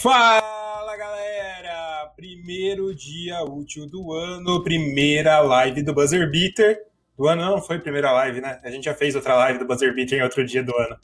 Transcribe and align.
Fala 0.00 0.96
galera! 0.96 2.12
Primeiro 2.14 2.94
dia 2.94 3.42
útil 3.42 3.84
do 3.84 4.12
ano, 4.12 4.62
primeira 4.62 5.40
live 5.40 5.82
do 5.82 5.92
Buzzer 5.92 6.30
Beater. 6.30 6.78
Do 7.16 7.26
ano 7.26 7.42
não 7.42 7.60
foi 7.60 7.80
primeira 7.80 8.12
live, 8.12 8.40
né? 8.40 8.60
A 8.62 8.70
gente 8.70 8.84
já 8.84 8.94
fez 8.94 9.16
outra 9.16 9.34
live 9.34 9.58
do 9.58 9.64
Buzzer 9.66 9.92
Beater 9.92 10.20
em 10.20 10.22
outro 10.22 10.46
dia 10.46 10.62
do 10.62 10.72
ano. 10.76 10.96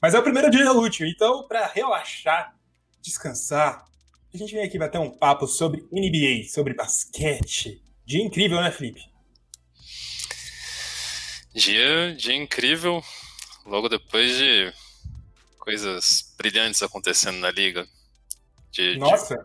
Mas 0.00 0.14
é 0.14 0.20
o 0.20 0.22
primeiro 0.22 0.48
dia 0.48 0.70
útil, 0.70 1.08
então 1.08 1.48
para 1.48 1.66
relaxar, 1.66 2.54
descansar, 3.02 3.84
a 4.32 4.36
gente 4.36 4.54
vem 4.54 4.62
aqui 4.62 4.78
bater 4.78 4.98
um 4.98 5.10
papo 5.10 5.48
sobre 5.48 5.84
NBA, 5.90 6.48
sobre 6.48 6.72
basquete. 6.72 7.82
Dia 8.04 8.22
incrível, 8.22 8.60
né, 8.60 8.70
Felipe? 8.70 9.00
Dia, 11.52 12.14
dia 12.14 12.36
incrível, 12.36 13.02
logo 13.64 13.88
depois 13.88 14.38
de 14.38 14.72
coisas 15.58 16.32
brilhantes 16.38 16.80
acontecendo 16.80 17.38
na 17.38 17.50
liga. 17.50 17.84
De, 18.70 18.98
Nossa! 18.98 19.36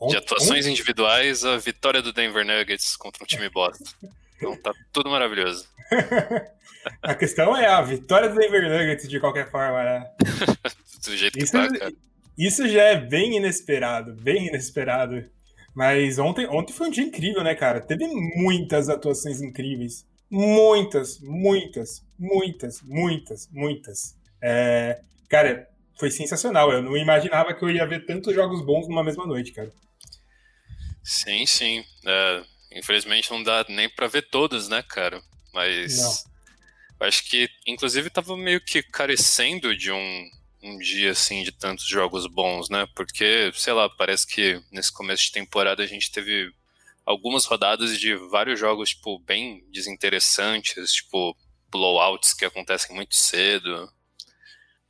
De, 0.00 0.08
de 0.08 0.16
atuações 0.16 0.66
individuais, 0.66 1.44
a 1.44 1.56
vitória 1.58 2.02
do 2.02 2.12
Denver 2.12 2.44
Nuggets 2.44 2.96
contra 2.96 3.22
um 3.22 3.26
time 3.26 3.48
bosta. 3.48 3.84
Então 4.36 4.56
tá 4.56 4.72
tudo 4.92 5.10
maravilhoso. 5.10 5.66
a 7.02 7.14
questão 7.14 7.56
é 7.56 7.66
a 7.66 7.80
vitória 7.80 8.28
do 8.28 8.34
Denver 8.34 8.68
Nuggets 8.68 9.08
de 9.08 9.20
qualquer 9.20 9.50
forma, 9.50 9.82
né? 9.84 10.10
do 11.04 11.16
jeito 11.16 11.38
isso, 11.38 11.52
que 11.52 11.58
tá, 11.58 11.78
cara. 11.78 11.92
Isso 12.36 12.66
já 12.68 12.82
é 12.82 12.96
bem 12.96 13.36
inesperado, 13.36 14.14
bem 14.14 14.48
inesperado. 14.48 15.24
Mas 15.74 16.18
ontem, 16.18 16.46
ontem 16.48 16.72
foi 16.72 16.88
um 16.88 16.90
dia 16.90 17.04
incrível, 17.04 17.42
né, 17.42 17.54
cara? 17.54 17.80
Teve 17.80 18.06
muitas 18.06 18.88
atuações 18.88 19.40
incríveis. 19.40 20.04
Muitas, 20.30 21.20
muitas, 21.20 22.02
muitas, 22.18 22.82
muitas, 22.82 23.48
muitas. 23.52 24.16
É, 24.40 25.00
cara, 25.28 25.68
foi 25.98 26.10
sensacional. 26.10 26.72
Eu 26.72 26.82
não 26.82 26.96
imaginava 26.96 27.54
que 27.54 27.64
eu 27.64 27.70
ia 27.70 27.86
ver 27.86 28.04
tantos 28.06 28.34
jogos 28.34 28.64
bons 28.64 28.88
numa 28.88 29.04
mesma 29.04 29.26
noite, 29.26 29.52
cara. 29.52 29.72
Sim, 31.02 31.46
sim. 31.46 31.84
É, 32.06 32.44
infelizmente 32.72 33.30
não 33.30 33.42
dá 33.42 33.64
nem 33.68 33.88
para 33.88 34.06
ver 34.06 34.22
todos, 34.22 34.68
né, 34.68 34.82
cara? 34.82 35.22
Mas 35.52 36.24
não. 36.98 37.06
acho 37.06 37.24
que, 37.28 37.48
inclusive, 37.66 38.10
tava 38.10 38.36
meio 38.36 38.60
que 38.60 38.82
carecendo 38.82 39.76
de 39.76 39.90
um, 39.90 40.30
um 40.62 40.78
dia 40.78 41.10
assim 41.10 41.42
de 41.42 41.52
tantos 41.52 41.86
jogos 41.86 42.26
bons, 42.26 42.70
né? 42.70 42.86
Porque, 42.94 43.50
sei 43.54 43.72
lá, 43.72 43.88
parece 43.88 44.26
que 44.26 44.62
nesse 44.70 44.92
começo 44.92 45.24
de 45.24 45.32
temporada 45.32 45.82
a 45.82 45.86
gente 45.86 46.10
teve 46.10 46.52
algumas 47.04 47.44
rodadas 47.44 47.98
de 47.98 48.14
vários 48.14 48.58
jogos, 48.58 48.90
tipo, 48.90 49.18
bem 49.18 49.64
desinteressantes, 49.70 50.92
tipo, 50.92 51.36
blowouts 51.70 52.32
que 52.32 52.44
acontecem 52.44 52.94
muito 52.94 53.14
cedo. 53.14 53.92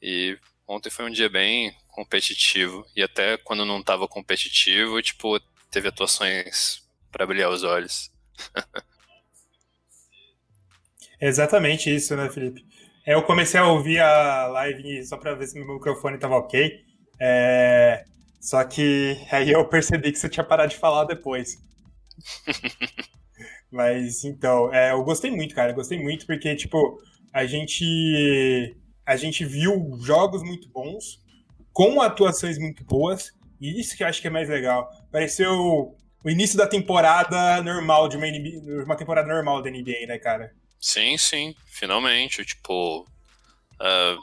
E 0.00 0.38
ontem 0.66 0.90
foi 0.90 1.04
um 1.04 1.10
dia 1.10 1.28
bem 1.28 1.74
competitivo. 1.88 2.86
E 2.96 3.02
até 3.02 3.36
quando 3.36 3.64
não 3.64 3.80
estava 3.80 4.08
competitivo, 4.08 5.00
tipo, 5.02 5.38
teve 5.70 5.88
atuações 5.88 6.82
para 7.10 7.26
brilhar 7.26 7.50
os 7.50 7.62
olhos. 7.62 8.10
Exatamente 11.20 11.94
isso, 11.94 12.16
né, 12.16 12.28
Felipe? 12.28 12.66
É, 13.06 13.14
eu 13.14 13.22
comecei 13.22 13.60
a 13.60 13.66
ouvir 13.66 14.00
a 14.00 14.46
live 14.48 15.04
só 15.06 15.16
para 15.16 15.34
ver 15.34 15.46
se 15.46 15.58
meu 15.58 15.74
microfone 15.74 16.16
estava 16.16 16.36
ok. 16.36 16.80
É... 17.20 18.04
Só 18.40 18.64
que 18.64 19.16
aí 19.30 19.52
eu 19.52 19.64
percebi 19.68 20.10
que 20.10 20.18
você 20.18 20.28
tinha 20.28 20.44
parado 20.44 20.70
de 20.70 20.78
falar 20.78 21.04
depois. 21.04 21.58
Mas 23.70 24.24
então, 24.24 24.72
é, 24.74 24.92
eu 24.92 25.02
gostei 25.04 25.30
muito, 25.30 25.54
cara. 25.54 25.70
Eu 25.70 25.76
gostei 25.76 25.98
muito 25.98 26.26
porque, 26.26 26.54
tipo, 26.56 27.00
a 27.32 27.46
gente 27.46 28.76
a 29.06 29.16
gente 29.16 29.44
viu 29.44 29.98
jogos 30.00 30.42
muito 30.42 30.68
bons, 30.68 31.20
com 31.72 32.00
atuações 32.00 32.58
muito 32.58 32.84
boas, 32.84 33.32
e 33.60 33.80
isso 33.80 33.96
que 33.96 34.02
eu 34.02 34.06
acho 34.06 34.20
que 34.20 34.26
é 34.26 34.30
mais 34.30 34.48
legal. 34.48 34.90
Pareceu 35.10 35.96
o 36.24 36.30
início 36.30 36.56
da 36.56 36.66
temporada 36.66 37.62
normal, 37.62 38.08
de 38.08 38.16
uma, 38.16 38.26
NBA, 38.26 38.84
uma 38.84 38.96
temporada 38.96 39.26
normal 39.26 39.62
da 39.62 39.70
NBA, 39.70 40.06
né, 40.06 40.18
cara? 40.18 40.52
Sim, 40.80 41.16
sim, 41.16 41.54
finalmente. 41.66 42.44
Tipo, 42.44 43.02
uh, 43.02 44.22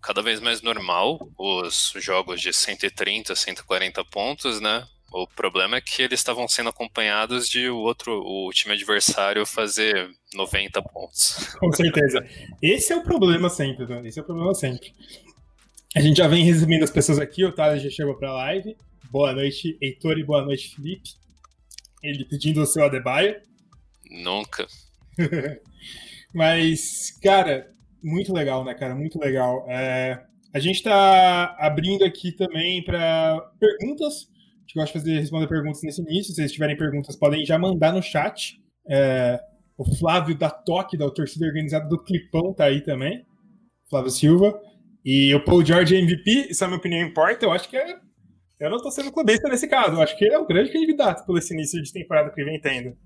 cada 0.00 0.22
vez 0.22 0.40
mais 0.40 0.62
normal 0.62 1.18
os 1.36 1.92
jogos 1.96 2.40
de 2.40 2.52
130, 2.52 3.34
140 3.34 4.04
pontos, 4.04 4.60
né? 4.60 4.86
O 5.10 5.26
problema 5.26 5.76
é 5.76 5.80
que 5.80 6.02
eles 6.02 6.20
estavam 6.20 6.46
sendo 6.46 6.68
acompanhados 6.68 7.48
de 7.48 7.68
o 7.68 7.78
outro, 7.78 8.12
o 8.12 8.50
time 8.52 8.74
adversário 8.74 9.46
fazer 9.46 10.10
90 10.34 10.82
pontos. 10.82 11.54
Com 11.58 11.72
certeza. 11.72 12.26
Esse 12.60 12.92
é 12.92 12.96
o 12.96 13.02
problema 13.02 13.48
sempre, 13.48 13.86
né? 13.86 14.06
Esse 14.06 14.18
é 14.18 14.22
o 14.22 14.24
problema 14.24 14.54
sempre. 14.54 14.92
A 15.96 16.00
gente 16.00 16.18
já 16.18 16.28
vem 16.28 16.44
resumindo 16.44 16.84
as 16.84 16.90
pessoas 16.90 17.18
aqui, 17.18 17.44
o 17.44 17.52
Thales 17.52 17.82
já 17.82 17.88
chegou 17.88 18.14
pra 18.16 18.32
live. 18.34 18.76
Boa 19.10 19.32
noite, 19.32 19.78
Heitor, 19.80 20.18
e 20.18 20.24
boa 20.24 20.44
noite, 20.44 20.74
Felipe. 20.76 21.10
Ele 22.02 22.26
pedindo 22.26 22.60
o 22.60 22.66
seu 22.66 22.84
Adebayo. 22.84 23.40
Nunca. 24.10 24.66
Mas, 26.34 27.18
cara, 27.22 27.72
muito 28.02 28.34
legal, 28.34 28.62
né, 28.62 28.74
cara? 28.74 28.94
Muito 28.94 29.18
legal. 29.18 29.64
É, 29.66 30.22
a 30.52 30.58
gente 30.58 30.82
tá 30.82 31.56
abrindo 31.58 32.04
aqui 32.04 32.32
também 32.32 32.84
para 32.84 33.40
perguntas 33.58 34.28
gente 34.68 34.74
gosta 34.74 34.98
de 34.98 35.04
fazer, 35.04 35.20
responder 35.20 35.46
perguntas 35.46 35.82
nesse 35.82 36.02
início. 36.02 36.24
Se 36.24 36.34
vocês 36.34 36.52
tiverem 36.52 36.76
perguntas, 36.76 37.16
podem 37.16 37.44
já 37.44 37.58
mandar 37.58 37.92
no 37.92 38.02
chat. 38.02 38.60
É, 38.86 39.40
o 39.76 39.96
Flávio 39.96 40.36
da 40.36 40.50
Toque, 40.50 40.96
da 40.96 41.10
torcida 41.10 41.46
organizada 41.46 41.88
do 41.88 42.02
Clipão, 42.02 42.52
tá 42.52 42.64
aí 42.64 42.82
também. 42.82 43.24
Flávio 43.88 44.10
Silva. 44.10 44.60
E 45.04 45.34
o 45.34 45.42
Paul 45.42 45.64
George 45.64 45.96
MVP, 45.96 46.48
isso 46.50 46.62
é 46.62 46.66
a 46.66 46.68
minha 46.68 46.78
opinião 46.78 47.06
importa. 47.06 47.46
Eu 47.46 47.52
acho 47.52 47.68
que 47.68 47.76
é. 47.76 47.98
Eu 48.60 48.70
não 48.70 48.82
tô 48.82 48.90
sendo 48.90 49.12
clubista 49.12 49.48
nesse 49.48 49.66
caso. 49.68 49.96
Eu 49.96 50.02
acho 50.02 50.16
que 50.18 50.24
ele 50.24 50.34
é 50.34 50.38
o 50.38 50.46
grande 50.46 50.70
candidato 50.70 51.24
pelo 51.24 51.38
esse 51.38 51.54
início 51.54 51.80
de 51.82 51.92
temporada 51.92 52.30
que 52.30 52.44
vem 52.44 52.60
tendo. 52.60 52.96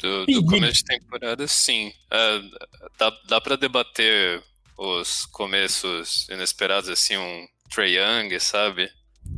Do, 0.00 0.26
do 0.26 0.44
começo 0.46 0.78
de 0.78 0.84
temporada, 0.84 1.46
sim. 1.46 1.88
Uh, 1.88 2.88
dá 2.98 3.12
dá 3.28 3.40
para 3.40 3.56
debater 3.56 4.42
os 4.76 5.26
começos 5.26 6.28
inesperados, 6.28 6.88
assim, 6.88 7.16
um 7.16 7.46
Trey 7.70 7.96
Young, 7.96 8.38
sabe? 8.40 8.90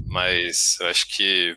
Mas 0.06 0.76
eu 0.80 0.86
acho 0.88 1.08
que 1.08 1.56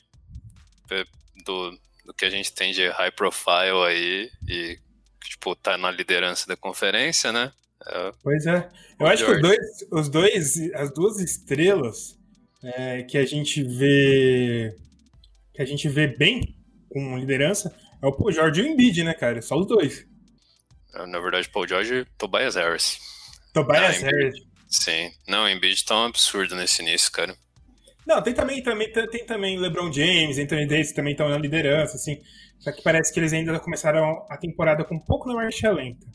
do, 1.46 1.72
do 2.06 2.14
que 2.14 2.26
a 2.26 2.30
gente 2.30 2.52
tem 2.54 2.74
de 2.74 2.88
high 2.90 3.12
profile 3.12 3.86
aí 3.88 4.30
e 4.48 4.78
tipo, 5.24 5.56
tá 5.56 5.78
na 5.78 5.90
liderança 5.92 6.48
da 6.48 6.56
conferência, 6.56 7.32
né? 7.32 7.52
É, 7.88 8.12
pois 8.22 8.46
é. 8.46 8.70
Eu 9.00 9.08
acho 9.08 9.26
George. 9.26 9.42
que 9.42 9.48
os 9.48 9.50
dois, 9.50 9.92
os 9.92 10.10
dois, 10.10 10.74
as 10.74 10.94
duas 10.94 11.20
estrelas 11.20 12.18
é, 12.64 13.04
que 13.04 13.18
a 13.18 13.26
gente 13.26 13.64
vê 13.64 14.76
que 15.54 15.62
a 15.62 15.66
gente 15.66 15.90
vê 15.90 16.08
bem 16.08 16.56
com 16.90 17.18
liderança 17.18 17.76
é 18.02 18.08
o 18.08 18.12
Paul 18.12 18.32
George 18.32 18.62
e 18.62 18.64
o 18.64 18.68
Embiid, 18.68 19.04
né, 19.04 19.14
cara? 19.14 19.42
Só 19.42 19.58
os 19.58 19.68
dois. 19.68 20.06
Na 20.94 21.20
verdade, 21.20 21.50
Paul 21.50 21.68
George 21.68 21.94
e 21.94 22.06
Tobias 22.18 22.56
Harris. 22.56 23.00
Tobias 23.54 24.02
Harris. 24.02 24.36
Sim. 24.68 25.12
Não, 25.28 25.44
o 25.44 25.50
Embiid 25.50 25.86
tá 25.86 25.96
um 25.96 26.06
absurdo 26.06 26.56
nesse 26.56 26.82
início, 26.82 27.12
cara. 27.12 27.36
Não, 28.06 28.22
tem 28.22 28.34
também, 28.34 28.62
também, 28.64 28.92
tem 28.92 29.26
também 29.26 29.60
LeBron 29.60 29.92
James, 29.92 30.38
Anthony 30.38 30.66
Davis 30.68 30.92
também 30.92 31.12
estão 31.12 31.30
na 31.30 31.38
liderança, 31.38 31.96
assim. 31.96 32.20
Só 32.60 32.72
que 32.72 32.82
parece 32.82 33.14
que 33.14 33.20
eles 33.20 33.34
ainda 33.34 33.60
começaram 33.60 34.26
a 34.30 34.38
temporada 34.38 34.84
com 34.84 34.96
um 34.96 35.00
pouco 35.00 35.28
na 35.28 35.36
marcha 35.36 35.72
lenta. 35.72 36.06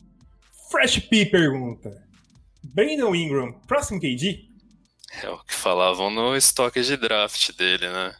Fresh 0.69 0.99
P 0.99 1.25
pergunta: 1.25 1.91
Brandon 2.63 3.15
Ingram, 3.15 3.53
próximo 3.67 3.99
KD? 3.99 4.47
É 5.23 5.29
o 5.29 5.43
que 5.43 5.53
falavam 5.53 6.09
no 6.09 6.35
estoque 6.35 6.81
de 6.81 6.97
draft 6.97 7.55
dele, 7.57 7.87
né? 7.87 8.15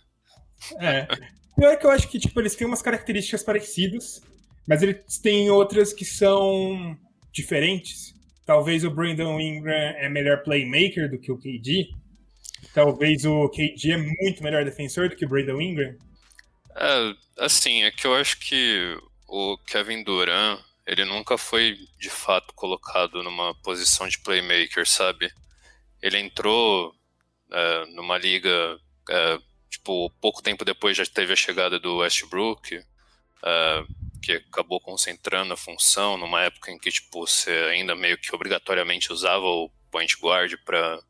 É. 0.79 1.07
Pior 1.55 1.77
que 1.77 1.85
eu 1.85 1.91
acho 1.91 2.07
que 2.07 2.19
tipo, 2.19 2.39
eles 2.39 2.55
têm 2.55 2.67
umas 2.67 2.81
características 2.81 3.43
parecidas, 3.43 4.21
mas 4.67 4.81
eles 4.81 5.19
têm 5.19 5.49
outras 5.49 5.91
que 5.91 6.05
são 6.05 6.97
diferentes. 7.31 8.13
Talvez 8.45 8.83
o 8.83 8.91
Brandon 8.91 9.39
Ingram 9.39 9.73
é 9.73 10.07
melhor 10.07 10.43
playmaker 10.43 11.09
do 11.09 11.19
que 11.19 11.31
o 11.31 11.37
KD. 11.37 11.89
Talvez 12.77 13.25
o 13.25 13.49
KD 13.49 13.91
é 13.91 13.97
muito 13.97 14.43
melhor 14.43 14.63
defensor 14.63 15.09
do 15.09 15.15
que 15.15 15.25
o 15.25 15.27
Brandon 15.27 15.59
Ingram? 15.59 15.97
É, 16.75 17.15
assim, 17.39 17.81
é 17.81 17.89
que 17.89 18.05
eu 18.05 18.13
acho 18.13 18.39
que 18.39 18.95
o 19.27 19.57
Kevin 19.65 20.03
Durant, 20.03 20.61
ele 20.85 21.03
nunca 21.03 21.39
foi 21.39 21.75
de 21.99 22.11
fato 22.11 22.53
colocado 22.53 23.23
numa 23.23 23.55
posição 23.63 24.07
de 24.07 24.19
playmaker, 24.19 24.87
sabe? 24.87 25.33
Ele 26.03 26.19
entrou 26.19 26.93
é, 27.51 27.85
numa 27.95 28.15
liga, 28.15 28.79
é, 29.09 29.39
tipo, 29.71 30.11
pouco 30.21 30.43
tempo 30.43 30.63
depois 30.63 30.95
já 30.95 31.03
teve 31.03 31.33
a 31.33 31.35
chegada 31.35 31.79
do 31.79 31.97
Westbrook, 31.97 32.75
é, 32.75 33.83
que 34.21 34.33
acabou 34.33 34.79
concentrando 34.79 35.51
a 35.51 35.57
função 35.57 36.15
numa 36.15 36.43
época 36.43 36.69
em 36.69 36.77
que, 36.77 36.91
tipo, 36.91 37.25
você 37.25 37.49
ainda 37.71 37.95
meio 37.95 38.19
que 38.19 38.35
obrigatoriamente 38.35 39.11
usava 39.11 39.45
o 39.47 39.67
point 39.89 40.15
guard 40.21 40.53
para 40.63 41.01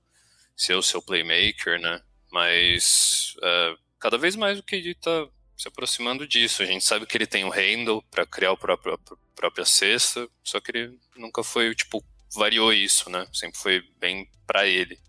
ser 0.58 0.74
o 0.74 0.82
seu 0.82 1.02
playmaker, 1.02 1.80
né? 1.80 2.02
Mas 2.32 3.36
uh, 3.38 3.78
cada 4.00 4.18
vez 4.18 4.36
mais 4.36 4.60
o 4.60 4.64
KD 4.64 4.96
tá 4.96 5.28
se 5.56 5.68
aproximando 5.68 6.28
disso. 6.28 6.64
A 6.64 6.66
gente 6.66 6.84
sabe 6.84 7.06
que 7.06 7.16
ele 7.16 7.28
tem 7.28 7.46
o 7.46 7.50
handle 7.50 8.04
para 8.10 8.26
criar 8.26 8.52
a 8.52 8.58
própria, 8.58 9.66
cesta, 9.66 10.28
só 10.44 10.60
que 10.60 10.72
ele 10.72 11.00
nunca 11.16 11.44
foi, 11.44 11.74
tipo, 11.76 12.04
variou 12.36 12.74
isso, 12.74 13.10
né? 13.10 13.28
Sempre 13.32 13.60
foi 13.60 13.84
bem 14.00 14.28
para 14.46 14.68
ele. 14.68 15.00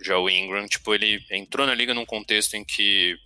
Já 0.00 0.18
o 0.18 0.30
Ingram, 0.30 0.66
tipo, 0.66 0.94
ele 0.94 1.24
entrou 1.30 1.66
na 1.66 1.74
liga 1.74 1.94
num 1.94 2.06
contexto 2.06 2.54
em 2.54 2.64
que 2.64 3.16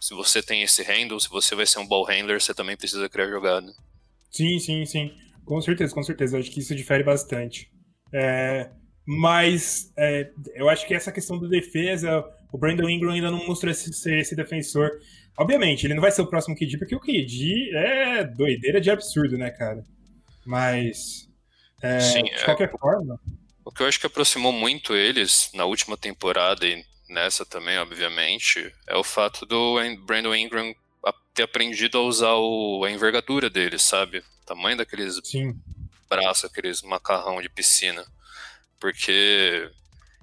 se 0.00 0.14
você 0.14 0.42
tem 0.42 0.62
esse 0.62 0.82
handle, 0.82 1.20
se 1.20 1.28
você 1.28 1.54
vai 1.54 1.66
ser 1.66 1.78
um 1.78 1.86
ball 1.86 2.04
handler, 2.04 2.40
você 2.40 2.54
também 2.54 2.76
precisa 2.76 3.08
criar 3.08 3.28
jogada. 3.28 3.72
Sim, 4.30 4.58
sim, 4.58 4.84
sim. 4.86 5.14
Com 5.44 5.60
certeza, 5.60 5.94
com 5.94 6.02
certeza. 6.02 6.38
Acho 6.38 6.50
que 6.50 6.60
isso 6.60 6.74
difere 6.74 7.02
bastante. 7.02 7.70
É, 8.12 8.70
mas 9.12 9.92
é, 9.96 10.30
eu 10.54 10.68
acho 10.68 10.86
que 10.86 10.94
essa 10.94 11.10
questão 11.10 11.36
da 11.36 11.48
defesa, 11.48 12.24
o 12.52 12.56
Brandon 12.56 12.88
Ingram 12.88 13.10
ainda 13.10 13.28
não 13.28 13.44
mostrou 13.44 13.72
esse, 13.72 13.92
ser 13.92 14.20
esse 14.20 14.36
defensor. 14.36 14.88
Obviamente, 15.36 15.84
ele 15.84 15.94
não 15.94 16.00
vai 16.00 16.12
ser 16.12 16.22
o 16.22 16.28
próximo 16.28 16.54
KD, 16.54 16.78
porque 16.78 16.94
o 16.94 17.00
KD 17.00 17.72
é 17.74 18.22
doideira 18.22 18.80
de 18.80 18.88
absurdo, 18.88 19.36
né, 19.36 19.50
cara? 19.50 19.84
Mas, 20.46 21.28
é, 21.82 21.98
Sim, 21.98 22.22
de 22.22 22.44
qualquer 22.44 22.68
é, 22.68 22.78
forma... 22.78 23.18
O 23.64 23.72
que 23.72 23.82
eu 23.82 23.88
acho 23.88 23.98
que 23.98 24.06
aproximou 24.06 24.52
muito 24.52 24.94
eles 24.94 25.50
na 25.54 25.64
última 25.64 25.96
temporada 25.96 26.64
e 26.64 26.80
nessa 27.08 27.44
também, 27.44 27.78
obviamente, 27.78 28.72
é 28.86 28.96
o 28.96 29.02
fato 29.02 29.44
do 29.44 29.74
Brandon 30.06 30.36
Ingram 30.36 30.72
ter 31.34 31.42
aprendido 31.42 31.98
a 31.98 32.02
usar 32.02 32.34
o, 32.34 32.84
a 32.84 32.90
envergadura 32.92 33.50
dele, 33.50 33.76
sabe? 33.76 34.18
O 34.18 34.46
tamanho 34.46 34.76
daqueles 34.76 35.20
Sim. 35.24 35.56
braços, 36.08 36.44
aqueles 36.44 36.80
macarrão 36.82 37.42
de 37.42 37.48
piscina. 37.48 38.04
Porque 38.80 39.70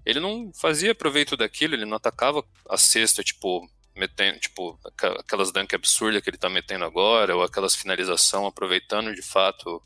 ele 0.05 0.19
não 0.19 0.51
fazia 0.53 0.95
proveito 0.95 1.37
daquilo, 1.37 1.75
ele 1.75 1.85
não 1.85 1.97
atacava 1.97 2.43
a 2.69 2.77
cesta, 2.77 3.23
tipo, 3.23 3.61
metendo, 3.95 4.39
tipo, 4.39 4.79
aquelas 5.19 5.51
dunk 5.51 5.75
absurdas 5.75 6.21
que 6.21 6.29
ele 6.29 6.37
tá 6.37 6.49
metendo 6.49 6.85
agora, 6.85 7.35
ou 7.35 7.43
aquelas 7.43 7.75
finalização 7.75 8.45
aproveitando 8.45 9.13
de 9.13 9.21
fato 9.21 9.81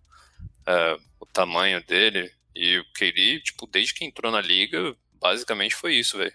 é, 0.68 0.98
o 1.20 1.26
tamanho 1.26 1.84
dele. 1.86 2.32
E 2.56 2.78
o 2.78 2.86
KD, 2.94 3.42
tipo, 3.42 3.66
desde 3.66 3.94
que 3.94 4.06
entrou 4.06 4.32
na 4.32 4.42
liga, 4.42 4.96
basicamente 5.20 5.76
foi 5.76 5.96
isso, 5.96 6.18
velho. 6.18 6.34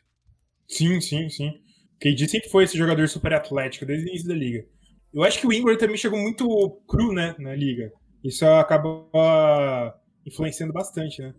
Sim, 0.68 1.00
sim, 1.00 1.28
sim. 1.28 1.48
O 1.48 1.98
KD 2.00 2.28
sempre 2.28 2.48
foi 2.48 2.64
esse 2.64 2.76
jogador 2.76 3.08
super 3.08 3.34
atlético 3.34 3.86
desde 3.86 4.06
o 4.06 4.08
início 4.08 4.28
da 4.28 4.34
liga. 4.34 4.66
Eu 5.12 5.22
acho 5.22 5.40
que 5.40 5.46
o 5.46 5.52
Ingram 5.52 5.76
também 5.78 5.96
chegou 5.96 6.18
muito 6.18 6.46
cru, 6.88 7.12
né, 7.12 7.34
na 7.38 7.54
liga. 7.54 7.92
Isso 8.24 8.44
acaba 8.46 9.94
influenciando 10.26 10.72
bastante, 10.72 11.22
né? 11.22 11.34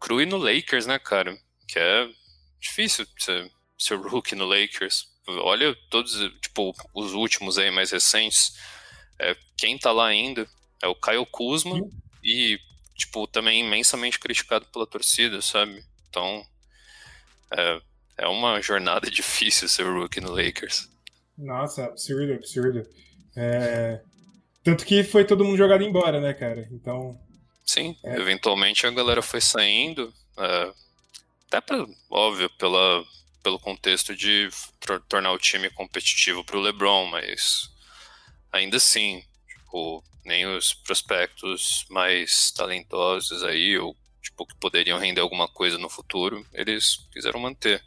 Cru 0.00 0.20
e 0.20 0.26
no 0.26 0.38
Lakers, 0.38 0.86
né, 0.86 0.98
cara? 0.98 1.36
Que 1.68 1.78
é 1.78 2.08
difícil 2.58 3.06
ser, 3.18 3.50
ser 3.78 3.96
rookie 3.96 4.34
no 4.34 4.46
Lakers. 4.46 5.06
Olha 5.28 5.76
todos, 5.90 6.14
tipo, 6.40 6.74
os 6.94 7.12
últimos 7.12 7.58
aí 7.58 7.70
mais 7.70 7.90
recentes. 7.90 8.56
É, 9.18 9.36
quem 9.56 9.78
tá 9.78 9.92
lá 9.92 10.06
ainda 10.06 10.48
é 10.82 10.88
o 10.88 10.94
Kyle 10.94 11.26
Kuzma 11.30 11.76
Sim. 11.76 11.90
e, 12.24 12.58
tipo, 12.96 13.26
também 13.26 13.64
imensamente 13.64 14.18
criticado 14.18 14.66
pela 14.72 14.86
torcida, 14.86 15.42
sabe? 15.42 15.84
Então, 16.08 16.42
é, 17.52 17.80
é 18.18 18.28
uma 18.28 18.60
jornada 18.60 19.08
difícil 19.12 19.68
ser 19.68 19.84
rookie 19.84 20.20
no 20.20 20.32
Lakers. 20.32 20.88
Nossa, 21.36 21.84
absurdo, 21.84 22.32
absurdo. 22.32 22.86
É... 23.36 24.00
Tanto 24.62 24.84
que 24.84 25.02
foi 25.02 25.24
todo 25.24 25.44
mundo 25.44 25.56
jogado 25.56 25.82
embora, 25.82 26.20
né, 26.20 26.34
cara? 26.34 26.68
Então. 26.70 27.18
Sim, 27.70 27.96
é... 28.02 28.16
eventualmente 28.16 28.84
a 28.84 28.90
galera 28.90 29.22
foi 29.22 29.40
saindo. 29.40 30.12
É... 30.36 30.72
Até 31.46 31.60
pra, 31.60 31.86
óbvio, 32.10 32.50
pela, 32.50 33.04
pelo 33.44 33.60
contexto 33.60 34.14
de 34.14 34.48
tornar 35.08 35.30
o 35.32 35.38
time 35.38 35.70
competitivo 35.70 36.44
para 36.44 36.56
o 36.56 36.60
LeBron, 36.60 37.06
mas 37.06 37.70
ainda 38.52 38.76
assim, 38.76 39.24
tipo, 39.48 40.02
nem 40.24 40.46
os 40.46 40.74
prospectos 40.74 41.84
mais 41.88 42.50
talentosos 42.50 43.44
aí, 43.44 43.78
ou 43.78 43.96
tipo, 44.20 44.44
que 44.46 44.54
poderiam 44.56 44.98
render 44.98 45.20
alguma 45.20 45.46
coisa 45.46 45.78
no 45.78 45.88
futuro, 45.88 46.44
eles 46.52 47.08
quiseram 47.12 47.38
manter. 47.38 47.84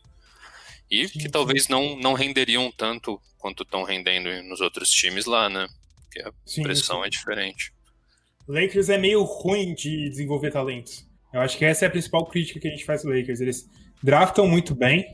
E 0.90 1.10
que 1.10 1.28
talvez 1.28 1.68
não, 1.68 1.98
não 1.98 2.14
renderiam 2.14 2.72
tanto 2.72 3.22
quanto 3.38 3.64
estão 3.64 3.84
rendendo 3.84 4.30
nos 4.44 4.62
outros 4.62 4.90
times 4.90 5.26
lá, 5.26 5.50
né? 5.50 5.68
Porque 6.04 6.22
a 6.22 6.32
sim, 6.46 6.64
pressão 6.64 7.02
sim. 7.02 7.08
é 7.08 7.10
diferente. 7.10 7.74
Lakers 8.48 8.90
é 8.90 8.98
meio 8.98 9.24
ruim 9.24 9.74
de 9.74 10.10
desenvolver 10.10 10.52
talentos. 10.52 11.06
Eu 11.34 11.42
acho 11.42 11.58
que 11.58 11.66
essa 11.66 11.86
é 11.86 11.88
a 11.88 11.92
principal 11.92 12.26
crítica 12.26 12.60
que 12.60 12.68
a 12.68 12.72
gente 12.72 12.86
faz 12.86 13.04
do 13.04 13.10
Lakers. 13.10 13.42
Eles 13.42 13.70
draftam 14.02 14.48
muito 14.48 14.76
bem, 14.76 15.06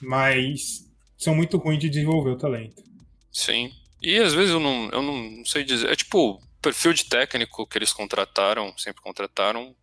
mas 0.00 0.84
são 1.16 1.34
muito 1.34 1.56
ruins 1.56 1.78
de 1.78 1.88
desenvolver 1.88 2.30
o 2.30 2.38
talento. 2.38 2.82
Sim. 3.32 3.72
E 4.02 4.18
às 4.18 4.34
vezes 4.34 4.50
eu 4.50 4.60
não, 4.60 4.90
eu 4.90 5.02
não 5.02 5.44
sei 5.44 5.64
dizer. 5.64 5.90
É 5.90 5.96
tipo, 5.96 6.32
o 6.32 6.40
perfil 6.60 6.92
de 6.92 7.06
técnico 7.06 7.66
que 7.66 7.78
eles 7.78 7.92
contrataram, 7.92 8.76
sempre 8.76 9.02
contrataram, 9.02 9.74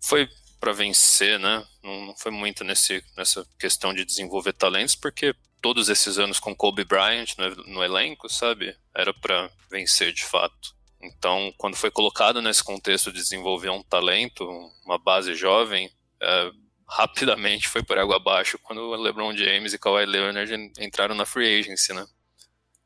foi 0.00 0.28
para 0.58 0.72
vencer, 0.72 1.38
né? 1.38 1.64
Não, 1.82 2.06
não, 2.06 2.16
foi 2.16 2.32
muito 2.32 2.64
nesse, 2.64 3.04
nessa 3.16 3.46
questão 3.58 3.94
de 3.94 4.04
desenvolver 4.04 4.52
talentos, 4.52 4.96
porque 4.96 5.34
todos 5.62 5.88
esses 5.88 6.18
anos 6.18 6.40
com 6.40 6.54
Kobe 6.54 6.84
Bryant 6.84 7.36
no, 7.38 7.54
no 7.74 7.84
elenco, 7.84 8.28
sabe? 8.28 8.76
Era 8.94 9.12
para 9.14 9.50
vencer 9.70 10.12
de 10.12 10.24
fato. 10.24 10.75
Então, 11.06 11.52
quando 11.56 11.76
foi 11.76 11.90
colocado 11.90 12.42
nesse 12.42 12.62
contexto 12.62 13.12
de 13.12 13.18
desenvolver 13.18 13.70
um 13.70 13.82
talento, 13.82 14.44
uma 14.84 14.98
base 14.98 15.34
jovem, 15.34 15.90
é, 16.22 16.50
rapidamente 16.88 17.68
foi 17.68 17.82
por 17.82 17.98
água 17.98 18.16
abaixo 18.16 18.58
quando 18.62 18.94
LeBron 18.94 19.36
James 19.36 19.72
e 19.72 19.78
Kawhi 19.78 20.06
Leonard 20.06 20.52
entraram 20.78 21.14
na 21.14 21.26
free 21.26 21.60
agency, 21.60 21.92
né? 21.92 22.06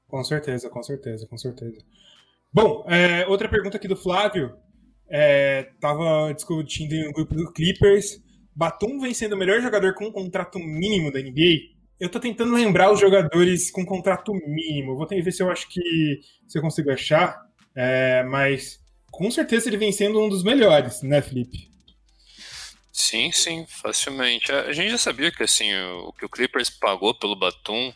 Com 0.09 0.25
certeza, 0.25 0.69
com 0.69 0.83
certeza, 0.83 1.27
com 1.27 1.39
certeza. 1.39 1.79
Bom, 2.53 2.85
é, 2.89 3.27
outra 3.29 3.49
pergunta 3.49 3.77
aqui 3.77 3.87
do 3.87 3.97
Flávio. 3.97 4.57
É, 5.09 5.71
tava 5.81 6.33
discutindo 6.33 6.95
no 7.07 7.13
grupo 7.13 7.35
do 7.35 7.53
Clippers. 7.53 8.21
Batum 8.55 8.99
vem 9.01 9.15
sendo 9.15 9.35
o 9.35 9.39
melhor 9.39 9.61
jogador 9.61 9.95
com 9.95 10.07
um 10.07 10.13
contrato 10.13 10.59
mínimo 10.59 11.13
da 11.13 11.21
NBA. 11.21 11.79
Eu 11.99 12.09
tô 12.09 12.19
tentando 12.19 12.55
lembrar 12.55 12.91
os 12.91 12.99
jogadores 12.99 13.71
com 13.71 13.85
contrato 13.85 14.33
mínimo. 14.33 14.97
Vou 14.97 15.07
tentar 15.07 15.23
ver 15.23 15.33
se 15.33 15.43
eu 15.43 15.51
acho 15.51 15.69
que 15.69 15.81
se 16.49 16.59
eu 16.59 16.63
consigo 16.63 16.91
achar. 16.91 17.41
É, 17.83 18.23
mas 18.25 18.79
com 19.11 19.31
certeza 19.31 19.71
ele 19.71 19.79
vem 19.79 19.91
sendo 19.91 20.21
um 20.21 20.29
dos 20.29 20.43
melhores, 20.43 21.01
né, 21.01 21.23
Felipe? 21.23 21.71
Sim, 22.93 23.33
sim, 23.33 23.65
facilmente. 23.67 24.53
A 24.53 24.71
gente 24.75 24.91
já 24.91 24.99
sabia 24.99 25.33
que 25.33 25.43
assim, 25.43 25.73
o 26.05 26.13
que 26.13 26.27
o 26.27 26.29
Clippers 26.29 26.69
pagou 26.69 27.15
pelo 27.15 27.35
Batum 27.35 27.91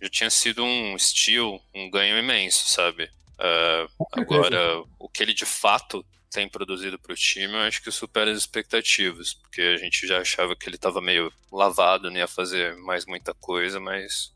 já 0.00 0.08
tinha 0.08 0.30
sido 0.30 0.64
um 0.64 0.98
steal, 0.98 1.60
um 1.74 1.90
ganho 1.90 2.18
imenso, 2.18 2.66
sabe? 2.66 3.10
Uh, 3.38 4.06
agora, 4.12 4.82
o 4.98 5.06
que 5.06 5.22
ele 5.22 5.34
de 5.34 5.44
fato 5.44 6.02
tem 6.30 6.48
produzido 6.48 6.98
para 6.98 7.12
o 7.12 7.16
time, 7.16 7.52
eu 7.52 7.60
acho 7.60 7.82
que 7.82 7.90
supera 7.90 8.30
as 8.30 8.38
expectativas, 8.38 9.34
porque 9.34 9.60
a 9.60 9.76
gente 9.76 10.06
já 10.06 10.18
achava 10.18 10.56
que 10.56 10.66
ele 10.66 10.76
estava 10.76 11.02
meio 11.02 11.30
lavado, 11.52 12.10
não 12.10 12.16
ia 12.16 12.26
fazer 12.26 12.74
mais 12.76 13.04
muita 13.04 13.34
coisa, 13.34 13.78
mas 13.78 14.32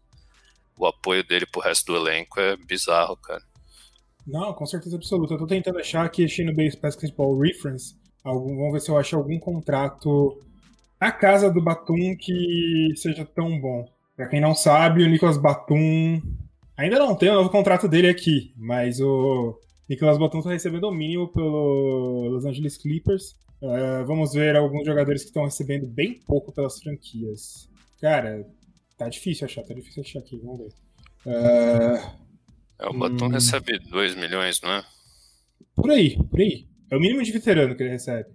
o 0.76 0.86
apoio 0.86 1.24
dele 1.24 1.46
pro 1.46 1.62
resto 1.62 1.86
do 1.86 1.96
elenco 1.96 2.38
é 2.38 2.54
bizarro, 2.54 3.16
cara. 3.16 3.42
Não, 4.26 4.52
com 4.54 4.66
certeza 4.66 4.96
absoluta. 4.96 5.34
Eu 5.34 5.38
tô 5.38 5.46
tentando 5.46 5.78
achar 5.78 6.04
aqui, 6.04 6.26
Base 6.54 6.78
Basketball 6.80 7.38
Reference, 7.38 7.94
algum, 8.22 8.56
vamos 8.56 8.72
ver 8.72 8.80
se 8.80 8.90
eu 8.90 8.96
acho 8.96 9.16
algum 9.16 9.38
contrato 9.38 10.40
na 11.00 11.12
casa 11.12 11.50
do 11.50 11.62
Batum 11.62 12.16
que 12.18 12.92
seja 12.96 13.24
tão 13.24 13.60
bom. 13.60 13.86
Para 14.16 14.28
quem 14.28 14.40
não 14.40 14.54
sabe, 14.54 15.02
o 15.02 15.08
Nicolas 15.08 15.36
Batum 15.36 16.22
ainda 16.76 16.98
não 16.98 17.14
tem 17.14 17.30
o 17.30 17.34
novo 17.34 17.50
contrato 17.50 17.86
dele 17.86 18.08
aqui, 18.08 18.54
mas 18.56 19.00
o 19.00 19.58
Nicolas 19.88 20.18
Batum 20.18 20.38
está 20.38 20.50
recebendo 20.50 20.84
o 20.84 20.92
mínimo 20.92 21.28
pelo 21.28 22.28
Los 22.30 22.44
Angeles 22.46 22.78
Clippers. 22.78 23.36
Uh, 23.60 24.04
vamos 24.06 24.32
ver 24.32 24.56
alguns 24.56 24.86
jogadores 24.86 25.22
que 25.22 25.28
estão 25.28 25.44
recebendo 25.44 25.86
bem 25.86 26.20
pouco 26.26 26.52
pelas 26.52 26.78
franquias. 26.80 27.68
Cara, 28.00 28.46
tá 28.96 29.08
difícil 29.08 29.46
achar, 29.46 29.62
tá 29.62 29.74
difícil 29.74 30.02
achar 30.02 30.20
aqui, 30.20 30.38
vamos 30.38 30.60
ver. 30.60 30.72
Uh, 31.26 32.23
é, 32.78 32.86
o 32.88 32.92
Batum 32.92 33.26
hum... 33.26 33.28
recebe 33.28 33.78
2 33.78 34.14
milhões, 34.16 34.60
não 34.62 34.70
é? 34.70 34.84
Por 35.74 35.90
aí, 35.90 36.16
por 36.30 36.40
aí. 36.40 36.66
É 36.90 36.96
o 36.96 37.00
mínimo 37.00 37.22
de 37.22 37.32
veterano 37.32 37.74
que 37.76 37.82
ele 37.82 37.90
recebe. 37.90 38.28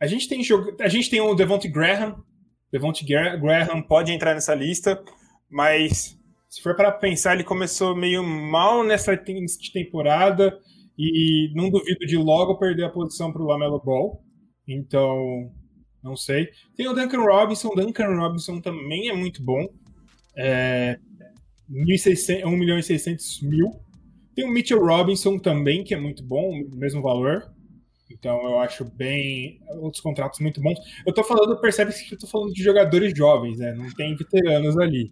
A 0.00 0.06
gente 0.06 0.28
tem, 0.28 0.42
jog... 0.42 0.74
a 0.80 0.88
gente 0.88 1.10
tem 1.10 1.20
o 1.20 1.34
Devonte 1.34 1.68
Graham. 1.68 2.22
Devonte 2.70 3.04
Graham 3.04 3.82
pode 3.82 4.12
entrar 4.12 4.34
nessa 4.34 4.54
lista, 4.54 5.02
mas 5.48 6.18
se 6.48 6.62
for 6.62 6.74
para 6.74 6.92
pensar, 6.92 7.34
ele 7.34 7.44
começou 7.44 7.94
meio 7.94 8.22
mal 8.22 8.82
nessa 8.82 9.16
temporada 9.72 10.58
e 10.98 11.52
não 11.54 11.70
duvido 11.70 12.06
de 12.06 12.16
logo 12.16 12.58
perder 12.58 12.84
a 12.84 12.90
posição 12.90 13.32
para 13.32 13.42
o 13.42 13.46
Lamelo 13.46 13.80
Ball. 13.82 14.22
Então, 14.66 15.50
não 16.02 16.16
sei. 16.16 16.48
Tem 16.76 16.88
o 16.88 16.94
Duncan 16.94 17.20
Robinson. 17.20 17.74
Duncan 17.74 18.16
Robinson 18.16 18.60
também 18.60 19.08
é 19.08 19.14
muito 19.14 19.42
bom. 19.42 19.68
É 20.36 20.98
1 21.70 22.50
milhão 22.56 22.78
e 22.78 22.82
600 22.82 23.42
mil. 23.42 23.70
Tem 24.36 24.44
o 24.44 24.50
Mitchell 24.50 24.84
Robinson 24.84 25.38
também, 25.38 25.82
que 25.82 25.94
é 25.94 25.98
muito 25.98 26.22
bom, 26.22 26.52
mesmo 26.74 27.00
valor. 27.00 27.50
Então 28.10 28.42
eu 28.44 28.60
acho 28.60 28.84
bem. 28.84 29.60
Outros 29.80 30.02
contratos 30.02 30.40
muito 30.40 30.60
bons. 30.60 30.78
Eu 31.06 31.12
tô 31.12 31.24
falando, 31.24 31.58
percebe 31.58 31.90
que 31.92 32.14
eu 32.14 32.18
tô 32.18 32.26
falando 32.26 32.52
de 32.52 32.62
jogadores 32.62 33.16
jovens, 33.16 33.58
né? 33.58 33.72
Não 33.72 33.90
tem 33.94 34.14
veteranos 34.14 34.78
ali. 34.78 35.10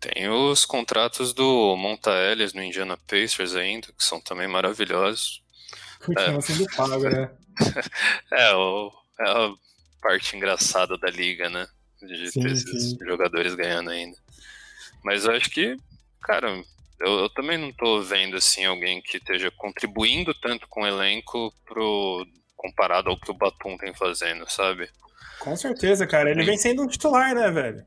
Tem 0.00 0.28
os 0.28 0.64
contratos 0.64 1.34
do 1.34 1.76
Monta 1.76 2.10
Ellis 2.10 2.54
no 2.54 2.62
Indiana 2.62 2.96
Pacers 2.96 3.54
ainda, 3.54 3.88
que 3.88 4.02
são 4.02 4.20
também 4.20 4.48
maravilhosos. 4.48 5.42
Continua 6.00 6.38
é. 6.38 6.40
sendo 6.40 6.66
pago, 6.74 7.08
né? 7.10 7.30
é, 8.32 8.54
o, 8.54 8.90
é 9.20 9.30
a 9.30 9.54
parte 10.00 10.34
engraçada 10.34 10.96
da 10.96 11.10
liga, 11.10 11.50
né? 11.50 11.68
De 12.00 12.32
sim, 12.32 12.40
ter 12.40 12.52
esses 12.52 12.90
sim. 12.90 12.98
jogadores 13.06 13.54
ganhando 13.54 13.90
ainda. 13.90 14.16
Mas 15.04 15.24
eu 15.24 15.32
acho 15.32 15.50
que, 15.50 15.76
cara, 16.22 16.62
eu, 17.02 17.18
eu, 17.20 17.28
também 17.30 17.58
não 17.58 17.72
tô 17.72 18.00
vendo 18.00 18.36
assim 18.36 18.64
alguém 18.64 19.02
que 19.02 19.16
esteja 19.16 19.50
contribuindo 19.50 20.32
tanto 20.34 20.66
com 20.68 20.82
o 20.82 20.86
elenco 20.86 21.52
pro 21.66 22.26
comparado 22.56 23.10
ao 23.10 23.18
que 23.18 23.30
o 23.30 23.34
Batum 23.34 23.76
tem 23.76 23.92
fazendo, 23.92 24.48
sabe? 24.48 24.88
Com 25.40 25.56
certeza, 25.56 26.06
cara. 26.06 26.30
Ele 26.30 26.44
vem 26.44 26.56
sendo 26.56 26.82
um 26.82 26.86
titular, 26.86 27.34
né, 27.34 27.50
velho? 27.50 27.84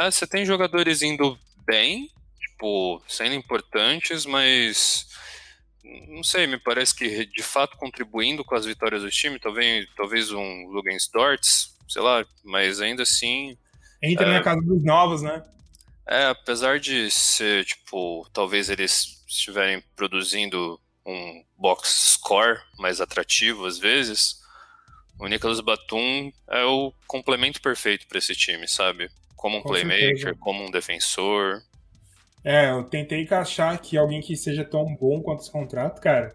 É, 0.00 0.10
você 0.10 0.26
tem 0.26 0.46
jogadores 0.46 1.02
indo 1.02 1.38
bem, 1.66 2.08
tipo, 2.40 3.02
sendo 3.06 3.34
importantes, 3.34 4.24
mas 4.24 5.06
não 6.08 6.22
sei, 6.22 6.46
me 6.46 6.58
parece 6.58 6.94
que 6.94 7.26
de 7.26 7.42
fato 7.42 7.76
contribuindo 7.76 8.42
com 8.42 8.54
as 8.54 8.64
vitórias 8.64 9.02
do 9.02 9.10
time, 9.10 9.38
talvez, 9.38 9.86
talvez 9.94 10.32
um 10.32 10.66
Lugensdorts, 10.68 11.76
sei 11.86 12.00
lá, 12.00 12.24
mas 12.42 12.80
ainda 12.80 13.02
assim. 13.02 13.58
Entra 14.02 14.26
é, 14.26 14.32
na 14.32 14.42
casa 14.42 14.62
dos 14.62 14.82
novos, 14.82 15.20
né? 15.20 15.42
É, 16.10 16.24
apesar 16.24 16.80
de 16.80 17.08
ser, 17.08 17.64
tipo, 17.64 18.28
talvez 18.32 18.68
eles 18.68 19.24
estiverem 19.28 19.80
produzindo 19.94 20.80
um 21.06 21.44
box 21.56 22.14
score 22.14 22.58
mais 22.76 23.00
atrativo 23.00 23.64
às 23.64 23.78
vezes, 23.78 24.40
o 25.20 25.28
Nicolas 25.28 25.60
Batum 25.60 26.32
é 26.48 26.64
o 26.64 26.92
complemento 27.06 27.62
perfeito 27.62 28.08
para 28.08 28.18
esse 28.18 28.34
time, 28.34 28.66
sabe? 28.66 29.08
Como 29.36 29.58
um 29.58 29.62
Com 29.62 29.68
playmaker, 29.68 30.16
certeza. 30.16 30.36
como 30.40 30.64
um 30.64 30.70
defensor. 30.70 31.62
É, 32.42 32.70
eu 32.70 32.82
tentei 32.82 33.22
encaixar 33.22 33.74
aqui 33.74 33.96
alguém 33.96 34.20
que 34.20 34.36
seja 34.36 34.64
tão 34.64 34.92
bom 34.96 35.22
quanto 35.22 35.42
esse 35.42 35.52
contrato, 35.52 36.00
cara. 36.00 36.34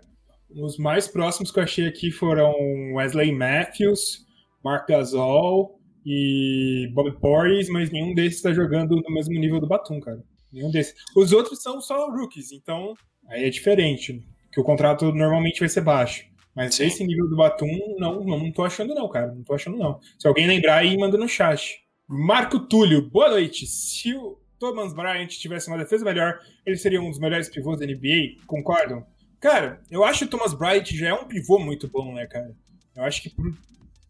Os 0.51 0.77
mais 0.77 1.05
próximos 1.05 1.51
que 1.51 1.60
eu 1.60 1.63
achei 1.63 1.86
aqui 1.86 2.12
foram 2.12 2.53
Wesley 2.94 3.34
Matthews, 3.34 4.25
Mark 4.63 4.88
Gasol, 4.88 5.82
e 6.06 6.90
Bob 6.94 7.12
Portis, 7.20 7.68
mas 7.70 7.90
nenhum 7.90 8.14
desses 8.14 8.38
está 8.38 8.54
jogando 8.54 8.96
no 8.96 9.14
mesmo 9.14 9.34
nível 9.34 9.60
do 9.60 9.68
Batum, 9.68 10.00
cara. 10.00 10.24
Nenhum 10.52 10.70
desses. 10.70 10.94
Os 11.16 11.32
outros 11.34 11.62
são 11.62 11.82
só 11.82 12.10
rookies, 12.10 12.52
então 12.52 12.94
aí 13.28 13.46
é 13.46 13.50
diferente, 13.50 14.24
que 14.52 14.60
o 14.60 14.64
contrato 14.64 15.12
normalmente 15.12 15.60
vai 15.60 15.70
ser 15.70 15.82
baixo. 15.82 16.26
Mas 16.56 16.76
Sim. 16.76 16.86
esse 16.86 17.06
nível 17.06 17.28
do 17.28 17.36
Batum, 17.36 17.68
não, 17.98 18.24
não, 18.24 18.40
não 18.40 18.52
tô 18.52 18.64
achando 18.64 18.94
não, 18.96 19.10
cara. 19.10 19.34
Não 19.34 19.44
tô 19.44 19.54
achando 19.54 19.78
não. 19.78 20.00
Se 20.18 20.28
alguém 20.28 20.48
lembrar 20.48 20.78
aí, 20.78 20.98
manda 20.98 21.18
no 21.18 21.28
chat. 21.28 21.84
Marco 22.08 22.60
Túlio, 22.60 23.10
boa 23.10 23.30
noite. 23.30 23.66
Se 23.66 24.14
o 24.14 24.40
Thomas 24.58 24.94
Bryant 24.94 25.28
tivesse 25.28 25.68
uma 25.68 25.78
defesa 25.78 26.06
melhor, 26.06 26.40
ele 26.66 26.78
seria 26.78 27.02
um 27.02 27.10
dos 27.10 27.20
melhores 27.20 27.50
pivôs 27.50 27.80
da 27.80 27.86
NBA, 27.86 28.46
concordam? 28.48 29.06
Cara, 29.42 29.82
eu 29.92 30.06
acho 30.06 30.20
que 30.20 30.26
o 30.26 30.30
Thomas 30.30 30.54
Bryant 30.54 30.86
já 30.86 31.10
é 31.10 31.14
um 31.14 31.28
pivô 31.28 31.60
muito 31.60 31.90
bom, 31.90 32.14
né, 32.14 32.26
cara? 32.26 32.56
Eu 32.96 33.04
acho 33.04 33.22
que 33.22 33.36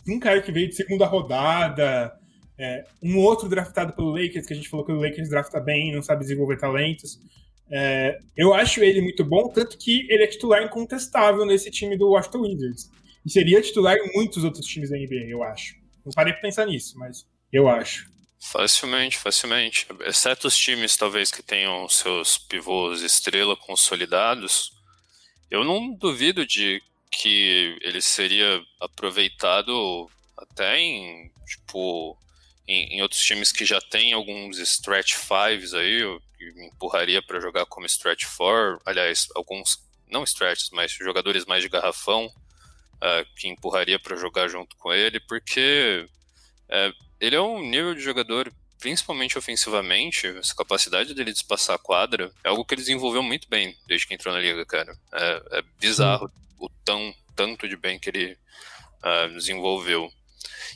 um 0.07 0.19
cara 0.19 0.41
que 0.41 0.51
veio 0.51 0.69
de 0.69 0.75
segunda 0.75 1.05
rodada, 1.05 2.13
é, 2.57 2.85
um 3.01 3.17
outro 3.17 3.49
draftado 3.49 3.93
pelo 3.93 4.11
Lakers, 4.11 4.45
que 4.45 4.53
a 4.53 4.55
gente 4.55 4.69
falou 4.69 4.85
que 4.85 4.91
o 4.91 4.99
Lakers 4.99 5.29
drafta 5.29 5.59
bem, 5.59 5.93
não 5.93 6.01
sabe 6.01 6.21
desenvolver 6.21 6.57
talentos. 6.57 7.19
É, 7.71 8.19
eu 8.37 8.53
acho 8.53 8.81
ele 8.83 9.01
muito 9.01 9.23
bom, 9.25 9.49
tanto 9.49 9.77
que 9.77 10.07
ele 10.09 10.23
é 10.23 10.27
titular 10.27 10.63
incontestável 10.63 11.45
nesse 11.45 11.71
time 11.71 11.97
do 11.97 12.09
Washington 12.09 12.41
Wizards. 12.41 12.91
E 13.25 13.31
seria 13.31 13.61
titular 13.61 13.95
em 13.97 14.13
muitos 14.13 14.43
outros 14.43 14.65
times 14.65 14.91
da 14.91 14.97
NBA, 14.97 15.27
eu 15.27 15.43
acho. 15.43 15.75
Não 16.05 16.11
parei 16.13 16.33
pra 16.33 16.43
pensar 16.43 16.65
nisso, 16.67 16.97
mas 16.97 17.25
eu 17.51 17.67
acho. 17.67 18.07
Facilmente, 18.39 19.17
facilmente. 19.17 19.87
Exceto 20.01 20.47
os 20.47 20.55
times, 20.55 20.95
talvez, 20.95 21.31
que 21.31 21.41
tenham 21.41 21.89
seus 21.89 22.37
pivôs 22.37 23.01
estrela 23.01 23.57
consolidados, 23.57 24.71
eu 25.49 25.63
não 25.63 25.93
duvido 25.93 26.45
de 26.45 26.81
que 27.11 27.77
ele 27.81 28.01
seria 28.01 28.61
aproveitado 28.79 30.09
até 30.37 30.79
em, 30.79 31.31
tipo, 31.45 32.17
em, 32.67 32.97
em 32.97 33.01
outros 33.01 33.21
times 33.21 33.51
que 33.51 33.65
já 33.65 33.79
tem 33.79 34.13
alguns 34.13 34.57
stretch 34.59 35.15
fives 35.15 35.73
aí, 35.73 36.01
que 36.37 36.51
me 36.53 36.67
empurraria 36.67 37.21
para 37.21 37.39
jogar 37.39 37.65
como 37.65 37.85
stretch 37.85 38.25
four, 38.25 38.79
aliás, 38.85 39.27
alguns, 39.35 39.79
não 40.07 40.23
stretches, 40.23 40.69
mas 40.71 40.91
jogadores 40.91 41.45
mais 41.45 41.63
de 41.63 41.69
garrafão, 41.69 42.25
uh, 42.25 43.35
que 43.35 43.47
empurraria 43.47 43.99
para 43.99 44.17
jogar 44.17 44.47
junto 44.47 44.75
com 44.77 44.93
ele, 44.93 45.19
porque 45.19 46.07
uh, 46.69 47.05
ele 47.19 47.35
é 47.35 47.41
um 47.41 47.61
nível 47.61 47.95
de 47.95 48.01
jogador 48.01 48.51
principalmente 48.77 49.35
ofensivamente, 49.35 50.27
essa 50.27 50.53
capacidade 50.53 51.13
dele 51.15 51.31
de 51.31 51.37
espaçar 51.37 51.75
a 51.75 51.79
quadra 51.79 52.31
é 52.43 52.49
algo 52.49 52.63
que 52.63 52.75
ele 52.75 52.81
desenvolveu 52.81 53.23
muito 53.23 53.49
bem 53.49 53.75
desde 53.87 54.05
que 54.05 54.13
entrou 54.13 54.31
na 54.31 54.39
liga, 54.39 54.63
cara. 54.63 54.95
É, 55.11 55.43
é 55.53 55.63
bizarro 55.79 56.31
o 56.65 56.69
tão 56.83 57.13
tanto 57.35 57.67
de 57.67 57.75
bem 57.75 57.99
que 57.99 58.09
ele 58.09 58.37
uh, 59.03 59.33
desenvolveu. 59.33 60.11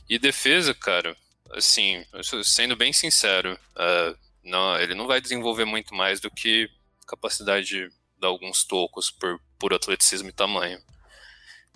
E 0.10 0.20
defesa, 0.20 0.74
cara, 0.74 1.16
assim, 1.52 2.06
sendo 2.44 2.76
bem 2.76 2.92
sincero, 2.92 3.58
uh, 3.76 4.18
não, 4.44 4.80
ele 4.80 4.94
não 4.94 5.08
vai 5.08 5.22
desenvolver 5.22 5.66
muito 5.66 5.94
mais 5.96 6.20
do 6.20 6.30
que 6.30 6.70
capacidade 7.08 7.66
de 7.66 7.90
dar 8.20 8.28
alguns 8.28 8.64
tocos 8.64 9.10
por, 9.10 9.40
por 9.58 9.74
atleticismo 9.74 10.30
e 10.30 10.34
tamanho. 10.34 10.80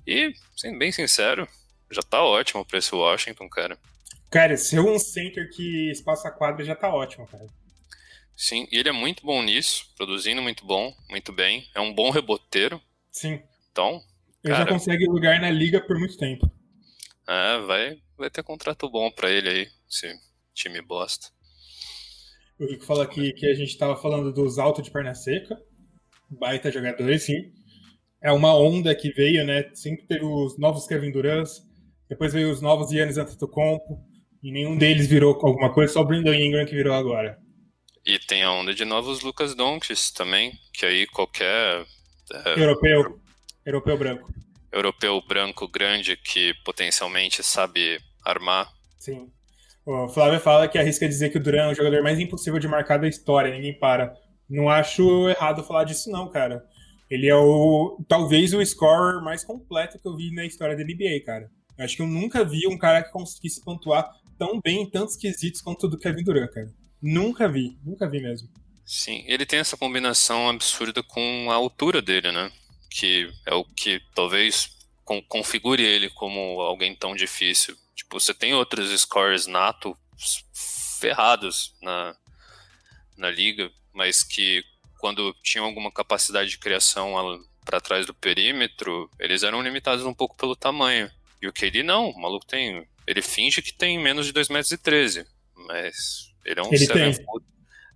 E, 0.06 0.34
sendo 0.56 0.78
bem 0.78 0.92
sincero, 0.92 1.48
já 1.90 2.02
tá 2.02 2.22
ótimo 2.22 2.66
para 2.66 2.78
esse 2.78 2.94
Washington, 2.94 3.50
cara. 3.50 3.80
Cara, 4.30 4.58
ser 4.58 4.80
um 4.80 5.00
center 5.00 5.50
que 5.52 5.92
espaça 5.92 6.28
a 6.28 6.32
quadra 6.32 6.66
já 6.66 6.76
tá 6.76 6.94
ótimo, 6.94 7.28
cara. 7.28 7.48
Sim, 8.36 8.68
e 8.72 8.78
ele 8.78 8.90
é 8.90 8.92
muito 8.92 9.24
bom 9.24 9.42
nisso, 9.44 9.92
produzindo 9.96 10.42
muito 10.42 10.66
bom, 10.66 10.94
muito 11.10 11.32
bem. 11.32 11.70
É 11.74 11.80
um 11.80 11.94
bom 11.94 12.10
reboteiro. 12.10 12.82
Sim. 13.12 13.42
Então. 13.74 14.00
Ele 14.44 14.54
cara, 14.54 14.66
já 14.66 14.70
consegue 14.70 15.06
lugar 15.08 15.42
na 15.42 15.50
liga 15.50 15.82
por 15.82 15.98
muito 15.98 16.16
tempo. 16.16 16.50
É, 17.28 17.60
vai, 17.60 17.98
vai 18.18 18.30
ter 18.30 18.44
contrato 18.44 18.90
bom 18.90 19.10
para 19.12 19.32
ele 19.32 19.50
aí, 19.50 19.68
esse 19.90 20.14
time 20.54 20.82
bosta. 20.82 21.28
O 22.60 22.66
Rico 22.66 22.86
fala 22.86 23.04
aqui 23.04 23.34
que 23.34 23.48
a 23.48 23.56
gente 23.56 23.78
tava 23.78 23.96
falando 24.00 24.32
dos 24.32 24.60
altos 24.60 24.84
de 24.84 24.92
perna 24.92 25.16
seca. 25.16 25.60
Baita 26.30 26.72
jogadores, 26.72 27.24
sim. 27.24 27.52
É 28.22 28.32
uma 28.32 28.56
onda 28.56 28.94
que 28.94 29.12
veio, 29.12 29.46
né? 29.46 29.70
Sempre 29.74 30.06
teve 30.06 30.24
os 30.24 30.58
novos 30.58 30.86
Kevin 30.86 31.12
Durant, 31.12 31.50
depois 32.08 32.32
veio 32.32 32.52
os 32.52 32.62
novos 32.62 32.92
Yannis 32.92 33.18
Antetokounmpo, 33.18 34.00
e 34.42 34.52
nenhum 34.52 34.78
deles 34.78 35.08
virou 35.08 35.34
alguma 35.34 35.74
coisa, 35.74 35.94
só 35.94 36.02
o 36.02 36.06
Brandon 36.06 36.34
Ingram 36.34 36.66
que 36.66 36.76
virou 36.76 36.94
agora. 36.94 37.38
E 38.06 38.20
tem 38.20 38.44
a 38.44 38.52
onda 38.52 38.74
de 38.74 38.86
novos 38.86 39.22
Lucas 39.22 39.56
Doncic 39.56 40.14
também, 40.14 40.52
que 40.74 40.86
aí 40.86 41.08
qualquer... 41.08 41.86
É, 42.46 42.60
europeu, 42.60 43.20
europeu 43.66 43.98
branco. 43.98 44.34
Europeu 44.72 45.22
branco 45.28 45.68
grande 45.68 46.18
que 46.18 46.54
potencialmente 46.66 47.44
sabe 47.44 48.00
armar. 48.24 48.72
Sim. 49.00 49.32
O 49.86 50.08
Flávio 50.08 50.40
fala 50.40 50.68
que 50.68 50.78
arrisca 50.78 51.08
dizer 51.08 51.30
que 51.30 51.38
o 51.38 51.44
Duran 51.44 51.66
é 51.66 51.72
o 51.72 51.76
jogador 51.76 52.02
mais 52.02 52.18
impossível 52.20 52.60
de 52.60 52.68
marcar 52.68 52.98
da 52.98 53.08
história, 53.08 53.54
ninguém 53.54 53.78
para. 53.78 54.14
Não 54.50 54.70
acho 54.70 55.30
errado 55.30 55.64
falar 55.64 55.84
disso 55.84 56.10
não, 56.10 56.30
cara. 56.30 56.64
Ele 57.10 57.28
é 57.28 57.36
o 57.36 58.04
talvez 58.08 58.54
o 58.54 58.66
scorer 58.66 59.22
mais 59.22 59.44
completo 59.44 60.00
que 60.00 60.08
eu 60.08 60.16
vi 60.16 60.32
na 60.34 60.46
história 60.46 60.76
da 60.76 60.84
NBA, 60.84 61.24
cara. 61.26 61.50
Acho 61.78 61.98
que 61.98 62.02
eu 62.02 62.08
nunca 62.08 62.46
vi 62.46 62.66
um 62.68 62.78
cara 62.78 63.04
que 63.04 63.12
conseguisse 63.12 63.64
pontuar 63.64 64.10
tão 64.38 64.60
bem 64.62 64.84
em 64.84 64.90
tantos 64.90 65.16
quesitos 65.16 65.62
quanto 65.62 65.86
o 65.86 65.90
do 65.90 65.98
Kevin 65.98 66.24
Durant, 66.24 66.52
cara. 66.52 66.74
Nunca 67.02 67.50
vi, 67.50 67.78
nunca 67.84 68.10
vi 68.10 68.22
mesmo. 68.22 68.48
Sim, 68.86 69.24
ele 69.28 69.46
tem 69.46 69.60
essa 69.60 69.78
combinação 69.78 70.50
absurda 70.50 71.04
com 71.04 71.50
a 71.50 71.56
altura 71.56 72.02
dele, 72.02 72.32
né? 72.32 72.52
Que 72.94 73.32
é 73.46 73.54
o 73.54 73.64
que 73.64 74.02
talvez 74.14 74.70
configure 75.28 75.84
ele 75.84 76.10
como 76.10 76.62
alguém 76.62 76.96
tão 76.96 77.16
difícil. 77.16 77.76
Tipo, 77.96 78.20
você 78.20 78.34
tem 78.34 78.54
outros 78.54 78.90
scores 79.02 79.48
nato 79.48 79.98
ferrados 81.00 81.76
na, 81.82 82.16
na 83.18 83.30
liga, 83.30 83.70
mas 83.94 84.24
que 84.24 84.64
quando 85.00 85.36
tinham 85.44 85.66
alguma 85.66 85.92
capacidade 85.92 86.50
de 86.50 86.58
criação 86.58 87.14
para 87.66 87.82
trás 87.82 88.06
do 88.06 88.14
perímetro, 88.14 89.10
eles 89.20 89.44
eram 89.44 89.62
limitados 89.62 90.06
um 90.06 90.14
pouco 90.14 90.38
pelo 90.38 90.56
tamanho. 90.56 91.12
E 91.42 91.48
o 91.48 91.54
KD 91.54 91.84
não, 91.84 92.10
o 92.10 92.22
maluco 92.22 92.46
tem. 92.46 92.88
Ele 93.06 93.22
finge 93.22 93.62
que 93.62 93.74
tem 93.74 94.00
menos 94.00 94.26
de 94.26 94.34
2,13 94.34 94.50
metros, 94.54 95.34
mas 95.68 96.34
ele 96.46 96.60
é 96.60 96.64
um 96.64 96.70
7 96.70 97.24
footer. 97.26 97.50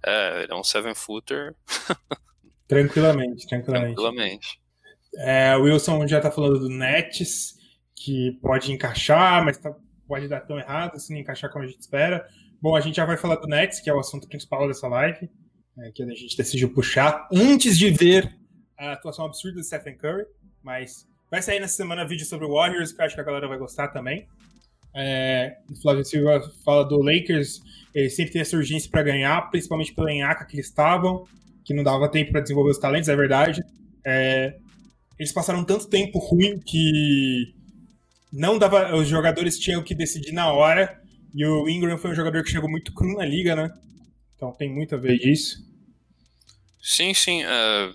É, 0.06 0.44
ele 0.44 0.51
é 0.51 0.56
um 0.56 0.63
7 0.63 0.96
footer. 0.96 1.56
tranquilamente, 2.68 3.48
tranquilamente. 3.48 3.96
Tranquilamente. 3.96 4.60
É, 5.17 5.55
o 5.57 5.63
Wilson 5.63 6.07
já 6.07 6.21
tá 6.21 6.31
falando 6.31 6.59
do 6.59 6.69
Nets, 6.69 7.55
que 7.95 8.31
pode 8.41 8.71
encaixar, 8.71 9.43
mas 9.43 9.57
tá, 9.57 9.75
pode 10.07 10.27
dar 10.27 10.41
tão 10.41 10.59
errado 10.59 11.00
se 11.00 11.12
não 11.12 11.19
encaixar 11.19 11.51
como 11.51 11.65
a 11.65 11.67
gente 11.67 11.81
espera. 11.81 12.27
Bom, 12.62 12.75
a 12.75 12.81
gente 12.81 12.95
já 12.95 13.05
vai 13.05 13.17
falar 13.17 13.36
do 13.36 13.47
Nets, 13.47 13.79
que 13.79 13.89
é 13.89 13.93
o 13.93 14.00
assunto 14.00 14.27
principal 14.27 14.67
dessa 14.67 14.88
live, 14.88 15.29
é, 15.79 15.91
que 15.91 16.03
a 16.03 16.05
gente 16.07 16.38
decidiu 16.38 16.74
puxar 16.74 17.27
antes 17.31 17.77
de 17.77 17.89
ver 17.89 18.36
a 18.77 18.93
atuação 18.93 19.25
absurda 19.25 19.57
do 19.57 19.63
Stephen 19.63 19.97
Curry, 19.97 20.25
mas 20.63 21.07
Vai 21.29 21.41
sair 21.41 21.59
nessa 21.59 21.75
semana 21.75 22.07
vídeo 22.07 22.25
sobre 22.25 22.45
o 22.45 22.53
Warriors, 22.53 22.93
que 22.93 23.01
eu 23.01 23.05
acho 23.05 23.15
que 23.15 23.19
a 23.19 23.24
galera 23.24 23.50
vai 23.50 23.57
gostar 23.57 23.89
também. 23.89 24.25
É, 24.95 25.57
o 25.69 25.75
Flávio 25.75 26.05
Silva 26.05 26.41
fala 26.63 26.86
do 26.86 27.01
Lakers, 27.01 27.62
ele 27.93 28.09
sempre 28.09 28.31
tem 28.31 28.41
essa 28.41 28.55
urgência 28.55 28.89
para 28.89 29.03
ganhar, 29.03 29.41
principalmente 29.51 29.93
pela 29.93 30.12
enhaca 30.12 30.45
que 30.45 30.55
eles 30.55 30.67
estavam, 30.67 31.25
que 31.65 31.74
não 31.74 31.83
dava 31.83 32.09
tempo 32.09 32.31
para 32.31 32.39
desenvolver 32.39 32.71
os 32.71 32.77
talentos, 32.77 33.09
é 33.09 33.15
verdade. 33.15 33.62
É, 34.05 34.55
eles 35.17 35.31
passaram 35.31 35.63
tanto 35.63 35.88
tempo 35.88 36.19
ruim 36.19 36.59
que 36.59 37.53
não 38.31 38.57
dava, 38.57 38.95
os 38.95 39.07
jogadores 39.07 39.57
tinham 39.57 39.83
que 39.83 39.95
decidir 39.95 40.31
na 40.31 40.51
hora 40.51 41.01
E 41.33 41.45
o 41.45 41.67
Ingram 41.67 41.97
foi 41.97 42.12
um 42.12 42.15
jogador 42.15 42.43
que 42.43 42.51
chegou 42.51 42.69
muito 42.69 42.93
cru 42.93 43.15
na 43.15 43.25
liga, 43.25 43.55
né? 43.55 43.74
Então 44.36 44.51
tem 44.51 44.69
muito 44.69 44.95
a 44.95 44.97
ver 44.97 45.17
disso. 45.17 45.65
Sim, 46.81 47.13
sim. 47.13 47.43
É, 47.43 47.93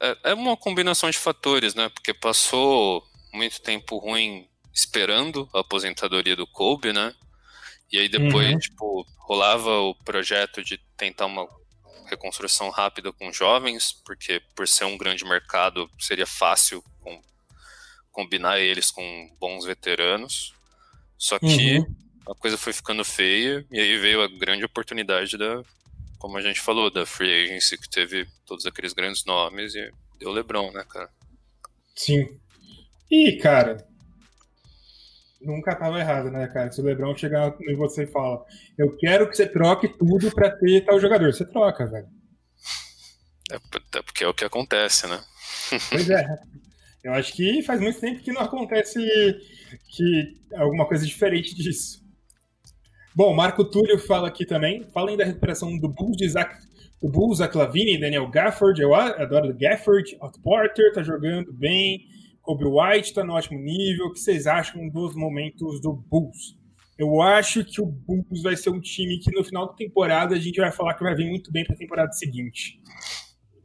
é, 0.00 0.16
é 0.30 0.34
uma 0.34 0.56
combinação 0.56 1.10
de 1.10 1.18
fatores, 1.18 1.74
né? 1.74 1.88
Porque 1.88 2.14
passou 2.14 3.02
muito 3.32 3.60
tempo 3.60 3.98
ruim 3.98 4.46
esperando 4.72 5.48
a 5.52 5.60
aposentadoria 5.60 6.36
do 6.36 6.46
Kobe, 6.46 6.92
né? 6.92 7.14
E 7.92 7.98
aí 7.98 8.08
depois, 8.08 8.50
uhum. 8.52 8.58
tipo, 8.58 9.06
rolava 9.18 9.70
o 9.80 9.94
projeto 9.94 10.62
de 10.62 10.78
tentar 10.96 11.26
uma 11.26 11.46
reconstrução 12.06 12.70
rápida 12.70 13.12
com 13.12 13.32
jovens, 13.32 13.92
porque 14.04 14.40
por 14.54 14.66
ser 14.66 14.84
um 14.84 14.98
grande 14.98 15.24
mercado 15.24 15.90
seria 15.98 16.26
fácil 16.26 16.82
com, 17.00 17.20
combinar 18.10 18.58
eles 18.58 18.90
com 18.90 19.36
bons 19.38 19.64
veteranos. 19.64 20.54
Só 21.18 21.38
que 21.38 21.78
uhum. 21.78 21.96
a 22.28 22.34
coisa 22.34 22.56
foi 22.56 22.72
ficando 22.72 23.04
feia 23.04 23.66
e 23.70 23.78
aí 23.78 23.98
veio 23.98 24.22
a 24.22 24.28
grande 24.28 24.64
oportunidade 24.64 25.36
da, 25.36 25.62
como 26.18 26.36
a 26.36 26.42
gente 26.42 26.60
falou, 26.60 26.90
da 26.90 27.04
free 27.04 27.44
agency 27.44 27.78
que 27.78 27.88
teve 27.88 28.26
todos 28.46 28.66
aqueles 28.66 28.92
grandes 28.92 29.24
nomes 29.24 29.74
e 29.74 29.90
deu 30.18 30.30
LeBron, 30.30 30.70
né, 30.72 30.84
cara? 30.88 31.10
Sim. 31.94 32.38
E, 33.10 33.36
cara, 33.38 33.86
nunca 35.40 35.74
tava 35.74 35.98
errado, 35.98 36.30
né, 36.30 36.46
cara? 36.48 36.70
Se 36.70 36.80
o 36.80 36.84
Lebron 36.84 37.16
chegar 37.16 37.54
em 37.68 37.74
você 37.76 38.04
e 38.04 38.06
fala, 38.06 38.44
eu 38.76 38.96
quero 38.96 39.28
que 39.28 39.36
você 39.36 39.46
troque 39.46 39.88
tudo 39.88 40.30
para 40.34 40.50
ter 40.50 40.84
tal 40.84 41.00
jogador, 41.00 41.32
você 41.32 41.44
troca, 41.44 41.86
velho. 41.86 42.08
É, 43.50 43.58
porque 44.02 44.24
é 44.24 44.28
o 44.28 44.34
que 44.34 44.44
acontece, 44.44 45.06
né? 45.06 45.20
Pois 45.90 46.08
é. 46.10 46.24
Eu 47.02 47.14
acho 47.14 47.32
que 47.32 47.62
faz 47.62 47.80
muito 47.80 47.98
tempo 47.98 48.20
que 48.22 48.32
não 48.32 48.42
acontece 48.42 49.00
que 49.88 50.36
alguma 50.54 50.86
coisa 50.86 51.06
diferente 51.06 51.54
disso. 51.54 52.00
Bom, 53.14 53.34
Marco 53.34 53.64
Túlio 53.64 53.98
fala 53.98 54.28
aqui 54.28 54.44
também. 54.44 54.86
Falem 54.92 55.16
da 55.16 55.24
recuperação 55.24 55.76
do 55.78 55.88
Bulls 55.88 56.16
de 56.16 56.28
Zach, 56.28 56.54
do 57.00 57.08
Bulls, 57.08 57.38
Zach 57.38 57.56
Lavine, 57.56 57.98
Daniel 57.98 58.28
Gafford. 58.28 58.80
Eu 58.80 58.94
adoro 58.94 59.48
o 59.50 59.58
Gafford. 59.58 60.16
Otto 60.20 60.40
Porter 60.40 60.92
tá 60.92 61.02
jogando 61.02 61.52
bem. 61.52 62.06
Kobe 62.42 62.64
White 62.64 63.08
está 63.08 63.24
no 63.24 63.34
ótimo 63.34 63.58
nível. 63.58 64.06
O 64.06 64.12
que 64.12 64.20
vocês 64.20 64.46
acham 64.46 64.88
dos 64.88 65.14
momentos 65.14 65.80
do 65.80 65.92
Bulls? 65.92 66.58
Eu 66.98 67.22
acho 67.22 67.64
que 67.64 67.80
o 67.80 67.86
Bulls 67.86 68.42
vai 68.42 68.56
ser 68.56 68.70
um 68.70 68.80
time 68.80 69.18
que 69.18 69.30
no 69.30 69.42
final 69.42 69.66
da 69.66 69.72
temporada 69.72 70.34
a 70.34 70.38
gente 70.38 70.60
vai 70.60 70.70
falar 70.70 70.94
que 70.94 71.02
vai 71.02 71.14
vir 71.14 71.28
muito 71.28 71.50
bem 71.50 71.64
para 71.64 71.74
a 71.74 71.78
temporada 71.78 72.12
seguinte. 72.12 72.80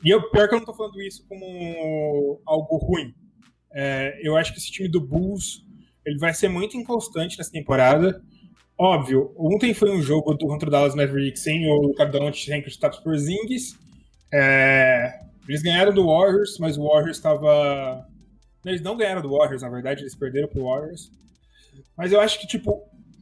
E 0.03 0.09
eu, 0.09 0.29
pior 0.29 0.47
que 0.47 0.53
eu 0.53 0.57
não 0.57 0.63
estou 0.63 0.75
falando 0.75 1.01
isso 1.01 1.25
como 1.27 2.41
algo 2.45 2.77
ruim. 2.77 3.13
É, 3.73 4.19
eu 4.23 4.37
acho 4.37 4.53
que 4.53 4.59
esse 4.59 4.71
time 4.71 4.87
do 4.87 5.01
Bulls 5.01 5.65
ele 6.05 6.17
vai 6.17 6.33
ser 6.33 6.47
muito 6.47 6.77
inconstante 6.77 7.37
nessa 7.37 7.51
temporada. 7.51 8.21
Óbvio, 8.77 9.33
ontem 9.37 9.73
foi 9.73 9.89
um 9.89 10.01
jogo 10.01 10.35
contra 10.35 10.67
o 10.67 10.71
Dallas 10.71 10.95
Mavericks 10.95 11.41
sem 11.41 11.67
o 11.67 11.81
Luka 11.81 12.05
Doncic, 12.05 12.45
sem 12.45 12.61
status 12.67 12.99
por 12.99 13.17
Zingis. 13.17 13.77
É, 14.33 15.19
eles 15.47 15.61
ganharam 15.61 15.93
do 15.93 16.07
Warriors, 16.07 16.57
mas 16.59 16.77
o 16.77 16.87
Warriors 16.87 17.17
estava 17.17 18.05
eles 18.71 18.81
não 18.81 18.97
ganharam 18.97 19.21
do 19.21 19.37
Warriors, 19.37 19.61
na 19.61 19.69
verdade, 19.69 20.01
eles 20.01 20.15
perderam 20.15 20.47
pro 20.47 20.65
Warriors. 20.65 21.11
Mas 21.97 22.11
eu 22.11 22.19
acho 22.19 22.39
que, 22.39 22.47
tipo, 22.47 22.81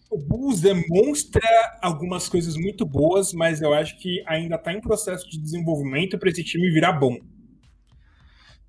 o 0.10 0.18
Bulls 0.18 0.62
demonstra 0.62 1.42
algumas 1.82 2.30
coisas 2.30 2.56
muito 2.56 2.86
boas, 2.86 3.34
mas 3.34 3.62
eu 3.62 3.74
acho 3.74 3.98
que 3.98 4.24
ainda 4.28 4.56
está 4.56 4.72
em 4.72 4.82
processo 4.82 5.30
de 5.30 5.38
desenvolvimento 5.40 6.18
para 6.18 6.30
esse 6.30 6.44
time 6.44 6.72
virar 6.72 6.94
bom. 6.94 7.18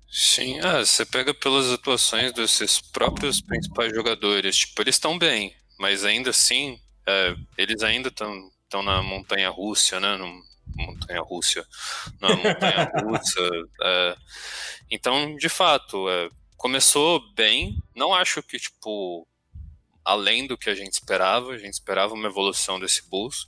Sim, 0.09 0.59
ah, 0.61 0.83
você 0.83 1.05
pega 1.05 1.33
pelas 1.33 1.71
atuações 1.71 2.31
desses 2.33 2.79
próprios 2.79 3.41
principais 3.41 3.93
jogadores, 3.93 4.55
tipo, 4.55 4.81
eles 4.81 4.95
estão 4.95 5.17
bem, 5.17 5.53
mas 5.77 6.05
ainda 6.05 6.29
assim, 6.29 6.79
é, 7.05 7.35
eles 7.57 7.83
ainda 7.83 8.09
estão 8.09 8.81
na 8.83 9.01
montanha 9.01 9.49
Rússia, 9.49 9.99
né? 9.99 10.15
No, 10.15 10.41
montanha 10.75 11.21
Rússia, 11.21 11.65
na 12.19 12.29
montanha 12.35 12.91
russa. 13.03 13.49
É, 13.81 14.15
então, 14.89 15.35
de 15.35 15.49
fato, 15.49 16.09
é, 16.09 16.29
começou 16.65 17.19
bem. 17.35 17.77
Não 17.95 18.11
acho 18.11 18.41
que, 18.41 18.57
tipo, 18.57 19.27
além 20.03 20.47
do 20.47 20.57
que 20.57 20.67
a 20.67 20.73
gente 20.73 20.93
esperava. 20.93 21.51
A 21.51 21.59
gente 21.59 21.73
esperava 21.73 22.15
uma 22.15 22.27
evolução 22.27 22.79
desse 22.79 23.07
Bulls. 23.07 23.47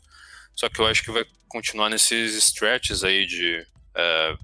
Só 0.54 0.70
que 0.70 0.80
eu 0.80 0.86
acho 0.86 1.04
que 1.04 1.10
vai 1.10 1.26
continuar 1.48 1.90
nesses 1.90 2.36
stretches 2.36 3.04
aí 3.04 3.26
de. 3.26 3.66
É, 3.96 4.38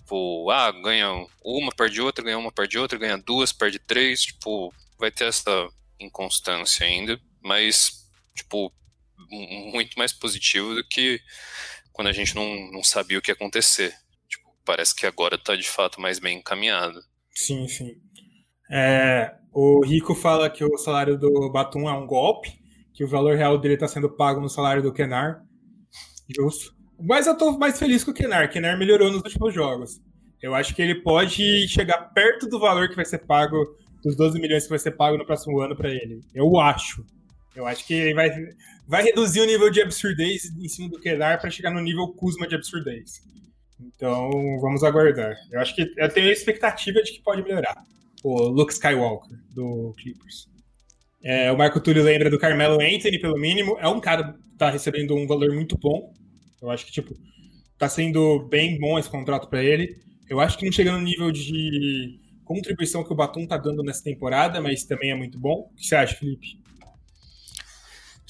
tipo, 0.00 0.50
ah, 0.50 0.70
ganha 0.70 1.26
uma, 1.42 1.72
perde 1.72 2.02
outra, 2.02 2.22
ganha 2.22 2.36
uma, 2.36 2.52
perde 2.52 2.78
outra, 2.78 2.98
ganha 2.98 3.16
duas, 3.16 3.50
perde 3.50 3.78
três. 3.78 4.24
Tipo, 4.24 4.74
vai 4.98 5.10
ter 5.10 5.24
essa 5.24 5.70
inconstância 5.98 6.86
ainda. 6.86 7.18
Mas, 7.40 8.06
tipo, 8.34 8.70
muito 9.72 9.98
mais 9.98 10.12
positivo 10.12 10.74
do 10.74 10.84
que 10.86 11.18
quando 11.94 12.08
a 12.08 12.12
gente 12.12 12.34
não, 12.34 12.70
não 12.72 12.84
sabia 12.84 13.16
o 13.16 13.22
que 13.22 13.30
ia 13.30 13.34
acontecer. 13.34 13.96
Tipo, 14.28 14.54
parece 14.66 14.94
que 14.94 15.06
agora 15.06 15.38
tá 15.38 15.56
de 15.56 15.66
fato 15.66 15.98
mais 15.98 16.18
bem 16.18 16.36
encaminhado. 16.36 17.02
Sim, 17.34 17.66
sim. 17.68 17.94
É, 18.70 19.34
o 19.52 19.84
Rico 19.84 20.14
fala 20.14 20.48
que 20.48 20.64
o 20.64 20.78
salário 20.78 21.18
do 21.18 21.50
Batum 21.50 21.88
é 21.88 21.92
um 21.92 22.06
golpe, 22.06 22.52
que 22.94 23.04
o 23.04 23.08
valor 23.08 23.36
real 23.36 23.58
dele 23.58 23.74
está 23.74 23.88
sendo 23.88 24.10
pago 24.10 24.40
no 24.40 24.48
salário 24.48 24.82
do 24.82 24.92
Kenar. 24.92 25.42
Justo. 26.34 26.74
Mas 27.00 27.26
eu 27.26 27.36
tô 27.36 27.58
mais 27.58 27.78
feliz 27.78 28.04
com 28.04 28.10
o 28.10 28.14
Kenar. 28.14 28.50
Kenar 28.50 28.78
melhorou 28.78 29.10
nos 29.10 29.22
últimos 29.22 29.52
jogos. 29.52 30.00
Eu 30.40 30.54
acho 30.54 30.74
que 30.74 30.82
ele 30.82 31.02
pode 31.02 31.68
chegar 31.68 31.98
perto 32.12 32.48
do 32.48 32.58
valor 32.58 32.88
que 32.88 32.96
vai 32.96 33.04
ser 33.04 33.18
pago, 33.18 33.56
dos 34.02 34.16
12 34.16 34.40
milhões 34.40 34.64
que 34.64 34.70
vai 34.70 34.78
ser 34.78 34.92
pago 34.92 35.16
no 35.16 35.26
próximo 35.26 35.60
ano 35.60 35.76
para 35.76 35.90
ele. 35.90 36.20
Eu 36.34 36.58
acho. 36.58 37.04
Eu 37.54 37.66
acho 37.66 37.86
que 37.86 37.94
ele 37.94 38.14
vai, 38.14 38.30
vai 38.86 39.02
reduzir 39.02 39.40
o 39.40 39.46
nível 39.46 39.70
de 39.70 39.82
absurdez 39.82 40.44
em 40.56 40.68
cima 40.68 40.88
do 40.88 40.98
Kenar 40.98 41.40
para 41.40 41.50
chegar 41.50 41.70
no 41.70 41.80
nível 41.80 42.08
Kuzma 42.08 42.48
de 42.48 42.54
absurdez. 42.54 43.22
Então, 43.86 44.30
vamos 44.60 44.82
aguardar. 44.84 45.36
Eu 45.50 45.60
acho 45.60 45.74
que 45.74 45.92
eu 45.96 46.08
tenho 46.08 46.28
a 46.28 46.32
expectativa 46.32 47.02
de 47.02 47.12
que 47.12 47.22
pode 47.22 47.42
melhorar. 47.42 47.84
O 48.22 48.48
Luke 48.48 48.72
Skywalker, 48.72 49.36
do 49.50 49.94
Clippers. 49.98 50.48
É, 51.22 51.50
o 51.52 51.58
Marco 51.58 51.80
Túlio 51.80 52.02
lembra 52.02 52.30
do 52.30 52.38
Carmelo 52.38 52.74
Anthony, 52.80 53.18
pelo 53.18 53.38
mínimo. 53.38 53.76
É 53.80 53.88
um 53.88 54.00
cara 54.00 54.32
que 54.32 54.56
tá 54.56 54.70
recebendo 54.70 55.14
um 55.14 55.26
valor 55.26 55.52
muito 55.52 55.78
bom. 55.78 56.12
Eu 56.60 56.70
acho 56.70 56.86
que, 56.86 56.92
tipo, 56.92 57.14
tá 57.78 57.88
sendo 57.88 58.46
bem 58.48 58.78
bom 58.78 58.98
esse 58.98 59.08
contrato 59.08 59.48
para 59.48 59.62
ele. 59.62 60.00
Eu 60.28 60.40
acho 60.40 60.56
que 60.56 60.64
não 60.64 60.72
chega 60.72 60.92
no 60.92 61.00
nível 61.00 61.30
de 61.32 62.20
contribuição 62.44 63.04
que 63.04 63.12
o 63.12 63.16
Batum 63.16 63.46
tá 63.46 63.56
dando 63.56 63.82
nessa 63.82 64.02
temporada, 64.02 64.60
mas 64.60 64.84
também 64.84 65.10
é 65.10 65.14
muito 65.14 65.38
bom. 65.38 65.70
O 65.72 65.76
que 65.76 65.86
você 65.86 65.96
acha, 65.96 66.16
Felipe? 66.16 66.61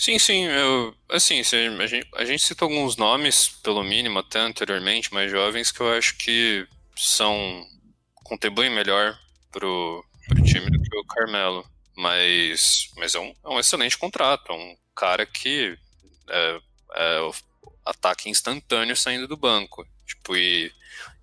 Sim, 0.02 0.18
sim. 0.18 0.46
Eu, 0.46 0.92
assim, 1.08 1.38
a 1.38 1.86
gente, 1.86 2.08
a 2.16 2.24
gente 2.24 2.42
cita 2.42 2.64
alguns 2.64 2.96
nomes, 2.96 3.46
pelo 3.62 3.84
mínimo, 3.84 4.18
até 4.18 4.40
anteriormente, 4.40 5.14
mais 5.14 5.30
jovens, 5.30 5.70
que 5.70 5.80
eu 5.80 5.92
acho 5.92 6.16
que 6.18 6.66
são. 6.96 7.64
contribuem 8.24 8.68
melhor 8.68 9.16
pro, 9.52 10.04
pro 10.26 10.42
time 10.42 10.68
do 10.68 10.82
que 10.82 10.96
o 10.96 11.04
Carmelo. 11.04 11.64
Mas, 11.96 12.90
mas 12.96 13.14
é, 13.14 13.20
um, 13.20 13.32
é 13.44 13.48
um 13.48 13.60
excelente 13.60 13.96
contrato. 13.96 14.50
É 14.50 14.54
um 14.56 14.76
cara 14.92 15.24
que 15.24 15.78
é, 16.28 16.60
é 16.96 17.30
ataque 17.86 18.28
instantâneo 18.28 18.96
saindo 18.96 19.28
do 19.28 19.36
banco. 19.36 19.86
Tipo, 20.04 20.34
e 20.34 20.72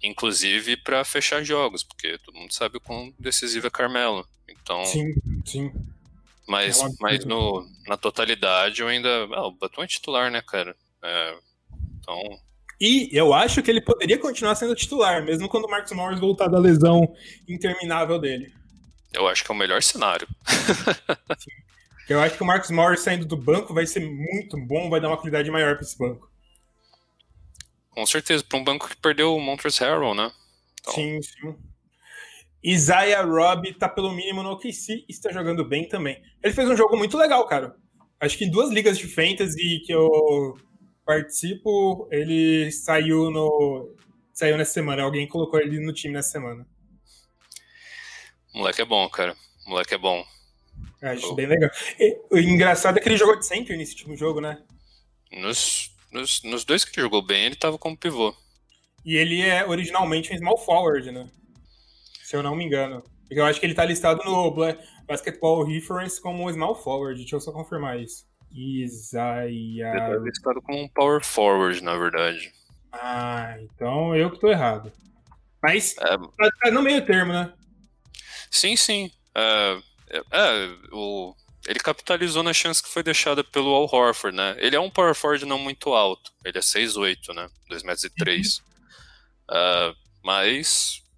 inclusive 0.02 0.78
para 0.78 1.04
fechar 1.04 1.44
jogos, 1.44 1.84
porque 1.84 2.18
todo 2.20 2.40
mundo 2.40 2.54
sabe 2.54 2.78
o 2.78 2.82
quão 2.82 3.14
decisivo 3.20 3.68
é 3.68 3.70
Carmelo. 3.70 4.26
Então. 4.48 4.86
Sim, 4.86 5.14
sim. 5.46 5.70
Mas, 6.50 6.82
é 6.82 6.90
mas 7.00 7.24
no, 7.26 7.64
na 7.88 7.96
totalidade 7.96 8.82
eu 8.82 8.88
ainda. 8.88 9.08
Ah, 9.34 9.46
o 9.46 9.52
Batom 9.52 9.84
é 9.84 9.88
titular, 9.88 10.32
né, 10.32 10.42
cara? 10.42 10.76
É, 11.04 11.38
então. 12.00 12.20
E 12.82 13.08
eu 13.12 13.36
acho 13.36 13.62
que 13.62 13.70
ele 13.70 13.82
poderia 13.82 14.18
continuar 14.18 14.56
sendo 14.56 14.74
titular, 14.74 15.24
mesmo 15.24 15.48
quando 15.48 15.66
o 15.66 15.70
Marcos 15.70 15.92
Morris 15.92 16.20
voltar 16.20 16.48
da 16.48 16.58
lesão 16.58 17.14
interminável 17.48 18.18
dele. 18.18 18.52
Eu 19.14 19.28
acho 19.28 19.44
que 19.44 19.52
é 19.52 19.54
o 19.54 19.58
melhor 19.58 19.84
cenário. 19.84 20.28
eu 22.10 22.20
acho 22.20 22.36
que 22.36 22.42
o 22.42 22.48
Marcos 22.48 22.72
Morris 22.72 23.02
saindo 23.02 23.26
do 23.26 23.38
banco 23.38 23.72
vai 23.72 23.86
ser 23.86 24.00
muito 24.00 24.58
bom, 24.58 24.90
vai 24.90 25.00
dar 25.00 25.10
uma 25.10 25.18
qualidade 25.18 25.52
maior 25.52 25.76
para 25.76 25.84
esse 25.84 25.98
banco. 26.00 26.32
Com 27.92 28.08
certeza, 28.08 28.44
para 28.44 28.58
um 28.58 28.64
banco 28.64 28.90
que 28.90 28.98
perdeu 28.98 29.36
o 29.36 29.42
Montrezl 29.42 29.84
Harrell, 29.84 30.16
né? 30.16 30.32
Então... 30.82 30.94
Sim, 30.96 31.22
sim. 31.22 31.56
Isaiah 32.64 33.22
Robb 33.22 33.74
tá 33.74 33.88
pelo 33.88 34.12
mínimo 34.12 34.44
no 34.44 34.52
OKC 34.52 35.06
e 35.08 35.12
está 35.12 35.32
jogando 35.32 35.64
bem 35.64 35.88
também. 35.88 36.22
Ele 36.44 36.54
fez 36.54 36.70
um 36.70 36.76
jogo 36.76 36.98
muito 36.98 37.18
legal, 37.18 37.46
cara. 37.48 37.76
Acho 38.20 38.38
que 38.38 38.46
em 38.46 38.52
duas 38.52 38.70
ligas 38.70 38.98
de 38.98 39.08
fantasy 39.08 39.82
que 39.86 39.94
eu 39.94 40.58
participo, 41.06 42.08
ele 42.12 42.72
saiu 42.72 43.32
no 43.32 43.96
saiu 44.34 44.58
nessa 44.58 44.74
semana. 44.74 45.04
Alguém 45.04 45.28
colocou 45.28 45.60
ele 45.60 45.80
no 45.80 45.94
time 45.94 46.14
nessa 46.14 46.32
semana. 46.32 46.68
O 48.54 48.60
moleque 48.60 48.82
é 48.82 48.86
bom, 48.86 49.08
cara. 49.10 49.36
O 49.66 49.70
moleque 49.70 49.94
é 49.94 49.98
bom. 49.98 50.24
Acho 51.02 51.32
oh. 51.32 51.36
bem 51.36 51.46
legal. 51.46 51.70
E, 52.00 52.20
o 52.30 52.38
engraçado 52.38 52.98
é 52.98 53.02
que 53.02 53.08
ele 53.08 53.18
jogou 53.18 53.38
de 53.38 53.46
center 53.46 53.78
nesse 53.78 53.94
último 53.94 54.18
jogo, 54.18 54.42
né? 54.42 54.62
Nos, 55.32 55.96
nos, 56.12 56.44
nos 56.44 56.66
dois 56.66 56.84
que 56.84 56.92
ele 56.92 57.06
jogou 57.06 57.22
bem, 57.22 57.46
ele 57.46 57.56
tava 57.56 57.78
como 57.78 57.98
pivô. 57.98 58.36
E 59.06 59.16
ele 59.16 59.42
é 59.42 59.66
originalmente 59.66 60.34
um 60.34 60.38
small 60.38 60.58
forward, 60.58 61.12
né? 61.12 61.30
Se 62.30 62.36
eu 62.36 62.44
não 62.44 62.56
me 62.56 62.64
engano. 62.64 63.04
Porque 63.22 63.40
eu 63.40 63.46
acho 63.46 63.60
que 63.60 63.66
ele 63.66 63.74
tá 63.74 63.84
listado 63.84 64.24
no 64.24 64.56
Basketball 65.08 65.64
Reference 65.64 66.22
como 66.22 66.52
small 66.52 66.76
forward. 66.76 67.20
Deixa 67.20 67.38
eu 67.38 67.42
só 67.42 67.52
confirmar 67.52 68.00
isso. 68.00 68.24
Isaiah. 68.52 69.90
Ele 69.90 70.00
tá 70.00 70.18
listado 70.24 70.62
como 70.62 70.80
um 70.80 70.88
power 70.90 71.24
forward, 71.24 71.84
na 71.84 71.98
verdade. 71.98 72.54
Ah, 72.92 73.56
então 73.62 74.16
eu 74.16 74.30
que 74.30 74.40
tô 74.40 74.48
errado. 74.48 74.92
Mas 75.62 75.98
é... 75.98 76.18
tá, 76.18 76.50
tá 76.62 76.72
no 76.72 76.84
meio 76.84 77.04
termo, 77.04 77.34
né? 77.34 77.52
Sim, 78.52 78.76
sim. 78.76 79.12
É, 79.34 79.80
é, 80.12 80.22
é, 80.32 80.76
o, 80.92 81.34
ele 81.68 81.80
capitalizou 81.80 82.44
na 82.44 82.54
chance 82.54 82.82
que 82.82 82.90
foi 82.90 83.02
deixada 83.02 83.44
pelo 83.44 83.74
Al 83.74 83.90
Horford, 83.92 84.38
né? 84.38 84.56
Ele 84.60 84.76
é 84.76 84.80
um 84.80 84.92
power 84.92 85.16
forward 85.16 85.48
não 85.48 85.58
muito 85.58 85.96
alto. 85.96 86.32
Ele 86.46 86.60
é 86.60 86.62
6'8", 86.62 87.34
né? 87.34 87.50
2 87.70 87.82
metros 87.82 88.04
e 88.04 88.10
3. 88.12 88.58
Uhum. 88.60 88.64
Uh, 89.50 89.96
mas... 90.24 91.09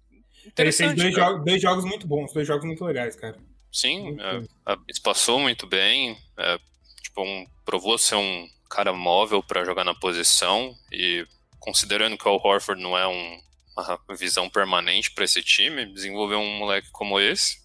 Ele 0.56 0.72
fez 0.72 0.94
dois, 0.94 1.14
jogos, 1.14 1.44
dois 1.44 1.62
jogos 1.62 1.84
muito 1.84 2.06
bons, 2.06 2.32
dois 2.32 2.46
jogos 2.46 2.64
muito 2.64 2.84
legais, 2.84 3.16
cara. 3.16 3.36
Sim, 3.72 4.16
é, 4.20 4.76
espaçou 4.88 5.40
muito 5.40 5.66
bem. 5.66 6.16
É, 6.36 6.58
tipo, 7.02 7.22
um, 7.22 7.46
provou 7.64 7.96
ser 7.96 8.16
um 8.16 8.46
cara 8.68 8.92
móvel 8.92 9.42
para 9.42 9.64
jogar 9.64 9.84
na 9.84 9.94
posição 9.94 10.74
e 10.90 11.26
considerando 11.58 12.18
que 12.18 12.28
o 12.28 12.36
Horford 12.36 12.82
não 12.82 12.96
é 12.96 13.06
um, 13.06 13.40
uma 13.76 14.16
visão 14.16 14.48
permanente 14.50 15.12
para 15.12 15.24
esse 15.24 15.42
time, 15.42 15.86
desenvolver 15.86 16.36
um 16.36 16.58
moleque 16.58 16.88
como 16.92 17.18
esse. 17.18 17.62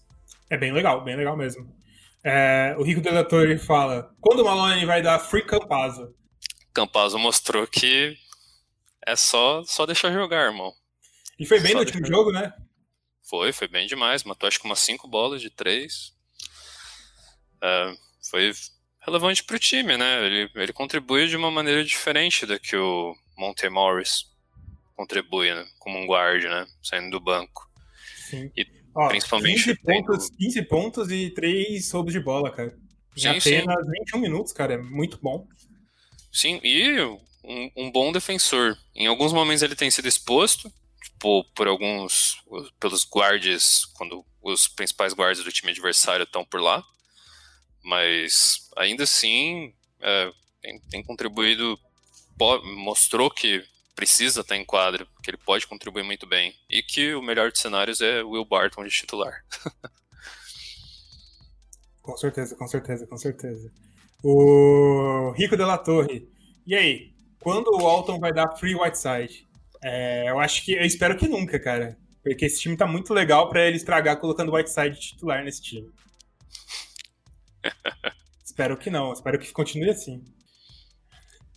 É 0.50 0.56
bem 0.56 0.72
legal, 0.72 1.02
bem 1.04 1.16
legal 1.16 1.36
mesmo. 1.36 1.70
É, 2.24 2.74
o 2.78 2.82
Rico 2.82 3.00
Delator 3.00 3.58
fala: 3.58 4.14
quando 4.20 4.40
o 4.40 4.44
Malone 4.44 4.86
vai 4.86 5.02
dar 5.02 5.18
free 5.18 5.44
Campazzo? 5.44 6.14
Campazzo 6.72 7.18
mostrou 7.18 7.66
que 7.66 8.16
é 9.06 9.16
só, 9.16 9.62
só 9.64 9.84
deixar 9.84 10.12
jogar, 10.12 10.46
irmão. 10.46 10.72
E 11.38 11.46
foi 11.46 11.60
bem 11.60 11.72
só 11.72 11.78
no 11.78 11.84
último 11.84 12.06
jogo, 12.06 12.32
né? 12.32 12.52
Foi, 13.28 13.52
foi 13.52 13.68
bem 13.68 13.86
demais. 13.86 14.24
Matou 14.24 14.46
acho 14.46 14.58
que 14.58 14.64
umas 14.64 14.78
5 14.80 15.06
bolas 15.06 15.40
de 15.42 15.50
3. 15.50 16.14
É, 17.62 17.94
foi 18.30 18.52
relevante 19.00 19.44
pro 19.44 19.58
time, 19.58 19.96
né? 19.96 20.24
Ele, 20.24 20.50
ele 20.54 20.72
contribuiu 20.72 21.26
de 21.26 21.36
uma 21.36 21.50
maneira 21.50 21.84
diferente 21.84 22.46
da 22.46 22.58
que 22.58 22.76
o 22.76 23.14
Monte 23.36 23.68
Morris 23.68 24.24
contribui, 24.96 25.54
né? 25.54 25.66
Como 25.78 25.98
um 25.98 26.06
guard, 26.06 26.44
né? 26.44 26.66
Saindo 26.82 27.10
do 27.10 27.20
banco. 27.20 27.68
Sim. 28.28 28.50
E 28.56 28.66
Ó, 28.94 29.08
principalmente. 29.08 29.76
15 29.76 29.78
pontos, 29.80 30.30
15 30.30 30.62
pontos 30.62 31.10
e 31.10 31.30
3 31.30 31.90
roubos 31.92 32.12
de 32.12 32.20
bola, 32.20 32.50
cara. 32.50 32.76
Em 33.16 33.20
sim, 33.20 33.28
apenas 33.28 33.84
sim. 33.84 33.92
21 34.00 34.20
minutos, 34.20 34.52
cara. 34.52 34.74
É 34.74 34.78
muito 34.78 35.18
bom. 35.22 35.46
Sim, 36.32 36.60
e 36.62 37.00
um, 37.44 37.70
um, 37.76 37.92
bom 37.92 38.10
defensor. 38.10 38.76
Em 38.94 39.06
alguns 39.06 39.32
momentos 39.32 39.62
ele 39.62 39.76
tem 39.76 39.90
sido 39.90 40.08
exposto, 40.08 40.72
tipo, 41.08 41.44
por 41.54 41.66
alguns. 41.66 42.42
pelos 42.78 43.04
guards, 43.04 43.84
quando 43.96 44.24
os 44.42 44.68
principais 44.68 45.12
guardas 45.12 45.42
do 45.42 45.52
time 45.52 45.70
adversário 45.70 46.24
estão 46.24 46.44
por 46.44 46.60
lá. 46.60 46.84
Mas 47.82 48.68
ainda 48.76 49.04
assim, 49.04 49.72
é, 50.00 50.32
tem, 50.60 50.80
tem 50.90 51.02
contribuído 51.02 51.78
mostrou 52.76 53.28
que 53.30 53.64
precisa 53.96 54.42
estar 54.42 54.56
em 54.56 54.64
quadra, 54.64 55.04
que 55.22 55.30
ele 55.30 55.38
pode 55.38 55.66
contribuir 55.66 56.04
muito 56.04 56.24
bem. 56.26 56.54
E 56.70 56.82
que 56.82 57.14
o 57.14 57.22
melhor 57.22 57.50
dos 57.50 57.60
cenários 57.60 58.00
é 58.00 58.22
Will 58.22 58.44
Barton 58.44 58.84
de 58.84 58.90
titular. 58.90 59.44
com 62.00 62.16
certeza, 62.16 62.54
com 62.54 62.68
certeza, 62.68 63.06
com 63.06 63.18
certeza. 63.18 63.72
O 64.22 65.32
Rico 65.36 65.56
de 65.56 65.64
la 65.64 65.78
Torre. 65.78 66.28
E 66.64 66.76
aí, 66.76 67.12
quando 67.40 67.68
o 67.72 67.86
Alton 67.86 68.20
vai 68.20 68.32
dar 68.32 68.56
free 68.56 68.74
Whiteside? 68.74 69.47
É, 69.82 70.28
eu 70.28 70.38
acho 70.38 70.64
que. 70.64 70.72
Eu 70.72 70.84
espero 70.84 71.16
que 71.16 71.28
nunca, 71.28 71.58
cara. 71.58 71.96
Porque 72.22 72.44
esse 72.44 72.60
time 72.60 72.76
tá 72.76 72.86
muito 72.86 73.14
legal 73.14 73.48
para 73.48 73.66
ele 73.66 73.76
estragar 73.76 74.18
colocando 74.18 74.50
o 74.50 74.54
Whiteside 74.54 74.98
titular 74.98 75.44
nesse 75.44 75.62
time. 75.62 75.88
espero 78.44 78.76
que 78.76 78.90
não, 78.90 79.12
espero 79.12 79.38
que 79.38 79.52
continue 79.52 79.90
assim. 79.90 80.22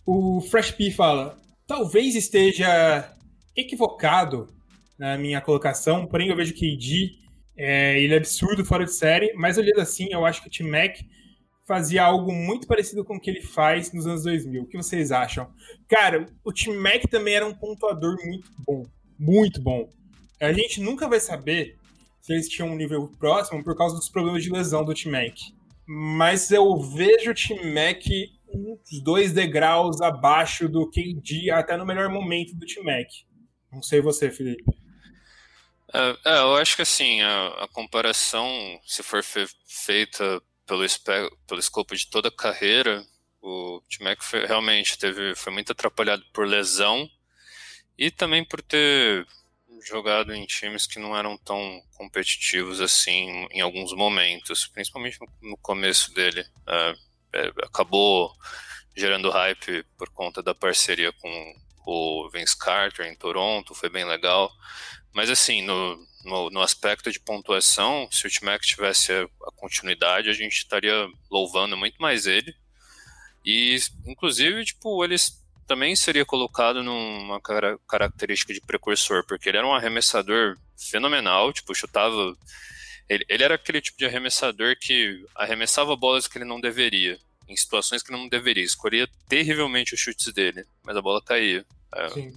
O 0.06 0.40
Fresh 0.40 0.72
P 0.72 0.90
fala: 0.90 1.38
talvez 1.66 2.14
esteja 2.14 3.14
equivocado 3.56 4.48
na 4.98 5.18
minha 5.18 5.40
colocação, 5.40 6.06
porém 6.06 6.28
eu 6.28 6.36
vejo 6.36 6.54
que 6.54 6.76
KD 6.76 7.22
é, 7.56 8.00
ele 8.00 8.14
é 8.14 8.16
absurdo 8.16 8.64
fora 8.64 8.84
de 8.84 8.92
série, 8.92 9.32
mas 9.34 9.58
olhando 9.58 9.80
assim, 9.80 10.08
eu 10.10 10.24
acho 10.24 10.40
que 10.40 10.48
o 10.48 10.50
Tim 10.50 10.64
Mac 10.64 10.98
fazia 11.66 12.04
algo 12.04 12.32
muito 12.32 12.66
parecido 12.66 13.04
com 13.04 13.16
o 13.16 13.20
que 13.20 13.30
ele 13.30 13.42
faz 13.42 13.92
nos 13.92 14.06
anos 14.06 14.24
2000. 14.24 14.62
O 14.62 14.66
que 14.66 14.76
vocês 14.76 15.12
acham? 15.12 15.52
Cara, 15.88 16.26
o 16.44 16.52
Tim 16.52 16.74
Mac 16.74 17.02
também 17.10 17.34
era 17.34 17.46
um 17.46 17.54
pontuador 17.54 18.16
muito 18.24 18.50
bom, 18.58 18.84
muito 19.18 19.60
bom. 19.60 19.88
A 20.40 20.52
gente 20.52 20.80
nunca 20.80 21.08
vai 21.08 21.20
saber 21.20 21.76
se 22.20 22.32
eles 22.32 22.48
tinham 22.48 22.68
um 22.68 22.76
nível 22.76 23.08
próximo 23.18 23.62
por 23.62 23.76
causa 23.76 23.96
dos 23.96 24.08
problemas 24.08 24.42
de 24.42 24.50
lesão 24.50 24.84
do 24.84 24.94
Tim 24.94 25.10
Mac. 25.10 25.36
Mas 25.86 26.50
eu 26.50 26.76
vejo 26.76 27.30
o 27.30 27.34
Tim 27.34 27.72
Mac 27.72 28.02
uns 28.54 29.02
dois 29.02 29.32
degraus 29.32 30.00
abaixo 30.00 30.68
do 30.68 30.88
KD, 30.90 31.50
até 31.50 31.76
no 31.76 31.86
melhor 31.86 32.08
momento 32.08 32.54
do 32.54 32.66
T-Mac. 32.66 33.08
Não 33.72 33.82
sei 33.82 34.00
você, 34.00 34.30
Felipe. 34.30 34.64
É, 35.92 36.16
é, 36.24 36.38
eu 36.38 36.56
acho 36.56 36.76
que 36.76 36.82
assim, 36.82 37.20
a, 37.20 37.48
a 37.64 37.68
comparação, 37.68 38.48
se 38.84 39.02
for 39.02 39.22
fe 39.22 39.46
feita 39.66 40.40
pelo, 40.66 40.84
pelo 41.46 41.60
escopo 41.60 41.94
de 41.94 42.08
toda 42.08 42.28
a 42.28 42.36
carreira, 42.36 43.04
o 43.40 43.82
T-Mac 43.90 44.20
realmente 44.46 44.96
teve, 44.98 45.34
foi 45.34 45.52
muito 45.52 45.72
atrapalhado 45.72 46.24
por 46.32 46.46
lesão 46.46 47.08
e 47.98 48.10
também 48.10 48.44
por 48.44 48.62
ter 48.62 49.26
jogado 49.84 50.32
em 50.32 50.46
times 50.46 50.86
que 50.86 51.00
não 51.00 51.16
eram 51.16 51.36
tão 51.38 51.82
competitivos 51.96 52.80
assim 52.80 53.46
em 53.50 53.60
alguns 53.60 53.92
momentos, 53.92 54.68
principalmente 54.68 55.18
no, 55.20 55.50
no 55.50 55.56
começo 55.56 56.14
dele. 56.14 56.44
É, 56.68 56.94
é, 57.34 57.52
acabou 57.64 58.32
gerando 58.96 59.30
hype 59.30 59.84
por 59.96 60.10
conta 60.10 60.42
da 60.42 60.54
parceria 60.54 61.12
com 61.12 61.54
o 61.84 62.30
Vince 62.30 62.56
Carter 62.56 63.06
em 63.06 63.16
Toronto, 63.16 63.74
foi 63.74 63.88
bem 63.88 64.04
legal. 64.04 64.52
Mas 65.12 65.28
assim, 65.28 65.62
no, 65.62 65.98
no, 66.24 66.50
no 66.50 66.60
aspecto 66.60 67.10
de 67.10 67.20
pontuação, 67.20 68.08
se 68.10 68.26
o 68.26 68.30
T-Mac 68.30 68.62
tivesse 68.62 69.12
a, 69.12 69.22
a, 69.24 69.52
continuidade, 69.56 70.30
a 70.30 70.32
gente 70.32 70.56
estaria 70.56 71.08
louvando 71.30 71.76
muito 71.76 71.96
mais 72.00 72.26
ele. 72.26 72.54
E, 73.44 73.76
inclusive, 74.06 74.64
tipo, 74.64 75.04
eles 75.04 75.42
também 75.66 75.96
seria 75.96 76.24
colocado 76.24 76.82
numa 76.82 77.40
cara, 77.40 77.78
característica 77.88 78.52
de 78.52 78.60
precursor, 78.60 79.24
porque 79.26 79.48
ele 79.48 79.58
era 79.58 79.66
um 79.66 79.74
arremessador 79.74 80.56
fenomenal, 80.76 81.52
tipo, 81.52 81.74
chutava 81.74 82.36
ele, 83.08 83.24
ele 83.28 83.42
era 83.42 83.56
aquele 83.56 83.80
tipo 83.80 83.98
de 83.98 84.06
arremessador 84.06 84.76
que 84.80 85.24
arremessava 85.34 85.94
bolas 85.94 86.26
que 86.26 86.38
ele 86.38 86.44
não 86.44 86.60
deveria, 86.60 87.18
em 87.48 87.56
situações 87.56 88.02
que 88.02 88.12
não 88.12 88.28
deveria. 88.28 88.64
Escolhia 88.64 89.08
terrivelmente 89.28 89.94
os 89.94 90.00
chutes 90.00 90.32
dele, 90.32 90.64
mas 90.82 90.96
a 90.96 91.02
bola 91.02 91.22
caía. 91.22 91.64
É, 91.94 92.08
Sim. 92.08 92.32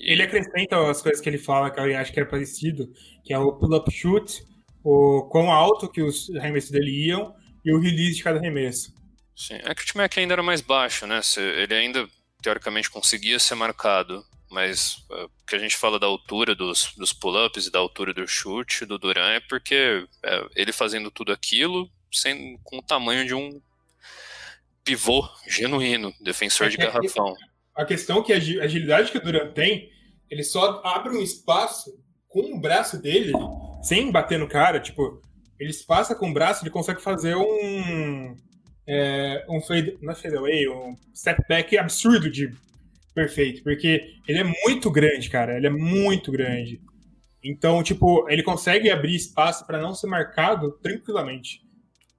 Ele 0.00 0.22
acrescenta 0.22 0.90
as 0.90 1.02
coisas 1.02 1.20
que 1.20 1.28
ele 1.28 1.38
fala, 1.38 1.70
que 1.70 1.78
eu 1.78 1.98
acho 1.98 2.12
que 2.12 2.20
era 2.20 2.28
parecido, 2.28 2.90
que 3.22 3.32
é 3.32 3.38
o 3.38 3.52
pull-up 3.52 3.90
shoot, 3.90 4.42
o 4.82 5.28
quão 5.30 5.50
alto 5.50 5.90
que 5.90 6.02
os 6.02 6.30
arremessos 6.36 6.70
dele 6.70 7.08
iam 7.08 7.34
e 7.64 7.72
o 7.72 7.78
release 7.78 8.16
de 8.16 8.22
cada 8.22 8.38
arremesso. 8.38 8.94
Sim, 9.36 9.58
é 9.62 9.74
que 9.74 9.82
o 9.82 9.84
time 9.84 10.08
ainda 10.16 10.34
era 10.34 10.42
mais 10.42 10.60
baixo, 10.60 11.06
né? 11.06 11.20
Ele 11.36 11.74
ainda, 11.74 12.08
teoricamente, 12.42 12.90
conseguia 12.90 13.38
ser 13.38 13.54
marcado 13.54 14.24
mas 14.50 15.06
uh, 15.10 15.30
que 15.46 15.54
a 15.54 15.58
gente 15.58 15.76
fala 15.76 15.98
da 15.98 16.06
altura 16.06 16.56
dos, 16.56 16.92
dos 16.96 17.12
pull-ups 17.12 17.66
e 17.66 17.70
da 17.70 17.78
altura 17.78 18.12
do 18.12 18.26
chute 18.26 18.84
do 18.84 18.98
Duran 18.98 19.30
é 19.30 19.40
porque 19.40 20.04
é, 20.24 20.46
ele 20.56 20.72
fazendo 20.72 21.08
tudo 21.08 21.32
aquilo 21.32 21.88
sem, 22.12 22.58
com 22.64 22.78
o 22.78 22.82
tamanho 22.82 23.24
de 23.24 23.32
um 23.32 23.62
pivô 24.82 25.26
genuíno, 25.46 26.12
defensor 26.20 26.66
é, 26.66 26.70
de 26.70 26.76
garrafão. 26.78 27.36
A 27.80 27.84
questão 27.86 28.18
é 28.18 28.22
que 28.22 28.32
a 28.60 28.64
agilidade 28.64 29.10
que 29.10 29.16
o 29.16 29.22
Duran 29.22 29.52
tem, 29.52 29.88
ele 30.28 30.44
só 30.44 30.82
abre 30.84 31.16
um 31.16 31.22
espaço 31.22 31.90
com 32.28 32.54
o 32.54 32.60
braço 32.60 33.00
dele, 33.00 33.32
sem 33.82 34.12
bater 34.12 34.38
no 34.38 34.46
cara, 34.46 34.78
tipo, 34.78 35.22
ele 35.58 35.72
passa 35.88 36.14
com 36.14 36.28
o 36.28 36.32
braço, 36.34 36.62
ele 36.62 36.70
consegue 36.70 37.00
fazer 37.00 37.34
um 37.34 38.36
é, 38.86 39.46
um 39.48 39.62
fade, 39.62 39.96
não 40.02 40.12
é 40.12 40.14
fade 40.14 40.36
away, 40.36 40.68
um 40.68 40.94
step 41.14 41.42
back 41.48 41.78
absurdo 41.78 42.30
de 42.30 42.52
perfeito, 43.14 43.62
porque 43.62 44.14
ele 44.28 44.38
é 44.38 44.44
muito 44.44 44.90
grande, 44.90 45.30
cara. 45.30 45.56
Ele 45.56 45.66
é 45.66 45.70
muito 45.70 46.30
grande. 46.30 46.82
Então, 47.42 47.82
tipo, 47.82 48.28
ele 48.28 48.42
consegue 48.42 48.90
abrir 48.90 49.14
espaço 49.14 49.66
para 49.66 49.80
não 49.80 49.94
ser 49.94 50.06
marcado 50.06 50.72
tranquilamente. 50.82 51.62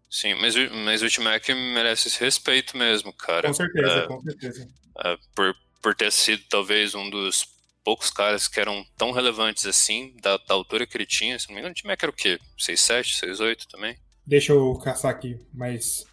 Sim, 0.10 0.34
mas, 0.42 0.56
mas 0.86 1.04
o 1.04 1.08
T-Mac 1.08 1.48
merece 1.50 2.08
esse 2.08 2.20
respeito 2.20 2.76
mesmo, 2.76 3.14
cara. 3.14 3.48
Com 3.48 3.54
certeza, 3.54 3.94
é, 3.94 4.08
com 4.08 4.22
certeza. 4.22 4.81
É, 5.00 5.18
por, 5.36 5.56
por 5.82 5.96
ter 5.96 6.12
sido 6.12 6.44
talvez 6.50 6.94
um 6.96 7.10
dos 7.10 7.46
poucos 7.84 8.10
caras 8.10 8.48
que 8.48 8.60
eram 8.60 8.86
tão 8.98 9.12
relevantes 9.12 9.66
assim, 9.66 10.16
da, 10.22 10.38
da 10.38 10.54
altura 10.54 10.86
que 10.86 10.96
ele 10.98 11.06
tinha. 11.06 11.38
Se 11.40 11.48
não 11.48 11.56
me 11.56 11.62
engano, 11.62 11.74
o 11.74 11.82
T-Mac 11.82 12.02
era 12.02 12.12
o 12.12 12.16
quê? 12.16 12.40
6'7", 12.60 13.20
6'8", 13.24 13.66
também? 13.70 13.98
Deixa 14.26 14.54
eu 14.54 14.74
caçar 14.76 15.12
aqui, 15.12 15.40
mas... 15.54 16.06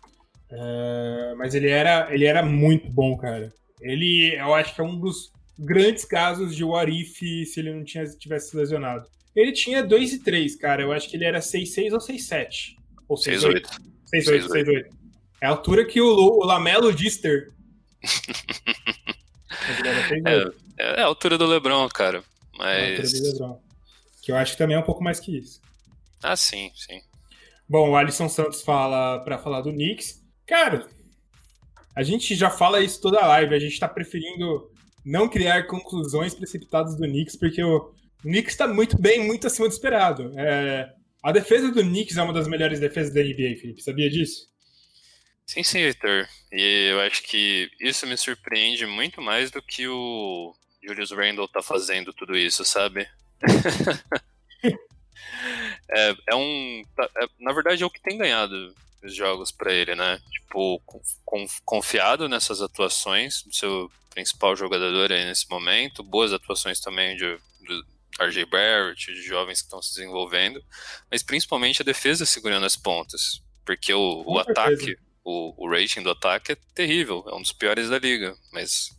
Uh, 0.51 1.37
mas 1.37 1.55
ele 1.55 1.69
era, 1.69 2.09
ele 2.13 2.25
era 2.25 2.43
muito 2.43 2.89
bom, 2.91 3.17
cara. 3.19 3.53
Ele, 3.83 4.35
eu 4.35 4.55
acho 4.55 4.75
que 4.75 4.81
é 4.81 4.85
um 4.85 4.99
dos 4.99 5.31
grandes 5.59 6.05
casos 6.05 6.57
de 6.57 6.65
what 6.65 6.91
if 6.91 7.19
se 7.19 7.61
ele 7.61 7.75
não 7.75 7.85
tinha, 7.85 8.05
tivesse 8.07 8.57
lesionado. 8.57 9.07
Ele 9.35 9.53
tinha 9.53 9.83
2 9.83 10.15
e 10.15 10.19
3, 10.21 10.57
cara. 10.57 10.83
Eu 10.83 10.93
acho 10.93 11.09
que 11.09 11.17
ele 11.17 11.25
era 11.25 11.39
6-6 11.41 11.93
ou 11.93 11.99
6-7. 11.99 12.77
Ou 13.09 13.17
6-8. 13.17 13.67
6-8, 14.13 14.47
6-8. 14.49 14.87
É 15.41 15.47
a 15.47 15.51
altura 15.51 15.85
que 15.85 16.01
o, 16.01 16.07
o 16.07 16.45
Lamelo 16.45 16.93
Dister. 16.93 17.53
É, 20.27 20.45
é, 20.79 21.01
a 21.03 21.07
altura 21.07 21.37
do 21.39 21.47
Lebron, 21.47 21.89
cara. 21.89 22.23
Mas... 22.57 22.69
É 22.69 22.87
a 22.87 22.91
altura 22.91 23.09
do 23.09 23.23
Lebron. 23.33 23.61
Que 24.23 24.33
eu 24.33 24.37
acho 24.37 24.53
que 24.53 24.59
também 24.59 24.77
é 24.77 24.81
um 24.81 24.85
pouco 24.85 25.03
mais 25.03 25.19
que 25.21 25.37
isso. 25.37 25.61
Ah, 26.23 26.37
sim, 26.37 26.71
sim. 26.75 27.01
Bom, 27.69 27.91
o 27.91 27.97
Alisson 27.97 28.29
Santos 28.29 28.63
fala 28.63 29.21
para 29.25 29.39
falar 29.39 29.61
do 29.61 29.73
Knicks. 29.73 30.23
Cara, 30.47 30.87
a 31.95 32.03
gente 32.03 32.35
já 32.35 32.51
fala 32.51 32.81
isso 32.81 33.01
toda 33.01 33.21
a 33.21 33.27
live. 33.27 33.55
A 33.55 33.59
gente 33.59 33.79
tá 33.79 33.89
preferindo 33.89 34.71
não 35.05 35.29
criar 35.29 35.67
conclusões 35.67 36.35
precipitadas 36.35 36.97
do 36.97 37.03
Knicks, 37.03 37.37
porque 37.37 37.63
o 37.63 37.93
Knicks 38.23 38.53
está 38.53 38.67
muito 38.67 39.01
bem, 39.01 39.27
muito 39.27 39.47
acima 39.47 39.69
do 39.69 39.73
esperado. 39.73 40.33
É, 40.39 40.93
a 41.23 41.33
defesa 41.33 41.71
do 41.71 41.83
Knicks 41.83 42.17
é 42.17 42.23
uma 42.23 42.33
das 42.33 42.49
melhores 42.49 42.81
defesas 42.81 43.13
da 43.13 43.21
NBA, 43.21 43.57
Felipe. 43.61 43.83
Sabia 43.83 44.09
disso? 44.09 44.49
Sim, 45.49 45.63
sim, 45.63 45.83
Victor. 45.83 46.29
E 46.53 46.91
eu 46.93 47.01
acho 47.01 47.23
que 47.23 47.71
isso 47.81 48.07
me 48.07 48.19
surpreende 48.19 48.85
muito 48.85 49.23
mais 49.23 49.51
do 49.51 49.63
que 49.63 49.89
o 49.89 50.55
Julius 50.83 51.11
Randle 51.11 51.49
tá 51.49 51.63
fazendo 51.63 52.13
tudo 52.13 52.37
isso, 52.37 52.67
sabe? 52.67 53.09
é, 55.89 56.15
é, 56.29 56.35
um. 56.35 56.83
Tá, 56.95 57.09
é, 57.17 57.27
na 57.41 57.55
verdade, 57.55 57.83
é 57.83 57.87
o 57.87 57.91
que 57.91 58.03
tem 58.03 58.19
ganhado 58.19 58.75
os 59.03 59.15
jogos 59.15 59.51
para 59.51 59.73
ele, 59.73 59.95
né? 59.95 60.21
Tipo, 60.31 60.83
confiado 61.65 62.29
nessas 62.29 62.61
atuações 62.61 63.43
do 63.43 63.55
seu 63.55 63.91
principal 64.11 64.55
jogador 64.55 65.11
aí 65.11 65.25
nesse 65.25 65.49
momento, 65.49 66.03
boas 66.03 66.31
atuações 66.31 66.79
também 66.79 67.17
de, 67.17 67.39
de 67.63 67.85
RJ 68.21 68.45
Barrett, 68.45 69.15
de 69.15 69.23
jovens 69.23 69.61
que 69.61 69.67
estão 69.67 69.81
se 69.81 69.95
desenvolvendo, 69.95 70.63
mas 71.11 71.23
principalmente 71.23 71.81
a 71.81 71.85
defesa 71.85 72.27
segurando 72.27 72.67
as 72.67 72.77
pontas, 72.77 73.41
porque 73.65 73.95
o, 73.95 74.25
o 74.27 74.39
ataque, 74.39 74.99
o, 75.29 75.55
o 75.59 75.71
rating 75.71 76.03
do 76.03 76.11
ataque 76.11 76.53
é 76.53 76.57
terrível, 76.75 77.23
é 77.29 77.35
um 77.35 77.43
dos 77.43 77.53
piores 77.53 77.91
da 77.91 77.99
liga, 77.99 78.35
mas... 78.51 78.97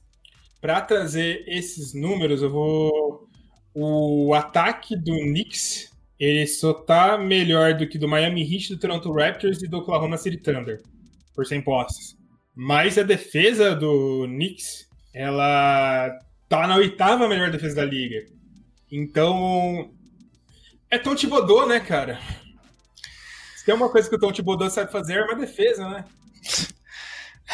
Para 0.61 0.79
trazer 0.81 1.43
esses 1.47 1.93
números, 1.93 2.43
eu 2.43 2.51
vou... 2.51 3.27
O 3.73 4.33
ataque 4.35 4.95
do 4.95 5.15
Knicks, 5.21 5.91
ele 6.19 6.45
só 6.45 6.73
tá 6.73 7.17
melhor 7.17 7.73
do 7.73 7.87
que 7.87 7.97
do 7.97 8.07
Miami 8.07 8.43
Heat, 8.43 8.75
do 8.75 8.79
Toronto 8.79 9.11
Raptors 9.11 9.63
e 9.63 9.67
do 9.67 9.77
Oklahoma 9.77 10.17
City 10.17 10.37
Thunder, 10.37 10.81
por 11.33 11.45
100 11.45 11.61
posses. 11.61 12.17
Mas 12.55 12.97
a 12.97 13.03
defesa 13.03 13.75
do 13.75 14.25
Knicks 14.27 14.87
ela 15.13 16.09
tá 16.47 16.67
na 16.67 16.75
oitava 16.75 17.27
melhor 17.27 17.49
defesa 17.49 17.77
da 17.77 17.85
liga. 17.85 18.25
Então, 18.91 19.91
é 20.91 20.97
Tom 20.97 21.15
Thibodeau, 21.15 21.67
né, 21.67 21.79
cara? 21.79 22.19
Se 23.55 23.65
tem 23.65 23.73
uma 23.73 23.89
coisa 23.89 24.09
que 24.09 24.15
o 24.15 24.19
Tom 24.19 24.31
Thibodeau 24.31 24.69
sabe 24.69 24.91
fazer, 24.91 25.19
é 25.19 25.23
uma 25.23 25.35
defesa, 25.35 25.87
né? 25.87 26.05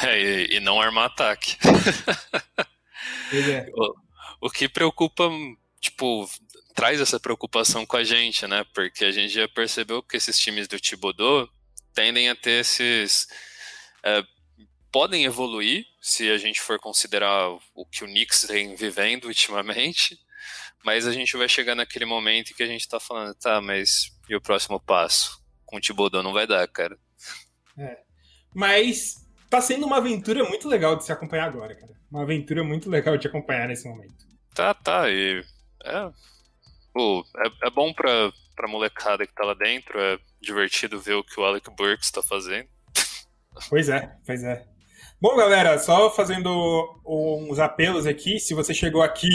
É, 0.04 0.20
e, 0.20 0.58
e 0.58 0.60
não 0.60 0.82
armar 0.82 1.06
ataque. 1.06 1.58
É. 3.34 3.66
O, 3.74 4.48
o 4.48 4.50
que 4.50 4.70
preocupa, 4.70 5.30
tipo, 5.80 6.30
traz 6.76 7.02
essa 7.02 7.20
preocupação 7.20 7.86
com 7.86 7.98
a 7.98 8.04
gente, 8.04 8.46
né? 8.46 8.64
Porque 8.74 9.06
a 9.06 9.12
gente 9.12 9.34
já 9.34 9.48
percebeu 9.48 10.04
que 10.04 10.18
esses 10.18 10.38
times 10.38 10.68
do 10.68 10.80
Thibodeau 10.80 11.50
tendem 11.94 12.30
a 12.30 12.36
ter 12.36 12.62
esses... 12.62 13.28
É, 14.04 14.24
podem 14.92 15.26
evoluir, 15.26 15.86
se 16.00 16.30
a 16.30 16.38
gente 16.38 16.62
for 16.62 16.80
considerar 16.80 17.50
o 17.74 17.86
que 17.86 18.04
o 18.04 18.08
Knicks 18.08 18.46
vem 18.48 18.76
vivendo 18.76 19.26
ultimamente, 19.26 20.20
mas 20.86 21.08
a 21.08 21.12
gente 21.12 21.36
vai 21.36 21.50
chegar 21.50 21.74
naquele 21.74 22.06
momento 22.06 22.54
que 22.54 22.64
a 22.64 22.68
gente 22.68 22.88
tá 22.88 23.00
falando, 23.00 23.34
tá, 23.36 23.60
mas 23.60 24.12
e 24.30 24.36
o 24.36 24.42
próximo 24.42 24.80
passo? 24.80 25.44
Com 25.66 25.78
o 25.78 25.82
Thibodeau 25.82 26.22
não 26.22 26.32
vai 26.32 26.46
dar, 26.46 26.68
cara. 26.68 26.98
É. 27.78 28.05
Mas 28.56 29.28
tá 29.50 29.60
sendo 29.60 29.86
uma 29.86 29.98
aventura 29.98 30.44
muito 30.46 30.70
legal 30.70 30.96
de 30.96 31.04
se 31.04 31.12
acompanhar 31.12 31.46
agora, 31.46 31.76
cara. 31.76 31.94
Uma 32.10 32.24
aventura 32.24 32.64
muito 32.64 32.90
legal 32.90 33.18
de 33.18 33.28
acompanhar 33.28 33.68
nesse 33.68 33.88
momento. 33.88 34.16
Tá, 34.54 34.74
tá, 34.74 35.10
e 35.10 35.44
é, 35.84 36.10
pô, 36.94 37.26
é, 37.38 37.68
é 37.68 37.70
bom 37.70 37.94
pra, 37.94 38.32
pra 38.56 38.70
molecada 38.70 39.28
que 39.28 39.34
tá 39.34 39.44
lá 39.44 39.54
dentro, 39.54 40.00
é 40.00 40.18
divertido 40.42 41.02
ver 41.02 41.16
o 41.16 41.24
que 41.24 41.38
o 41.38 41.44
Alec 41.44 41.70
Burks 41.76 42.10
tá 42.10 42.24
fazendo. 42.24 42.68
Pois 43.70 43.88
é, 43.88 44.14
pois 44.26 44.44
é. 44.44 44.66
Bom, 45.22 45.34
galera, 45.38 45.80
só 45.80 46.14
fazendo 46.14 46.52
uns 47.06 47.58
apelos 47.58 48.06
aqui. 48.06 48.38
Se 48.38 48.54
você 48.54 48.74
chegou 48.74 49.02
aqui 49.02 49.30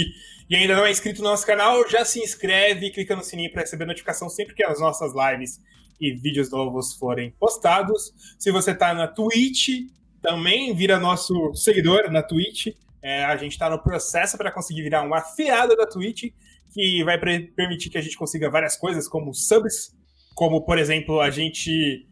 e 0.48 0.54
ainda 0.54 0.76
não 0.76 0.84
é 0.84 0.90
inscrito 0.90 1.22
no 1.22 1.30
nosso 1.30 1.46
canal, 1.46 1.88
já 1.88 2.04
se 2.04 2.20
inscreve 2.20 2.86
e 2.86 2.90
clica 2.90 3.16
no 3.16 3.24
sininho 3.24 3.50
para 3.50 3.62
receber 3.62 3.86
notificação 3.86 4.28
sempre 4.28 4.54
que 4.54 4.62
as 4.62 4.78
nossas 4.78 5.12
lives 5.14 5.58
e 6.00 6.14
vídeos 6.14 6.50
novos 6.50 6.94
forem 6.94 7.32
postados. 7.38 8.12
Se 8.38 8.50
você 8.50 8.70
está 8.70 8.94
na 8.94 9.06
Twitch, 9.06 9.86
também 10.22 10.74
vira 10.74 10.98
nosso 10.98 11.54
seguidor 11.54 12.10
na 12.10 12.22
Twitch. 12.22 12.68
É, 13.02 13.24
a 13.24 13.36
gente 13.36 13.52
está 13.52 13.68
no 13.68 13.82
processo 13.82 14.36
para 14.36 14.52
conseguir 14.52 14.82
virar 14.82 15.02
um 15.02 15.14
afiliado 15.14 15.76
da 15.76 15.86
Twitch, 15.86 16.32
que 16.72 17.04
vai 17.04 17.18
permitir 17.18 17.90
que 17.90 17.98
a 17.98 18.02
gente 18.02 18.16
consiga 18.16 18.50
várias 18.50 18.76
coisas, 18.76 19.08
como 19.08 19.34
subs, 19.34 19.94
como, 20.34 20.64
por 20.64 20.78
exemplo, 20.78 21.20
a 21.20 21.30
gente 21.30 22.06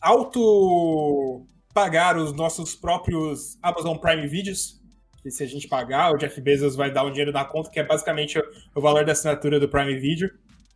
auto 0.00 1.46
pagar 1.72 2.16
os 2.16 2.32
nossos 2.32 2.74
próprios 2.74 3.56
Amazon 3.62 3.96
Prime 3.96 4.26
Videos, 4.26 4.82
se 5.30 5.44
a 5.44 5.46
gente 5.46 5.68
pagar, 5.68 6.12
o 6.12 6.16
Jeff 6.16 6.40
Bezos 6.40 6.74
vai 6.74 6.90
dar 6.90 7.04
um 7.04 7.10
dinheiro 7.10 7.30
na 7.30 7.44
conta, 7.44 7.70
que 7.70 7.78
é 7.78 7.84
basicamente 7.84 8.38
o 8.74 8.80
valor 8.80 9.04
da 9.04 9.12
assinatura 9.12 9.60
do 9.60 9.68
Prime 9.68 9.96
Video. 9.96 10.28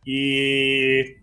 E 0.05 1.17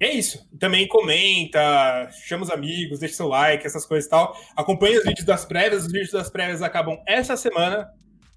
é 0.00 0.10
isso. 0.10 0.48
Também 0.58 0.88
comenta, 0.88 2.10
chama 2.26 2.42
os 2.42 2.50
amigos, 2.50 2.98
deixa 2.98 3.16
seu 3.16 3.28
like, 3.28 3.64
essas 3.64 3.86
coisas 3.86 4.06
e 4.06 4.10
tal. 4.10 4.36
Acompanhe 4.56 4.98
os 4.98 5.04
vídeos 5.04 5.24
das 5.24 5.44
prévias. 5.44 5.84
Os 5.84 5.92
vídeos 5.92 6.10
das 6.10 6.28
prévias 6.30 6.62
acabam 6.62 6.98
essa 7.06 7.36
semana. 7.36 7.88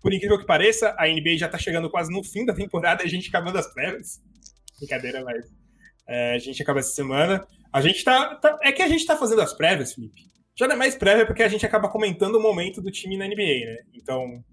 Por 0.01 0.13
incrível 0.13 0.37
que 0.37 0.45
pareça, 0.45 0.95
a 0.97 1.07
NBA 1.07 1.37
já 1.37 1.49
tá 1.49 1.57
chegando 1.57 1.89
quase 1.89 2.11
no 2.11 2.23
fim 2.23 2.45
da 2.45 2.53
temporada 2.53 3.03
e 3.03 3.07
a 3.07 3.09
gente 3.09 3.29
acabando 3.29 3.57
as 3.57 3.73
prévias. 3.73 4.21
Brincadeira, 4.79 5.23
mas 5.23 5.45
é, 6.07 6.35
a 6.35 6.39
gente 6.39 6.61
acaba 6.61 6.79
essa 6.79 6.91
semana. 6.91 7.45
A 7.73 7.81
gente 7.81 8.03
tá, 8.03 8.35
tá, 8.35 8.57
É 8.61 8.71
que 8.71 8.83
a 8.83 8.87
gente 8.87 9.05
tá 9.05 9.17
fazendo 9.17 9.41
as 9.41 9.53
prévias, 9.53 9.93
Felipe. 9.93 10.27
Já 10.55 10.67
não 10.67 10.75
é 10.75 10.77
mais 10.77 10.95
prévia 10.95 11.25
porque 11.25 11.43
a 11.43 11.47
gente 11.47 11.65
acaba 11.65 11.89
comentando 11.89 12.35
o 12.35 12.41
momento 12.41 12.81
do 12.81 12.91
time 12.91 13.17
na 13.17 13.27
NBA, 13.27 13.65
né? 13.65 13.77
Então, 13.93 14.43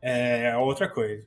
é 0.00 0.56
outra 0.56 0.88
coisa. 0.88 1.24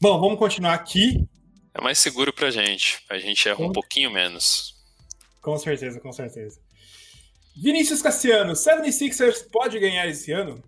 Bom, 0.00 0.18
vamos 0.18 0.38
continuar 0.38 0.74
aqui. 0.74 1.26
É 1.74 1.82
mais 1.82 1.98
seguro 1.98 2.32
pra 2.32 2.50
gente. 2.50 3.02
A 3.10 3.18
gente 3.18 3.48
erra 3.48 3.56
com... 3.56 3.66
um 3.66 3.72
pouquinho 3.72 4.10
menos. 4.10 4.74
Com 5.42 5.58
certeza, 5.58 6.00
com 6.00 6.12
certeza. 6.12 6.60
Vinícius 7.56 8.00
Cassiano, 8.00 8.52
76ers 8.52 9.48
pode 9.50 9.78
ganhar 9.78 10.06
esse 10.06 10.32
ano? 10.32 10.62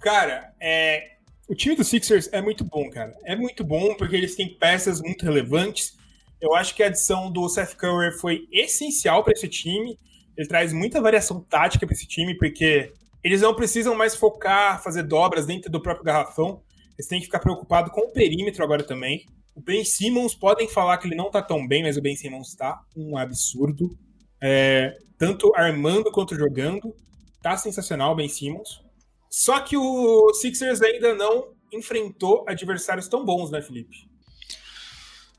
Cara, 0.00 0.52
é... 0.60 1.16
o 1.48 1.54
time 1.54 1.74
do 1.74 1.84
Sixers 1.84 2.28
é 2.32 2.42
muito 2.42 2.64
bom, 2.64 2.88
cara. 2.90 3.16
É 3.24 3.34
muito 3.34 3.64
bom 3.64 3.94
porque 3.94 4.16
eles 4.16 4.36
têm 4.36 4.54
peças 4.54 5.00
muito 5.00 5.24
relevantes. 5.24 5.96
Eu 6.40 6.54
acho 6.54 6.74
que 6.74 6.82
a 6.82 6.86
adição 6.86 7.30
do 7.30 7.48
Seth 7.48 7.74
Curry 7.76 8.18
foi 8.18 8.46
essencial 8.52 9.22
para 9.24 9.32
esse 9.32 9.48
time. 9.48 9.98
Ele 10.36 10.48
traz 10.48 10.72
muita 10.72 11.00
variação 11.00 11.40
tática 11.40 11.86
para 11.86 11.94
esse 11.94 12.06
time, 12.06 12.36
porque 12.36 12.92
eles 13.22 13.40
não 13.40 13.54
precisam 13.54 13.94
mais 13.94 14.16
focar, 14.16 14.82
fazer 14.82 15.04
dobras 15.04 15.46
dentro 15.46 15.70
do 15.70 15.80
próprio 15.80 16.04
garrafão. 16.04 16.62
Eles 16.98 17.08
têm 17.08 17.18
que 17.18 17.26
ficar 17.26 17.40
preocupados 17.40 17.92
com 17.92 18.02
o 18.02 18.12
perímetro 18.12 18.62
agora 18.62 18.82
também. 18.82 19.26
O 19.54 19.60
Ben 19.60 19.84
Simmons, 19.84 20.34
podem 20.34 20.68
falar 20.68 20.98
que 20.98 21.06
ele 21.06 21.14
não 21.14 21.30
tá 21.30 21.42
tão 21.42 21.66
bem, 21.66 21.82
mas 21.82 21.96
o 21.96 22.02
Ben 22.02 22.16
Simmons 22.16 22.54
tá 22.54 22.80
um 22.96 23.16
absurdo. 23.16 23.96
É, 24.40 24.96
tanto 25.18 25.52
armando 25.54 26.10
quanto 26.10 26.34
jogando. 26.34 26.94
Tá 27.42 27.56
sensacional 27.56 28.12
o 28.12 28.16
Ben 28.16 28.28
Simmons. 28.28 28.80
Só 29.30 29.60
que 29.60 29.76
o 29.76 30.32
Sixers 30.34 30.82
ainda 30.82 31.14
não 31.14 31.54
enfrentou 31.72 32.44
adversários 32.46 33.08
tão 33.08 33.24
bons, 33.24 33.50
né, 33.50 33.62
Felipe? 33.62 33.96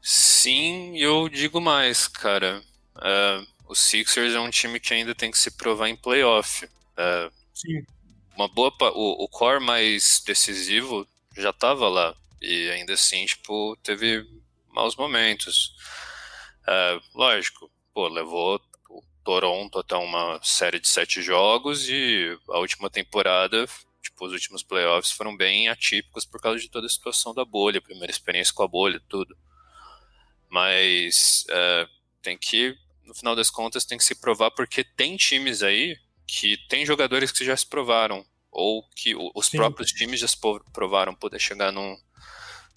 Sim, 0.02 0.98
eu 0.98 1.30
digo 1.30 1.62
mais, 1.62 2.08
cara. 2.08 2.62
Uh, 2.96 3.48
o 3.70 3.76
Sixers 3.76 4.34
é 4.34 4.40
um 4.40 4.50
time 4.50 4.80
que 4.80 4.94
ainda 4.94 5.16
tem 5.16 5.32
que 5.32 5.38
se 5.38 5.52
provar 5.52 5.90
em 5.90 5.96
playoff. 5.96 6.68
É, 6.98 7.30
Sim. 7.54 7.84
Uma 8.36 8.48
boa, 8.48 8.74
o, 8.94 9.24
o 9.24 9.28
core 9.30 9.64
mais 9.64 10.22
decisivo 10.26 11.08
já 11.36 11.50
estava 11.50 11.88
lá 11.88 12.16
e 12.42 12.70
ainda 12.72 12.94
assim, 12.94 13.26
tipo, 13.26 13.78
teve 13.84 14.26
maus 14.70 14.96
momentos. 14.96 15.76
É, 16.68 17.00
lógico, 17.14 17.72
pô, 17.94 18.08
levou 18.08 18.62
o 18.90 19.04
Toronto 19.24 19.80
até 19.80 19.96
uma 19.96 20.40
série 20.44 20.80
de 20.80 20.88
sete 20.88 21.22
jogos 21.22 21.90
e 21.90 22.38
a 22.50 22.60
última 22.60 22.90
temporada, 22.90 23.66
tipo, 24.02 24.26
os 24.26 24.34
últimos 24.34 24.64
playoffs 24.64 25.12
foram 25.12 25.36
bem 25.36 25.70
atípicos 25.70 26.26
por 26.26 26.42
causa 26.42 26.60
de 26.60 26.70
toda 26.70 26.88
a 26.88 26.90
situação 26.90 27.34
da 27.34 27.46
bolha, 27.46 27.82
primeira 27.82 28.12
experiência 28.12 28.54
com 28.54 28.64
a 28.64 28.68
bolha, 28.68 29.02
tudo. 29.08 29.38
Mas 30.50 31.46
é, 31.50 31.88
tem 32.22 32.38
que 32.38 32.78
no 33.06 33.14
final 33.14 33.36
das 33.36 33.50
contas, 33.50 33.86
tem 33.86 33.98
que 33.98 34.04
se 34.04 34.16
provar 34.16 34.52
porque 34.52 34.84
tem 34.84 35.16
times 35.16 35.62
aí 35.62 35.98
que 36.26 36.58
tem 36.68 36.86
jogadores 36.86 37.32
que 37.32 37.46
já 37.46 37.56
se 37.56 37.66
provaram, 37.66 38.26
ou 38.54 38.84
que 38.96 39.16
os 39.36 39.48
Sim. 39.48 39.58
próprios 39.58 39.92
times 39.92 40.20
já 40.20 40.28
provaram 40.72 41.16
poder 41.16 41.40
chegar 41.40 41.72
num, 41.72 41.98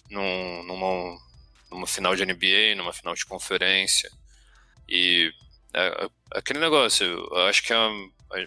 num, 0.09 0.63
numa, 0.63 1.17
numa 1.69 1.87
final 1.87 2.15
de 2.15 2.25
NBA, 2.25 2.75
numa 2.75 2.91
final 2.91 3.13
de 3.13 3.25
conferência. 3.25 4.11
E 4.89 5.31
é, 5.73 6.05
é 6.05 6.09
aquele 6.31 6.59
negócio, 6.59 7.05
eu 7.05 7.47
acho 7.47 7.61
que 7.63 7.71
a, 7.71 7.89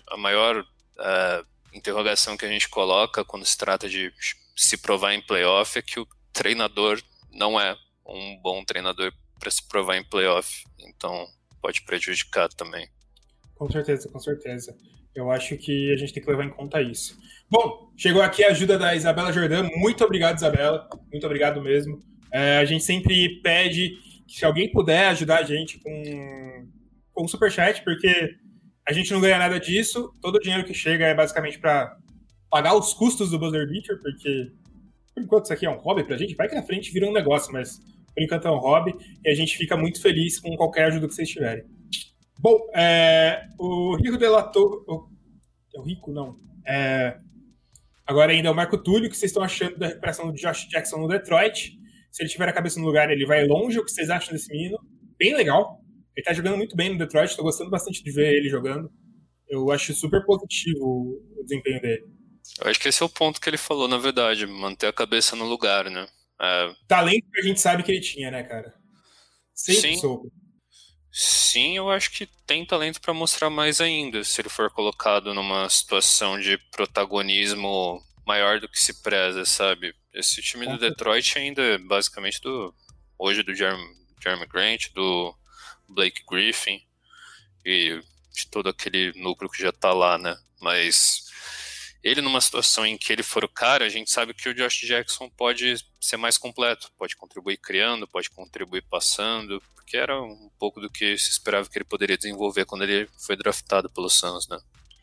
a 0.09 0.17
maior 0.17 0.61
uh, 0.61 1.47
interrogação 1.73 2.37
que 2.37 2.45
a 2.45 2.49
gente 2.49 2.69
coloca 2.69 3.25
quando 3.25 3.47
se 3.47 3.57
trata 3.57 3.89
de 3.89 4.13
se 4.57 4.77
provar 4.77 5.15
em 5.15 5.23
playoff 5.23 5.79
é 5.79 5.83
que 5.83 6.01
o 6.01 6.09
treinador 6.33 7.01
não 7.31 7.61
é 7.61 7.77
um 8.05 8.37
bom 8.43 8.65
treinador 8.65 9.13
para 9.39 9.51
se 9.51 9.67
provar 9.69 9.97
em 9.97 10.05
playoff. 10.05 10.65
Então 10.79 11.29
pode 11.63 11.83
prejudicar 11.83 12.49
também. 12.49 12.91
Com 13.55 13.71
certeza, 13.71 14.09
com 14.09 14.19
certeza. 14.19 14.77
Eu 15.15 15.31
acho 15.31 15.57
que 15.57 15.93
a 15.93 15.97
gente 15.97 16.13
tem 16.13 16.23
que 16.23 16.31
levar 16.31 16.45
em 16.45 16.51
conta 16.51 16.81
isso. 16.81 17.19
Bom, 17.51 17.91
chegou 17.97 18.23
aqui 18.23 18.45
a 18.45 18.51
ajuda 18.51 18.79
da 18.79 18.95
Isabela 18.95 19.33
Jordan. 19.33 19.69
Muito 19.77 20.05
obrigado, 20.05 20.37
Isabela. 20.37 20.89
Muito 21.11 21.27
obrigado 21.27 21.61
mesmo. 21.61 21.99
É, 22.33 22.59
a 22.59 22.65
gente 22.65 22.85
sempre 22.85 23.41
pede 23.43 23.91
que 24.27 24.39
se 24.39 24.45
alguém 24.45 24.71
puder 24.71 25.09
ajudar 25.09 25.41
a 25.41 25.43
gente 25.43 25.81
com, 25.81 26.69
com 27.13 27.27
superchat, 27.27 27.83
porque 27.83 28.37
a 28.87 28.93
gente 28.93 29.13
não 29.13 29.21
ganha 29.21 29.39
nada 29.39 29.59
disso. 29.59 30.13
Todo 30.21 30.37
o 30.37 30.41
dinheiro 30.41 30.65
que 30.65 30.73
chega 30.73 31.07
é 31.07 31.15
basicamente 31.15 31.59
para 31.59 31.97
pagar 32.49 32.75
os 32.75 32.95
custos 32.95 33.31
do 33.31 33.39
Buzzer 33.39 33.69
Beater, 33.69 34.01
porque 34.01 34.53
por 35.15 35.23
enquanto 35.23 35.45
isso 35.45 35.53
aqui 35.53 35.67
é 35.67 35.71
um 35.71 35.79
hobby 35.79 36.05
pra 36.05 36.17
gente, 36.17 36.35
vai 36.35 36.49
que 36.49 36.55
na 36.55 36.63
frente 36.63 36.93
vira 36.93 37.07
um 37.07 37.13
negócio, 37.13 37.53
mas 37.53 37.79
por 38.15 38.23
enquanto 38.23 38.47
é 38.47 38.51
um 38.51 38.59
hobby 38.59 38.95
e 39.25 39.31
a 39.31 39.35
gente 39.35 39.57
fica 39.57 39.77
muito 39.77 40.01
feliz 40.01 40.39
com 40.39 40.57
qualquer 40.57 40.85
ajuda 40.85 41.09
que 41.09 41.15
vocês 41.15 41.29
tiverem. 41.29 41.65
Bom, 42.41 42.59
é, 42.75 43.47
o 43.59 43.97
Rico 43.97 44.17
delatou. 44.17 44.83
É 45.75 45.79
o 45.79 45.83
Rico, 45.83 46.11
não. 46.11 46.39
É, 46.67 47.19
agora 48.07 48.33
ainda 48.33 48.49
é 48.49 48.51
o 48.51 48.55
Marco 48.55 48.79
Túlio, 48.79 49.09
o 49.09 49.11
que 49.11 49.17
vocês 49.17 49.31
estão 49.31 49.43
achando 49.43 49.79
da 49.79 49.89
recuperação 49.89 50.27
do 50.27 50.33
Josh 50.33 50.67
Jackson 50.69 50.97
no 50.97 51.09
Detroit? 51.09 51.79
Se 52.11 52.23
ele 52.23 52.31
tiver 52.31 52.49
a 52.49 52.53
cabeça 52.53 52.81
no 52.81 52.87
lugar, 52.87 53.11
ele 53.11 53.27
vai 53.27 53.47
longe. 53.47 53.79
O 53.79 53.85
que 53.85 53.93
vocês 53.93 54.09
acham 54.09 54.33
desse 54.33 54.51
menino? 54.51 54.79
Bem 55.19 55.35
legal. 55.35 55.81
Ele 56.17 56.25
tá 56.25 56.33
jogando 56.33 56.57
muito 56.57 56.75
bem 56.75 56.91
no 56.91 56.99
Detroit, 56.99 57.29
estou 57.29 57.45
gostando 57.45 57.71
bastante 57.71 58.03
de 58.03 58.11
ver 58.11 58.33
ele 58.35 58.49
jogando. 58.49 58.91
Eu 59.47 59.71
acho 59.71 59.93
super 59.93 60.25
positivo 60.25 61.21
o 61.37 61.43
desempenho 61.45 61.81
dele. 61.83 62.07
Eu 62.59 62.71
acho 62.71 62.81
que 62.81 62.89
esse 62.89 63.03
é 63.03 63.07
o 63.07 63.11
ponto 63.11 63.39
que 63.39 63.51
ele 63.51 63.59
falou, 63.59 63.87
na 63.87 63.99
verdade, 63.99 64.47
manter 64.47 64.87
a 64.87 64.93
cabeça 64.95 65.37
no 65.37 65.45
lugar, 65.45 65.91
né? 65.91 66.07
É... 66.41 66.73
Talento 66.89 67.31
que 67.31 67.41
a 67.41 67.43
gente 67.43 67.61
sabe 67.61 67.83
que 67.83 67.93
ele 67.93 68.01
tinha, 68.01 68.31
né, 68.31 68.43
cara? 68.43 68.75
Sempre 69.55 69.95
Sim. 69.95 69.97
soube. 69.99 70.31
Sim, 71.13 71.77
eu 71.77 71.91
acho 71.91 72.11
que 72.13 72.27
tem 72.47 72.65
talento 72.65 73.01
para 73.01 73.13
mostrar 73.13 73.51
mais 73.51 73.81
ainda, 73.81 74.23
se 74.23 74.41
ele 74.41 74.49
for 74.49 74.71
colocado 74.71 75.35
numa 75.35 75.69
situação 75.69 76.39
de 76.39 76.57
protagonismo 76.71 78.01
maior 78.25 78.61
do 78.61 78.69
que 78.69 78.79
se 78.79 79.03
preza, 79.03 79.45
sabe? 79.45 79.95
Esse 80.13 80.41
time 80.41 80.67
do 80.67 80.79
Detroit 80.79 81.37
ainda 81.37 81.63
é 81.63 81.79
basicamente 81.79 82.41
do 82.41 82.73
hoje 83.19 83.43
do 83.43 83.55
Jeremy, 83.55 83.85
Jeremy 84.23 84.47
Grant, 84.47 84.93
do 84.95 85.35
Blake 85.89 86.23
Griffin 86.29 86.81
e 87.65 88.01
de 88.33 88.47
todo 88.49 88.69
aquele 88.69 89.13
núcleo 89.17 89.51
que 89.51 89.63
já 89.63 89.73
tá 89.73 89.93
lá, 89.93 90.17
né? 90.17 90.37
Mas 90.61 91.30
ele 92.03 92.21
numa 92.21 92.41
situação 92.41 92.87
em 92.87 92.97
que 92.97 93.13
ele 93.13 93.23
for 93.23 93.45
o 93.45 93.49
cara, 93.49 93.85
a 93.85 93.89
gente 93.89 94.11
sabe 94.11 94.33
que 94.33 94.49
o 94.49 94.55
Josh 94.55 94.81
Jackson 94.87 95.29
pode 95.29 95.75
ser 96.01 96.17
mais 96.17 96.39
completo, 96.39 96.91
pode 96.99 97.17
contribuir 97.17 97.59
criando, 97.59 98.09
pode 98.09 98.31
contribuir 98.31 98.83
passando, 98.89 99.63
porque 99.75 99.97
era 99.97 100.21
um 100.21 100.51
pouco 100.59 100.81
do 100.81 100.89
que 100.89 101.19
se 101.19 101.31
esperava 101.31 101.69
que 101.69 101.77
ele 101.77 101.85
poderia 101.85 102.17
desenvolver 102.17 102.65
quando 102.65 102.85
ele 102.85 103.09
foi 103.19 103.37
draftado 103.37 103.91
pelo 103.91 104.09
Suns, 104.09 104.49
né? 104.49 104.59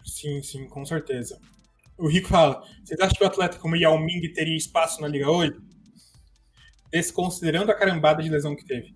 Sim, 0.06 0.42
sim, 0.42 0.68
com 0.68 0.86
certeza. 0.86 1.40
O 1.98 2.08
Rico 2.08 2.30
fala, 2.30 2.64
vocês 2.84 3.00
acham 3.00 3.18
que 3.18 3.24
o 3.24 3.28
atleta 3.28 3.60
como 3.60 3.76
Yao 3.76 4.00
Ming 4.00 4.22
teria 4.34 4.56
espaço 4.56 5.02
na 5.02 5.08
Liga 5.08 5.30
hoje? 5.30 5.58
Desconsiderando 6.92 7.72
a 7.72 7.76
carambada 7.76 8.24
de 8.24 8.30
lesão 8.30 8.56
que 8.56 8.66
teve. 8.66 8.96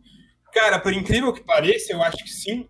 Cara, 0.54 0.80
por 0.80 0.94
incrível 0.94 1.34
que 1.34 1.44
pareça, 1.44 1.94
eu 1.94 2.02
acho 2.02 2.24
que 2.24 2.30
sim, 2.30 2.68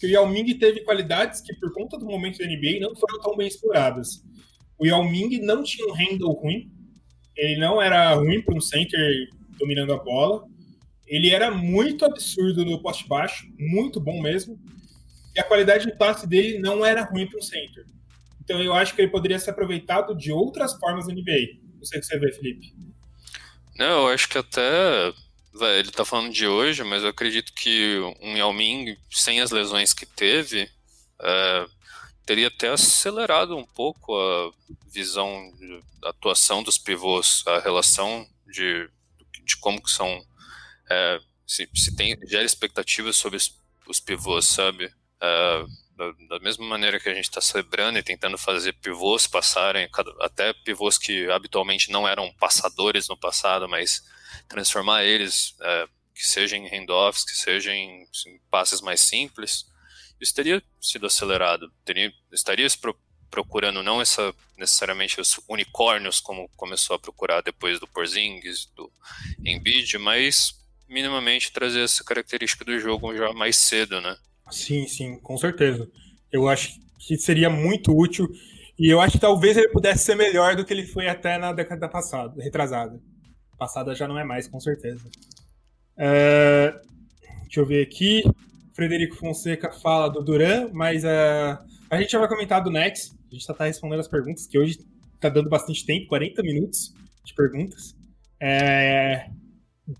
que 0.00 0.06
o 0.06 0.08
Yao 0.08 0.26
Ming 0.26 0.58
teve 0.58 0.80
qualidades 0.80 1.42
que, 1.42 1.54
por 1.54 1.72
conta 1.74 1.98
do 1.98 2.06
momento 2.06 2.38
da 2.38 2.46
NBA, 2.46 2.80
não 2.80 2.96
foram 2.96 3.20
tão 3.20 3.36
bem 3.36 3.46
exploradas. 3.46 4.24
O 4.78 4.86
Yao 4.86 5.04
Ming 5.04 5.38
não 5.40 5.62
tinha 5.62 5.86
um 5.86 5.92
handle 5.92 6.32
ruim, 6.32 6.72
ele 7.36 7.60
não 7.60 7.80
era 7.80 8.14
ruim 8.14 8.40
para 8.40 8.54
um 8.56 8.60
center 8.60 9.28
dominando 9.58 9.92
a 9.92 9.98
bola. 9.98 10.42
Ele 11.06 11.30
era 11.30 11.50
muito 11.50 12.04
absurdo 12.04 12.64
no 12.64 12.80
poste 12.80 13.06
baixo, 13.06 13.46
muito 13.58 14.00
bom 14.00 14.22
mesmo. 14.22 14.58
E 15.36 15.40
a 15.40 15.44
qualidade 15.44 15.86
de 15.86 15.96
passe 15.96 16.26
dele 16.26 16.58
não 16.58 16.84
era 16.84 17.02
ruim 17.02 17.26
para 17.26 17.38
um 17.38 17.42
center. 17.42 17.84
Então 18.42 18.62
eu 18.62 18.72
acho 18.72 18.94
que 18.94 19.02
ele 19.02 19.10
poderia 19.10 19.38
ser 19.38 19.50
aproveitado 19.50 20.16
de 20.16 20.32
outras 20.32 20.74
formas 20.78 21.06
no 21.06 21.12
NBA. 21.12 21.60
Não 21.76 21.84
sei 21.84 21.98
o 21.98 22.00
que 22.00 22.06
você 22.06 22.18
vê, 22.18 22.32
Felipe. 22.32 22.72
Não, 23.78 24.06
eu 24.06 24.14
acho 24.14 24.28
que 24.28 24.38
até. 24.38 25.12
Ele 25.78 25.90
tá 25.90 26.04
falando 26.04 26.32
de 26.32 26.46
hoje, 26.46 26.84
mas 26.84 27.02
eu 27.02 27.08
acredito 27.08 27.52
que 27.52 27.98
um 28.20 28.36
Yao 28.36 28.52
Ming, 28.52 28.96
sem 29.10 29.40
as 29.40 29.50
lesões 29.50 29.92
que 29.92 30.06
teve, 30.06 30.70
é, 31.20 31.66
teria 32.24 32.48
até 32.48 32.68
acelerado 32.68 33.56
um 33.56 33.66
pouco 33.66 34.16
a 34.16 34.52
visão 34.92 35.52
da 36.00 36.10
atuação 36.10 36.62
dos 36.62 36.78
pivôs, 36.78 37.42
a 37.46 37.58
relação 37.58 38.26
de, 38.46 38.88
de 39.44 39.56
como 39.56 39.82
que 39.82 39.90
são 39.90 40.24
é, 40.90 41.20
se, 41.46 41.68
se, 41.74 41.96
tem 41.96 42.16
gera 42.26 42.44
expectativas 42.44 43.16
sobre 43.16 43.36
os, 43.36 43.58
os 43.86 43.98
pivôs, 43.98 44.46
sabe? 44.46 44.92
É, 45.20 45.64
da, 45.96 46.12
da, 46.28 46.38
mesma 46.38 46.64
maneira 46.64 46.98
que 46.98 47.08
a 47.08 47.14
gente 47.14 47.24
está 47.24 47.40
celebrando 47.40 47.98
e 47.98 48.02
tentando 48.02 48.38
fazer 48.38 48.72
pivôs 48.74 49.26
passarem, 49.26 49.88
até 50.20 50.52
pivôs 50.52 50.96
que 50.96 51.30
habitualmente 51.30 51.90
não 51.90 52.08
eram 52.08 52.32
passadores 52.34 53.08
no 53.08 53.16
passado, 53.16 53.68
mas 53.68 54.02
transformar 54.48 55.04
eles, 55.04 55.54
é, 55.60 55.88
que 56.14 56.26
sejam 56.26 56.58
em 56.58 56.68
handoffs, 56.68 57.24
que 57.24 57.32
sejam 57.32 57.72
em, 57.72 58.02
em 58.26 58.40
passes 58.50 58.80
mais 58.80 59.00
simples, 59.00 59.66
isso 60.20 60.34
teria 60.34 60.62
sido 60.80 61.06
acelerado. 61.06 61.72
Teria, 61.84 62.12
estaria 62.30 62.66
pro, 62.80 62.96
procurando 63.30 63.82
não 63.82 64.00
essa, 64.00 64.34
necessariamente 64.58 65.20
os 65.20 65.40
unicórnios, 65.48 66.20
como 66.20 66.48
começou 66.56 66.96
a 66.96 66.98
procurar 66.98 67.40
depois 67.40 67.80
do 67.80 67.86
Porzingis, 67.86 68.66
do 68.76 68.90
Embiid, 69.44 69.96
mas 69.98 70.54
minimamente 70.88 71.52
trazer 71.52 71.84
essa 71.84 72.04
característica 72.04 72.64
do 72.64 72.78
jogo 72.78 73.16
já 73.16 73.32
mais 73.32 73.56
cedo, 73.56 74.00
né? 74.00 74.16
Sim, 74.50 74.86
sim, 74.88 75.18
com 75.20 75.38
certeza. 75.38 75.88
Eu 76.32 76.48
acho 76.48 76.78
que 76.98 77.16
seria 77.16 77.48
muito 77.48 77.96
útil 77.96 78.28
e 78.78 78.88
eu 78.88 79.00
acho 79.00 79.12
que 79.12 79.20
talvez 79.20 79.56
ele 79.56 79.68
pudesse 79.68 80.04
ser 80.04 80.16
melhor 80.16 80.56
do 80.56 80.64
que 80.64 80.72
ele 80.72 80.86
foi 80.86 81.08
até 81.08 81.38
na 81.38 81.52
década 81.52 81.88
passada, 81.88 82.42
retrasada. 82.42 83.00
Passada 83.60 83.94
já 83.94 84.08
não 84.08 84.18
é 84.18 84.24
mais, 84.24 84.48
com 84.48 84.58
certeza. 84.58 85.04
É... 85.94 86.80
Deixa 87.42 87.60
eu 87.60 87.66
ver 87.66 87.82
aqui. 87.82 88.22
Frederico 88.72 89.16
Fonseca 89.16 89.70
fala 89.70 90.08
do 90.08 90.24
Duran, 90.24 90.70
mas 90.72 91.04
uh, 91.04 91.58
a 91.90 92.00
gente 92.00 92.10
já 92.10 92.18
vai 92.18 92.26
comentar 92.26 92.64
do 92.64 92.70
Nex. 92.70 93.14
A 93.30 93.34
gente 93.34 93.44
já 93.44 93.52
está 93.52 93.66
respondendo 93.66 94.00
as 94.00 94.08
perguntas, 94.08 94.46
que 94.46 94.58
hoje 94.58 94.78
está 95.14 95.28
dando 95.28 95.50
bastante 95.50 95.84
tempo 95.84 96.06
40 96.06 96.42
minutos 96.42 96.94
de 97.22 97.34
perguntas. 97.34 97.94
É... 98.40 99.28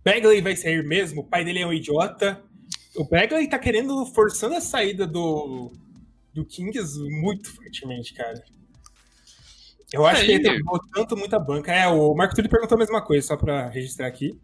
Bagley 0.02 0.40
vai 0.40 0.56
sair 0.56 0.82
mesmo? 0.82 1.20
O 1.20 1.24
pai 1.24 1.44
dele 1.44 1.58
é 1.58 1.66
um 1.66 1.72
idiota. 1.72 2.42
O 2.96 3.04
Bagley 3.04 3.44
está 3.44 3.58
querendo, 3.58 4.06
forçando 4.06 4.54
a 4.54 4.60
saída 4.62 5.06
do, 5.06 5.70
do 6.32 6.46
Kings 6.46 6.98
muito 7.20 7.54
fortemente, 7.54 8.14
cara. 8.14 8.42
Eu 9.92 10.06
acho 10.06 10.24
que 10.24 10.32
ele 10.32 10.44
tá 10.44 10.52
botando 10.62 11.16
muita 11.16 11.38
banca. 11.38 11.72
É, 11.72 11.88
o 11.88 12.14
Marco 12.14 12.34
Túlio 12.34 12.50
perguntou 12.50 12.76
a 12.76 12.78
mesma 12.78 13.02
coisa, 13.02 13.26
só 13.26 13.36
para 13.36 13.68
registrar 13.68 14.06
aqui. 14.06 14.38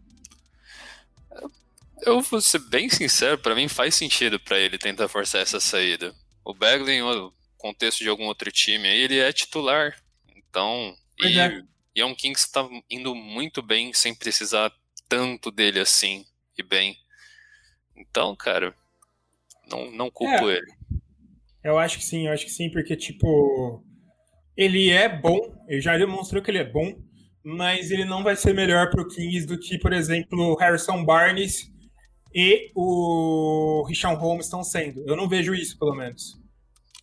Eu 2.01 2.21
vou 2.21 2.41
ser 2.41 2.59
bem 2.69 2.89
sincero, 2.89 3.37
para 3.37 3.55
mim 3.55 3.67
faz 3.67 3.95
sentido 3.95 4.39
para 4.39 4.59
ele 4.59 4.77
tentar 4.77 5.07
forçar 5.07 5.41
essa 5.41 5.59
saída. 5.59 6.13
O 6.43 6.53
Bagley, 6.53 6.99
no 6.99 7.33
contexto 7.57 7.99
de 7.99 8.09
algum 8.09 8.25
outro 8.25 8.51
time, 8.51 8.87
ele 8.87 9.17
é 9.17 9.31
titular. 9.31 9.95
Então, 10.35 10.95
e 11.19 11.39
é. 11.39 11.63
e 11.95 12.01
é 12.01 12.05
um 12.05 12.13
Kings 12.13 12.45
que 12.45 12.53
tá 12.53 12.67
indo 12.89 13.15
muito 13.15 13.61
bem 13.61 13.93
sem 13.93 14.13
precisar 14.13 14.71
tanto 15.09 15.49
dele 15.49 15.79
assim 15.79 16.25
e 16.57 16.63
bem. 16.63 16.97
Então, 17.95 18.35
cara, 18.35 18.75
não, 19.69 19.91
não 19.91 20.11
culpo 20.11 20.49
é. 20.49 20.57
ele. 20.57 20.73
Eu 21.63 21.77
acho 21.77 21.97
que 21.97 22.05
sim, 22.05 22.27
eu 22.27 22.33
acho 22.33 22.45
que 22.45 22.51
sim, 22.51 22.69
porque, 22.69 22.95
tipo, 22.95 23.83
ele 24.57 24.89
é 24.89 25.07
bom, 25.07 25.39
ele 25.67 25.79
já 25.79 25.97
demonstrou 25.97 26.41
que 26.41 26.49
ele 26.49 26.57
é 26.57 26.63
bom, 26.63 26.97
mas 27.43 27.91
ele 27.91 28.03
não 28.03 28.23
vai 28.23 28.35
ser 28.35 28.53
melhor 28.53 28.89
pro 28.89 29.07
Kings 29.07 29.45
do 29.45 29.57
que, 29.57 29.77
por 29.77 29.93
exemplo, 29.93 30.51
o 30.51 30.55
Harrison 30.55 31.05
Barnes 31.05 31.71
e 32.33 32.71
o 32.75 33.85
Richard 33.87 34.19
Holmes 34.19 34.47
estão 34.47 34.63
sendo. 34.63 35.07
Eu 35.07 35.15
não 35.15 35.29
vejo 35.29 35.53
isso, 35.53 35.77
pelo 35.77 35.95
menos. 35.95 36.37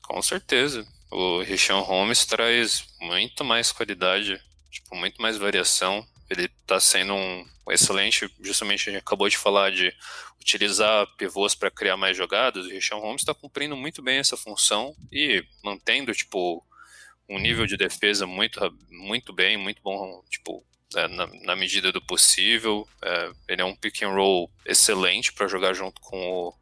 Com 0.03 0.21
certeza. 0.21 0.87
O 1.11 1.43
Richard 1.43 1.87
Holmes 1.87 2.27
traz 2.27 2.85
muito 3.01 3.45
mais 3.45 3.73
qualidade, 3.73 4.39
tipo, 4.71 4.97
muito 4.97 5.23
mais 5.23 5.39
variação. 5.39 6.05
Ele 6.29 6.45
está 6.45 6.81
sendo 6.81 7.15
um 7.15 7.47
excelente, 7.71 8.29
justamente 8.41 8.89
a 8.89 8.93
gente 8.93 9.03
acabou 9.03 9.29
de 9.29 9.39
falar 9.39 9.71
de 9.71 9.93
utilizar 10.41 11.07
pivôs 11.17 11.55
para 11.55 11.71
criar 11.71 11.97
mais 11.97 12.17
jogadas. 12.17 12.67
O 12.67 12.71
Richard 12.71 13.03
Holmes 13.03 13.23
está 13.23 13.33
cumprindo 13.33 13.77
muito 13.77 14.03
bem 14.03 14.19
essa 14.19 14.37
função 14.37 14.95
e 15.11 15.43
mantendo, 15.63 16.13
tipo, 16.13 16.63
um 17.29 17.39
nível 17.39 17.67
de 17.67 17.77
defesa 17.77 18.27
muito, 18.27 18.61
muito 18.91 19.33
bem, 19.33 19.57
muito 19.57 19.81
bom, 19.83 20.23
tipo, 20.29 20.65
é, 20.95 21.09
na, 21.09 21.27
na, 21.43 21.57
medida 21.57 21.91
do 21.91 22.01
possível. 22.01 22.87
É, 23.03 23.33
ele 23.49 23.63
é 23.63 23.65
um 23.65 23.75
pick 23.75 24.03
and 24.03 24.11
roll 24.11 24.51
excelente 24.65 25.33
para 25.33 25.49
jogar 25.49 25.75
junto 25.75 26.01
com 26.01 26.17
o 26.17 26.55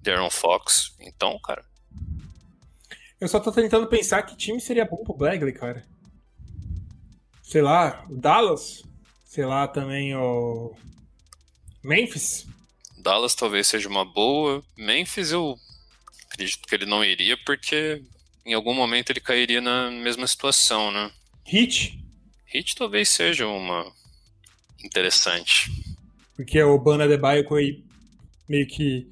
Darren 0.00 0.30
Fox. 0.30 0.94
Então, 1.00 1.38
cara. 1.40 1.64
Eu 3.20 3.28
só 3.28 3.38
tô 3.38 3.52
tentando 3.52 3.86
pensar 3.86 4.22
que 4.22 4.36
time 4.36 4.60
seria 4.60 4.84
bom 4.84 5.04
pro 5.04 5.14
Bagley, 5.14 5.52
cara. 5.52 5.84
Sei 7.42 7.60
lá, 7.60 8.04
o 8.08 8.16
Dallas? 8.16 8.82
Sei 9.24 9.44
lá, 9.44 9.68
também 9.68 10.14
o. 10.16 10.74
Memphis? 11.82 12.46
Dallas 12.98 13.34
talvez 13.34 13.66
seja 13.66 13.88
uma 13.88 14.04
boa. 14.04 14.62
Memphis 14.76 15.32
eu 15.32 15.56
acredito 16.26 16.66
que 16.66 16.74
ele 16.74 16.86
não 16.86 17.04
iria, 17.04 17.36
porque 17.44 18.02
em 18.44 18.54
algum 18.54 18.74
momento 18.74 19.10
ele 19.10 19.20
cairia 19.20 19.60
na 19.60 19.90
mesma 19.90 20.26
situação, 20.26 20.90
né? 20.90 21.10
Hit? 21.44 21.98
Hit 22.46 22.74
talvez 22.74 23.08
seja 23.08 23.46
uma 23.46 23.90
interessante. 24.84 25.70
Porque 26.36 26.60
o 26.62 26.78
Bana 26.78 27.06
de 27.06 27.16
Baio 27.16 27.46
meio 28.48 28.66
que 28.66 29.06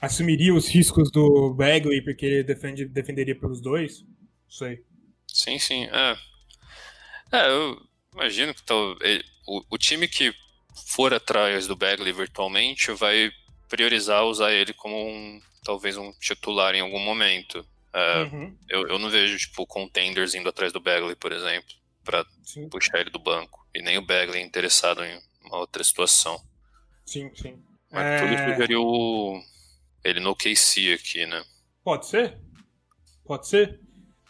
assumiria 0.00 0.54
os 0.54 0.68
riscos 0.68 1.10
do 1.10 1.52
Bagley, 1.54 2.02
porque 2.02 2.26
ele 2.26 2.42
defende, 2.42 2.84
defenderia 2.84 3.34
pelos 3.34 3.60
dois? 3.60 4.02
Não 4.02 4.50
sei. 4.50 4.84
Sim, 5.26 5.58
sim. 5.58 5.84
É, 5.86 6.16
é 7.32 7.50
eu 7.50 7.80
imagino 8.12 8.54
que 8.54 8.62
tal, 8.62 8.96
o, 9.46 9.64
o 9.70 9.78
time 9.78 10.06
que 10.06 10.32
for 10.86 11.12
atrás 11.12 11.66
do 11.66 11.76
Bagley 11.76 12.12
virtualmente 12.12 12.92
vai 12.92 13.30
priorizar 13.68 14.24
usar 14.24 14.52
ele 14.52 14.72
como 14.72 14.96
um 14.96 15.40
talvez 15.64 15.96
um 15.96 16.12
titular 16.20 16.74
em 16.74 16.80
algum 16.80 17.00
momento. 17.00 17.66
É, 17.96 18.24
uhum. 18.24 18.54
eu, 18.68 18.86
eu 18.88 18.98
não 18.98 19.08
vejo, 19.08 19.38
tipo, 19.38 19.66
contenders 19.66 20.34
indo 20.34 20.50
atrás 20.50 20.70
do 20.70 20.80
Bagley, 20.80 21.16
por 21.16 21.32
exemplo, 21.32 21.74
para 22.04 22.26
puxar 22.70 23.00
ele 23.00 23.08
do 23.08 23.18
banco. 23.18 23.66
E 23.74 23.80
nem 23.80 23.96
o 23.96 24.04
Bagley 24.04 24.42
interessado 24.42 25.02
em 25.02 25.18
uma 25.42 25.56
outra 25.56 25.82
situação. 25.82 26.38
Sim, 27.06 27.30
sim. 27.34 27.58
Mas 27.90 28.04
é... 28.04 28.18
tudo 28.18 28.52
sugeriu 28.52 28.82
ele 30.04 30.20
no 30.20 30.36
KC 30.36 30.92
aqui, 30.92 31.24
né? 31.24 31.42
Pode 31.82 32.06
ser. 32.06 32.38
Pode 33.24 33.48
ser. 33.48 33.80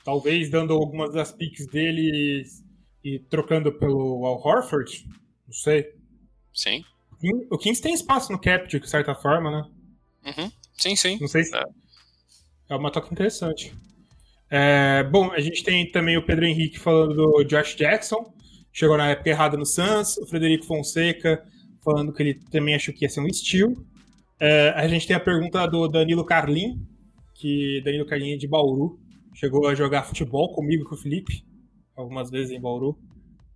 Talvez 0.05 0.49
dando 0.49 0.73
algumas 0.73 1.13
das 1.13 1.33
picks 1.33 1.67
dele 1.67 2.45
e 3.03 3.19
trocando 3.19 3.77
pelo 3.77 4.25
Al 4.27 4.41
Horford. 4.47 5.05
Não 5.45 5.53
sei. 5.53 5.93
Sim. 6.55 6.85
O 7.51 7.59
Kings 7.59 7.83
tem 7.83 7.95
espaço 7.95 8.31
no 8.31 8.41
cap, 8.41 8.69
de 8.69 8.89
certa 8.89 9.15
forma, 9.15 9.51
né? 9.51 9.71
Uhum. 10.25 10.53
Sim, 10.75 10.95
sim. 10.95 11.19
Não 11.21 11.27
sei 11.27 11.43
se. 11.43 11.57
É, 11.57 11.65
é 12.69 12.77
uma 12.77 12.91
toca 12.91 13.13
interessante. 13.13 13.75
É, 14.51 15.03
bom, 15.05 15.33
a 15.33 15.41
gente 15.41 15.63
tem 15.65 15.91
também 15.91 16.17
o 16.17 16.25
Pedro 16.25 16.45
Henrique 16.45 16.79
falando 16.79 17.15
do 17.15 17.45
Josh 17.45 17.75
Jackson. 17.75 18.33
Chegou 18.73 18.97
na 18.97 19.09
época 19.09 19.31
errada 19.31 19.57
no 19.57 19.67
Suns. 19.67 20.17
O 20.19 20.27
Frederico 20.27 20.67
Fonseca 20.67 21.43
falando 21.85 22.13
que 22.13 22.23
ele 22.23 22.35
também 22.51 22.75
achou 22.75 22.93
que 22.93 23.05
ia 23.05 23.09
ser 23.09 23.21
um 23.21 23.27
estilo. 23.27 23.87
É, 24.41 24.71
a 24.71 24.87
gente 24.89 25.07
tem 25.07 25.17
a 25.17 25.21
pergunta 25.21 25.67
do 25.67 25.89
Danilo 25.89 26.25
Carlin, 26.25 26.85
que 27.35 27.81
Danilo 27.85 28.07
Carlin 28.07 28.33
é 28.33 28.37
de 28.37 28.49
Bauru. 28.49 28.99
Chegou 29.35 29.67
a 29.69 29.75
jogar 29.75 30.03
futebol 30.03 30.53
comigo 30.55 30.85
com 30.85 30.95
o 30.95 30.99
Felipe, 30.99 31.45
algumas 31.95 32.31
vezes 32.31 32.51
em 32.51 32.61
Bauru. 32.61 32.99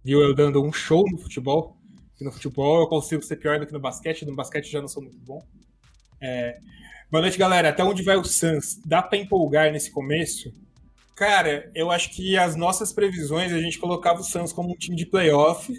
Viu 0.04 0.22
eu 0.22 0.34
dando 0.34 0.62
um 0.62 0.72
show 0.72 1.04
no 1.10 1.18
futebol. 1.18 1.76
E 2.20 2.24
no 2.24 2.30
futebol 2.30 2.80
eu 2.80 2.86
consigo 2.86 3.22
ser 3.22 3.36
pior 3.36 3.58
do 3.58 3.66
que 3.66 3.72
no 3.72 3.80
basquete. 3.80 4.24
No 4.24 4.34
basquete 4.34 4.70
já 4.70 4.80
não 4.80 4.88
sou 4.88 5.02
muito 5.02 5.18
bom. 5.18 5.42
É, 6.22 6.58
Boa 7.10 7.22
noite, 7.22 7.36
galera. 7.36 7.70
Até 7.70 7.82
onde 7.82 8.04
vai 8.04 8.16
o 8.16 8.22
Suns? 8.22 8.80
Dá 8.86 9.02
para 9.02 9.18
empolgar 9.18 9.72
nesse 9.72 9.90
começo? 9.90 10.54
Cara, 11.16 11.68
eu 11.74 11.90
acho 11.90 12.10
que 12.10 12.38
as 12.38 12.54
nossas 12.54 12.92
previsões, 12.92 13.52
a 13.52 13.60
gente 13.60 13.80
colocava 13.80 14.20
o 14.20 14.22
Suns 14.22 14.52
como 14.52 14.70
um 14.70 14.76
time 14.76 14.94
de 14.94 15.04
playoff 15.04 15.74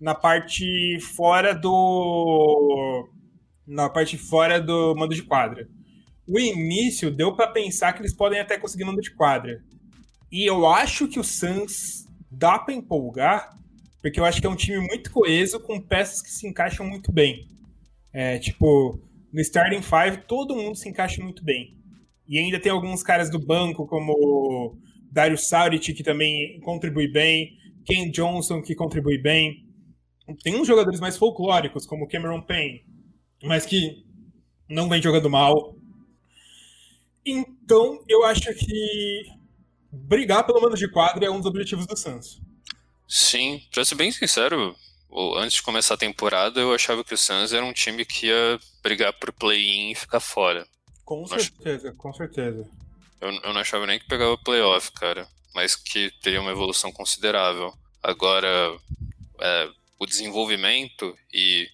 na 0.00 0.14
parte 0.14 1.00
fora 1.00 1.52
do 1.52 3.08
na 3.66 3.88
parte 3.88 4.16
fora 4.16 4.60
do 4.60 4.94
mando 4.94 5.16
de 5.16 5.24
quadra. 5.24 5.68
O 6.28 6.38
início 6.38 7.10
deu 7.10 7.34
para 7.34 7.48
pensar 7.48 7.92
que 7.92 8.00
eles 8.00 8.14
podem 8.14 8.38
até 8.38 8.56
conseguir 8.56 8.84
mando 8.84 9.00
de 9.00 9.12
quadra. 9.16 9.60
E 10.30 10.48
eu 10.48 10.64
acho 10.68 11.08
que 11.08 11.18
o 11.18 11.24
Suns 11.24 12.06
dá 12.30 12.56
para 12.56 12.72
empolgar, 12.72 13.50
porque 14.00 14.20
eu 14.20 14.24
acho 14.24 14.40
que 14.40 14.46
é 14.46 14.50
um 14.50 14.54
time 14.54 14.78
muito 14.78 15.10
coeso 15.10 15.58
com 15.58 15.80
peças 15.80 16.22
que 16.22 16.30
se 16.30 16.46
encaixam 16.46 16.86
muito 16.86 17.10
bem. 17.10 17.48
É, 18.12 18.38
tipo, 18.38 19.00
no 19.32 19.40
starting 19.40 19.82
five 19.82 20.26
todo 20.26 20.54
mundo 20.54 20.76
se 20.76 20.88
encaixa 20.88 21.22
muito 21.22 21.42
bem. 21.42 21.76
E 22.28 22.38
ainda 22.38 22.60
tem 22.60 22.70
alguns 22.70 23.02
caras 23.02 23.30
do 23.30 23.38
banco, 23.38 23.86
como 23.86 24.78
Dario 25.10 25.36
Saric, 25.36 25.92
que 25.92 26.02
também 26.02 26.60
contribui 26.60 27.08
bem, 27.08 27.56
Ken 27.84 28.10
Johnson, 28.10 28.62
que 28.62 28.74
contribui 28.74 29.18
bem. 29.18 29.66
Tem 30.42 30.54
uns 30.54 30.66
jogadores 30.66 31.00
mais 31.00 31.16
folclóricos, 31.16 31.84
como 31.84 32.08
Cameron 32.08 32.42
Payne, 32.42 32.84
mas 33.42 33.66
que 33.66 34.04
não 34.68 34.88
vem 34.88 35.02
jogando 35.02 35.28
mal. 35.28 35.76
Então, 37.24 38.02
eu 38.08 38.24
acho 38.24 38.52
que 38.54 39.22
brigar 39.90 40.46
pelo 40.46 40.60
menos 40.60 40.78
de 40.78 40.90
quadra 40.90 41.26
é 41.26 41.30
um 41.30 41.38
dos 41.38 41.46
objetivos 41.46 41.86
do 41.86 41.96
Suns. 41.96 42.40
Sim, 43.06 43.60
pra 43.70 43.84
ser 43.84 43.94
bem 43.94 44.10
sincero, 44.10 44.74
antes 45.36 45.56
de 45.56 45.62
começar 45.62 45.94
a 45.94 45.98
temporada, 45.98 46.60
eu 46.60 46.74
achava 46.74 47.04
que 47.04 47.14
o 47.14 47.18
Suns 47.18 47.52
era 47.52 47.64
um 47.64 47.72
time 47.72 48.04
que 48.04 48.26
ia 48.26 48.58
brigar 48.82 49.12
por 49.12 49.32
play-in 49.32 49.90
e 49.90 49.94
ficar 49.94 50.20
fora. 50.20 50.66
Com 51.04 51.26
certeza, 51.26 51.90
ach... 51.90 51.96
com 51.96 52.12
certeza. 52.12 52.68
Eu, 53.20 53.30
eu 53.30 53.52
não 53.52 53.60
achava 53.60 53.86
nem 53.86 53.98
que 53.98 54.06
pegava 54.06 54.38
playoff, 54.38 54.90
cara, 54.92 55.28
mas 55.54 55.76
que 55.76 56.10
teria 56.22 56.40
uma 56.40 56.50
evolução 56.50 56.90
considerável. 56.90 57.72
Agora, 58.02 58.48
é, 59.40 59.68
o 59.98 60.06
desenvolvimento 60.06 61.16
e 61.32 61.68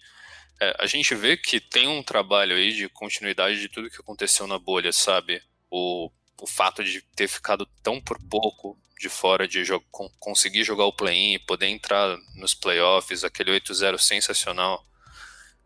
é, 0.60 0.76
a 0.80 0.86
gente 0.86 1.14
vê 1.14 1.36
que 1.36 1.60
tem 1.60 1.86
um 1.86 2.02
trabalho 2.02 2.56
aí 2.56 2.72
de 2.72 2.88
continuidade 2.88 3.60
de 3.60 3.68
tudo 3.68 3.90
que 3.90 4.00
aconteceu 4.00 4.46
na 4.46 4.58
bolha, 4.58 4.92
sabe? 4.92 5.40
O, 5.70 6.10
o 6.40 6.46
fato 6.46 6.82
de 6.82 7.00
ter 7.14 7.28
ficado 7.28 7.66
tão 7.82 8.00
por 8.00 8.18
pouco 8.28 8.76
de 8.98 9.08
fora 9.08 9.46
de 9.46 9.64
jo 9.64 9.80
conseguir 10.18 10.64
jogar 10.64 10.84
o 10.84 10.92
play-in 10.92 11.34
e 11.34 11.38
poder 11.38 11.66
entrar 11.66 12.16
nos 12.34 12.54
playoffs, 12.54 13.24
aquele 13.24 13.52
8-0 13.60 13.98
sensacional 13.98 14.84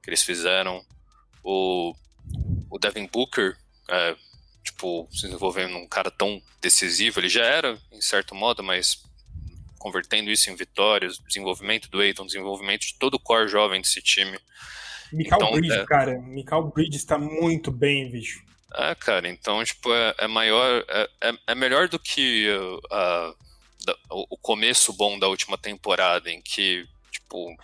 que 0.02 0.10
eles 0.10 0.22
fizeram. 0.22 0.84
O, 1.42 1.94
o 2.70 2.78
Devin 2.78 3.06
Booker, 3.06 3.56
é, 3.88 4.16
tipo, 4.62 5.08
se 5.10 5.22
desenvolvendo 5.22 5.76
um 5.76 5.88
cara 5.88 6.10
tão 6.10 6.42
decisivo, 6.60 7.20
ele 7.20 7.28
já 7.28 7.44
era, 7.44 7.78
em 7.90 8.00
certo 8.00 8.34
modo, 8.34 8.62
mas 8.62 9.02
convertendo 9.78 10.30
isso 10.30 10.48
em 10.50 10.54
vitórias, 10.54 11.18
desenvolvimento 11.26 11.90
do 11.90 12.00
Aiton, 12.00 12.26
desenvolvimento 12.26 12.82
de 12.82 12.94
todo 12.98 13.14
o 13.14 13.20
core 13.20 13.48
jovem 13.48 13.80
desse 13.80 14.00
time. 14.00 14.38
Michael 15.12 15.40
então, 15.42 15.52
Bridges, 15.52 15.78
é... 15.78 15.84
cara, 15.84 16.20
Michael 16.20 16.70
Bridges 16.74 17.00
está 17.00 17.18
muito 17.18 17.72
bem, 17.72 18.10
bicho. 18.10 18.44
É, 18.74 18.94
cara, 18.94 19.28
então, 19.28 19.62
tipo, 19.64 19.92
é, 19.92 20.14
é 20.18 20.26
maior, 20.26 20.84
é, 20.88 21.10
é, 21.20 21.34
é 21.48 21.54
melhor 21.54 21.88
do 21.88 21.98
que 21.98 22.48
uh, 22.50 23.36
da, 23.84 23.96
o 24.10 24.36
começo 24.38 24.92
bom 24.92 25.18
da 25.18 25.28
última 25.28 25.58
temporada, 25.58 26.30
em 26.30 26.40
que, 26.40 26.86
tipo, 27.10 27.54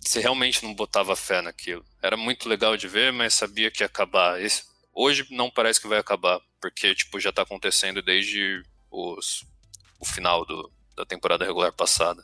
você 0.00 0.20
realmente 0.20 0.62
não 0.62 0.74
botava 0.74 1.14
fé 1.14 1.42
naquilo. 1.42 1.84
Era 2.02 2.16
muito 2.16 2.48
legal 2.48 2.76
de 2.76 2.88
ver, 2.88 3.12
mas 3.12 3.34
sabia 3.34 3.70
que 3.70 3.82
ia 3.82 3.86
acabar. 3.86 4.40
Esse, 4.40 4.64
hoje 4.94 5.26
não 5.30 5.50
parece 5.50 5.80
que 5.80 5.88
vai 5.88 5.98
acabar, 5.98 6.40
porque, 6.60 6.94
tipo, 6.94 7.20
já 7.20 7.32
tá 7.32 7.42
acontecendo 7.42 8.02
desde 8.02 8.62
os, 8.90 9.44
o 10.00 10.04
final 10.06 10.46
do, 10.46 10.72
da 10.96 11.04
temporada 11.04 11.44
regular 11.44 11.72
passada. 11.72 12.22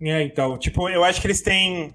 É, 0.00 0.22
então, 0.22 0.58
tipo, 0.58 0.88
eu 0.88 1.04
acho 1.04 1.20
que 1.20 1.26
eles 1.26 1.40
têm 1.40 1.94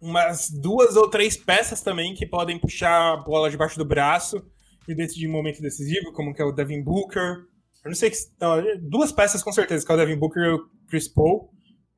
umas 0.00 0.50
duas 0.50 0.96
ou 0.96 1.08
três 1.08 1.36
peças 1.36 1.82
também 1.82 2.14
que 2.14 2.26
podem 2.26 2.58
puxar 2.58 3.12
a 3.12 3.16
bola 3.16 3.50
debaixo 3.50 3.78
do 3.78 3.84
braço 3.84 4.42
e 4.88 4.94
decidir 4.94 5.28
um 5.28 5.32
momento 5.32 5.60
decisivo, 5.60 6.12
como 6.12 6.34
que 6.34 6.40
é 6.40 6.44
o 6.44 6.52
Devin 6.52 6.82
Booker. 6.82 7.44
Eu 7.84 7.88
não 7.88 7.94
sei 7.94 8.10
que. 8.10 8.16
Não, 8.40 8.62
duas 8.80 9.12
peças 9.12 9.42
com 9.42 9.52
certeza, 9.52 9.84
que 9.84 9.92
é 9.92 9.94
o 9.94 9.98
Devin 9.98 10.16
Booker 10.16 10.42
e 10.42 10.50
o 10.54 10.68
Chris 10.88 11.08
Paul. 11.08 11.50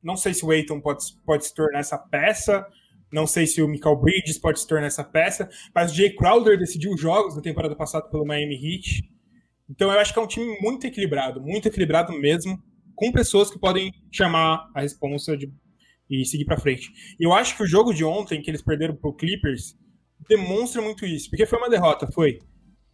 Não 0.03 0.17
sei 0.17 0.35
se 0.35 0.45
o 0.45 0.51
Aiton 0.51 0.81
pode, 0.81 1.05
pode 1.25 1.47
se 1.47 1.55
tornar 1.55 1.79
essa 1.79 1.97
peça. 1.97 2.67
Não 3.13 3.27
sei 3.27 3.47
se 3.47 3.63
o 3.63 3.69
Michael 3.69 3.97
Bridges 3.97 4.39
pode 4.39 4.59
se 4.59 4.67
tornar 4.67 4.87
essa 4.87 5.05
peça. 5.05 5.49
Mas 5.75 5.93
o 5.93 5.95
Jay 5.95 6.15
Crowder 6.15 6.59
decidiu 6.59 6.97
jogos 6.97 7.37
na 7.37 7.43
temporada 7.43 7.77
passada 7.77 8.09
pelo 8.09 8.27
Miami 8.27 8.55
Heat. 8.55 9.09
Então 9.71 9.93
eu 9.93 9.99
acho 9.99 10.13
que 10.13 10.19
é 10.19 10.23
um 10.23 10.27
time 10.27 10.59
muito 10.61 10.87
equilibrado, 10.87 11.41
muito 11.41 11.67
equilibrado 11.67 12.13
mesmo, 12.13 12.63
com 12.95 13.11
pessoas 13.11 13.51
que 13.51 13.59
podem 13.59 13.93
chamar 14.11 14.69
a 14.75 14.81
responsa 14.81 15.37
de 15.37 15.51
e 16.13 16.27
seguir 16.27 16.45
para 16.45 16.61
frente. 16.61 16.93
E 17.19 17.25
eu 17.25 17.33
acho 17.33 17.57
que 17.57 17.63
o 17.63 17.67
jogo 17.67 17.95
de 17.95 18.05
ontem, 18.05 18.43
que 18.43 18.51
eles 18.51 18.61
perderam 18.61 18.95
pro 18.95 19.15
Clippers, 19.15 19.75
demonstra 20.29 20.83
muito 20.83 21.07
isso. 21.07 21.31
Porque 21.31 21.47
foi 21.47 21.59
uma 21.59 21.71
derrota, 21.71 22.07
foi. 22.13 22.39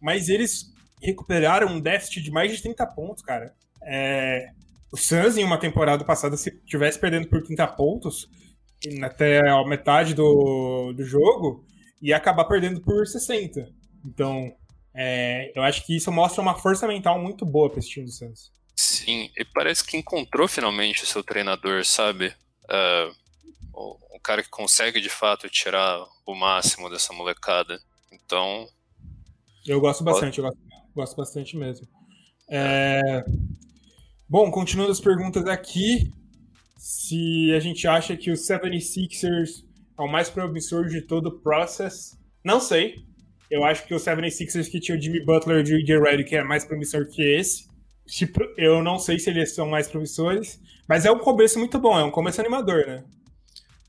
Mas 0.01 0.29
eles 0.29 0.71
recuperaram 1.03 1.67
um 1.67 1.81
déficit 1.81 2.21
de 2.21 2.31
mais 2.31 2.55
de 2.55 2.61
30 2.61 2.87
pontos, 2.87 3.21
cara. 3.21 3.53
É... 3.83 4.47
O 4.91 4.97
Suns, 4.97 5.37
em 5.37 5.43
uma 5.43 5.59
temporada 5.59 6.03
passada, 6.05 6.37
se 6.37 6.49
tivesse 6.65 6.97
perdendo 6.97 7.27
por 7.27 7.43
30 7.43 7.67
pontos, 7.67 8.27
até 9.03 9.47
a 9.47 9.63
metade 9.67 10.15
do, 10.15 10.93
do 10.93 11.03
jogo, 11.03 11.65
ia 12.01 12.15
acabar 12.15 12.45
perdendo 12.45 12.81
por 12.81 13.05
60. 13.05 13.69
Então, 14.05 14.49
é... 14.95 15.51
eu 15.53 15.61
acho 15.61 15.85
que 15.85 15.95
isso 15.95 16.09
mostra 16.09 16.41
uma 16.41 16.55
força 16.55 16.87
mental 16.87 17.21
muito 17.21 17.45
boa 17.45 17.69
para 17.69 17.79
esse 17.79 17.89
time 17.89 18.05
do 18.05 18.11
Suns. 18.13 18.51
Sim, 18.77 19.29
e 19.37 19.43
parece 19.43 19.83
que 19.83 19.97
encontrou 19.97 20.47
finalmente 20.47 21.03
o 21.03 21.05
seu 21.05 21.21
treinador, 21.21 21.83
sabe? 21.83 22.33
Uh, 22.69 23.15
o, 23.73 24.19
cara 24.21 24.43
que 24.43 24.49
consegue 24.49 24.99
de 24.99 25.09
fato 25.09 25.49
tirar 25.49 26.05
o 26.25 26.35
máximo 26.35 26.89
dessa 26.89 27.13
molecada. 27.13 27.79
Então. 28.11 28.67
Eu 29.65 29.79
gosto 29.79 30.03
bastante, 30.03 30.39
eu 30.39 30.45
gosto, 30.45 30.59
gosto 30.95 31.15
bastante 31.15 31.57
mesmo. 31.57 31.87
É... 32.49 33.23
Bom, 34.27 34.51
continuando 34.51 34.91
as 34.91 34.99
perguntas 34.99 35.45
aqui, 35.47 36.11
se 36.77 37.51
a 37.55 37.59
gente 37.59 37.87
acha 37.87 38.15
que 38.15 38.31
o 38.31 38.35
76ers 38.35 39.63
é 39.97 40.01
o 40.01 40.07
mais 40.07 40.29
promissor 40.29 40.87
de 40.87 41.01
todo 41.01 41.27
o 41.27 41.39
process, 41.39 42.17
não 42.43 42.59
sei. 42.59 42.95
Eu 43.49 43.63
acho 43.63 43.85
que 43.87 43.93
o 43.93 43.97
76ers 43.97 44.69
que 44.69 44.79
tinha 44.79 44.97
o 44.97 45.01
Jimmy 45.01 45.25
Butler 45.25 45.65
e 45.67 45.73
o 45.73 45.85
J. 45.85 45.99
Redick 45.99 46.35
é 46.35 46.43
mais 46.43 46.63
promissor 46.63 47.07
que 47.07 47.21
esse. 47.21 47.67
Tipo, 48.07 48.43
eu 48.57 48.83
não 48.83 48.97
sei 48.97 49.19
se 49.19 49.29
eles 49.29 49.53
são 49.53 49.67
mais 49.67 49.87
promissores, 49.87 50.59
mas 50.89 51.05
é 51.05 51.11
um 51.11 51.19
começo 51.19 51.59
muito 51.59 51.77
bom, 51.77 51.99
é 51.99 52.03
um 52.03 52.09
começo 52.09 52.41
animador, 52.41 52.87
né? 52.87 53.05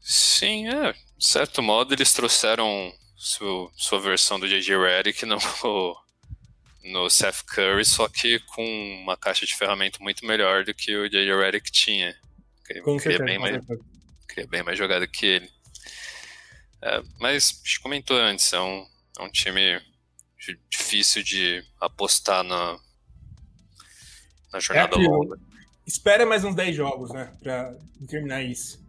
Sim, 0.03 0.69
é. 0.69 0.93
De 1.17 1.27
certo 1.27 1.63
modo, 1.63 1.95
eles 1.95 2.13
trouxeram 2.13 2.93
sua, 3.17 3.71
sua 3.75 3.99
versão 3.99 4.39
do 4.39 4.47
J.J. 4.47 4.77
Redick 4.77 5.25
no, 5.25 5.39
no 6.85 7.09
Seth 7.09 7.43
Curry, 7.47 7.87
só 7.87 8.07
que 8.07 8.39
com 8.41 8.63
uma 9.03 9.17
caixa 9.17 9.47
de 9.47 9.57
ferramenta 9.57 9.99
muito 10.03 10.27
melhor 10.27 10.63
do 10.63 10.75
que 10.75 10.95
o 10.95 11.09
J.J. 11.09 11.35
Redick 11.35 11.73
tinha. 11.73 12.15
Queria, 12.67 12.83
com 12.83 12.99
queria, 12.99 13.17
certeza, 13.17 13.25
bem 13.25 13.39
mais, 13.39 13.65
queria 14.29 14.47
bem 14.47 14.63
mais 14.63 14.77
jogada 14.77 15.07
que 15.07 15.25
ele. 15.25 15.51
É, 16.83 17.03
mas 17.19 17.63
a 17.65 17.67
gente 17.67 17.81
comentou 17.81 18.17
antes, 18.19 18.53
é 18.53 18.61
um, 18.61 18.87
é 19.19 19.23
um 19.23 19.31
time 19.31 19.81
difícil 20.69 21.23
de 21.23 21.65
apostar 21.81 22.45
na, 22.45 22.79
na 24.53 24.61
jornada 24.61 24.97
é 24.97 24.99
longa. 24.99 25.50
Espera 25.91 26.25
mais 26.25 26.45
uns 26.45 26.55
10 26.55 26.77
jogos, 26.77 27.11
né? 27.11 27.33
Pra 27.43 27.75
terminar 28.07 28.45
isso. 28.45 28.81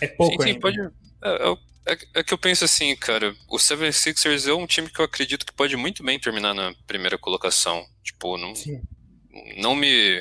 É 0.00 0.08
pouco 0.08 0.42
sim, 0.42 0.54
sim, 0.54 0.58
Pode, 0.58 0.80
é, 0.80 0.88
é, 1.22 1.92
é, 1.92 1.98
é, 2.14 2.24
que 2.24 2.34
eu 2.34 2.38
penso 2.38 2.64
assim, 2.64 2.96
cara, 2.96 3.36
o 3.48 3.56
76ers 3.56 4.48
é 4.48 4.52
um 4.52 4.66
time 4.66 4.90
que 4.90 5.00
eu 5.00 5.04
acredito 5.04 5.46
que 5.46 5.52
pode 5.52 5.76
muito 5.76 6.02
bem 6.02 6.18
terminar 6.18 6.52
na 6.52 6.74
primeira 6.88 7.16
colocação. 7.16 7.86
Tipo, 8.02 8.36
não, 8.36 8.52
não 9.58 9.76
me 9.76 10.20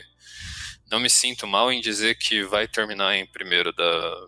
não 0.91 0.99
me 0.99 1.09
sinto 1.09 1.47
mal 1.47 1.71
em 1.71 1.81
dizer 1.81 2.15
que 2.15 2.43
vai 2.43 2.67
terminar 2.67 3.15
em 3.15 3.25
primeiro 3.25 3.73
da, 3.73 4.27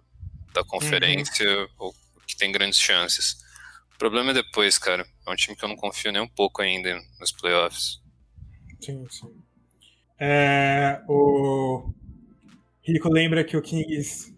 da 0.54 0.64
conferência 0.64 1.47
uhum. 1.47 1.68
ou 1.78 1.95
que 2.26 2.36
tem 2.36 2.52
grandes 2.52 2.80
chances. 2.80 3.38
O 3.93 3.97
problema 3.99 4.32
é 4.32 4.36
depois, 4.36 4.80
cara. 4.80 5.06
É 5.28 5.32
um 5.32 5.36
time 5.36 5.56
que 5.56 5.64
eu 5.64 5.70
não 5.70 5.76
confio 5.76 6.12
nem 6.12 6.22
um 6.22 6.28
pouco 6.28 6.64
ainda 6.64 6.99
nos 7.20 7.32
playoffs. 7.32 8.02
Sim, 8.80 9.08
sim. 9.08 9.41
É, 10.24 11.01
o 11.07 11.91
Rico 12.84 13.09
lembra 13.09 13.43
que 13.43 13.57
o 13.57 13.61
Kings 13.61 14.32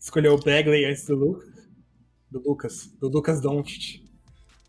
escolheu 0.00 0.34
o 0.34 0.40
Bagley 0.42 0.86
antes 0.86 1.04
do 1.04 1.14
Lucas 1.14 1.56
do 2.30 2.40
Lucas, 2.40 2.86
do 3.00 3.08
Lucas 3.08 3.40
Doncic. 3.40 4.02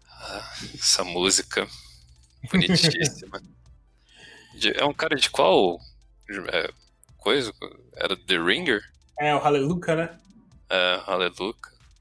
Ah, 0.09 0.53
essa 0.73 1.03
música 1.03 1.67
bonitíssima. 2.51 3.41
é 4.75 4.85
um 4.85 4.93
cara 4.93 5.15
de 5.15 5.29
qual 5.29 5.79
é, 6.51 6.69
coisa? 7.17 7.53
Era 7.95 8.15
The 8.15 8.37
Ringer? 8.37 8.81
É, 9.19 9.35
o 9.35 9.39
Hallelujah, 9.39 9.95
né? 9.95 10.19
É, 10.69 11.01
Hallelujah. 11.05 11.55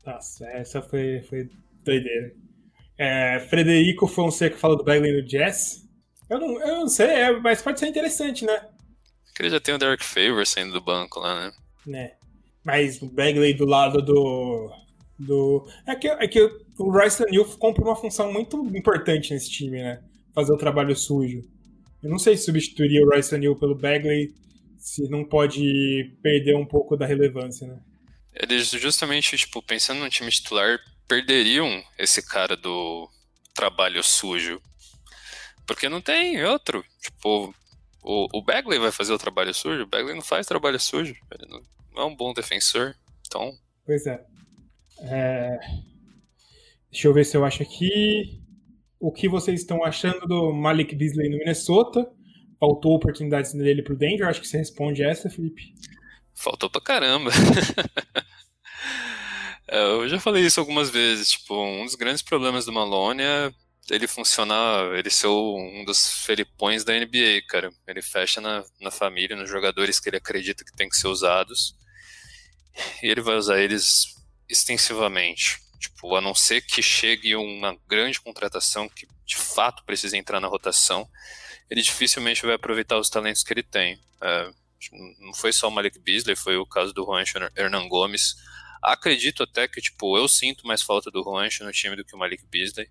Nossa, 0.04 0.46
essa 0.46 0.82
foi, 0.82 1.22
foi 1.28 1.50
doideira. 1.84 2.34
É, 2.98 3.40
Frederico 3.50 4.06
Fonseca 4.06 4.56
falou 4.56 4.76
do 4.76 4.84
Bagley 4.84 5.20
no 5.20 5.26
Jazz. 5.26 5.85
Eu 6.28 6.40
não, 6.40 6.60
eu 6.60 6.74
não 6.80 6.88
sei, 6.88 7.06
é, 7.06 7.32
mas 7.38 7.62
pode 7.62 7.78
ser 7.78 7.86
interessante, 7.86 8.44
né? 8.44 8.68
Que 9.34 9.42
ele 9.42 9.50
já 9.50 9.60
tem 9.60 9.74
o 9.74 9.78
Derek 9.78 10.04
Favor 10.04 10.46
saindo 10.46 10.72
do 10.72 10.80
banco 10.80 11.20
lá, 11.20 11.46
né? 11.46 11.52
Né. 11.86 12.12
Mas 12.64 13.00
o 13.00 13.06
Bagley 13.06 13.54
do 13.54 13.64
lado 13.64 14.02
do, 14.02 14.72
do. 15.18 15.68
É 15.86 15.94
que, 15.94 16.08
é 16.08 16.26
que 16.26 16.40
o 16.78 16.90
Royce 16.90 17.22
O'Neal 17.22 17.44
cumpre 17.58 17.82
uma 17.82 17.94
função 17.94 18.32
muito 18.32 18.56
importante 18.76 19.32
nesse 19.32 19.50
time, 19.50 19.82
né? 19.82 20.02
Fazer 20.34 20.52
o 20.52 20.58
trabalho 20.58 20.96
sujo. 20.96 21.42
Eu 22.02 22.10
não 22.10 22.18
sei 22.18 22.36
se 22.36 22.44
substituiria 22.44 23.04
o 23.04 23.08
Royce 23.08 23.34
O'Neal 23.34 23.56
pelo 23.56 23.74
Bagley, 23.74 24.34
se 24.78 25.08
não 25.08 25.24
pode 25.24 26.16
perder 26.22 26.56
um 26.56 26.66
pouco 26.66 26.96
da 26.96 27.06
relevância, 27.06 27.66
né? 27.66 27.78
Eles 28.34 28.70
justamente, 28.70 29.36
tipo, 29.36 29.62
pensando 29.62 30.00
no 30.00 30.10
time 30.10 30.30
titular, 30.30 30.78
perderiam 31.08 31.82
esse 31.98 32.20
cara 32.20 32.56
do 32.56 33.08
trabalho 33.54 34.02
sujo. 34.02 34.60
Porque 35.66 35.88
não 35.88 36.00
tem 36.00 36.42
outro. 36.44 36.84
Tipo, 37.00 37.54
o, 38.02 38.38
o 38.38 38.42
Bagley 38.42 38.78
vai 38.78 38.92
fazer 38.92 39.12
o 39.12 39.18
trabalho 39.18 39.52
sujo, 39.52 39.82
o 39.82 39.86
Bagley 39.86 40.14
não 40.14 40.22
faz 40.22 40.46
trabalho 40.46 40.78
sujo. 40.78 41.14
Ele 41.32 41.50
não, 41.50 41.60
não 41.94 42.02
é 42.02 42.06
um 42.06 42.14
bom 42.14 42.32
defensor. 42.32 42.94
Então. 43.26 43.52
Pois 43.84 44.06
é. 44.06 44.24
É... 45.00 45.58
Deixa 46.90 47.08
eu 47.08 47.12
ver 47.12 47.24
se 47.24 47.36
eu 47.36 47.44
acho 47.44 47.62
aqui. 47.62 48.40
O 48.98 49.12
que 49.12 49.28
vocês 49.28 49.60
estão 49.60 49.84
achando 49.84 50.26
do 50.26 50.52
Malik 50.52 50.94
Beasley 50.94 51.28
no 51.28 51.38
Minnesota? 51.38 52.10
Faltou 52.58 52.94
oportunidades 52.94 53.52
dele 53.52 53.82
pro 53.82 53.96
Denver? 53.96 54.26
Acho 54.26 54.40
que 54.40 54.48
você 54.48 54.56
responde 54.56 55.02
essa, 55.02 55.28
Felipe. 55.28 55.74
Faltou 56.34 56.70
pra 56.70 56.80
caramba. 56.80 57.30
É, 59.68 59.82
eu 59.82 60.08
já 60.08 60.20
falei 60.20 60.44
isso 60.44 60.60
algumas 60.60 60.90
vezes. 60.90 61.30
Tipo, 61.30 61.60
um 61.60 61.84
dos 61.84 61.96
grandes 61.96 62.22
problemas 62.22 62.64
do 62.64 62.72
Malone 62.72 63.22
é 63.22 63.52
ele 63.90 64.06
funcionar, 64.06 64.92
ele 64.96 65.10
ser 65.10 65.28
um 65.28 65.84
dos 65.84 66.24
felipões 66.24 66.84
da 66.84 66.92
NBA, 66.92 67.42
cara. 67.48 67.72
Ele 67.86 68.02
fecha 68.02 68.40
na, 68.40 68.64
na 68.80 68.90
família, 68.90 69.36
nos 69.36 69.48
jogadores 69.48 70.00
que 70.00 70.08
ele 70.08 70.16
acredita 70.16 70.64
que 70.64 70.74
tem 70.74 70.88
que 70.88 70.96
ser 70.96 71.08
usados. 71.08 71.74
E 73.02 73.08
ele 73.08 73.20
vai 73.20 73.36
usar 73.36 73.60
eles 73.60 74.16
extensivamente. 74.48 75.60
Tipo, 75.78 76.16
a 76.16 76.20
não 76.20 76.34
ser 76.34 76.62
que 76.62 76.82
chegue 76.82 77.36
uma 77.36 77.76
grande 77.86 78.20
contratação 78.20 78.88
que 78.88 79.06
de 79.24 79.36
fato 79.36 79.84
precisa 79.84 80.16
entrar 80.16 80.40
na 80.40 80.48
rotação, 80.48 81.08
ele 81.70 81.82
dificilmente 81.82 82.44
vai 82.44 82.54
aproveitar 82.54 82.98
os 82.98 83.10
talentos 83.10 83.42
que 83.42 83.52
ele 83.52 83.62
tem. 83.62 84.00
É, 84.22 84.50
não 85.20 85.34
foi 85.34 85.52
só 85.52 85.68
o 85.68 85.70
Malik 85.70 85.98
Beasley, 85.98 86.36
foi 86.36 86.56
o 86.56 86.66
caso 86.66 86.92
do 86.92 87.04
Juancho 87.04 87.38
Hernan 87.56 87.88
Gomes. 87.88 88.34
Acredito 88.82 89.42
até 89.42 89.66
que, 89.66 89.80
tipo, 89.80 90.16
eu 90.16 90.28
sinto 90.28 90.66
mais 90.66 90.82
falta 90.82 91.10
do 91.10 91.22
Juancho 91.22 91.64
no 91.64 91.72
time 91.72 91.96
do 91.96 92.04
que 92.04 92.14
o 92.14 92.18
Malik 92.18 92.44
Beasley, 92.46 92.88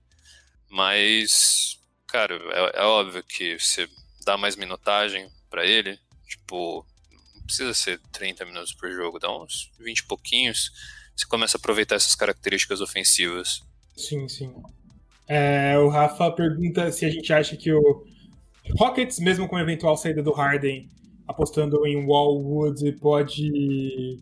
mas, 0.75 1.79
cara, 2.05 2.35
é, 2.35 2.81
é 2.81 2.83
óbvio 2.83 3.23
que 3.23 3.57
você 3.57 3.87
dá 4.25 4.37
mais 4.37 4.57
minutagem 4.57 5.29
para 5.49 5.65
ele, 5.65 5.97
tipo, 6.27 6.85
não 7.33 7.43
precisa 7.43 7.73
ser 7.73 7.97
30 8.11 8.43
minutos 8.45 8.73
por 8.73 8.91
jogo, 8.91 9.17
dá 9.17 9.33
uns 9.33 9.71
20 9.79 9.99
e 9.99 10.05
pouquinhos, 10.05 10.71
você 11.15 11.25
começa 11.27 11.55
a 11.55 11.59
aproveitar 11.59 11.95
essas 11.95 12.13
características 12.13 12.81
ofensivas. 12.81 13.61
Sim, 13.95 14.27
sim. 14.27 14.53
É, 15.25 15.77
o 15.79 15.87
Rafa 15.87 16.29
pergunta 16.31 16.91
se 16.91 17.05
a 17.05 17.09
gente 17.09 17.31
acha 17.31 17.55
que 17.55 17.71
o 17.71 18.05
Rockets, 18.77 19.17
mesmo 19.19 19.47
com 19.47 19.55
a 19.55 19.61
eventual 19.61 19.95
saída 19.95 20.21
do 20.21 20.33
Harden, 20.33 20.89
apostando 21.25 21.87
em 21.87 22.05
Wallwood, 22.05 22.91
pode 22.99 24.19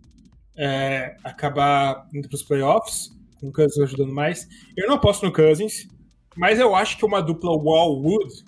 é, 0.55 1.15
acabar 1.23 2.07
indo 2.13 2.29
para 2.29 2.35
os 2.35 2.43
playoffs, 2.43 3.09
com 3.39 3.47
o 3.47 3.51
Cousins 3.51 3.79
ajudando 3.79 4.13
mais. 4.13 4.47
Eu 4.77 4.87
não 4.87 4.95
aposto 4.95 5.25
no 5.25 5.33
Cousins, 5.33 5.87
mas 6.35 6.59
eu 6.59 6.75
acho 6.75 6.97
que 6.97 7.05
uma 7.05 7.21
dupla 7.21 7.51
Wallwood, 7.51 8.45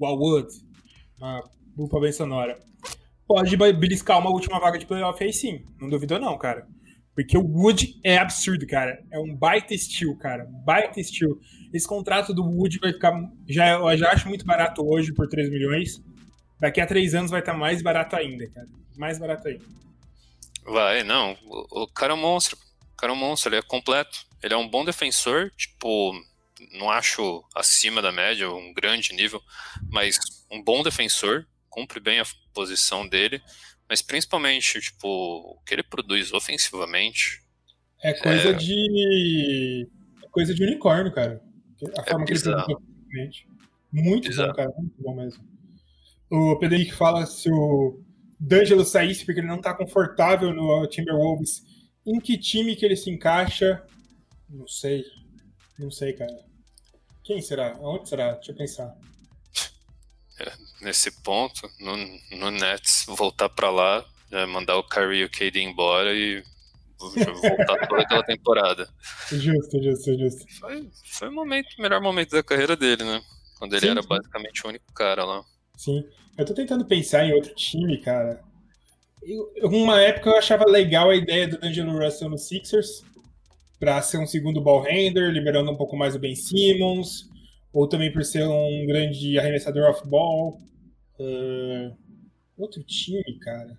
Wallwood, 0.00 0.48
uma 1.18 1.42
dupla 1.76 2.00
bem 2.00 2.12
sonora, 2.12 2.58
pode 3.26 3.56
beliscar 3.56 4.18
uma 4.18 4.30
última 4.30 4.58
vaga 4.58 4.78
de 4.78 4.86
playoff 4.86 5.22
aí 5.22 5.32
sim. 5.32 5.64
Não 5.80 5.88
duvido 5.88 6.18
não, 6.18 6.36
cara. 6.36 6.66
Porque 7.14 7.36
o 7.36 7.42
Wood 7.42 8.00
é 8.02 8.16
absurdo, 8.16 8.66
cara. 8.66 9.02
É 9.10 9.18
um 9.18 9.34
baita 9.34 9.74
estilo, 9.74 10.16
cara. 10.16 10.46
Baita 10.64 10.98
estilo. 10.98 11.38
Esse 11.72 11.86
contrato 11.86 12.32
do 12.32 12.42
Wood 12.42 12.78
vai 12.78 12.92
ficar. 12.92 13.12
Já, 13.48 13.72
eu 13.72 13.96
já 13.96 14.10
acho 14.10 14.28
muito 14.28 14.46
barato 14.46 14.82
hoje 14.82 15.12
por 15.12 15.28
3 15.28 15.50
milhões. 15.50 16.02
Daqui 16.58 16.80
a 16.80 16.86
3 16.86 17.14
anos 17.14 17.30
vai 17.30 17.40
estar 17.40 17.54
mais 17.54 17.82
barato 17.82 18.16
ainda, 18.16 18.48
cara. 18.50 18.66
Mais 18.96 19.18
barato 19.18 19.46
ainda. 19.46 19.64
Vai, 20.64 21.02
não. 21.02 21.36
O, 21.44 21.82
o 21.82 21.88
cara 21.88 22.12
é 22.12 22.16
um 22.16 22.20
monstro. 22.20 22.56
O 22.92 22.96
cara 22.96 23.12
é 23.12 23.16
um 23.16 23.18
monstro, 23.18 23.50
ele 23.50 23.58
é 23.58 23.62
completo. 23.62 24.24
Ele 24.42 24.54
é 24.54 24.56
um 24.56 24.68
bom 24.68 24.84
defensor, 24.84 25.50
tipo, 25.56 26.12
não 26.72 26.90
acho 26.90 27.44
acima 27.54 28.00
da 28.00 28.12
média, 28.12 28.50
um 28.50 28.72
grande 28.72 29.12
nível, 29.12 29.40
mas 29.90 30.18
um 30.50 30.62
bom 30.62 30.82
defensor, 30.82 31.46
cumpre 31.68 32.00
bem 32.00 32.20
a 32.20 32.26
posição 32.52 33.06
dele 33.06 33.42
mas 33.92 34.00
principalmente, 34.00 34.80
tipo, 34.80 35.06
o 35.06 35.60
que 35.66 35.74
ele 35.74 35.82
produz 35.82 36.32
ofensivamente. 36.32 37.42
É 38.02 38.14
coisa 38.14 38.48
é... 38.48 38.52
de. 38.54 39.86
É 40.24 40.28
coisa 40.28 40.54
de 40.54 40.62
unicórnio, 40.64 41.12
cara. 41.12 41.42
A 41.98 42.00
é 42.00 42.10
forma 42.10 42.24
que 42.24 42.32
ele 42.32 42.40
produz 42.40 42.64
ofensivamente. 42.64 43.46
Muito 43.92 44.28
bizarro. 44.28 44.48
bom, 44.48 44.54
cara. 44.56 44.72
Muito 44.78 45.02
bom 45.02 45.14
mesmo. 45.14 45.44
O 46.30 46.58
Pedro 46.58 46.76
Henrique 46.76 46.94
fala 46.94 47.26
se 47.26 47.50
o 47.50 48.02
D'Angelo 48.40 48.82
saísse 48.82 49.26
porque 49.26 49.40
ele 49.40 49.46
não 49.46 49.60
tá 49.60 49.74
confortável 49.74 50.54
no 50.54 50.86
Timberwolves. 50.86 51.62
Em 52.06 52.18
que 52.18 52.38
time 52.38 52.74
que 52.74 52.86
ele 52.86 52.96
se 52.96 53.10
encaixa? 53.10 53.84
Não 54.48 54.66
sei. 54.66 55.04
Não 55.78 55.90
sei, 55.90 56.14
cara. 56.14 56.32
Quem 57.24 57.40
será? 57.40 57.76
Onde 57.80 58.08
será? 58.08 58.32
Deixa 58.32 58.52
eu 58.52 58.56
pensar 58.56 58.96
nesse 60.82 61.10
ponto, 61.22 61.60
no, 61.80 61.96
no 62.38 62.50
Nets, 62.50 63.04
voltar 63.06 63.48
para 63.48 63.70
lá, 63.70 64.04
mandar 64.48 64.76
o 64.76 64.82
Kyrie 64.82 65.20
e 65.20 65.24
o 65.24 65.30
KD 65.30 65.60
embora 65.60 66.12
e 66.14 66.42
voltar 66.98 67.78
toda 67.88 68.02
aquela 68.02 68.22
temporada. 68.22 68.88
Justo, 69.30 69.82
justo, 69.82 70.18
justo. 70.18 70.46
Foi, 70.58 70.88
foi 71.04 71.28
o 71.28 71.32
momento, 71.32 71.68
melhor 71.78 72.00
momento 72.00 72.30
da 72.30 72.42
carreira 72.42 72.76
dele, 72.76 73.04
né? 73.04 73.22
Quando 73.58 73.74
ele 73.74 73.82
sim, 73.82 73.90
era 73.90 74.02
basicamente 74.02 74.64
o 74.64 74.68
único 74.68 74.92
cara 74.92 75.24
lá. 75.24 75.44
Sim. 75.76 76.04
Eu 76.36 76.44
tô 76.44 76.54
tentando 76.54 76.84
pensar 76.84 77.24
em 77.24 77.32
outro 77.32 77.54
time, 77.54 77.98
cara. 77.98 78.42
Eu, 79.22 79.52
uma 79.64 80.00
época 80.00 80.30
eu 80.30 80.36
achava 80.36 80.64
legal 80.64 81.10
a 81.10 81.14
ideia 81.14 81.46
do 81.46 81.58
D'Angelo 81.58 81.96
Russell 81.96 82.28
no 82.28 82.38
Sixers 82.38 83.04
para 83.82 84.00
ser 84.00 84.18
um 84.18 84.26
segundo 84.28 84.60
ball 84.60 84.80
handler, 84.80 85.32
liberando 85.32 85.72
um 85.72 85.76
pouco 85.76 85.96
mais 85.96 86.14
o 86.14 86.18
Ben 86.20 86.36
Simmons, 86.36 87.28
ou 87.72 87.88
também 87.88 88.12
por 88.12 88.24
ser 88.24 88.46
um 88.46 88.86
grande 88.86 89.36
arremessador 89.40 89.90
off-ball. 89.90 90.56
Uh, 91.18 91.92
outro 92.56 92.80
time, 92.84 93.40
cara. 93.40 93.76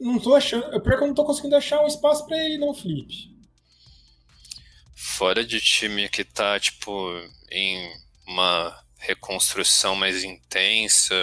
Não 0.00 0.18
tô 0.18 0.34
achando. 0.34 0.64
Pior 0.82 0.96
que 0.96 1.04
eu 1.04 1.06
não 1.06 1.14
tô 1.14 1.24
conseguindo 1.24 1.54
achar 1.54 1.84
um 1.84 1.86
espaço 1.86 2.26
para 2.26 2.36
ele 2.36 2.58
no 2.58 2.74
flip. 2.74 3.32
Fora 4.92 5.44
de 5.44 5.60
time 5.60 6.08
que 6.08 6.24
tá, 6.24 6.58
tipo, 6.58 7.12
em 7.48 7.92
uma 8.26 8.76
reconstrução 8.98 9.94
mais 9.94 10.24
intensa. 10.24 11.14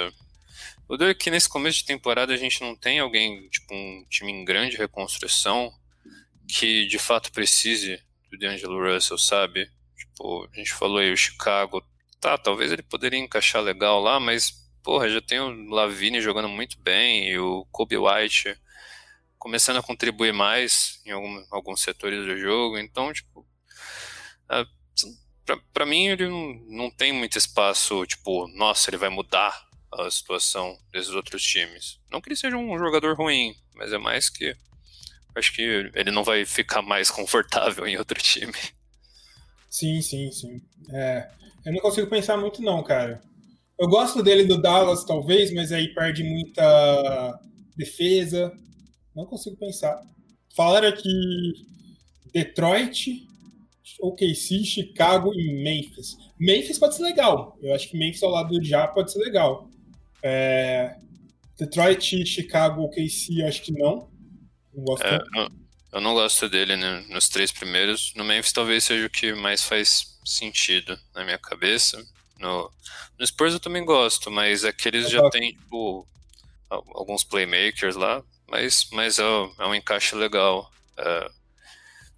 O 0.87 0.95
duro 0.95 1.13
que 1.13 1.29
nesse 1.29 1.49
começo 1.49 1.79
de 1.79 1.85
temporada 1.85 2.33
a 2.33 2.37
gente 2.37 2.61
não 2.61 2.77
tem 2.77 2.99
alguém, 2.99 3.49
tipo, 3.49 3.73
um 3.73 4.05
time 4.09 4.31
em 4.31 4.45
grande 4.45 4.77
reconstrução 4.77 5.69
que 6.51 6.85
de 6.85 6.99
fato 6.99 7.31
precise 7.31 8.01
do 8.29 8.37
D'Angelo 8.37 8.93
Russell, 8.93 9.17
sabe? 9.17 9.69
Tipo, 9.95 10.49
a 10.51 10.57
gente 10.57 10.73
falou 10.73 10.97
aí 10.97 11.11
o 11.11 11.17
Chicago, 11.17 11.83
tá, 12.19 12.37
talvez 12.37 12.71
ele 12.71 12.83
poderia 12.83 13.19
encaixar 13.19 13.61
legal 13.61 13.99
lá, 14.01 14.19
mas, 14.19 14.51
porra, 14.83 15.09
já 15.09 15.21
tem 15.21 15.39
o 15.39 15.69
Lavine 15.69 16.21
jogando 16.21 16.49
muito 16.49 16.79
bem 16.79 17.29
e 17.29 17.39
o 17.39 17.65
Kobe 17.71 17.97
White 17.97 18.59
começando 19.37 19.77
a 19.77 19.83
contribuir 19.83 20.33
mais 20.33 21.01
em 21.05 21.11
algum, 21.11 21.43
alguns 21.49 21.81
setores 21.81 22.25
do 22.25 22.37
jogo, 22.37 22.77
então, 22.77 23.11
tipo, 23.11 23.47
é, 24.49 24.65
para 25.73 25.85
mim 25.85 26.07
ele 26.07 26.27
não, 26.27 26.53
não 26.67 26.91
tem 26.91 27.11
muito 27.11 27.37
espaço, 27.37 28.05
tipo, 28.05 28.47
nossa, 28.49 28.89
ele 28.89 28.97
vai 28.97 29.09
mudar 29.09 29.67
a 29.91 30.11
situação 30.11 30.77
desses 30.91 31.11
outros 31.11 31.43
times. 31.43 31.99
Não 32.11 32.21
que 32.21 32.29
ele 32.29 32.35
seja 32.35 32.55
um 32.55 32.77
jogador 32.77 33.15
ruim, 33.15 33.55
mas 33.73 33.91
é 33.91 33.97
mais 33.97 34.29
que 34.29 34.55
acho 35.35 35.53
que 35.53 35.61
ele 35.93 36.11
não 36.11 36.23
vai 36.23 36.45
ficar 36.45 36.81
mais 36.81 37.09
confortável 37.09 37.85
em 37.87 37.97
outro 37.97 38.19
time. 38.21 38.53
Sim, 39.69 40.01
sim, 40.01 40.31
sim. 40.31 40.61
É, 40.91 41.29
eu 41.65 41.73
não 41.73 41.79
consigo 41.79 42.07
pensar 42.07 42.37
muito 42.37 42.61
não, 42.61 42.83
cara. 42.83 43.21
Eu 43.79 43.87
gosto 43.87 44.21
dele 44.21 44.43
do 44.43 44.61
Dallas, 44.61 45.03
talvez, 45.05 45.51
mas 45.53 45.71
aí 45.71 45.93
perde 45.93 46.23
muita 46.23 47.39
defesa. 47.75 48.51
Não 49.15 49.25
consigo 49.25 49.55
pensar. 49.57 49.99
Falaram 50.55 50.89
aqui 50.89 51.53
Detroit, 52.33 53.25
OKC, 53.99 54.63
Chicago 54.63 55.33
e 55.33 55.63
Memphis. 55.63 56.17
Memphis 56.39 56.77
pode 56.77 56.95
ser 56.95 57.03
legal. 57.03 57.57
Eu 57.61 57.73
acho 57.73 57.89
que 57.89 57.97
Memphis 57.97 58.21
ao 58.21 58.29
lado 58.29 58.49
do 58.49 58.63
Já 58.63 58.87
pode 58.87 59.11
ser 59.11 59.19
legal. 59.19 59.67
É... 60.21 60.95
Detroit, 61.57 62.25
Chicago, 62.25 62.83
OKC, 62.83 63.41
acho 63.43 63.61
que 63.63 63.71
não. 63.71 64.10
Não 64.73 64.95
é, 65.01 65.15
eu, 65.35 65.49
eu, 65.93 66.01
não 66.01 66.13
gosto 66.13 66.47
dele 66.47 66.75
né, 66.75 67.05
nos 67.09 67.27
três 67.27 67.51
primeiros. 67.51 68.13
No 68.15 68.23
Memphis 68.23 68.53
talvez 68.53 68.83
seja 68.83 69.05
o 69.05 69.09
que 69.09 69.33
mais 69.33 69.63
faz 69.63 70.17
sentido 70.25 70.97
na 71.13 71.23
minha 71.23 71.37
cabeça. 71.37 72.01
No, 72.39 72.71
no 73.17 73.27
Spurs 73.27 73.53
eu 73.53 73.59
também 73.59 73.85
gosto, 73.85 74.31
mas 74.31 74.65
aqueles 74.65 75.09
já 75.09 75.29
tem 75.29 75.53
tipo 75.53 76.07
alguns 76.69 77.23
playmakers 77.23 77.95
lá, 77.95 78.23
mas, 78.47 78.87
mas 78.91 79.19
é, 79.19 79.23
é 79.59 79.65
um 79.65 79.75
encaixe 79.75 80.15
legal. 80.15 80.71
É, 80.97 81.31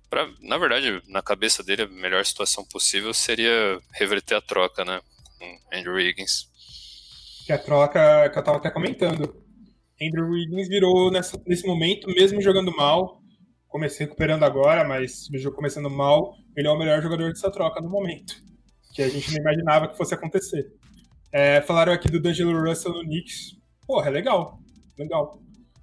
pra, 0.10 0.30
na 0.42 0.58
verdade, 0.58 1.02
na 1.08 1.22
cabeça 1.22 1.64
dele, 1.64 1.84
a 1.84 1.88
melhor 1.88 2.26
situação 2.26 2.64
possível 2.64 3.14
seria 3.14 3.80
reverter 3.92 4.36
a 4.36 4.42
troca, 4.42 4.86
né? 4.86 5.02
Com 5.40 5.60
Andrew 5.74 5.96
Wiggins. 5.96 6.48
Que 7.46 7.52
a 7.52 7.58
troca 7.58 8.30
que 8.30 8.40
eu 8.40 8.44
tava 8.44 8.58
até 8.58 8.70
comentando. 8.70 9.43
Andrew 10.08 10.30
Wiggins 10.30 10.68
virou 10.68 11.12
nessa, 11.12 11.42
nesse 11.46 11.66
momento, 11.66 12.08
mesmo 12.08 12.42
jogando 12.42 12.76
mal, 12.76 13.22
comecei 13.68 14.06
recuperando 14.06 14.44
agora, 14.44 14.88
mas 14.88 15.28
começando 15.56 15.90
mal, 15.90 16.36
ele 16.56 16.68
é 16.68 16.72
o 16.72 16.78
melhor 16.78 17.02
jogador 17.02 17.30
dessa 17.30 17.52
troca 17.52 17.82
no 17.82 17.90
momento. 17.90 18.36
Que 18.94 19.02
a 19.02 19.10
gente 19.10 19.32
não 19.32 19.40
imaginava 19.40 19.88
que 19.88 19.98
fosse 19.98 20.14
acontecer. 20.14 20.72
É, 21.32 21.62
falaram 21.62 21.92
aqui 21.92 22.10
do 22.10 22.22
D'Angelo 22.22 22.68
Russell 22.68 22.94
no 22.94 23.02
Knicks. 23.02 23.58
Porra, 23.88 24.08
é 24.08 24.12
legal. 24.12 24.60
Legal. 24.98 25.42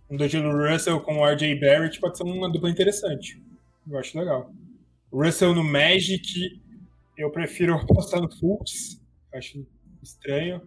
Um 0.08 0.16
D'Angelo 0.16 0.56
Russell 0.56 1.00
com 1.00 1.18
o 1.18 1.26
RJ 1.26 1.58
Barrett 1.58 1.98
pode 1.98 2.16
ser 2.16 2.22
uma 2.22 2.50
dupla 2.50 2.70
interessante. 2.70 3.42
Eu 3.90 3.98
acho 3.98 4.16
legal. 4.16 4.52
Russell 5.12 5.54
no 5.54 5.64
Magic, 5.64 6.60
eu 7.18 7.30
prefiro 7.30 7.74
apostar 7.74 8.20
no 8.20 8.30
Fultz. 8.30 9.00
Acho 9.34 9.66
estranho. 10.02 10.62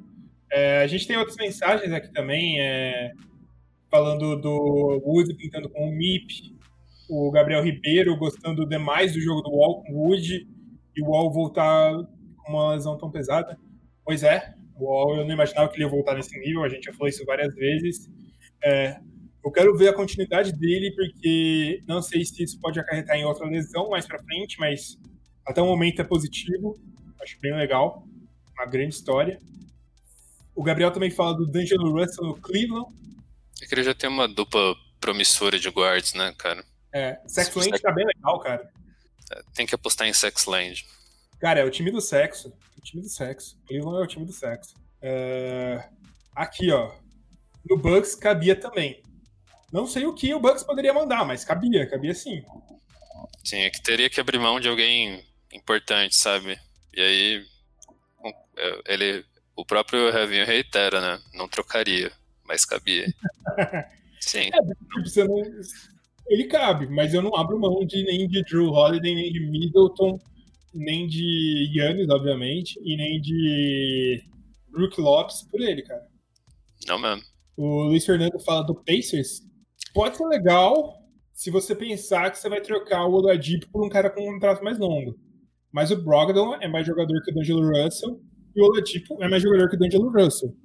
É, 0.52 0.82
a 0.82 0.88
gente 0.88 1.08
tem 1.08 1.18
outras 1.18 1.38
mensagens 1.38 1.92
aqui 1.92 2.12
também, 2.14 2.60
é, 2.60 3.12
falando 3.94 4.36
do 4.36 5.04
Wood 5.06 5.36
pintando 5.36 5.70
com 5.70 5.88
o 5.88 5.92
MIP, 5.92 6.58
o 7.08 7.30
Gabriel 7.30 7.64
Ribeiro 7.64 8.18
gostando 8.18 8.68
demais 8.68 9.14
do 9.14 9.22
jogo 9.22 9.44
do 9.44 9.52
Wall 9.52 9.84
com 9.84 9.94
o 9.94 10.08
Wood, 10.08 10.48
e 10.96 11.02
o 11.04 11.10
Wall 11.10 11.32
voltar 11.32 11.94
com 12.38 12.54
uma 12.54 12.74
lesão 12.74 12.98
tão 12.98 13.12
pesada. 13.12 13.56
Pois 14.04 14.24
é, 14.24 14.56
o 14.76 14.86
Wall 14.86 15.18
eu 15.18 15.26
não 15.26 15.34
imaginava 15.36 15.70
que 15.70 15.76
ele 15.76 15.84
ia 15.84 15.90
voltar 15.92 16.16
nesse 16.16 16.36
nível, 16.40 16.64
a 16.64 16.70
gente 16.70 16.86
já 16.86 16.94
falou 16.94 17.08
isso 17.08 17.24
várias 17.24 17.54
vezes. 17.54 18.10
É, 18.64 19.00
eu 19.46 19.52
quero 19.52 19.78
ver 19.78 19.90
a 19.90 19.94
continuidade 19.94 20.52
dele, 20.54 20.92
porque 20.96 21.80
não 21.88 22.02
sei 22.02 22.26
se 22.26 22.42
isso 22.42 22.60
pode 22.60 22.80
acarretar 22.80 23.16
em 23.16 23.26
outra 23.26 23.46
lesão 23.46 23.92
mais 23.92 24.08
pra 24.08 24.24
frente, 24.24 24.60
mas 24.60 24.98
até 25.46 25.62
o 25.62 25.68
momento 25.68 26.02
é 26.02 26.04
positivo. 26.04 26.76
Acho 27.22 27.40
bem 27.40 27.56
legal. 27.56 28.08
Uma 28.58 28.66
grande 28.66 28.96
história. 28.96 29.38
O 30.56 30.64
Gabriel 30.64 30.90
também 30.90 31.12
fala 31.12 31.36
do 31.36 31.46
D'Angelo 31.46 31.92
Russell 31.92 32.26
no 32.26 32.42
Cleveland. 32.42 33.03
É 33.64 33.66
que 33.66 33.74
ele 33.74 33.84
já 33.84 33.94
tem 33.94 34.10
uma 34.10 34.28
dupla 34.28 34.76
promissora 35.00 35.58
de 35.58 35.70
guards, 35.70 36.14
né, 36.14 36.34
cara? 36.38 36.66
É, 36.92 37.18
Sexland 37.26 37.80
tá 37.80 37.94
bem 37.94 38.06
legal, 38.06 38.38
cara. 38.42 38.70
É, 39.32 39.42
tem 39.54 39.66
que 39.66 39.74
apostar 39.74 40.06
em 40.06 40.14
Sexland. 40.14 40.86
Cara, 41.40 41.62
é 41.62 41.64
o 41.64 41.72
time 41.72 41.90
do 41.90 42.02
sexo. 42.02 42.54
O 42.78 42.82
time 42.82 43.02
do 43.02 43.08
sexo. 43.08 43.58
Cleveland 43.66 44.02
é 44.02 44.04
o 44.04 44.08
time 44.08 44.26
do 44.26 44.34
sexo. 44.34 44.76
É... 45.02 45.88
Aqui, 46.36 46.72
ó. 46.72 46.94
No 47.66 47.78
Bucks 47.78 48.16
cabia 48.16 48.56
também. 48.56 49.02
Não 49.72 49.88
sei 49.88 50.06
o 50.06 50.14
que 50.14 50.34
o 50.34 50.40
Bucks 50.42 50.64
poderia 50.64 50.94
mandar, 50.94 51.26
mas 51.26 51.46
cabia, 51.46 51.90
cabia 51.90 52.14
sim. 52.14 52.44
Sim, 53.44 53.60
é 53.60 53.70
que 53.70 53.82
teria 53.82 54.10
que 54.10 54.20
abrir 54.20 54.40
mão 54.40 54.60
de 54.60 54.68
alguém 54.68 55.26
importante, 55.54 56.16
sabe? 56.18 56.60
E 56.94 57.02
aí 57.02 57.46
é, 58.58 58.94
ele, 58.94 59.26
o 59.56 59.66
próprio 59.66 60.12
Revinho 60.12 60.46
reitera, 60.46 61.00
né? 61.00 61.24
Não 61.34 61.48
trocaria, 61.48 62.12
mas 62.54 62.66
cabia. 62.66 63.08
sim. 64.22 64.50
É, 64.54 65.02
você 65.02 65.24
não, 65.24 65.42
ele 66.28 66.46
cabe, 66.46 66.88
mas 66.88 67.14
eu 67.14 67.22
não 67.22 67.36
abro 67.36 67.60
mão 67.60 67.84
de 67.86 68.04
nem 68.04 68.28
de 68.28 68.44
Drew 68.44 68.70
Holiday, 68.70 69.16
nem 69.16 69.34
de 69.34 69.40
Middleton, 69.40 70.20
nem 70.74 71.08
de 71.08 71.72
Yannis, 71.76 72.10
obviamente, 72.10 72.80
e 72.84 72.96
nem 72.96 73.20
de 73.20 74.24
Brook 74.70 75.02
Lopes 75.02 75.44
por 75.50 75.60
ele, 75.62 75.82
cara. 75.82 76.08
Não 76.88 77.00
mesmo. 77.00 77.24
O 77.58 77.84
Luiz 77.84 78.06
Fernando 78.06 78.40
fala 78.40 78.64
do 78.64 78.76
Pacers 78.76 79.42
pode 79.94 80.18
ser 80.18 80.26
legal 80.26 81.02
se 81.34 81.50
você 81.50 81.76
pensar 81.76 82.32
que 82.32 82.38
você 82.38 82.50
vai 82.50 82.62
trocar 82.62 83.06
o 83.06 83.14
Oladipo 83.14 83.68
por 83.72 83.86
um 83.86 83.90
cara 83.90 84.10
com 84.10 84.22
um 84.22 84.34
contrato 84.34 84.64
mais 84.64 84.78
longo. 84.78 85.18
Mas 85.72 85.90
o 85.90 85.96
Brogdon 85.96 86.56
é 86.62 86.68
mais 86.68 86.86
jogador 86.86 87.20
que 87.24 87.32
o 87.32 87.34
D'Angelo 87.34 87.68
Russell 87.68 88.22
e 88.56 88.62
o 88.62 88.66
Oladipo 88.66 89.24
é 89.24 89.28
mais 89.28 89.42
jogador 89.42 89.70
que 89.70 89.76
o 89.76 89.80
D'Angelo 89.80 90.12
Russell. 90.12 90.56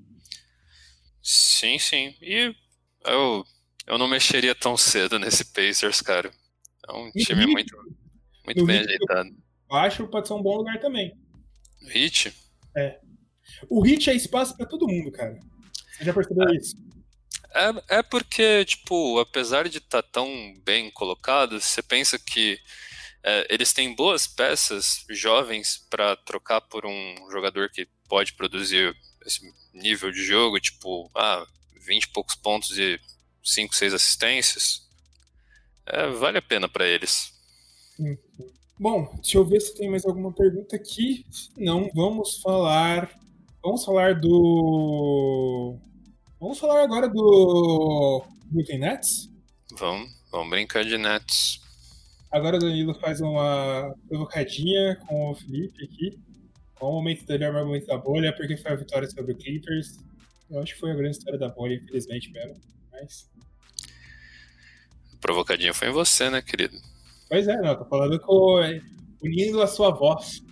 Sim, 1.31 1.79
sim. 1.79 2.15
E 2.23 2.55
eu, 3.05 3.45
eu 3.87 3.99
não 3.99 4.09
mexeria 4.09 4.55
tão 4.55 4.79
cedo 4.79 5.19
nesse 5.19 5.45
Pacers, 5.53 6.01
cara. 6.01 6.33
É 6.89 6.93
um 6.95 7.13
time 7.13 7.47
muito, 7.47 7.77
muito 8.47 8.65
bem 8.65 8.79
ajeitado. 8.79 9.37
Acho 9.71 10.09
pode 10.09 10.27
ser 10.27 10.33
um 10.33 10.43
bom 10.43 10.57
lugar 10.57 10.81
também. 10.81 11.15
Hit? 11.87 12.33
É. 12.75 12.99
O 13.69 13.83
Hit 13.83 14.09
é 14.09 14.15
espaço 14.15 14.57
para 14.57 14.65
todo 14.65 14.89
mundo, 14.89 15.13
cara. 15.13 15.39
Você 15.93 16.05
já 16.05 16.15
percebeu 16.15 16.49
é. 16.49 16.57
isso? 16.57 16.77
É, 17.55 17.99
é 17.99 18.03
porque, 18.03 18.65
tipo, 18.65 19.19
apesar 19.19 19.69
de 19.69 19.77
estar 19.77 20.03
tá 20.03 20.09
tão 20.11 20.59
bem 20.65 20.91
colocado, 20.91 21.61
você 21.61 21.83
pensa 21.83 22.19
que 22.19 22.59
é, 23.23 23.47
eles 23.51 23.75
têm 23.75 23.95
boas 23.95 24.27
peças 24.27 25.05
jovens 25.11 25.87
para 25.91 26.17
trocar 26.17 26.63
por 26.63 26.87
um 26.87 27.31
jogador 27.31 27.69
que 27.69 27.87
pode 28.09 28.33
produzir 28.33 28.97
esse 29.29 29.53
nível 29.73 30.11
de 30.11 30.25
jogo, 30.25 30.61
tipo, 30.61 31.11
ah, 31.15 31.47
20 31.87 32.05
e 32.05 32.09
poucos 32.09 32.35
pontos 32.35 32.77
e 32.79 33.01
5, 33.43 33.75
6 33.75 33.95
assistências. 33.95 34.83
É, 35.87 36.09
vale 36.09 36.39
a 36.39 36.43
pena 36.43 36.69
para 36.69 36.87
eles. 36.87 37.33
Bom, 38.79 39.11
deixa 39.17 39.39
eu 39.39 39.45
ver 39.45 39.61
se 39.61 39.75
tem 39.75 39.91
mais 39.91 40.05
alguma 40.05 40.33
pergunta 40.33 40.77
aqui. 40.77 41.25
Não, 41.57 41.91
vamos 41.95 42.41
falar. 42.41 43.11
Vamos 43.63 43.85
falar 43.85 44.21
do 44.21 45.79
Vamos 46.41 46.61
falar 46.61 46.85
agora 46.85 47.09
do 47.09 48.25
Brooklyn 48.45 48.79
Nets? 48.79 49.29
Vamos, 49.77 50.09
vamos 50.31 50.51
brincar 50.51 50.85
de 50.85 50.97
Nets. 50.97 51.61
Agora 52.31 52.59
o 52.59 52.61
Danilo 52.61 52.95
faz 52.95 53.21
uma 53.21 53.93
provocadinha 54.09 54.95
com 55.09 55.33
o 55.33 55.35
Felipe 55.35 55.85
aqui. 55.85 56.17
Qual 56.79 56.93
o 56.93 56.95
momento 56.95 57.27
dele 57.27 57.45
é 57.45 57.51
o 57.51 57.67
momento 57.67 57.87
da 57.87 57.99
bolha? 57.99 58.33
Porque 58.33 58.57
foi 58.57 58.73
a 58.73 58.77
vitória 58.77 59.11
sobre 59.11 59.33
o 59.33 59.37
Clippers. 59.37 59.99
Eu 60.49 60.61
acho 60.63 60.75
que 60.75 60.81
foi 60.81 60.93
a 60.93 60.95
grande 60.95 61.17
história 61.19 61.39
da 61.39 61.49
bolha, 61.49 61.75
infelizmente 61.75 62.31
mesmo. 62.31 62.61
Mas. 62.93 63.29
Provocadinha 65.21 65.75
foi 65.75 65.89
em 65.89 65.93
você, 65.93 66.31
né, 66.31 66.41
querido? 66.41 66.79
Pois 67.29 67.49
é, 67.49 67.57
não, 67.61 67.77
tô 67.77 67.85
falando 67.85 68.19
com. 68.21 68.61
unindo 69.23 69.61
a 69.61 69.67
sua 69.67 69.91
voz. 69.91 70.43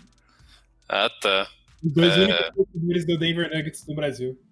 Ah, 0.88 1.08
tá. 1.20 1.48
Os 1.82 1.92
dois 1.92 2.12
é... 2.12 2.24
únicos 2.24 2.54
torcedores 2.54 3.06
do 3.06 3.18
Denver 3.18 3.54
Nuggets 3.54 3.84
do 3.84 3.94
Brasil. 3.94 4.42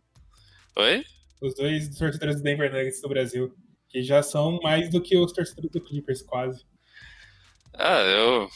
Oi? 0.76 1.04
Os 1.40 1.54
dois 1.54 1.88
torcedores 1.98 2.36
do 2.36 2.42
Denver 2.42 2.72
Nuggets 2.72 3.00
do 3.00 3.08
Brasil. 3.08 3.54
Que 3.88 4.02
já 4.02 4.22
são 4.22 4.58
mais 4.62 4.90
do 4.90 5.00
que 5.00 5.16
os 5.16 5.32
torcedores 5.32 5.70
do 5.70 5.80
Clippers, 5.80 6.22
quase. 6.22 6.64
Ah, 7.72 8.00
eu. 8.02 8.48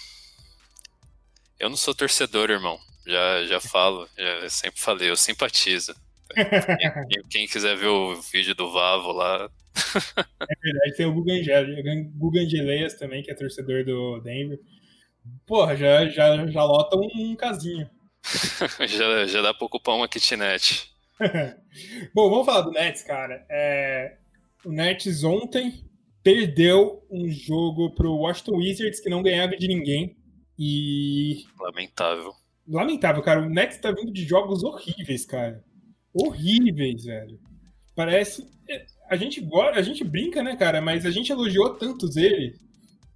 Eu 1.59 1.69
não 1.69 1.77
sou 1.77 1.95
torcedor, 1.95 2.51
irmão. 2.51 2.79
Já, 3.09 3.47
já 3.47 3.59
falo, 3.59 4.07
já 4.19 4.51
sempre 4.51 4.79
falei, 4.79 5.09
eu 5.09 5.17
simpatizo. 5.17 5.95
Quem, 7.09 7.23
quem 7.31 7.47
quiser 7.47 7.75
ver 7.75 7.87
o 7.87 8.21
vídeo 8.21 8.55
do 8.55 8.71
Vavo 8.71 9.13
lá. 9.13 9.51
é 9.75 10.55
verdade, 10.63 10.95
tem 10.95 11.07
o 11.07 11.15
Guga 11.15 12.41
Angeleias 12.41 12.95
também, 12.95 13.23
que 13.23 13.31
é 13.31 13.35
torcedor 13.35 13.83
do 13.83 14.21
Denver. 14.21 14.61
Porra, 15.47 15.75
já, 15.75 16.07
já, 16.07 16.47
já 16.49 16.63
lota 16.63 16.99
um, 16.99 17.09
um 17.15 17.35
casinho. 17.35 17.89
já, 18.87 19.27
já 19.27 19.41
dá 19.41 19.55
pra 19.55 19.67
ocupar 19.67 19.95
uma 19.95 20.07
kitnet. 20.07 20.93
Bom, 22.15 22.29
vamos 22.29 22.45
falar 22.45 22.61
do 22.61 22.73
Nets, 22.73 23.03
cara. 23.03 23.43
É, 23.49 24.19
o 24.67 24.71
Nets 24.71 25.25
ontem 25.25 25.83
perdeu 26.23 27.03
um 27.11 27.31
jogo 27.31 27.95
pro 27.95 28.17
Washington 28.17 28.59
Wizards 28.59 29.01
que 29.01 29.09
não 29.09 29.23
ganhava 29.23 29.57
de 29.57 29.67
ninguém. 29.67 30.15
E. 30.59 31.45
Lamentável. 31.59 32.35
Lamentável, 32.69 33.23
cara. 33.23 33.41
O 33.41 33.49
Nets 33.49 33.79
tá 33.79 33.91
vindo 33.91 34.13
de 34.13 34.25
jogos 34.25 34.63
horríveis, 34.63 35.25
cara. 35.25 35.65
Horríveis, 36.13 37.05
velho. 37.05 37.41
Parece. 37.97 38.47
A 39.09 39.17
gente, 39.17 39.47
a 39.75 39.83
gente 39.83 40.05
brinca, 40.05 40.43
né, 40.43 40.55
cara? 40.55 40.81
Mas 40.81 41.07
a 41.07 41.11
gente 41.11 41.33
elogiou 41.33 41.75
tantos 41.75 42.17
ele. 42.17 42.57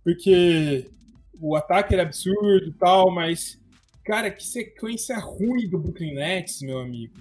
Porque 0.03 0.91
o 1.39 1.55
ataque 1.55 1.95
era 1.95 2.03
absurdo 2.03 2.67
e 2.67 2.73
tal, 2.73 3.11
mas. 3.11 3.61
Cara, 4.05 4.31
que 4.31 4.45
sequência 4.45 5.17
ruim 5.19 5.69
do 5.69 5.79
Brooklyn 5.79 6.15
Nets, 6.15 6.61
meu 6.63 6.81
amigo. 6.81 7.15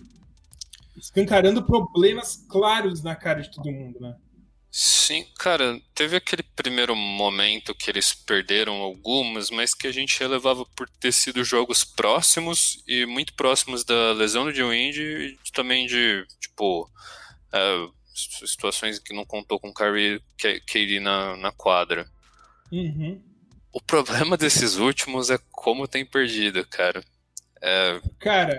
Escancarando 0.98 1.64
problemas 1.64 2.46
claros 2.50 3.04
na 3.04 3.16
cara 3.16 3.42
de 3.42 3.52
todo 3.52 3.72
mundo, 3.72 4.00
né? 4.00 4.16
Sim, 4.72 5.26
cara, 5.38 5.82
teve 5.94 6.16
aquele 6.16 6.44
primeiro 6.44 6.96
momento 6.96 7.76
que 7.76 7.92
eles 7.92 8.14
perderam 8.14 8.76
algumas, 8.76 9.50
mas 9.50 9.74
que 9.74 9.86
a 9.86 9.92
gente 9.92 10.18
relevava 10.18 10.66
por 10.66 10.90
ter 10.90 11.12
sido 11.12 11.44
jogos 11.44 11.84
próximos 11.84 12.82
e 12.88 13.06
muito 13.06 13.34
próximos 13.34 13.84
da 13.84 14.14
lesão 14.14 14.46
do 14.50 14.74
Indy 14.74 15.38
e 15.46 15.52
também 15.52 15.88
de, 15.88 16.26
tipo, 16.40 16.90
é, 17.52 17.88
situações 18.16 18.98
que 18.98 19.14
não 19.14 19.26
contou 19.26 19.60
com 19.60 19.68
o 19.68 19.74
Kyrie 19.74 20.22
KD 20.38 21.02
na, 21.02 21.36
na 21.36 21.52
quadra. 21.52 22.08
Uhum. 22.72 23.22
O 23.74 23.82
problema 23.82 24.38
desses 24.38 24.78
últimos 24.78 25.30
é 25.30 25.38
como 25.52 25.86
tem 25.86 26.06
perdido, 26.06 26.66
cara. 26.66 27.04
É... 27.62 28.00
Cara, 28.20 28.58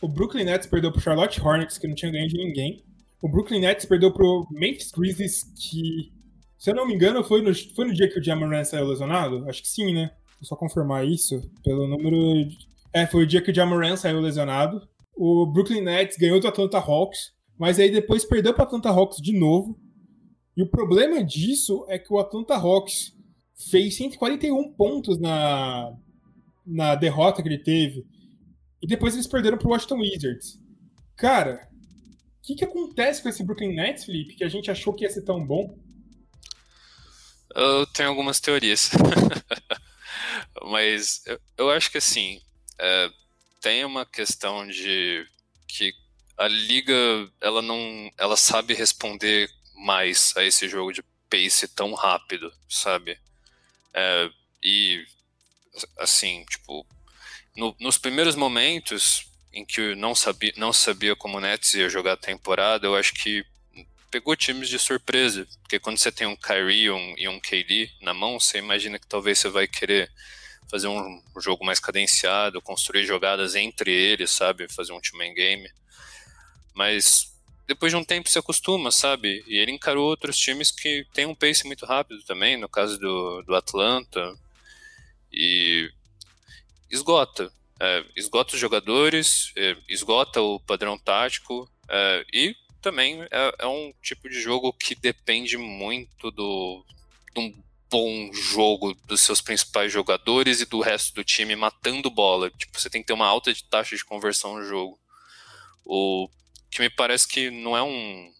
o 0.00 0.08
Brooklyn 0.08 0.44
Nets 0.44 0.66
perdeu 0.66 0.90
pro 0.90 1.00
Charlotte 1.00 1.40
Hornets, 1.40 1.78
que 1.78 1.86
não 1.86 1.94
tinha 1.94 2.10
ganho 2.10 2.26
de 2.26 2.36
ninguém. 2.36 2.84
O 3.22 3.28
Brooklyn 3.28 3.60
Nets 3.60 3.84
perdeu 3.84 4.12
pro 4.12 4.48
Memphis 4.50 4.90
Grizzlies, 4.90 5.44
que, 5.54 6.12
se 6.58 6.70
eu 6.70 6.74
não 6.74 6.84
me 6.84 6.92
engano, 6.92 7.22
foi 7.22 7.40
no, 7.40 7.54
foi 7.54 7.86
no 7.86 7.94
dia 7.94 8.08
que 8.08 8.18
o 8.18 8.22
Jamoran 8.22 8.64
saiu 8.64 8.88
lesionado? 8.88 9.48
Acho 9.48 9.62
que 9.62 9.68
sim, 9.68 9.94
né? 9.94 10.10
Vou 10.40 10.44
só 10.48 10.56
confirmar 10.56 11.06
isso. 11.06 11.40
Pelo 11.62 11.86
número. 11.86 12.48
É, 12.92 13.06
foi 13.06 13.22
o 13.22 13.26
dia 13.26 13.40
que 13.40 13.52
o 13.52 13.54
Jamoran 13.54 13.96
saiu 13.96 14.20
lesionado. 14.20 14.82
O 15.16 15.46
Brooklyn 15.46 15.82
Nets 15.82 16.16
ganhou 16.16 16.40
do 16.40 16.48
Atlanta 16.48 16.78
Hawks, 16.78 17.30
mas 17.56 17.78
aí 17.78 17.92
depois 17.92 18.24
perdeu 18.24 18.52
para 18.52 18.64
Atlanta 18.64 18.88
Hawks 18.88 19.18
de 19.22 19.38
novo. 19.38 19.78
E 20.56 20.62
o 20.62 20.68
problema 20.68 21.22
disso 21.22 21.86
é 21.88 22.00
que 22.00 22.12
o 22.12 22.18
Atlanta 22.18 22.56
Hawks 22.56 23.12
fez 23.70 23.96
141 23.96 24.72
pontos 24.72 25.20
na, 25.20 25.96
na 26.66 26.96
derrota 26.96 27.40
que 27.40 27.48
ele 27.48 27.62
teve. 27.62 28.04
E 28.82 28.86
depois 28.86 29.14
eles 29.14 29.28
perderam 29.28 29.58
pro 29.58 29.70
Washington 29.70 30.00
Wizards. 30.00 30.60
Cara, 31.16 31.68
o 32.42 32.44
que, 32.44 32.56
que 32.56 32.64
acontece 32.64 33.22
com 33.22 33.28
esse 33.28 33.44
Brooklyn 33.44 33.72
Nets, 33.72 34.04
Felipe, 34.04 34.34
que 34.34 34.42
a 34.42 34.48
gente 34.48 34.68
achou 34.68 34.92
que 34.92 35.04
ia 35.04 35.10
ser 35.10 35.22
tão 35.22 35.46
bom? 35.46 35.78
Eu 37.54 37.86
tenho 37.86 38.08
algumas 38.08 38.40
teorias. 38.40 38.90
Mas 40.66 41.22
eu, 41.24 41.40
eu, 41.56 41.70
acho 41.70 41.88
que 41.88 41.98
assim, 41.98 42.42
é, 42.80 43.10
tem 43.60 43.84
uma 43.84 44.04
questão 44.04 44.66
de 44.66 45.24
que 45.68 45.94
a 46.36 46.48
liga 46.48 46.92
ela 47.40 47.62
não 47.62 48.10
ela 48.18 48.36
sabe 48.36 48.74
responder 48.74 49.48
mais 49.76 50.34
a 50.36 50.42
esse 50.42 50.68
jogo 50.68 50.92
de 50.92 51.04
pace 51.30 51.68
tão 51.68 51.94
rápido, 51.94 52.52
sabe? 52.68 53.16
É, 53.94 54.28
e 54.60 55.04
assim, 55.96 56.44
tipo, 56.50 56.84
no, 57.56 57.76
nos 57.78 57.98
primeiros 57.98 58.34
momentos 58.34 59.31
em 59.52 59.64
que 59.64 59.94
não 59.94 60.14
sabia, 60.14 60.52
não 60.56 60.72
sabia 60.72 61.14
como 61.14 61.36
o 61.36 61.40
Nets 61.40 61.74
ia 61.74 61.88
jogar 61.88 62.14
a 62.14 62.16
temporada, 62.16 62.86
eu 62.86 62.96
acho 62.96 63.12
que 63.14 63.44
pegou 64.10 64.36
times 64.36 64.68
de 64.68 64.78
surpresa, 64.78 65.46
porque 65.62 65.78
quando 65.78 65.98
você 65.98 66.12
tem 66.12 66.26
um 66.26 66.36
Kyrie 66.36 66.90
um, 66.90 67.14
e 67.16 67.28
um 67.28 67.40
KD 67.40 67.90
na 68.00 68.12
mão, 68.12 68.38
você 68.38 68.58
imagina 68.58 68.98
que 68.98 69.06
talvez 69.06 69.38
você 69.38 69.48
vai 69.48 69.66
querer 69.66 70.10
fazer 70.70 70.88
um 70.88 71.22
jogo 71.38 71.64
mais 71.64 71.80
cadenciado, 71.80 72.60
construir 72.62 73.04
jogadas 73.04 73.54
entre 73.54 73.90
eles, 73.90 74.30
sabe, 74.30 74.72
fazer 74.72 74.92
um 74.92 75.00
team 75.00 75.34
game. 75.34 75.70
Mas 76.74 77.32
depois 77.66 77.92
de 77.92 77.96
um 77.96 78.04
tempo 78.04 78.28
se 78.28 78.38
acostuma, 78.38 78.90
sabe? 78.90 79.42
E 79.46 79.56
ele 79.56 79.72
encarou 79.72 80.06
outros 80.08 80.36
times 80.36 80.70
que 80.70 81.06
têm 81.12 81.26
um 81.26 81.34
pace 81.34 81.66
muito 81.66 81.86
rápido 81.86 82.22
também, 82.24 82.56
no 82.58 82.68
caso 82.68 82.98
do, 82.98 83.42
do 83.42 83.54
Atlanta, 83.54 84.34
e 85.32 85.90
esgota 86.90 87.50
é, 87.82 88.04
esgota 88.14 88.54
os 88.54 88.60
jogadores, 88.60 89.52
é, 89.56 89.76
esgota 89.88 90.40
o 90.40 90.60
padrão 90.60 90.96
tático 90.96 91.68
é, 91.88 92.24
e 92.32 92.56
também 92.80 93.26
é, 93.28 93.66
um 93.66 93.92
tipo 94.00 94.28
de 94.28 94.40
jogo 94.40 94.72
que 94.72 94.94
depende 94.94 95.58
muito 95.58 96.30
do, 96.30 96.84
de 97.34 97.40
um 97.40 97.62
bom 97.90 98.32
jogo 98.32 98.94
dos 99.06 99.20
seus 99.20 99.40
principais 99.40 99.92
jogadores 99.92 100.60
e 100.60 100.64
do 100.64 100.80
resto 100.80 101.12
do 101.12 101.24
time 101.24 101.56
matando 101.56 102.08
bola. 102.08 102.50
Tipo, 102.50 102.78
você 102.78 102.88
tem 102.88 103.02
que 103.02 103.08
ter 103.08 103.14
uma 103.14 103.26
alta 103.26 103.52
de 103.52 103.64
taxa 103.64 103.96
de 103.96 104.04
conversão 104.04 104.54
no 104.54 104.64
jogo. 104.64 104.96
O 105.84 106.28
que 106.70 106.80
me 106.80 106.88
parece 106.88 107.26
que 107.26 107.50
não 107.50 107.76
é 107.76 107.82
um, 107.82 108.32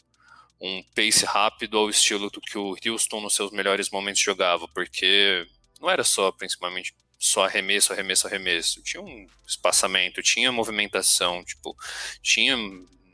um 0.61 0.85
pace 0.95 1.25
rápido 1.25 1.77
ao 1.79 1.91
estilo 1.91 2.31
do 2.31 2.41
que 2.41 2.57
o 2.57 2.77
Houston 2.87 3.21
nos 3.21 3.35
seus 3.35 3.51
melhores 3.51 3.91
momentos 3.91 4.23
jogava, 4.23 4.69
porque 4.69 5.45
não 5.81 5.91
era 5.91 6.05
só 6.05 6.31
principalmente 6.31 6.95
só 7.23 7.45
arremesso, 7.45 7.93
arremesso, 7.93 8.27
arremesso. 8.27 8.83
Tinha 8.83 9.01
um 9.01 9.29
espaçamento, 9.47 10.21
tinha 10.21 10.51
movimentação, 10.51 11.45
tipo, 11.45 11.77
tinha 12.21 12.57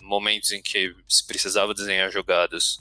momentos 0.00 0.50
em 0.50 0.62
que 0.62 0.96
se 1.06 1.26
precisava 1.26 1.74
desenhar 1.74 2.10
jogadas. 2.10 2.78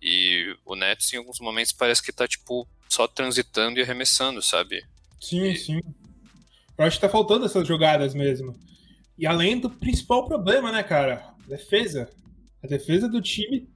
E 0.00 0.56
o 0.64 0.74
Nets, 0.74 1.12
em 1.12 1.18
alguns 1.18 1.38
momentos, 1.38 1.72
parece 1.72 2.02
que 2.02 2.10
tá, 2.10 2.26
tipo, 2.26 2.66
só 2.88 3.06
transitando 3.06 3.78
e 3.78 3.82
arremessando, 3.82 4.40
sabe? 4.40 4.82
Sim, 5.20 5.50
e... 5.50 5.56
sim. 5.56 5.80
Eu 6.78 6.86
acho 6.86 6.96
que 6.96 7.02
tá 7.02 7.10
faltando 7.10 7.44
essas 7.44 7.68
jogadas 7.68 8.14
mesmo. 8.14 8.58
E 9.18 9.26
além 9.26 9.60
do 9.60 9.68
principal 9.68 10.26
problema, 10.26 10.72
né, 10.72 10.82
cara? 10.82 11.28
Defesa. 11.46 12.08
A 12.64 12.66
defesa 12.66 13.06
do 13.06 13.20
time 13.20 13.68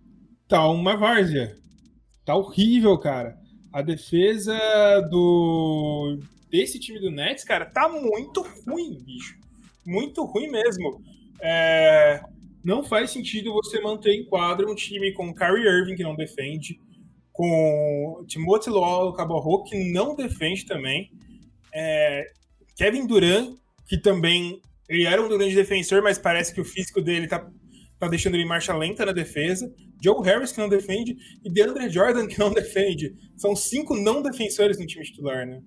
tá 0.48 0.66
uma 0.70 0.96
várzea. 0.96 1.54
Tá 2.24 2.34
horrível, 2.34 2.96
cara. 2.96 3.36
A 3.70 3.82
defesa 3.82 4.56
do 5.10 6.18
desse 6.52 6.78
time 6.78 7.00
do 7.00 7.10
Nets, 7.10 7.42
cara, 7.42 7.64
tá 7.64 7.88
muito 7.88 8.42
ruim, 8.66 9.02
bicho. 9.02 9.38
Muito 9.86 10.22
ruim 10.24 10.48
mesmo. 10.48 11.02
É, 11.42 12.22
não 12.62 12.84
faz 12.84 13.10
sentido 13.10 13.54
você 13.54 13.80
manter 13.80 14.12
em 14.12 14.26
quadra 14.26 14.70
um 14.70 14.74
time 14.74 15.12
com 15.12 15.34
Kyrie 15.34 15.66
Irving, 15.66 15.96
que 15.96 16.02
não 16.02 16.14
defende, 16.14 16.78
com 17.32 18.22
Timothy 18.28 18.68
Lowell 18.68 19.14
Cabarro, 19.14 19.64
que 19.64 19.92
não 19.92 20.14
defende 20.14 20.66
também, 20.66 21.10
é, 21.74 22.30
Kevin 22.76 23.06
Durant, 23.06 23.56
que 23.88 23.96
também 23.96 24.60
ele 24.88 25.04
era 25.06 25.22
um 25.22 25.28
grande 25.28 25.54
defensor, 25.54 26.02
mas 26.02 26.18
parece 26.18 26.54
que 26.54 26.60
o 26.60 26.64
físico 26.64 27.00
dele 27.00 27.26
tá, 27.26 27.50
tá 27.98 28.08
deixando 28.08 28.34
ele 28.34 28.42
em 28.42 28.48
marcha 28.48 28.76
lenta 28.76 29.06
na 29.06 29.12
defesa. 29.12 29.72
Joe 30.02 30.22
Harris, 30.22 30.52
que 30.52 30.58
não 30.58 30.68
defende, 30.68 31.16
e 31.42 31.50
DeAndre 31.50 31.88
Jordan, 31.88 32.26
que 32.26 32.38
não 32.38 32.52
defende. 32.54 33.14
São 33.36 33.56
cinco 33.56 33.96
não 33.96 34.20
defensores 34.20 34.78
no 34.78 34.86
time 34.86 35.04
titular, 35.04 35.46
né? 35.46 35.62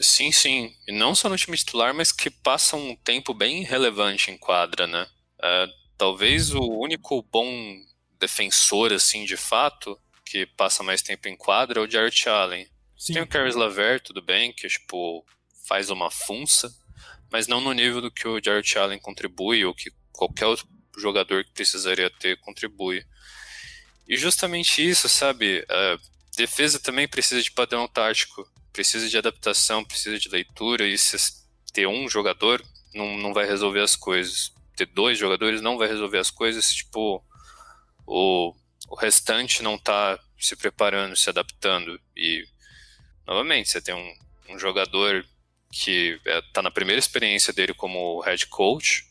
Sim, 0.00 0.30
sim. 0.30 0.74
E 0.86 0.92
não 0.92 1.14
só 1.14 1.28
no 1.28 1.36
time 1.36 1.56
titular, 1.56 1.92
mas 1.92 2.12
que 2.12 2.30
passa 2.30 2.76
um 2.76 2.94
tempo 2.96 3.34
bem 3.34 3.62
relevante 3.62 4.30
em 4.30 4.38
quadra, 4.38 4.86
né? 4.86 5.06
É, 5.42 5.66
talvez 5.98 6.54
o 6.54 6.60
único 6.60 7.22
bom 7.22 7.50
defensor, 8.18 8.92
assim, 8.92 9.24
de 9.24 9.36
fato, 9.36 9.98
que 10.24 10.46
passa 10.46 10.82
mais 10.82 11.02
tempo 11.02 11.28
em 11.28 11.36
quadra 11.36 11.80
é 11.80 11.82
o 11.82 11.90
Jarrett 11.90 12.28
Allen. 12.28 12.68
Sim. 12.96 13.14
Tem 13.14 13.22
o 13.22 13.26
Caris 13.26 13.56
Laver, 13.56 14.00
tudo 14.00 14.22
bem, 14.22 14.52
que, 14.52 14.68
tipo, 14.68 15.24
faz 15.66 15.90
uma 15.90 16.10
funça, 16.10 16.72
mas 17.32 17.46
não 17.46 17.60
no 17.60 17.72
nível 17.72 18.00
do 18.00 18.10
que 18.10 18.28
o 18.28 18.42
Jarrett 18.42 18.78
Allen 18.78 18.98
contribui 18.98 19.64
ou 19.64 19.74
que 19.74 19.90
qualquer 20.12 20.46
outro 20.46 20.68
jogador 20.98 21.44
que 21.44 21.52
precisaria 21.52 22.10
ter 22.10 22.38
contribui. 22.40 23.04
E 24.06 24.16
justamente 24.16 24.86
isso, 24.86 25.08
sabe? 25.08 25.64
A 25.68 25.98
defesa 26.36 26.78
também 26.78 27.08
precisa 27.08 27.42
de 27.42 27.50
padrão 27.50 27.88
tático, 27.88 28.46
precisa 28.72 29.08
de 29.08 29.18
adaptação, 29.18 29.84
precisa 29.84 30.18
de 30.18 30.28
leitura, 30.28 30.86
e 30.86 30.96
se 30.96 31.16
ter 31.72 31.86
um 31.86 32.08
jogador 32.08 32.64
não, 32.94 33.16
não 33.18 33.32
vai 33.32 33.46
resolver 33.46 33.80
as 33.80 33.96
coisas. 33.96 34.52
Ter 34.76 34.86
dois 34.86 35.18
jogadores 35.18 35.60
não 35.60 35.78
vai 35.78 35.88
resolver 35.88 36.18
as 36.18 36.30
coisas, 36.30 36.72
tipo, 36.72 37.22
o, 38.06 38.54
o 38.88 38.94
restante 38.96 39.62
não 39.62 39.78
tá 39.78 40.18
se 40.38 40.56
preparando, 40.56 41.16
se 41.16 41.28
adaptando. 41.28 42.00
E, 42.16 42.44
novamente, 43.26 43.70
você 43.70 43.80
tem 43.80 43.94
um, 43.94 44.54
um 44.54 44.58
jogador 44.58 45.24
que 45.70 46.20
é, 46.26 46.42
tá 46.52 46.62
na 46.62 46.70
primeira 46.70 46.98
experiência 46.98 47.52
dele 47.52 47.72
como 47.72 48.20
head 48.20 48.46
coach 48.46 49.06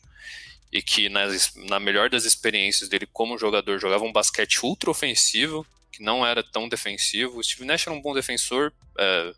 e 0.72 0.82
que 0.82 1.08
nas, 1.08 1.54
na 1.54 1.80
melhor 1.80 2.10
das 2.10 2.24
experiências 2.24 2.88
dele 2.88 3.06
como 3.06 3.38
jogador 3.38 3.78
jogava 3.78 4.04
um 4.04 4.12
basquete 4.12 4.64
ultra 4.64 4.90
ofensivo, 4.90 5.66
que 5.90 6.02
não 6.02 6.24
era 6.24 6.42
tão 6.42 6.68
defensivo. 6.68 7.38
O 7.38 7.42
Steve 7.42 7.64
Nash 7.64 7.86
era 7.86 7.96
um 7.96 8.02
bom 8.02 8.14
defensor, 8.14 8.72
é, 8.98 9.34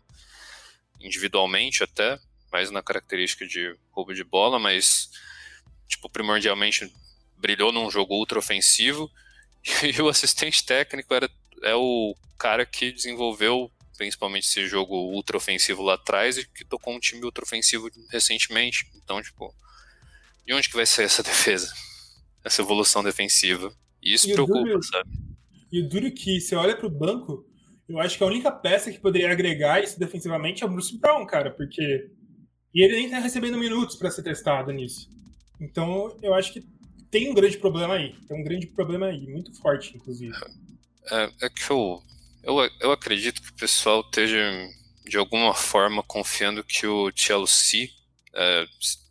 individualmente 1.03 1.83
até, 1.83 2.19
mais 2.51 2.71
na 2.71 2.81
característica 2.81 3.45
de 3.45 3.75
roubo 3.91 4.13
de 4.13 4.23
bola, 4.23 4.57
mas 4.57 5.09
tipo 5.87 6.09
primordialmente 6.09 6.91
brilhou 7.37 7.71
num 7.71 7.91
jogo 7.91 8.15
ultra 8.15 8.39
ofensivo. 8.39 9.11
E 9.83 10.01
o 10.01 10.09
assistente 10.09 10.65
técnico 10.65 11.13
era 11.13 11.29
é 11.63 11.73
o 11.75 12.15
cara 12.37 12.65
que 12.65 12.91
desenvolveu 12.91 13.71
principalmente 13.97 14.47
esse 14.47 14.67
jogo 14.67 14.95
ultra 14.95 15.37
ofensivo 15.37 15.81
lá 15.81 15.93
atrás 15.93 16.37
e 16.37 16.47
que 16.47 16.65
tocou 16.65 16.93
um 16.93 16.99
time 16.99 17.23
ultra 17.23 17.43
ofensivo 17.43 17.89
recentemente. 18.09 18.85
Então, 18.95 19.21
tipo, 19.21 19.53
de 20.45 20.53
onde 20.53 20.67
que 20.67 20.75
vai 20.75 20.85
ser 20.85 21.03
essa 21.03 21.23
defesa? 21.23 21.73
Essa 22.43 22.61
evolução 22.61 23.03
defensiva? 23.03 23.73
E 24.01 24.13
isso 24.13 24.29
e 24.29 24.33
preocupa, 24.33 24.59
duro, 24.59 24.83
sabe? 24.83 25.09
E 25.71 25.81
o 25.81 25.87
duro 25.87 26.11
que 26.11 26.41
você 26.41 26.55
olha 26.55 26.75
pro 26.75 26.89
banco, 26.89 27.47
eu 27.93 27.99
acho 27.99 28.17
que 28.17 28.23
a 28.23 28.27
única 28.27 28.51
peça 28.51 28.91
que 28.91 28.99
poderia 28.99 29.31
agregar 29.31 29.83
isso 29.83 29.99
defensivamente 29.99 30.63
é 30.63 30.65
o 30.65 30.69
Bruce 30.69 30.97
Brown, 30.97 31.25
cara, 31.27 31.51
porque. 31.51 32.09
E 32.73 32.83
ele 32.83 32.95
nem 32.95 33.09
tá 33.09 33.19
recebendo 33.19 33.57
minutos 33.57 33.95
para 33.95 34.09
ser 34.09 34.23
testado 34.23 34.71
nisso. 34.71 35.07
Então, 35.61 36.17
eu 36.23 36.33
acho 36.33 36.51
que 36.51 36.65
tem 37.11 37.29
um 37.29 37.33
grande 37.35 37.59
problema 37.59 37.93
aí. 37.93 38.15
Tem 38.27 38.35
um 38.35 38.43
grande 38.43 38.65
problema 38.65 39.05
aí, 39.05 39.27
muito 39.27 39.53
forte, 39.61 39.95
inclusive. 39.95 40.35
É, 41.11 41.29
é 41.43 41.49
que 41.49 41.69
eu, 41.69 42.01
eu, 42.41 42.57
eu 42.81 42.91
acredito 42.91 43.43
que 43.43 43.51
o 43.51 43.55
pessoal 43.55 44.01
esteja, 44.01 44.41
de 45.05 45.17
alguma 45.17 45.53
forma, 45.53 46.01
confiando 46.01 46.63
que 46.63 46.87
o 46.87 47.11
TLC 47.11 47.91
é, 48.33 48.65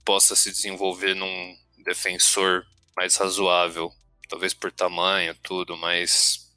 possa 0.04 0.34
se 0.34 0.50
desenvolver 0.50 1.14
num 1.14 1.56
defensor 1.84 2.66
mais 2.96 3.14
razoável. 3.14 3.92
Talvez 4.28 4.52
por 4.52 4.72
tamanho, 4.72 5.36
tudo, 5.40 5.76
mas 5.76 6.50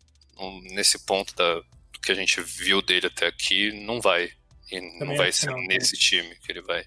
nesse 0.74 1.06
ponto 1.06 1.36
da, 1.36 1.62
que 2.06 2.12
a 2.12 2.16
gente 2.16 2.40
viu 2.42 2.82
dele 2.82 3.08
até 3.08 3.28
aqui, 3.28 3.72
não 3.72 4.00
vai. 4.00 4.32
E 4.72 4.80
não 5.00 5.16
vai 5.16 5.32
ser 5.32 5.52
não, 5.52 5.62
nesse 5.64 5.94
né? 5.94 6.00
time 6.00 6.36
que 6.36 6.52
ele 6.52 6.62
vai. 6.62 6.86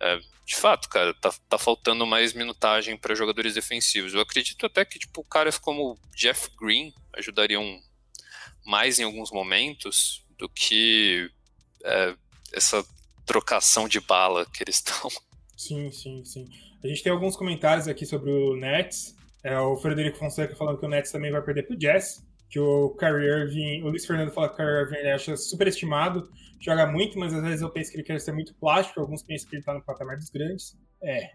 É, 0.00 0.18
de 0.44 0.56
fato, 0.56 0.88
cara, 0.88 1.14
tá, 1.14 1.32
tá 1.48 1.58
faltando 1.58 2.06
mais 2.06 2.32
minutagem 2.32 2.96
para 2.96 3.14
jogadores 3.14 3.54
defensivos. 3.54 4.14
Eu 4.14 4.20
acredito 4.20 4.66
até 4.66 4.84
que, 4.84 4.98
tipo, 4.98 5.24
caras 5.24 5.58
como 5.58 5.98
Jeff 6.16 6.50
Green 6.60 6.92
ajudariam 7.14 7.80
mais 8.64 8.98
em 8.98 9.04
alguns 9.04 9.30
momentos 9.30 10.24
do 10.38 10.48
que 10.48 11.30
é, 11.84 12.14
essa 12.52 12.84
trocação 13.24 13.88
de 13.88 14.00
bala 14.00 14.46
que 14.46 14.62
eles 14.62 14.76
estão. 14.76 15.10
Sim, 15.56 15.92
sim, 15.92 16.24
sim. 16.24 16.48
A 16.82 16.88
gente 16.88 17.04
tem 17.04 17.12
alguns 17.12 17.36
comentários 17.36 17.86
aqui 17.86 18.04
sobre 18.04 18.28
o 18.32 18.56
Nets. 18.56 19.14
É, 19.44 19.56
o 19.60 19.76
Frederico 19.76 20.18
Fonseca 20.18 20.56
falando 20.56 20.76
que 20.76 20.84
o 20.84 20.88
Nets 20.88 21.12
também 21.12 21.30
vai 21.30 21.40
perder 21.40 21.62
pro 21.62 21.76
Jazz. 21.76 22.20
Que 22.52 22.60
o 22.60 22.90
Kyrie 22.90 23.28
Irving, 23.28 23.82
o 23.82 23.88
Luiz 23.88 24.04
Fernando 24.04 24.30
fala 24.30 24.48
que 24.48 24.54
o 24.54 24.56
Kyrie 24.58 24.82
Irving 24.82 24.96
ele 24.96 25.10
acha 25.10 25.36
superestimado, 25.36 26.30
joga 26.60 26.86
muito, 26.86 27.18
mas 27.18 27.32
às 27.32 27.42
vezes 27.42 27.62
eu 27.62 27.70
penso 27.70 27.90
que 27.90 27.96
ele 27.96 28.04
quer 28.04 28.20
ser 28.20 28.32
muito 28.32 28.54
plástico, 28.54 29.00
alguns 29.00 29.22
pensam 29.22 29.48
que 29.48 29.56
ele 29.56 29.64
tá 29.64 29.72
no 29.72 29.82
patamar 29.82 30.18
dos 30.18 30.28
grandes. 30.28 30.76
É. 31.02 31.30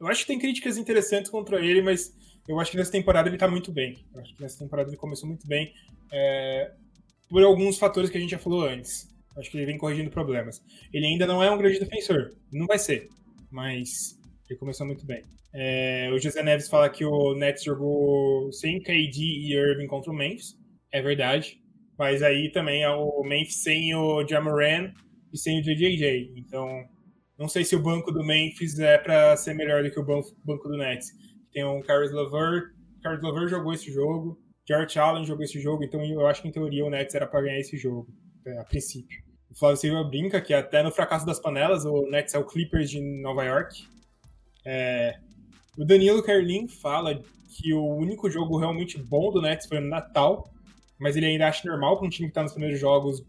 Eu 0.00 0.08
acho 0.08 0.22
que 0.22 0.26
tem 0.26 0.38
críticas 0.38 0.76
interessantes 0.76 1.30
contra 1.30 1.64
ele, 1.64 1.80
mas 1.80 2.12
eu 2.48 2.58
acho 2.58 2.72
que 2.72 2.76
nessa 2.76 2.90
temporada 2.90 3.28
ele 3.28 3.38
tá 3.38 3.46
muito 3.46 3.70
bem. 3.70 4.04
Eu 4.12 4.20
acho 4.20 4.34
que 4.34 4.42
nessa 4.42 4.58
temporada 4.58 4.90
ele 4.90 4.96
começou 4.96 5.28
muito 5.28 5.46
bem. 5.46 5.72
É, 6.12 6.72
por 7.28 7.42
alguns 7.44 7.78
fatores 7.78 8.10
que 8.10 8.18
a 8.18 8.20
gente 8.20 8.30
já 8.30 8.38
falou 8.38 8.64
antes. 8.64 9.08
Acho 9.36 9.50
que 9.50 9.56
ele 9.56 9.66
vem 9.66 9.78
corrigindo 9.78 10.10
problemas. 10.10 10.60
Ele 10.92 11.06
ainda 11.06 11.26
não 11.26 11.42
é 11.42 11.50
um 11.50 11.58
grande 11.58 11.78
defensor. 11.78 12.32
Não 12.52 12.66
vai 12.66 12.78
ser. 12.78 13.08
Mas 13.50 14.18
ele 14.48 14.58
começou 14.58 14.86
muito 14.86 15.06
bem. 15.06 15.22
É, 15.60 16.08
o 16.12 16.18
José 16.20 16.40
Neves 16.40 16.68
fala 16.68 16.88
que 16.88 17.04
o 17.04 17.34
Nets 17.34 17.64
jogou 17.64 18.52
sem 18.52 18.80
KD 18.80 19.20
e 19.20 19.54
Irving 19.56 19.88
contra 19.88 20.12
o 20.12 20.14
Memphis. 20.14 20.56
É 20.92 21.02
verdade. 21.02 21.60
Mas 21.98 22.22
aí 22.22 22.52
também 22.52 22.84
é 22.84 22.90
o 22.90 23.24
Memphis 23.24 23.64
sem 23.64 23.92
o 23.92 24.24
Jamoran 24.24 24.92
e 25.32 25.36
sem 25.36 25.58
o 25.58 25.62
JJJ. 25.62 26.32
Então, 26.36 26.68
não 27.36 27.48
sei 27.48 27.64
se 27.64 27.74
o 27.74 27.82
banco 27.82 28.12
do 28.12 28.24
Memphis 28.24 28.78
é 28.78 28.98
para 28.98 29.36
ser 29.36 29.52
melhor 29.54 29.82
do 29.82 29.90
que 29.90 29.98
o 29.98 30.04
banco 30.04 30.68
do 30.68 30.76
Nets 30.76 31.08
tem 31.52 31.64
um 31.64 31.80
Caris 31.82 32.12
LeVert. 32.12 32.70
Caris 33.02 33.20
LeVert 33.20 33.48
jogou 33.48 33.72
esse 33.72 33.92
jogo. 33.92 34.38
Jarrett 34.68 34.96
Allen 34.96 35.24
jogou 35.24 35.42
esse 35.42 35.58
jogo, 35.60 35.82
então 35.82 36.04
eu 36.04 36.26
acho 36.26 36.42
que 36.42 36.48
em 36.48 36.52
teoria 36.52 36.84
o 36.84 36.90
Nets 36.90 37.14
era 37.14 37.26
para 37.26 37.40
ganhar 37.40 37.58
esse 37.58 37.76
jogo, 37.78 38.06
é, 38.46 38.58
a 38.58 38.64
princípio. 38.64 39.18
O 39.50 39.58
Flávio 39.58 39.78
Silva 39.78 40.04
brinca 40.04 40.42
que 40.42 40.52
até 40.52 40.82
no 40.82 40.92
fracasso 40.92 41.24
das 41.24 41.40
panelas 41.40 41.86
o 41.86 42.02
Nets 42.10 42.34
é 42.34 42.38
o 42.38 42.44
Clippers 42.44 42.90
de 42.90 43.00
Nova 43.22 43.44
York. 43.44 43.74
É... 44.66 45.18
O 45.78 45.84
Danilo 45.84 46.20
Carlin 46.24 46.66
fala 46.66 47.22
que 47.48 47.72
o 47.72 47.94
único 47.94 48.28
jogo 48.28 48.58
realmente 48.58 48.98
bom 48.98 49.30
do 49.30 49.40
Nets 49.40 49.66
foi 49.66 49.78
no 49.78 49.88
Natal, 49.88 50.52
mas 50.98 51.16
ele 51.16 51.26
ainda 51.26 51.46
acha 51.46 51.68
normal 51.68 51.96
para 51.96 52.06
um 52.06 52.10
time 52.10 52.26
que 52.26 52.32
está 52.32 52.42
nos 52.42 52.50
primeiros 52.50 52.80
jogos 52.80 53.24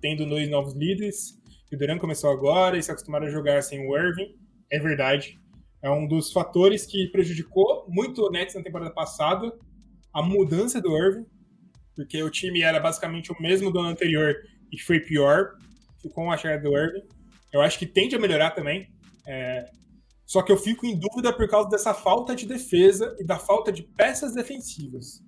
tendo 0.00 0.26
dois 0.26 0.50
novos 0.50 0.74
líderes. 0.74 1.40
O 1.72 1.76
Duran 1.76 1.96
começou 1.98 2.30
agora 2.30 2.76
e 2.76 2.82
se 2.82 2.90
acostumaram 2.90 3.26
a 3.26 3.30
jogar 3.30 3.62
sem 3.62 3.86
o 3.86 3.96
Irving. 3.96 4.34
É 4.68 4.80
verdade. 4.80 5.38
É 5.80 5.88
um 5.88 6.08
dos 6.08 6.32
fatores 6.32 6.84
que 6.84 7.06
prejudicou 7.08 7.86
muito 7.88 8.26
o 8.26 8.30
Nets 8.32 8.56
na 8.56 8.64
temporada 8.64 8.90
passada, 8.90 9.56
a 10.12 10.20
mudança 10.20 10.80
do 10.80 10.96
Irving, 10.96 11.26
porque 11.94 12.20
o 12.20 12.30
time 12.30 12.62
era 12.62 12.80
basicamente 12.80 13.30
o 13.30 13.40
mesmo 13.40 13.70
do 13.70 13.78
ano 13.78 13.90
anterior 13.90 14.34
e 14.72 14.80
foi 14.80 14.98
pior, 14.98 15.52
com 16.12 16.32
a 16.32 16.36
chegada 16.36 16.68
do 16.68 16.76
Irving. 16.76 17.04
Eu 17.52 17.60
acho 17.60 17.78
que 17.78 17.86
tende 17.86 18.16
a 18.16 18.18
melhorar 18.18 18.50
também. 18.50 18.88
É... 19.24 19.70
Só 20.26 20.42
que 20.42 20.50
eu 20.50 20.56
fico 20.56 20.84
em 20.84 20.98
dúvida 20.98 21.32
por 21.32 21.48
causa 21.48 21.68
dessa 21.68 21.94
falta 21.94 22.34
de 22.34 22.46
defesa 22.46 23.14
e 23.18 23.24
da 23.24 23.38
falta 23.38 23.70
de 23.70 23.82
peças 23.82 24.34
defensivas. 24.34 25.22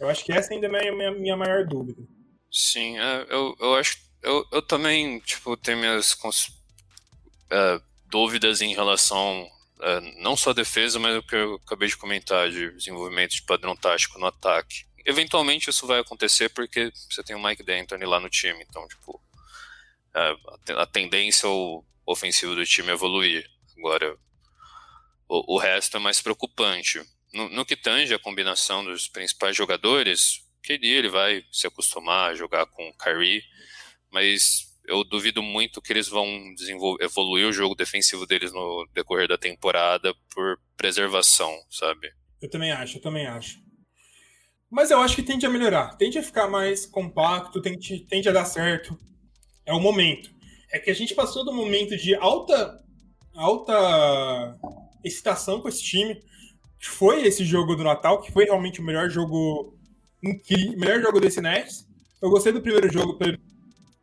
Eu 0.00 0.08
acho 0.08 0.24
que 0.24 0.32
essa 0.32 0.52
ainda 0.52 0.66
é 0.66 0.88
a 0.88 0.92
minha, 0.92 1.12
minha 1.12 1.36
maior 1.36 1.64
dúvida. 1.64 2.02
Sim, 2.50 2.98
é, 2.98 3.26
eu, 3.30 3.54
eu 3.60 3.74
acho. 3.76 3.98
Eu, 4.20 4.44
eu 4.52 4.62
também, 4.62 5.20
tipo, 5.20 5.56
tenho 5.56 5.78
minhas 5.78 6.12
uh, 6.12 7.82
dúvidas 8.08 8.60
em 8.60 8.74
relação 8.74 9.48
é, 9.82 10.00
não 10.22 10.36
só 10.36 10.50
a 10.50 10.54
defesa, 10.54 10.98
mas 11.00 11.16
o 11.16 11.22
que 11.22 11.34
eu 11.34 11.56
acabei 11.66 11.88
de 11.88 11.96
comentar 11.96 12.48
de 12.48 12.70
desenvolvimento 12.72 13.32
de 13.32 13.42
padrão 13.42 13.76
tático 13.76 14.18
no 14.18 14.26
ataque. 14.26 14.84
Eventualmente 15.04 15.68
isso 15.68 15.88
vai 15.88 15.98
acontecer 15.98 16.48
porque 16.50 16.92
você 17.10 17.22
tem 17.24 17.34
o 17.34 17.42
Mike 17.42 17.64
D'Antoni 17.64 18.04
lá 18.04 18.20
no 18.20 18.30
time, 18.30 18.64
então, 18.68 18.86
tipo, 18.86 19.20
é, 20.14 20.36
a 20.74 20.86
tendência 20.86 21.48
ao 21.48 21.84
ofensivo 22.06 22.54
do 22.54 22.64
time 22.64 22.90
é 22.90 22.92
evoluir. 22.92 23.44
Agora, 23.76 24.16
o, 25.32 25.54
o 25.54 25.58
resto 25.58 25.96
é 25.96 26.00
mais 26.00 26.20
preocupante. 26.20 27.00
No, 27.32 27.48
no, 27.48 27.64
que 27.64 27.74
tange 27.74 28.12
a 28.12 28.18
combinação 28.18 28.84
dos 28.84 29.08
principais 29.08 29.56
jogadores, 29.56 30.42
que 30.62 30.74
ele 30.74 31.08
vai 31.08 31.42
se 31.50 31.66
acostumar 31.66 32.30
a 32.30 32.34
jogar 32.34 32.66
com 32.66 32.86
o 32.86 32.96
Kyrie, 32.98 33.42
mas 34.10 34.70
eu 34.86 35.02
duvido 35.02 35.42
muito 35.42 35.80
que 35.80 35.90
eles 35.90 36.08
vão 36.08 36.26
evoluir 37.00 37.46
o 37.46 37.52
jogo 37.52 37.74
defensivo 37.74 38.26
deles 38.26 38.52
no 38.52 38.86
decorrer 38.92 39.26
da 39.26 39.38
temporada 39.38 40.14
por 40.34 40.60
preservação, 40.76 41.50
sabe? 41.70 42.12
Eu 42.40 42.50
também 42.50 42.70
acho, 42.70 42.98
eu 42.98 43.00
também 43.00 43.26
acho. 43.26 43.58
Mas 44.70 44.90
eu 44.90 45.00
acho 45.00 45.16
que 45.16 45.22
tende 45.22 45.46
a 45.46 45.50
melhorar, 45.50 45.96
tende 45.96 46.18
a 46.18 46.22
ficar 46.22 46.48
mais 46.48 46.84
compacto, 46.84 47.62
tende, 47.62 48.00
tende 48.06 48.28
a 48.28 48.32
dar 48.32 48.44
certo. 48.44 48.98
É 49.64 49.72
o 49.72 49.80
momento. 49.80 50.30
É 50.70 50.78
que 50.78 50.90
a 50.90 50.94
gente 50.94 51.14
passou 51.14 51.44
do 51.44 51.52
momento 51.52 51.96
de 51.96 52.14
alta, 52.14 52.82
alta 53.34 54.58
excitação 55.04 55.60
com 55.60 55.68
esse 55.68 55.82
time, 55.82 56.22
que 56.78 56.88
foi 56.88 57.26
esse 57.26 57.44
jogo 57.44 57.74
do 57.76 57.84
Natal, 57.84 58.20
que 58.20 58.32
foi 58.32 58.44
realmente 58.44 58.80
o 58.80 58.84
melhor 58.84 59.08
jogo, 59.08 59.76
melhor 60.76 61.00
jogo 61.00 61.20
desse 61.20 61.40
Nets. 61.40 61.86
Eu 62.20 62.30
gostei 62.30 62.52
do 62.52 62.62
primeiro 62.62 62.92
jogo 62.92 63.18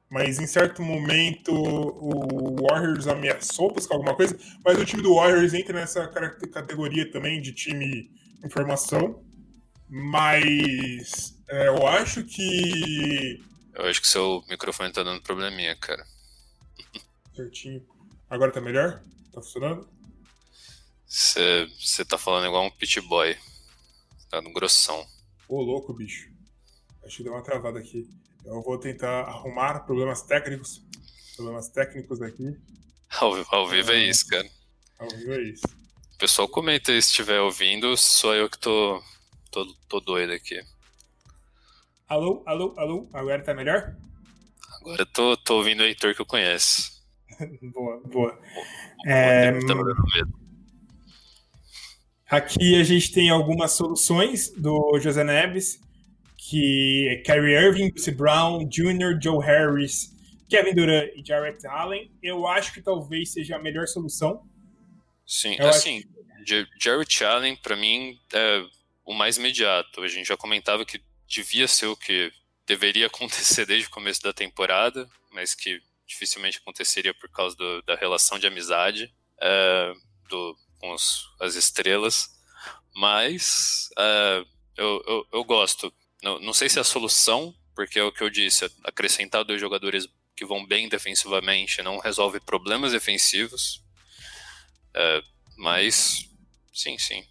mas 0.10 0.40
em 0.40 0.48
certo 0.48 0.82
momento 0.82 1.54
o 1.54 2.68
Warriors 2.68 3.08
ameaçou 3.08 3.72
buscar 3.72 3.94
alguma 3.94 4.16
coisa, 4.16 4.38
mas 4.66 4.80
o 4.80 4.86
time 4.86 5.04
do 5.04 5.14
Warriors 5.14 5.54
entra 5.54 5.80
nessa 5.80 6.08
categoria 6.08 7.10
também 7.12 7.40
de 7.40 7.54
time 7.54 8.10
em 8.44 8.50
formação. 8.50 9.24
Mas 9.88 11.36
é, 11.48 11.68
eu 11.68 11.88
acho 11.88 12.24
que. 12.24 13.44
Eu 13.74 13.86
acho 13.86 14.02
que 14.02 14.08
seu 14.08 14.44
microfone 14.50 14.92
tá 14.92 15.04
dando 15.04 15.22
probleminha, 15.22 15.76
cara. 15.76 16.04
Certinho. 17.36 17.84
Agora 18.30 18.52
tá 18.52 18.62
melhor? 18.62 19.02
Tá 19.34 19.42
funcionando? 19.42 19.88
Você 21.10 22.06
tá 22.08 22.20
falando 22.20 22.46
igual 22.46 22.64
um 22.64 22.70
pit 22.70 23.02
boy. 23.02 23.36
Tá 24.30 24.40
no 24.42 24.54
grossão. 24.54 25.04
Ô, 25.48 25.60
louco, 25.60 25.92
bicho. 25.92 26.30
Acho 27.04 27.18
que 27.18 27.24
deu 27.24 27.34
uma 27.34 27.42
travada 27.42 27.80
aqui. 27.80 28.08
Eu 28.46 28.62
vou 28.62 28.78
tentar 28.78 29.22
arrumar 29.22 29.80
problemas 29.80 30.22
técnicos. 30.22 30.84
Problemas 31.36 31.68
técnicos 31.70 32.22
aqui. 32.22 32.56
Ao, 33.20 33.34
ao 33.52 33.68
vivo 33.68 33.92
é, 33.92 33.96
é 33.96 34.10
isso, 34.10 34.28
cara. 34.28 34.48
Ao 35.00 35.10
vivo 35.10 35.34
é 35.34 35.42
isso. 35.42 35.66
O 36.14 36.18
pessoal 36.20 36.48
comenta 36.48 36.92
aí 36.92 37.02
se 37.02 37.10
estiver 37.10 37.40
ouvindo, 37.42 37.98
sou 37.98 38.36
eu 38.36 38.48
que 38.48 38.60
tô, 38.60 39.02
tô, 39.50 39.66
tô 39.88 40.00
doido 40.00 40.34
aqui. 40.34 40.62
Alô, 42.08 42.44
alô, 42.46 42.74
alô, 42.78 43.10
agora 43.14 43.42
tá 43.44 43.54
melhor? 43.54 43.96
Agora 44.80 45.02
eu 45.02 45.06
tô, 45.08 45.38
tô 45.38 45.58
ouvindo 45.58 45.80
o 45.80 45.86
Heitor 45.86 46.14
que 46.14 46.22
eu 46.22 46.26
conheço. 46.26 47.02
boa, 47.74 48.00
boa. 48.06 48.40
É... 49.08 49.52
Aqui 52.30 52.80
a 52.80 52.84
gente 52.84 53.12
tem 53.12 53.32
algumas 53.32 53.72
soluções 53.72 54.52
do 54.52 55.00
José 55.00 55.24
Neves, 55.24 55.82
que 56.38 57.08
é 57.10 57.16
Kyrie 57.24 57.56
Irving, 57.56 57.90
Bruce 57.90 58.12
Brown, 58.12 58.70
Jr., 58.70 59.20
Joe 59.20 59.44
Harris, 59.44 60.16
Kevin 60.48 60.76
Durant 60.76 61.10
e 61.16 61.26
Jarrett 61.26 61.66
Allen. 61.66 62.12
Eu 62.22 62.48
acho 62.48 62.72
que 62.72 62.82
talvez 62.82 63.34
seja 63.34 63.56
a 63.56 63.60
melhor 63.60 63.88
solução. 63.88 64.48
Sim, 65.26 65.56
Eu 65.58 65.70
assim, 65.70 66.04
acho... 66.42 66.68
Jarrett 66.80 67.24
Allen, 67.24 67.56
para 67.56 67.76
mim, 67.76 68.20
é 68.32 68.64
o 69.04 69.14
mais 69.14 69.38
imediato. 69.38 70.02
A 70.02 70.08
gente 70.08 70.28
já 70.28 70.38
comentava 70.38 70.86
que 70.86 71.02
devia 71.28 71.68
ser 71.68 71.88
o 71.88 71.98
que 71.98 72.32
deveria 72.68 73.08
acontecer 73.08 73.66
desde 73.66 73.88
o 73.88 73.92
começo 73.92 74.22
da 74.22 74.32
temporada, 74.32 75.10
mas 75.32 75.56
que 75.56 75.82
dificilmente 76.06 76.60
aconteceria 76.60 77.14
por 77.14 77.30
causa 77.30 77.56
do, 77.56 77.82
da 77.84 77.96
relação 77.96 78.38
de 78.38 78.46
amizade 78.46 79.12
é, 79.42 79.94
do, 80.30 80.56
com 80.80 80.94
os, 80.94 81.30
as 81.40 81.56
estrelas. 81.56 82.30
Mas 82.96 83.90
é, 83.98 84.44
eu, 84.78 85.04
eu, 85.08 85.28
eu, 85.34 85.44
gosto. 85.44 85.94
Não, 86.24 86.40
não 86.40 86.54
sei 86.54 86.70
se 86.70 86.78
é 86.78 86.82
a 86.82 86.86
solução, 86.86 87.54
porque 87.76 88.00
é 88.00 88.04
o 88.04 88.12
que 88.12 88.24
eu 88.24 88.30
disse, 88.30 88.70
acrescentar 88.84 89.44
dois 89.44 89.62
jogadores 89.62 90.08
que 90.36 90.46
vão 90.46 90.66
bem 90.66 90.88
defensivamente 90.88 91.82
não 91.82 92.00
resolve 92.00 92.40
problemas 92.40 92.94
defensivos. 92.94 93.84
É, 94.94 95.22
mas, 95.58 96.30
sim, 96.74 96.98
sim. 96.98 97.24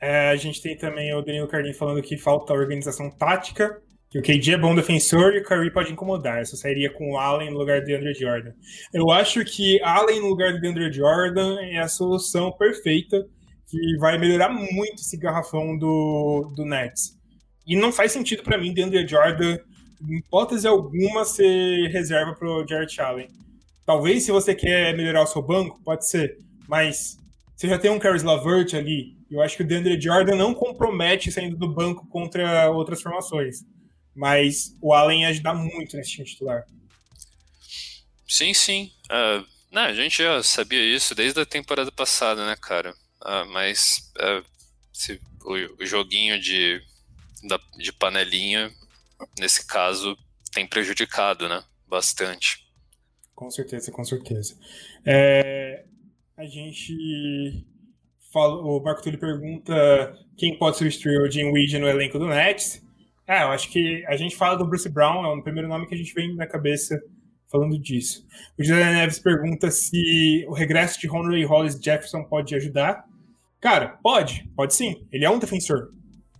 É, 0.00 0.28
a 0.28 0.36
gente 0.36 0.60
tem 0.60 0.76
também 0.76 1.14
o 1.14 1.22
Danilo 1.22 1.48
Carlinhos 1.48 1.78
falando 1.78 2.02
que 2.02 2.16
falta 2.16 2.52
organização 2.52 3.10
tática, 3.10 3.82
que 4.10 4.18
o 4.18 4.22
KD 4.22 4.52
é 4.52 4.58
bom 4.58 4.74
defensor 4.74 5.34
e 5.34 5.40
o 5.40 5.44
Curry 5.44 5.70
pode 5.70 5.92
incomodar. 5.92 6.42
Isso 6.42 6.56
sairia 6.56 6.90
com 6.90 7.12
o 7.12 7.18
Allen 7.18 7.50
no 7.50 7.58
lugar 7.58 7.82
de 7.82 7.94
Andrew 7.94 8.14
Jordan. 8.14 8.52
Eu 8.92 9.10
acho 9.10 9.44
que 9.44 9.80
Allen 9.82 10.20
no 10.20 10.28
lugar 10.28 10.58
de 10.58 10.66
Andrew 10.66 10.92
Jordan 10.92 11.60
é 11.60 11.78
a 11.78 11.88
solução 11.88 12.50
perfeita 12.52 13.26
que 13.66 13.96
vai 13.98 14.16
melhorar 14.16 14.48
muito 14.48 15.02
esse 15.02 15.16
garrafão 15.16 15.76
do, 15.76 16.50
do 16.56 16.64
Nets. 16.64 17.18
E 17.66 17.76
não 17.76 17.92
faz 17.92 18.12
sentido 18.12 18.42
para 18.42 18.56
mim 18.56 18.70
Andrew 18.80 19.06
Jordan, 19.06 19.58
em 20.08 20.18
hipótese 20.18 20.66
alguma, 20.66 21.24
ser 21.26 21.88
reserva 21.88 22.34
para 22.34 22.48
o 22.48 22.66
Jarrett 22.66 22.98
Allen. 23.00 23.28
Talvez 23.84 24.22
se 24.22 24.32
você 24.32 24.54
quer 24.54 24.96
melhorar 24.96 25.22
o 25.22 25.26
seu 25.26 25.42
banco, 25.42 25.80
pode 25.84 26.08
ser, 26.08 26.38
mas 26.66 27.18
você 27.54 27.68
já 27.68 27.78
tem 27.78 27.90
um 27.90 27.98
Caris 27.98 28.22
Lavert 28.22 28.74
ali, 28.74 29.18
eu 29.30 29.42
acho 29.42 29.56
que 29.56 29.62
o 29.62 29.66
DeAndre 29.66 30.00
Jordan 30.00 30.36
não 30.36 30.54
compromete 30.54 31.30
saindo 31.30 31.56
do 31.56 31.68
banco 31.68 32.06
contra 32.08 32.70
outras 32.70 33.02
formações. 33.02 33.64
Mas 34.18 34.76
o 34.82 34.92
Allen 34.92 35.22
ia 35.22 35.28
ajudar 35.28 35.54
muito 35.54 35.96
nesse 35.96 36.10
time 36.10 36.26
titular. 36.26 36.66
Sim, 38.26 38.52
sim. 38.52 38.92
Uh, 39.04 39.46
não, 39.70 39.82
a 39.82 39.94
gente 39.94 40.20
já 40.20 40.42
sabia 40.42 40.84
isso 40.84 41.14
desde 41.14 41.40
a 41.40 41.46
temporada 41.46 41.92
passada, 41.92 42.44
né, 42.44 42.56
cara? 42.60 42.90
Uh, 43.22 43.46
mas 43.52 44.10
uh, 44.16 44.44
se, 44.92 45.20
o, 45.44 45.82
o, 45.82 45.86
joguinho 45.86 46.40
de, 46.40 46.82
da, 47.44 47.60
de 47.76 47.92
panelinha, 47.92 48.72
nesse 49.38 49.64
caso, 49.64 50.18
tem 50.52 50.66
prejudicado, 50.66 51.48
né? 51.48 51.62
Bastante. 51.86 52.66
Com 53.36 53.48
certeza, 53.52 53.92
com 53.92 54.02
certeza. 54.04 54.58
É, 55.06 55.84
a 56.36 56.44
gente 56.44 57.64
fala, 58.32 58.60
o 58.62 58.80
Marco 58.82 59.00
Túlio 59.00 59.20
pergunta 59.20 60.18
quem 60.36 60.58
pode 60.58 60.76
substituir 60.76 61.20
o 61.20 61.30
Jim 61.30 61.52
Weed 61.52 61.78
no 61.78 61.86
elenco 61.86 62.18
do 62.18 62.26
Nets. 62.26 62.82
É, 63.28 63.42
eu 63.42 63.48
acho 63.48 63.70
que 63.70 64.02
a 64.06 64.16
gente 64.16 64.34
fala 64.34 64.56
do 64.56 64.66
Bruce 64.66 64.88
Brown, 64.88 65.22
é 65.22 65.28
o 65.28 65.42
primeiro 65.42 65.68
nome 65.68 65.86
que 65.86 65.94
a 65.94 65.98
gente 65.98 66.14
vem 66.14 66.34
na 66.34 66.46
cabeça 66.46 66.98
falando 67.50 67.78
disso. 67.78 68.26
O 68.58 68.64
José 68.64 68.90
Neves 68.90 69.18
pergunta 69.18 69.70
se 69.70 70.46
o 70.48 70.54
regresso 70.54 70.98
de 70.98 71.06
Henry 71.06 71.44
Hollis 71.44 71.74
Jefferson 71.74 72.24
pode 72.24 72.54
ajudar. 72.54 73.04
Cara, 73.60 73.98
pode, 74.02 74.48
pode 74.56 74.74
sim. 74.74 75.06
Ele 75.12 75.26
é 75.26 75.30
um 75.30 75.38
defensor. 75.38 75.90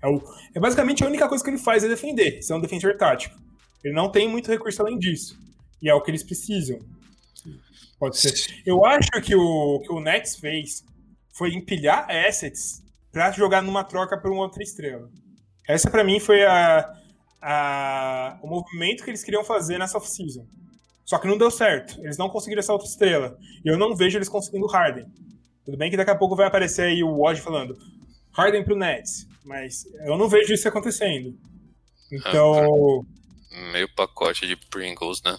É, 0.02 0.08
o, 0.08 0.22
é 0.54 0.58
basicamente 0.58 1.04
a 1.04 1.06
única 1.06 1.28
coisa 1.28 1.44
que 1.44 1.50
ele 1.50 1.58
faz 1.58 1.84
é 1.84 1.88
defender, 1.88 2.40
ser 2.42 2.54
um 2.54 2.60
defensor 2.60 2.96
tático. 2.96 3.36
Ele 3.84 3.92
não 3.92 4.10
tem 4.10 4.26
muito 4.26 4.50
recurso 4.50 4.80
além 4.80 4.98
disso. 4.98 5.38
E 5.82 5.90
é 5.90 5.94
o 5.94 6.00
que 6.00 6.10
eles 6.10 6.22
precisam. 6.22 6.78
Pode 7.98 8.16
ser. 8.16 8.62
Eu 8.64 8.84
acho 8.86 9.10
que 9.22 9.34
o 9.34 9.80
que 9.80 9.92
o 9.92 10.00
Nets 10.00 10.36
fez 10.36 10.84
foi 11.34 11.52
empilhar 11.52 12.08
assets 12.10 12.82
para 13.12 13.30
jogar 13.32 13.60
numa 13.60 13.84
troca 13.84 14.16
por 14.16 14.30
uma 14.30 14.42
outra 14.42 14.62
estrela. 14.62 15.10
Essa 15.68 15.90
para 15.90 16.02
mim 16.02 16.18
foi 16.18 16.42
a, 16.46 16.98
a, 17.42 18.38
o 18.42 18.46
movimento 18.46 19.04
que 19.04 19.10
eles 19.10 19.22
queriam 19.22 19.44
fazer 19.44 19.78
nessa 19.78 19.98
off-season. 19.98 20.46
Só 21.04 21.18
que 21.18 21.28
não 21.28 21.36
deu 21.36 21.50
certo. 21.50 22.00
Eles 22.00 22.16
não 22.16 22.30
conseguiram 22.30 22.60
essa 22.60 22.72
outra 22.72 22.88
estrela. 22.88 23.38
E 23.62 23.68
eu 23.68 23.76
não 23.76 23.94
vejo 23.94 24.16
eles 24.16 24.28
conseguindo 24.28 24.66
Harden. 24.66 25.06
Tudo 25.64 25.76
bem 25.76 25.90
que 25.90 25.96
daqui 25.96 26.10
a 26.10 26.16
pouco 26.16 26.34
vai 26.34 26.46
aparecer 26.46 26.82
aí 26.86 27.04
o 27.04 27.18
Woj 27.18 27.40
falando 27.40 27.78
Harden 28.32 28.64
pro 28.64 28.76
Nets. 28.76 29.26
Mas 29.44 29.84
eu 30.06 30.16
não 30.16 30.28
vejo 30.28 30.52
isso 30.54 30.66
acontecendo. 30.66 31.38
Então. 32.10 33.04
Ah, 33.52 33.72
meio 33.72 33.88
pacote 33.94 34.46
de 34.46 34.56
Pringles, 34.56 35.22
né? 35.22 35.38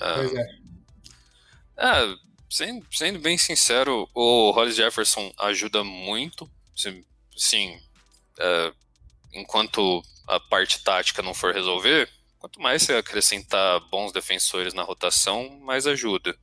Ah, 0.00 0.14
pois 0.16 0.34
é. 0.34 0.46
Ah, 1.76 2.14
sendo, 2.48 2.84
sendo 2.90 3.18
bem 3.20 3.38
sincero, 3.38 4.08
o 4.14 4.50
Hollis 4.50 4.74
Jefferson 4.74 5.32
ajuda 5.38 5.84
muito. 5.84 6.50
Sim, 7.36 7.80
é, 8.40 8.72
enquanto 9.34 10.02
a 10.26 10.40
parte 10.40 10.82
tática 10.82 11.22
não 11.22 11.34
for 11.34 11.54
resolver, 11.54 12.08
quanto 12.38 12.60
mais 12.60 12.82
você 12.82 12.94
acrescentar 12.94 13.80
bons 13.90 14.12
defensores 14.12 14.72
na 14.72 14.82
rotação, 14.82 15.58
mais 15.60 15.86
ajuda. 15.86 16.34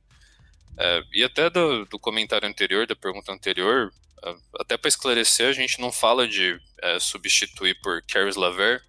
É, 0.78 1.02
e 1.12 1.24
até 1.24 1.50
do, 1.50 1.84
do, 1.86 1.98
comentário 1.98 2.48
anterior, 2.48 2.86
da 2.86 2.94
pergunta 2.94 3.32
anterior, 3.32 3.92
é, 4.24 4.34
até 4.60 4.76
para 4.76 4.88
esclarecer, 4.88 5.48
a 5.48 5.52
gente 5.52 5.80
não 5.80 5.90
fala 5.90 6.26
de 6.26 6.58
substituir 7.00 7.76
por 7.82 8.00
Caris 8.02 8.36
Laver, 8.36 8.80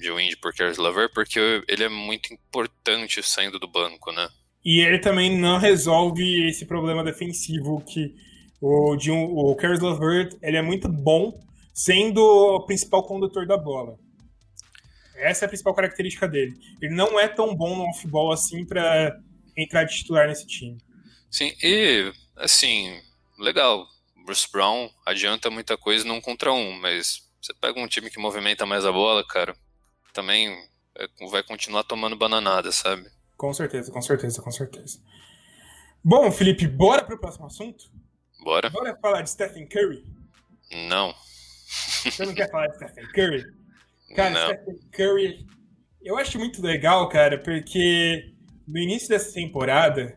de 0.00 0.10
Wind 0.10 0.34
por 0.42 0.52
Caris 0.52 0.78
Laver, 0.78 1.08
porque 1.14 1.62
ele 1.68 1.84
é 1.84 1.88
muito 1.88 2.34
importante 2.34 3.22
saindo 3.22 3.56
do 3.56 3.68
banco, 3.68 4.10
né? 4.10 4.28
E 4.64 4.80
ele 4.80 4.98
também 4.98 5.38
não 5.38 5.58
resolve 5.58 6.48
esse 6.48 6.66
problema 6.66 7.04
defensivo 7.04 7.80
que 7.86 8.14
o, 8.60 8.94
de 8.94 9.10
um, 9.10 9.24
o 9.24 9.54
Caris 9.56 9.80
LeVert, 9.80 10.36
ele 10.42 10.56
é 10.56 10.62
muito 10.62 10.88
bom 10.88 11.32
sendo 11.80 12.20
o 12.20 12.66
principal 12.66 13.02
condutor 13.06 13.46
da 13.46 13.56
bola. 13.56 13.98
Essa 15.14 15.44
é 15.44 15.46
a 15.46 15.48
principal 15.48 15.74
característica 15.74 16.28
dele. 16.28 16.54
Ele 16.80 16.94
não 16.94 17.18
é 17.18 17.26
tão 17.26 17.54
bom 17.54 17.74
no 17.74 17.84
off-ball 17.84 18.32
assim 18.32 18.66
para 18.66 19.18
entrar 19.56 19.84
de 19.84 19.96
titular 19.96 20.28
nesse 20.28 20.46
time. 20.46 20.76
Sim, 21.30 21.54
e 21.62 22.12
assim, 22.36 23.00
legal. 23.38 23.86
Bruce 24.26 24.46
Brown 24.52 24.90
adianta 25.06 25.50
muita 25.50 25.76
coisa 25.78 26.06
num 26.06 26.20
contra 26.20 26.52
um, 26.52 26.78
mas 26.78 27.26
você 27.40 27.54
pega 27.54 27.80
um 27.80 27.88
time 27.88 28.10
que 28.10 28.20
movimenta 28.20 28.66
mais 28.66 28.84
a 28.84 28.92
bola, 28.92 29.26
cara, 29.26 29.56
também 30.12 30.50
é, 30.94 31.08
vai 31.30 31.42
continuar 31.42 31.84
tomando 31.84 32.14
bananada, 32.14 32.70
sabe? 32.70 33.10
Com 33.38 33.54
certeza, 33.54 33.90
com 33.90 34.02
certeza, 34.02 34.42
com 34.42 34.52
certeza. 34.52 35.00
Bom, 36.04 36.30
Felipe, 36.30 36.66
bora 36.66 37.02
pro 37.02 37.18
próximo 37.18 37.46
assunto? 37.46 37.90
Bora. 38.44 38.68
Bora 38.68 38.96
falar 39.00 39.22
de 39.22 39.30
Stephen 39.30 39.66
Curry? 39.66 40.04
Não. 40.88 41.14
Você 42.04 42.26
não 42.26 42.34
quer 42.34 42.50
falar 42.50 42.68
de 42.68 42.76
Stephen 42.76 43.06
Curry? 43.12 43.44
Cara, 44.16 44.30
não. 44.30 44.46
Stephen 44.46 44.78
Curry, 44.92 45.46
eu 46.02 46.16
acho 46.18 46.38
muito 46.38 46.62
legal, 46.62 47.08
cara, 47.08 47.38
porque 47.38 48.32
no 48.66 48.78
início 48.78 49.08
dessa 49.08 49.32
temporada 49.32 50.16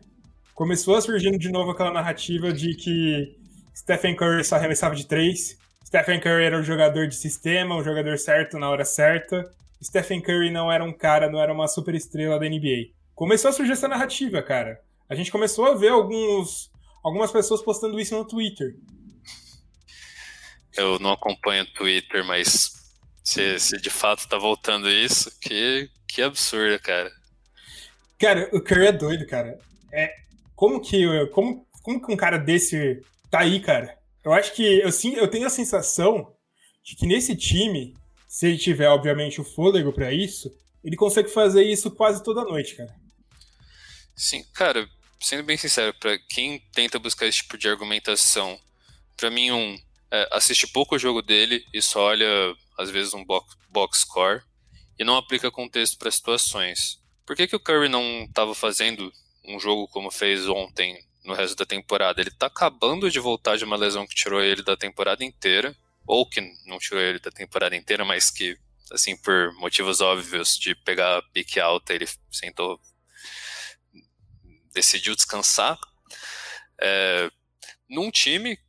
começou 0.54 0.96
a 0.96 1.02
surgindo 1.02 1.38
de 1.38 1.52
novo 1.52 1.72
aquela 1.72 1.92
narrativa 1.92 2.52
de 2.52 2.76
que 2.76 3.38
Stephen 3.76 4.16
Curry 4.16 4.44
só 4.44 4.56
arremessava 4.56 4.96
de 4.96 5.06
três, 5.06 5.58
Stephen 5.86 6.20
Curry 6.20 6.46
era 6.46 6.58
um 6.58 6.64
jogador 6.64 7.08
de 7.08 7.16
sistema, 7.16 7.76
um 7.76 7.84
jogador 7.84 8.18
certo 8.18 8.58
na 8.58 8.70
hora 8.70 8.86
certa, 8.86 9.52
Stephen 9.84 10.22
Curry 10.22 10.50
não 10.50 10.72
era 10.72 10.84
um 10.84 10.94
cara, 10.94 11.30
não 11.30 11.40
era 11.40 11.54
uma 11.54 11.68
super 11.68 11.94
estrela 11.94 12.40
da 12.40 12.48
NBA 12.48 12.94
começou 13.16 13.50
a 13.50 13.54
surgir 13.54 13.74
essa 13.74 13.88
narrativa, 13.88 14.42
cara. 14.42 14.80
A 15.10 15.16
gente 15.16 15.32
começou 15.32 15.66
a 15.66 15.76
ver 15.76 15.90
alguns, 15.90 16.72
algumas 17.04 17.32
pessoas 17.32 17.62
postando 17.62 18.00
isso 18.00 18.16
no 18.16 18.26
Twitter. 18.26 18.76
Eu 20.76 21.00
não 21.00 21.12
acompanho 21.12 21.64
o 21.64 21.74
Twitter, 21.74 22.24
mas 22.26 22.74
se, 23.24 23.60
se 23.60 23.78
de 23.78 23.90
fato 23.90 24.28
tá 24.28 24.38
voltando 24.38 24.90
isso, 24.90 25.32
que, 25.40 25.90
que 26.08 26.22
absurdo, 26.22 26.80
cara. 26.80 27.12
Cara, 28.20 28.50
o 28.54 28.62
Curry 28.62 28.88
é 28.88 28.92
doido, 28.92 29.26
cara. 29.28 29.60
É, 29.92 30.14
como 30.56 30.82
que 30.82 31.06
como 31.28 31.68
como 31.82 32.02
que 32.02 32.12
um 32.12 32.18
cara 32.18 32.38
desse 32.38 33.02
tá 33.30 33.42
aí, 33.42 33.60
cara? 33.60 33.98
Eu 34.24 34.34
acho 34.34 34.54
que 34.54 34.64
eu, 34.80 34.92
sim, 34.92 35.14
eu 35.16 35.28
tenho 35.28 35.46
a 35.46 35.50
sensação 35.50 36.34
de 36.84 36.96
que 36.96 37.06
nesse 37.06 37.36
time, 37.36 37.94
se 38.28 38.48
ele 38.48 38.58
tiver, 38.58 38.88
obviamente, 38.88 39.42
o 39.42 39.44
fôlego 39.44 39.92
para 39.92 40.12
isso, 40.12 40.50
ele 40.84 40.96
consegue 40.96 41.30
fazer 41.30 41.64
isso 41.64 41.92
quase 41.92 42.24
toda 42.24 42.46
noite, 42.46 42.76
cara. 42.76 42.94
Sim, 44.16 44.44
cara, 44.54 44.88
sendo 45.20 45.44
bem 45.44 45.58
sincero, 45.58 45.94
para 46.00 46.18
quem 46.30 46.60
tenta 46.74 47.00
buscar 47.00 47.26
esse 47.26 47.40
tipo 47.40 47.58
de 47.58 47.68
argumentação, 47.68 48.58
para 49.18 49.30
mim, 49.30 49.52
um, 49.52 49.78
é, 50.14 50.30
assiste 50.32 50.68
pouco 50.68 50.96
o 50.96 51.00
jogo 51.00 51.24
dele 51.24 51.66
e 51.74 51.82
só 51.82 52.02
olha, 52.02 52.28
às 52.78 52.92
vezes, 52.92 53.16
um 53.16 53.26
box, 53.26 53.58
box 53.68 54.02
score 54.02 54.44
e 55.00 55.04
não 55.04 55.18
aplica 55.18 55.50
contexto 55.50 55.98
para 55.98 56.12
situações. 56.12 57.02
Por 57.26 57.36
que, 57.36 57.48
que 57.48 57.56
o 57.56 57.60
Curry 57.60 57.90
não 57.90 58.26
estava 58.26 58.54
fazendo 58.54 59.12
um 59.44 59.60
jogo 59.60 59.88
como 59.88 60.12
fez 60.12 60.48
ontem 60.48 61.04
no 61.26 61.34
resto 61.34 61.56
da 61.56 61.66
temporada? 61.66 62.22
Ele 62.22 62.30
está 62.30 62.46
acabando 62.46 63.10
de 63.10 63.20
voltar 63.20 63.58
de 63.58 63.66
uma 63.66 63.76
lesão 63.76 64.06
que 64.06 64.14
tirou 64.14 64.40
ele 64.40 64.62
da 64.62 64.78
temporada 64.78 65.26
inteira, 65.26 65.76
ou 66.06 66.30
que 66.30 66.42
não 66.68 66.78
tirou 66.78 67.02
ele 67.02 67.18
da 67.18 67.32
temporada 67.32 67.76
inteira, 67.76 68.06
mas 68.06 68.30
que, 68.30 68.56
assim, 68.92 69.18
por 69.18 69.52
motivos 69.56 70.00
óbvios 70.00 70.58
de 70.60 70.76
pegar 70.76 71.18
a 71.18 71.22
pique 71.24 71.60
alta, 71.60 71.92
ele 71.92 72.06
sentou, 72.32 72.80
decidiu 74.76 75.16
descansar. 75.16 75.76
É, 76.80 77.32
num 77.90 78.12
time 78.12 78.60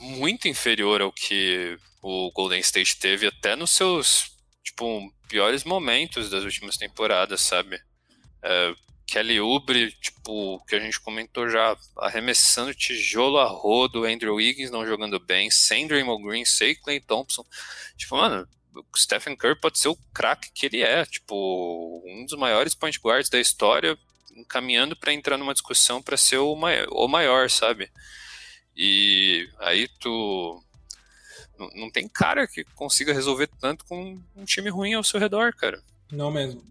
muito 0.00 0.48
inferior 0.48 1.00
ao 1.00 1.12
que 1.12 1.78
o 2.02 2.30
Golden 2.32 2.60
State 2.60 2.98
teve 2.98 3.26
até 3.26 3.56
nos 3.56 3.70
seus 3.70 4.32
tipo 4.62 5.12
piores 5.28 5.64
momentos 5.64 6.30
das 6.30 6.44
últimas 6.44 6.76
temporadas, 6.76 7.40
sabe? 7.40 7.80
É, 8.42 8.74
Kelly 9.08 9.40
Oubre, 9.40 9.90
tipo, 9.92 10.62
que 10.66 10.74
a 10.74 10.78
gente 10.78 11.00
comentou 11.00 11.48
já, 11.48 11.74
arremessando 11.96 12.74
tijolo 12.74 13.38
a 13.38 13.46
rodo, 13.46 14.04
Andrew 14.04 14.34
Wiggins 14.34 14.70
não 14.70 14.86
jogando 14.86 15.18
bem, 15.18 15.50
sem 15.50 15.86
Draymond 15.86 16.22
Green, 16.22 16.44
sem 16.44 16.74
Clay 16.74 17.00
Thompson. 17.00 17.44
Tipo, 17.96 18.16
mano, 18.16 18.46
o 18.74 18.98
Stephen 18.98 19.34
Curry 19.34 19.58
pode 19.58 19.78
ser 19.78 19.88
o 19.88 19.98
craque 20.12 20.50
que 20.52 20.66
ele 20.66 20.82
é, 20.82 21.06
tipo, 21.06 22.02
um 22.06 22.26
dos 22.26 22.38
maiores 22.38 22.74
point 22.74 22.98
guards 23.02 23.30
da 23.30 23.40
história, 23.40 23.96
encaminhando 24.36 24.94
para 24.94 25.12
entrar 25.12 25.38
numa 25.38 25.54
discussão 25.54 26.02
para 26.02 26.18
ser 26.18 26.38
o 26.38 26.54
maior, 26.54 26.86
o 26.90 27.08
maior, 27.08 27.48
sabe? 27.48 27.90
E 28.78 29.48
aí 29.58 29.88
tu 29.98 30.62
não, 31.74 31.90
tem 31.90 32.08
cara 32.08 32.46
que 32.46 32.62
consiga 32.76 33.12
resolver 33.12 33.48
tanto 33.60 33.84
com 33.84 34.16
um 34.36 34.44
time 34.44 34.70
ruim 34.70 34.94
ao 34.94 35.02
seu 35.02 35.18
redor, 35.18 35.52
cara. 35.52 35.82
Não 36.12 36.30
mesmo. 36.30 36.62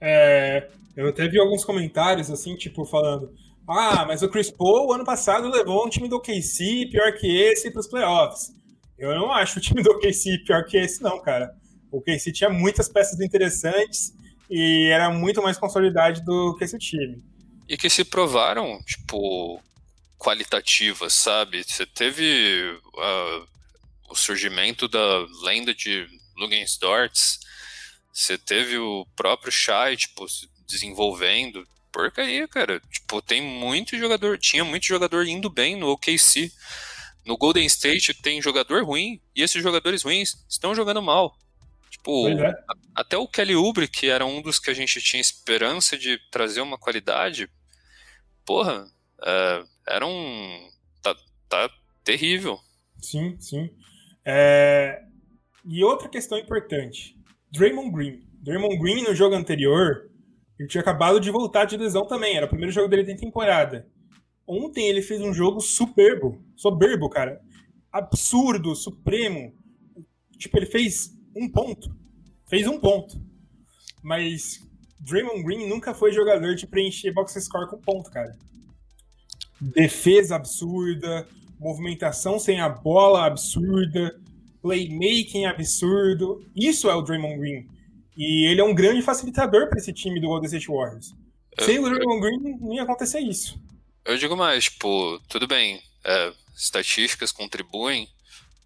É, 0.00 0.68
eu 0.96 1.08
até 1.08 1.26
vi 1.26 1.40
alguns 1.40 1.64
comentários 1.64 2.30
assim, 2.30 2.54
tipo, 2.54 2.84
falando: 2.84 3.34
Ah, 3.68 4.04
mas 4.06 4.22
o 4.22 4.28
Chris 4.28 4.48
Paul 4.48 4.92
ano 4.92 5.04
passado 5.04 5.48
levou 5.48 5.84
um 5.84 5.90
time 5.90 6.08
do 6.08 6.16
OKC 6.16 6.86
pior 6.90 7.12
que 7.14 7.26
esse 7.36 7.70
para 7.72 7.80
os 7.80 7.88
playoffs. 7.88 8.54
Eu 8.96 9.14
não 9.14 9.32
acho 9.32 9.58
o 9.58 9.60
time 9.60 9.82
do 9.82 9.90
OKC 9.90 10.44
pior 10.46 10.64
que 10.64 10.76
esse, 10.76 11.02
não, 11.02 11.20
cara. 11.20 11.52
O 11.90 11.98
OKC 11.98 12.32
tinha 12.32 12.48
muitas 12.48 12.88
peças 12.88 13.20
interessantes 13.20 14.14
e 14.48 14.88
era 14.92 15.10
muito 15.10 15.42
mais 15.42 15.58
consolidado 15.58 16.20
do 16.24 16.56
que 16.56 16.64
esse 16.64 16.78
time. 16.78 17.22
E 17.68 17.76
que 17.76 17.90
se 17.90 18.04
provaram, 18.04 18.78
tipo, 18.86 19.60
qualitativas, 20.18 21.12
sabe? 21.12 21.62
Você 21.62 21.86
teve 21.86 22.78
uh, 22.94 23.48
o 24.08 24.14
surgimento 24.14 24.88
da 24.88 25.26
lenda 25.42 25.74
de 25.74 26.06
Lugensdorts, 26.36 27.40
você 28.12 28.38
teve 28.38 28.78
o 28.78 29.06
próprio 29.14 29.52
Shai, 29.52 29.96
tipo, 29.96 30.26
desenvolvendo. 30.66 31.66
Porcaria, 31.92 32.46
cara. 32.48 32.80
Tipo, 32.90 33.20
tem 33.20 33.42
muito 33.42 33.96
jogador, 33.98 34.38
tinha 34.38 34.64
muito 34.64 34.86
jogador 34.86 35.26
indo 35.26 35.50
bem 35.50 35.76
no 35.76 35.88
OKC. 35.88 36.50
No 37.24 37.36
Golden 37.36 37.66
State 37.66 38.14
tem 38.14 38.40
jogador 38.40 38.84
ruim 38.84 39.20
e 39.34 39.42
esses 39.42 39.62
jogadores 39.62 40.02
ruins 40.02 40.34
estão 40.48 40.74
jogando 40.74 41.02
mal. 41.02 41.36
Tipo, 41.90 42.28
é. 42.28 42.54
até 42.94 43.16
o 43.16 43.28
Kelly 43.28 43.56
Oubre, 43.56 43.88
que 43.88 44.08
era 44.08 44.24
um 44.24 44.40
dos 44.40 44.58
que 44.58 44.70
a 44.70 44.74
gente 44.74 45.00
tinha 45.00 45.20
esperança 45.20 45.98
de 45.98 46.18
trazer 46.30 46.60
uma 46.60 46.78
qualidade, 46.78 47.50
porra, 48.44 48.86
é, 49.22 49.64
era 49.88 50.06
um. 50.06 50.68
Tá, 51.02 51.14
tá 51.48 51.70
terrível. 52.02 52.58
Sim, 53.00 53.36
sim. 53.38 53.70
É... 54.24 55.02
E 55.64 55.84
outra 55.84 56.08
questão 56.08 56.38
importante: 56.38 57.16
Draymond 57.52 57.92
Green. 57.92 58.26
Draymond 58.42 58.78
Green, 58.78 59.02
no 59.02 59.14
jogo 59.14 59.34
anterior, 59.34 60.10
ele 60.58 60.68
tinha 60.68 60.80
acabado 60.80 61.20
de 61.20 61.30
voltar 61.30 61.64
de 61.64 61.76
lesão 61.76 62.06
também. 62.06 62.36
Era 62.36 62.46
o 62.46 62.48
primeiro 62.48 62.72
jogo 62.72 62.88
dele 62.88 63.04
da 63.04 63.16
temporada. 63.16 63.88
Ontem 64.46 64.88
ele 64.88 65.02
fez 65.02 65.20
um 65.20 65.34
jogo 65.34 65.60
superbo. 65.60 66.40
Soberbo, 66.56 67.08
cara. 67.10 67.40
Absurdo, 67.92 68.74
supremo. 68.74 69.52
Tipo, 70.38 70.58
ele 70.58 70.66
fez 70.66 71.12
um 71.34 71.48
ponto. 71.48 71.90
Fez 72.48 72.66
um 72.66 72.78
ponto. 72.78 73.20
Mas 74.02 74.60
Draymond 75.00 75.42
Green 75.42 75.68
nunca 75.68 75.92
foi 75.92 76.12
jogador 76.12 76.54
de 76.54 76.66
preencher 76.66 77.12
box 77.12 77.34
score 77.42 77.68
com 77.68 77.80
ponto, 77.80 78.10
cara. 78.10 78.38
Defesa 79.60 80.36
absurda, 80.36 81.26
movimentação 81.58 82.38
sem 82.38 82.60
a 82.60 82.68
bola 82.68 83.26
absurda, 83.26 84.18
playmaking 84.62 85.46
absurdo. 85.46 86.44
Isso 86.54 86.90
é 86.90 86.94
o 86.94 87.02
Draymond 87.02 87.38
Green. 87.38 87.66
E 88.16 88.46
ele 88.50 88.60
é 88.60 88.64
um 88.64 88.74
grande 88.74 89.02
facilitador 89.02 89.68
para 89.68 89.78
esse 89.78 89.92
time 89.92 90.20
do 90.20 90.28
Golden 90.28 90.46
State 90.46 90.68
Warriors. 90.68 91.14
Sem 91.60 91.78
o 91.78 91.88
Draymond 91.88 92.20
Green, 92.20 92.58
não 92.60 92.74
ia 92.74 92.82
acontecer 92.82 93.20
isso. 93.20 93.58
Eu 94.04 94.16
digo 94.16 94.36
mais, 94.36 94.64
tipo, 94.64 95.20
tudo 95.28 95.46
bem, 95.46 95.82
é, 96.04 96.32
estatísticas 96.56 97.32
contribuem, 97.32 98.08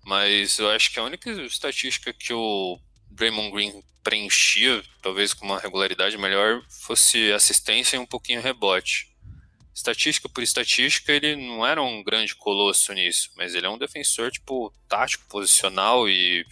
mas 0.04 0.58
eu 0.58 0.68
acho 0.70 0.92
que 0.92 0.98
a 0.98 1.04
única 1.04 1.30
estatística 1.30 2.12
que 2.12 2.32
o 2.32 2.78
Draymond 3.10 3.50
Green 3.50 3.82
preenchia, 4.02 4.82
talvez 5.02 5.34
com 5.34 5.46
uma 5.46 5.58
regularidade 5.58 6.16
melhor, 6.18 6.62
fosse 6.68 7.32
assistência 7.32 7.96
e 7.96 7.98
um 7.98 8.06
pouquinho 8.06 8.40
rebote 8.40 9.09
estatística 9.80 10.28
por 10.28 10.42
estatística, 10.42 11.12
ele 11.12 11.34
não 11.36 11.66
era 11.66 11.82
um 11.82 12.02
grande 12.02 12.34
colosso 12.34 12.92
nisso, 12.92 13.30
mas 13.36 13.54
ele 13.54 13.66
é 13.66 13.70
um 13.70 13.78
defensor, 13.78 14.30
tipo, 14.30 14.72
tático, 14.88 15.26
posicional 15.28 16.08
e 16.08 16.44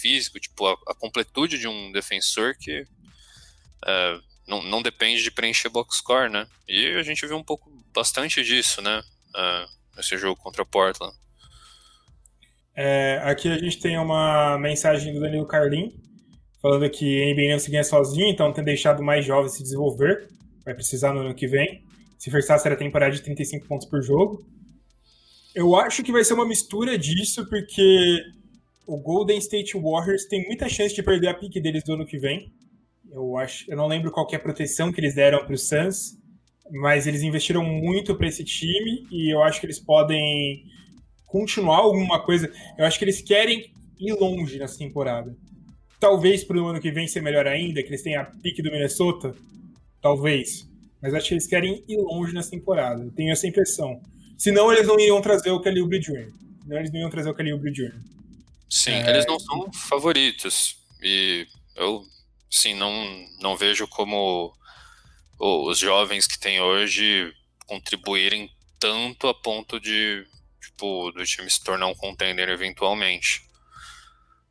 físico, 0.00 0.40
tipo, 0.40 0.66
a, 0.66 0.72
a 0.88 0.94
completude 0.94 1.58
de 1.58 1.68
um 1.68 1.92
defensor 1.92 2.56
que 2.58 2.84
é, 3.86 4.18
não, 4.46 4.62
não 4.62 4.82
depende 4.82 5.22
de 5.22 5.30
preencher 5.30 5.68
box 5.68 5.98
score, 5.98 6.30
né? 6.30 6.46
E 6.68 6.94
a 6.96 7.02
gente 7.02 7.26
viu 7.26 7.36
um 7.36 7.44
pouco, 7.44 7.70
bastante 7.94 8.42
disso, 8.42 8.82
né, 8.82 9.00
uh, 9.00 9.96
nesse 9.96 10.16
jogo 10.18 10.40
contra 10.40 10.64
Portland. 10.66 11.14
É, 12.74 13.20
aqui 13.24 13.48
a 13.48 13.58
gente 13.58 13.80
tem 13.80 13.98
uma 13.98 14.58
mensagem 14.58 15.14
do 15.14 15.20
Danilo 15.20 15.46
Carlin, 15.46 15.98
falando 16.60 16.88
que 16.90 17.22
a 17.22 17.34
NBA 17.34 17.52
não 17.52 17.58
se 17.58 17.70
ganha 17.70 17.84
sozinho, 17.84 18.28
então 18.28 18.52
tem 18.52 18.62
deixado 18.62 19.02
mais 19.02 19.24
jovens 19.24 19.52
se 19.52 19.62
desenvolver, 19.62 20.28
vai 20.62 20.74
precisar 20.74 21.14
no 21.14 21.20
ano 21.20 21.34
que 21.34 21.46
vem 21.46 21.85
se 22.18 22.30
Versace 22.30 22.66
era 22.66 22.76
temporada 22.76 23.14
de 23.14 23.22
35 23.22 23.66
pontos 23.66 23.86
por 23.88 24.02
jogo. 24.02 24.44
Eu 25.54 25.74
acho 25.74 26.02
que 26.02 26.12
vai 26.12 26.24
ser 26.24 26.34
uma 26.34 26.46
mistura 26.46 26.98
disso, 26.98 27.48
porque 27.48 28.22
o 28.86 28.98
Golden 28.98 29.38
State 29.38 29.76
Warriors 29.76 30.26
tem 30.26 30.44
muita 30.46 30.68
chance 30.68 30.94
de 30.94 31.02
perder 31.02 31.28
a 31.28 31.34
pique 31.34 31.60
deles 31.60 31.82
do 31.82 31.94
ano 31.94 32.06
que 32.06 32.18
vem. 32.18 32.52
Eu 33.10 33.36
acho, 33.36 33.70
eu 33.70 33.76
não 33.76 33.86
lembro 33.86 34.10
qual 34.10 34.26
é 34.30 34.36
a 34.36 34.40
proteção 34.40 34.92
que 34.92 35.00
eles 35.00 35.14
deram 35.14 35.44
para 35.44 35.54
o 35.54 35.58
Suns, 35.58 36.18
mas 36.70 37.06
eles 37.06 37.22
investiram 37.22 37.64
muito 37.64 38.14
para 38.14 38.28
esse 38.28 38.44
time 38.44 39.06
e 39.10 39.32
eu 39.32 39.42
acho 39.42 39.60
que 39.60 39.66
eles 39.66 39.78
podem 39.78 40.64
continuar 41.26 41.78
alguma 41.78 42.22
coisa. 42.22 42.52
Eu 42.76 42.84
acho 42.84 42.98
que 42.98 43.04
eles 43.04 43.20
querem 43.20 43.72
ir 43.98 44.12
longe 44.12 44.58
nessa 44.58 44.78
temporada. 44.78 45.34
Talvez 45.98 46.44
para 46.44 46.58
o 46.58 46.66
ano 46.66 46.80
que 46.80 46.90
vem 46.90 47.08
ser 47.08 47.22
melhor 47.22 47.46
ainda, 47.46 47.82
que 47.82 47.88
eles 47.88 48.02
tenham 48.02 48.22
a 48.22 48.26
pique 48.26 48.62
do 48.62 48.70
Minnesota. 48.70 49.34
Talvez. 50.00 50.68
Mas 51.06 51.14
acho 51.14 51.28
que 51.28 51.34
eles 51.34 51.46
querem 51.46 51.84
ir 51.86 51.98
longe 51.98 52.34
nessa 52.34 52.50
temporada. 52.50 53.00
Eu 53.00 53.12
tenho 53.12 53.30
essa 53.30 53.46
impressão. 53.46 54.02
Senão 54.36 54.72
eles 54.72 54.88
não 54.88 54.98
iriam 54.98 55.22
trazer 55.22 55.52
o 55.52 55.60
Kelly 55.60 55.80
Oubre 55.80 56.00
Jr. 56.00 56.32
Senão 56.64 56.78
eles 56.78 56.92
não 56.92 56.98
iam 56.98 57.10
trazer 57.10 57.30
o 57.30 57.34
Kelly 57.34 57.52
Oubre 57.52 57.70
Jr. 57.70 57.94
Sim, 58.68 58.90
é... 58.90 59.10
eles 59.10 59.24
não 59.24 59.38
são 59.38 59.72
favoritos. 59.72 60.76
E 61.00 61.46
eu, 61.76 62.02
sim, 62.50 62.74
não, 62.74 62.92
não 63.40 63.56
vejo 63.56 63.86
como 63.86 64.52
os 65.38 65.78
jovens 65.78 66.26
que 66.26 66.40
tem 66.40 66.60
hoje 66.60 67.32
contribuírem 67.66 68.50
tanto 68.80 69.28
a 69.28 69.34
ponto 69.34 69.78
de, 69.78 70.26
tipo, 70.60 71.12
do 71.12 71.24
time 71.24 71.48
se 71.48 71.62
tornar 71.62 71.86
um 71.86 71.94
contender 71.94 72.48
eventualmente. 72.48 73.42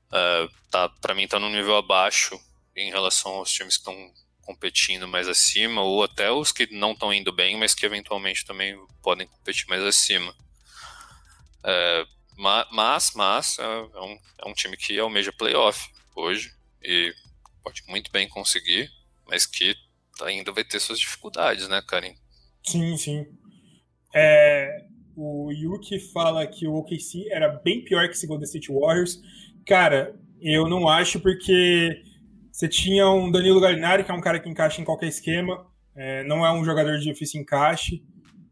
Uh, 0.07 0.49
tá, 0.72 0.88
para 0.88 1.14
mim 1.14 1.27
tá 1.27 1.38
num 1.38 1.52
nível 1.52 1.76
abaixo 1.76 2.40
em 2.73 2.91
relação 2.91 3.34
aos 3.34 3.52
times 3.52 3.76
que 3.76 3.82
estão 3.82 4.14
competindo 4.45 5.07
mais 5.07 5.27
acima, 5.27 5.81
ou 5.81 6.03
até 6.03 6.31
os 6.31 6.51
que 6.51 6.72
não 6.72 6.91
estão 6.93 7.13
indo 7.13 7.34
bem, 7.34 7.57
mas 7.57 7.73
que 7.73 7.85
eventualmente 7.85 8.45
também 8.45 8.77
podem 9.01 9.27
competir 9.27 9.67
mais 9.67 9.84
acima. 9.84 10.34
É, 11.63 12.05
mas, 12.38 13.11
mas 13.15 13.57
é, 13.59 13.63
é 13.63 14.01
um, 14.01 14.19
é 14.43 14.47
um 14.47 14.53
time 14.53 14.77
que 14.77 14.99
almeja 14.99 15.34
playoff 15.34 15.89
hoje 16.15 16.51
e 16.81 17.13
pode 17.63 17.84
muito 17.88 18.11
bem 18.11 18.30
conseguir, 18.30 18.89
mas 19.27 19.45
que 19.45 19.76
ainda 20.22 20.51
vai 20.51 20.63
ter 20.63 20.80
suas 20.80 20.99
dificuldades, 20.99 21.67
né, 21.67 21.81
Karim? 21.85 22.15
Sim, 22.63 22.95
sim. 22.97 23.26
É, 24.13 24.85
o 25.15 25.51
Yuki 25.51 25.99
fala 25.99 26.45
que 26.45 26.67
o 26.67 26.76
OKC 26.76 27.27
era 27.31 27.49
bem 27.49 27.84
pior 27.84 28.07
que 28.07 28.13
esse 28.13 28.27
Golden 28.27 28.45
State 28.45 28.72
Warriors. 28.72 29.19
Cara, 29.65 30.15
eu 30.39 30.69
não 30.69 30.88
acho 30.88 31.19
porque 31.19 32.03
você 32.56 32.69
tinha 32.69 33.10
um 33.10 33.30
Danilo 33.30 33.60
Gallinari, 33.60 34.06
que 34.06 34.11
é 34.11 34.14
um 34.14 34.22
cara 34.22 34.40
que 34.40 34.48
encaixa 34.48 34.80
em 34.80 34.86
qualquer 34.86 35.07
esquema, 35.07 35.68
é, 35.94 36.23
não 36.23 36.45
é 36.45 36.53
um 36.53 36.64
jogador 36.64 36.98
de 36.98 37.03
difícil 37.03 37.41
encaixe. 37.41 38.02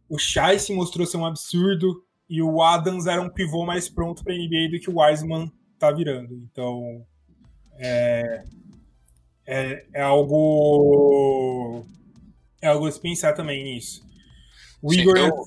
O 0.09 0.19
Shai 0.19 0.59
se 0.59 0.73
mostrou 0.73 1.07
ser 1.07 1.15
um 1.15 1.25
absurdo 1.25 2.03
e 2.29 2.41
o 2.41 2.61
Adams 2.61 3.07
era 3.07 3.21
um 3.21 3.29
pivô 3.29 3.65
mais 3.65 3.87
pronto 3.87 4.21
para 4.21 4.33
NBA 4.33 4.71
do 4.71 4.79
que 4.81 4.89
o 4.89 4.99
Wiseman 4.99 5.49
tá 5.79 5.89
virando. 5.89 6.33
Então, 6.33 7.07
é, 7.79 8.43
é, 9.45 9.85
é, 9.93 10.01
algo 10.01 11.85
é 12.61 12.67
algo 12.67 12.85
a 12.85 12.91
se 12.91 12.99
pensar 12.99 13.31
também 13.31 13.63
nisso. 13.63 14.05
O 14.81 14.91
Sim, 14.91 14.99
Igor 14.99 15.17
eu, 15.17 15.45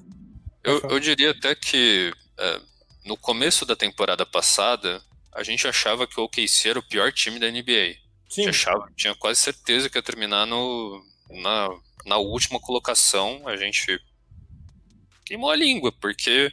eu, 0.64 0.80
eu, 0.92 0.98
diria 0.98 1.32
até 1.32 1.54
que 1.54 2.10
é, 2.38 2.60
no 3.04 3.18
começo 3.18 3.66
da 3.66 3.76
temporada 3.76 4.24
passada 4.24 5.02
a 5.34 5.42
gente 5.42 5.68
achava 5.68 6.06
que 6.06 6.18
o 6.18 6.24
OKC 6.24 6.70
era 6.70 6.78
o 6.78 6.88
pior 6.88 7.12
time 7.12 7.38
da 7.38 7.50
NBA. 7.50 8.05
Sim. 8.28 8.48
Achava, 8.48 8.90
tinha 8.96 9.14
quase 9.14 9.40
certeza 9.40 9.88
que 9.88 9.98
ia 9.98 10.02
terminar 10.02 10.46
no, 10.46 11.02
na, 11.30 11.68
na 12.04 12.16
última 12.16 12.60
colocação. 12.60 13.46
A 13.46 13.56
gente 13.56 14.00
queimou 15.24 15.50
a 15.50 15.56
língua, 15.56 15.92
porque 15.92 16.52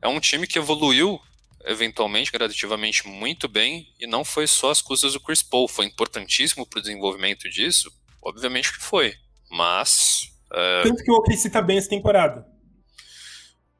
é 0.00 0.08
um 0.08 0.20
time 0.20 0.46
que 0.46 0.58
evoluiu 0.58 1.20
eventualmente, 1.64 2.30
gradativamente, 2.30 3.06
muito 3.08 3.48
bem, 3.48 3.92
e 3.98 4.06
não 4.06 4.24
foi 4.24 4.46
só 4.46 4.70
as 4.70 4.82
custas 4.82 5.14
do 5.14 5.20
Chris 5.20 5.42
Paul, 5.42 5.66
foi 5.66 5.86
importantíssimo 5.86 6.66
para 6.66 6.78
o 6.78 6.82
desenvolvimento 6.82 7.48
disso? 7.48 7.90
Obviamente 8.22 8.72
que 8.72 8.84
foi, 8.84 9.16
mas... 9.50 10.30
Uh... 10.50 10.82
Tanto 10.82 11.02
que 11.02 11.10
o 11.10 11.16
OKC 11.16 11.50
tá 11.50 11.62
bem 11.62 11.78
essa 11.78 11.88
temporada. 11.88 12.46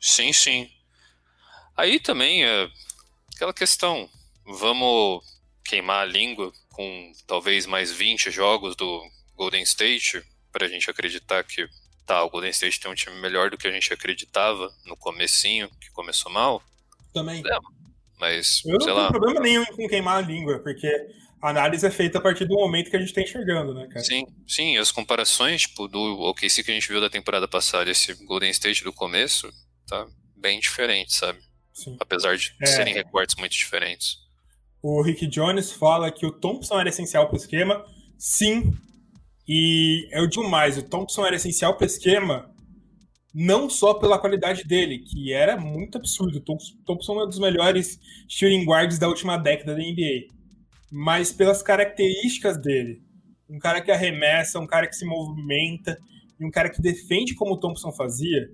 Sim, 0.00 0.32
sim. 0.32 0.68
Aí 1.76 2.00
também, 2.00 2.44
é 2.44 2.68
aquela 3.34 3.52
questão, 3.52 4.08
vamos 4.46 5.22
queimar 5.64 6.02
a 6.02 6.10
língua 6.10 6.52
com 6.74 7.12
talvez 7.26 7.66
mais 7.66 7.92
20 7.92 8.30
jogos 8.30 8.74
do 8.74 9.02
Golden 9.36 9.62
State, 9.62 10.22
para 10.52 10.66
a 10.66 10.68
gente 10.68 10.90
acreditar 10.90 11.42
que 11.44 11.66
tá, 12.04 12.22
o 12.22 12.30
Golden 12.30 12.50
State 12.50 12.80
tem 12.80 12.90
um 12.90 12.94
time 12.94 13.18
melhor 13.20 13.48
do 13.48 13.56
que 13.56 13.66
a 13.66 13.70
gente 13.70 13.92
acreditava 13.92 14.70
no 14.84 14.96
comecinho, 14.96 15.70
que 15.80 15.90
começou 15.92 16.30
mal. 16.30 16.62
Também. 17.12 17.42
É, 17.46 17.58
mas, 18.18 18.62
Eu 18.64 18.78
não 18.78 18.86
tenho 18.86 19.08
problema 19.08 19.40
nenhum 19.40 19.64
com 19.66 19.86
queimar 19.86 20.18
a 20.18 20.26
língua, 20.26 20.58
porque 20.58 20.88
a 21.40 21.50
análise 21.50 21.86
é 21.86 21.90
feita 21.90 22.18
a 22.18 22.20
partir 22.20 22.44
do 22.44 22.54
momento 22.54 22.90
que 22.90 22.96
a 22.96 22.98
gente 22.98 23.08
está 23.08 23.20
enxergando, 23.20 23.72
né, 23.72 23.86
cara? 23.86 24.04
Sim, 24.04 24.26
sim, 24.46 24.76
as 24.76 24.90
comparações, 24.90 25.62
tipo, 25.62 25.86
do 25.86 26.00
OKC 26.22 26.64
que 26.64 26.70
a 26.70 26.74
gente 26.74 26.88
viu 26.88 27.00
da 27.00 27.10
temporada 27.10 27.46
passada, 27.46 27.90
esse 27.90 28.14
Golden 28.24 28.50
State 28.50 28.82
do 28.82 28.92
começo, 28.92 29.48
tá 29.86 30.06
bem 30.36 30.58
diferente, 30.58 31.14
sabe? 31.14 31.38
Sim. 31.72 31.96
Apesar 32.00 32.36
de 32.36 32.54
é... 32.60 32.66
serem 32.66 32.94
recortes 32.94 33.36
muito 33.36 33.52
diferentes. 33.52 34.23
O 34.86 35.00
Rick 35.00 35.26
Jones 35.28 35.72
fala 35.72 36.12
que 36.12 36.26
o 36.26 36.30
Thompson 36.30 36.78
era 36.78 36.90
essencial 36.90 37.26
para 37.26 37.36
o 37.36 37.38
esquema. 37.38 37.82
Sim, 38.18 38.74
e 39.48 40.06
eu 40.12 40.26
digo 40.26 40.46
mais, 40.46 40.76
o 40.76 40.82
Thompson 40.82 41.24
era 41.24 41.36
essencial 41.36 41.74
para 41.74 41.84
o 41.84 41.86
esquema 41.86 42.50
não 43.32 43.70
só 43.70 43.94
pela 43.94 44.18
qualidade 44.18 44.62
dele, 44.62 44.98
que 44.98 45.32
era 45.32 45.56
muito 45.56 45.96
absurdo. 45.96 46.38
Thompson 46.84 47.18
é 47.18 47.24
um 47.24 47.28
dos 47.28 47.38
melhores 47.38 47.98
shooting 48.28 48.66
guards 48.66 48.98
da 48.98 49.08
última 49.08 49.38
década 49.38 49.74
da 49.74 49.80
NBA, 49.80 50.28
mas 50.92 51.32
pelas 51.32 51.62
características 51.62 52.58
dele. 52.58 53.02
Um 53.48 53.58
cara 53.58 53.80
que 53.80 53.90
arremessa, 53.90 54.60
um 54.60 54.66
cara 54.66 54.86
que 54.86 54.94
se 54.94 55.06
movimenta 55.06 55.98
e 56.38 56.44
um 56.44 56.50
cara 56.50 56.68
que 56.68 56.82
defende 56.82 57.34
como 57.34 57.54
o 57.54 57.58
Thompson 57.58 57.90
fazia. 57.90 58.50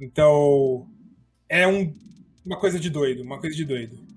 Então, 0.00 0.88
é 1.48 1.68
um, 1.68 1.94
uma 2.44 2.58
coisa 2.58 2.80
de 2.80 2.90
doido, 2.90 3.22
uma 3.22 3.38
coisa 3.38 3.54
de 3.54 3.64
doido. 3.64 4.07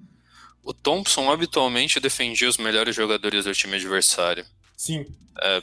O 0.63 0.73
Thompson 0.73 1.31
habitualmente 1.31 1.99
defendia 1.99 2.47
os 2.47 2.57
melhores 2.57 2.95
jogadores 2.95 3.45
do 3.45 3.53
time 3.53 3.75
adversário. 3.75 4.45
Sim. 4.77 5.05
É, 5.41 5.61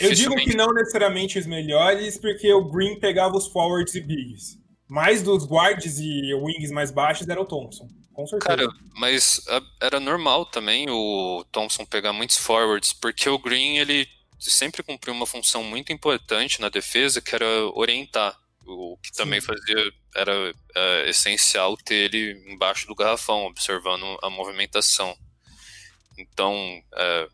eu 0.00 0.12
digo 0.12 0.34
que 0.36 0.56
não 0.56 0.72
necessariamente 0.72 1.38
os 1.38 1.46
melhores, 1.46 2.18
porque 2.18 2.52
o 2.52 2.64
Green 2.64 2.98
pegava 2.98 3.36
os 3.36 3.46
forwards 3.46 3.94
e 3.94 4.00
bigs. 4.00 4.58
Mais 4.88 5.22
dos 5.22 5.44
guards 5.46 5.98
e 5.98 6.34
wings 6.34 6.70
mais 6.70 6.90
baixos 6.90 7.28
era 7.28 7.40
o 7.40 7.46
Thompson. 7.46 7.88
Com 8.12 8.26
certeza. 8.26 8.56
Cara, 8.56 8.68
mas 8.96 9.40
era 9.80 9.98
normal 9.98 10.46
também 10.46 10.88
o 10.88 11.44
Thompson 11.50 11.84
pegar 11.84 12.12
muitos 12.12 12.36
forwards, 12.36 12.92
porque 12.92 13.28
o 13.28 13.38
Green 13.38 13.78
ele 13.78 14.08
sempre 14.38 14.82
cumpriu 14.82 15.14
uma 15.14 15.26
função 15.26 15.62
muito 15.62 15.92
importante 15.92 16.60
na 16.60 16.68
defesa, 16.68 17.20
que 17.20 17.34
era 17.34 17.46
orientar. 17.74 18.36
O 18.66 18.96
que 19.02 19.12
também 19.12 19.40
Sim. 19.40 19.46
fazia 19.46 19.92
era 20.14 20.54
é, 20.74 21.10
essencial 21.10 21.76
ter 21.76 21.94
ele 21.94 22.32
embaixo 22.52 22.86
do 22.86 22.94
garrafão, 22.94 23.44
observando 23.46 24.18
a 24.22 24.30
movimentação. 24.30 25.16
Então, 26.16 26.82
é, 26.94 27.28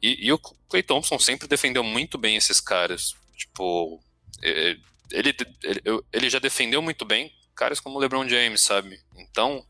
e, 0.00 0.26
e, 0.26 0.32
o 0.32 0.38
Clay 0.38 0.82
Thompson 0.82 1.18
sempre 1.18 1.46
defendeu 1.46 1.84
muito 1.84 2.16
bem 2.16 2.36
esses 2.36 2.60
caras. 2.60 3.14
Tipo, 3.36 4.02
ele, 4.42 5.34
ele, 5.62 5.82
ele 6.12 6.30
já 6.30 6.38
defendeu 6.38 6.80
muito 6.80 7.04
bem 7.04 7.32
caras 7.54 7.80
como 7.80 7.96
o 7.96 8.00
LeBron 8.00 8.28
James, 8.28 8.60
sabe? 8.60 9.00
Então, 9.16 9.64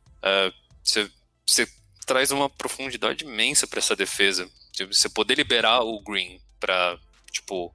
você 0.83 1.63
uh, 1.65 1.69
traz 2.07 2.31
uma 2.31 2.49
profundidade 2.49 3.25
imensa 3.25 3.67
para 3.67 3.79
essa 3.79 3.95
defesa. 3.97 4.51
Você 4.89 5.09
poder 5.09 5.35
liberar 5.37 5.81
o 5.83 6.01
Green 6.03 6.41
para, 6.59 6.99
tipo, 7.31 7.75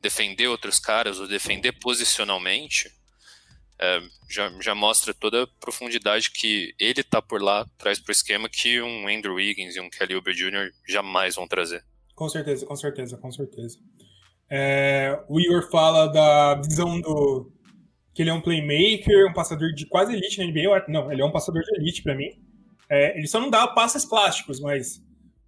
defender 0.00 0.48
outros 0.48 0.78
caras 0.78 1.18
ou 1.18 1.26
defender 1.26 1.72
posicionalmente, 1.72 2.88
uh, 2.88 4.08
já, 4.28 4.50
já 4.60 4.74
mostra 4.74 5.12
toda 5.14 5.44
a 5.44 5.46
profundidade 5.60 6.30
que 6.30 6.74
ele 6.78 7.02
tá 7.02 7.20
por 7.20 7.42
lá, 7.42 7.66
traz 7.76 7.98
pro 7.98 8.12
esquema 8.12 8.48
que 8.48 8.80
um 8.80 9.08
Andrew 9.08 9.34
Wiggins 9.34 9.76
e 9.76 9.80
um 9.80 9.90
Kelly 9.90 10.14
Oubre 10.14 10.34
Jr. 10.34 10.70
jamais 10.86 11.34
vão 11.34 11.48
trazer. 11.48 11.84
Com 12.14 12.28
certeza, 12.28 12.66
com 12.66 12.76
certeza, 12.76 13.16
com 13.16 13.30
certeza. 13.30 13.78
É, 14.50 15.22
o 15.28 15.38
Igor 15.38 15.70
fala 15.70 16.06
da 16.06 16.54
visão 16.56 17.00
do. 17.00 17.52
que 18.14 18.22
ele 18.22 18.30
é 18.30 18.32
um 18.32 18.40
playmaker, 18.40 19.28
um 19.30 19.32
passador 19.32 19.72
de 19.74 19.86
quase 19.86 20.14
elite 20.14 20.38
na 20.38 20.46
NBA. 20.46 20.86
Não, 20.88 21.12
ele 21.12 21.20
é 21.20 21.24
um 21.24 21.30
passador 21.30 21.62
de 21.62 21.80
elite 21.80 22.02
para 22.02 22.14
mim. 22.14 22.30
É, 22.88 23.16
ele 23.18 23.26
só 23.26 23.38
não 23.38 23.50
dá 23.50 23.66
passes 23.68 24.04
plásticos, 24.04 24.58
mas 24.60 25.02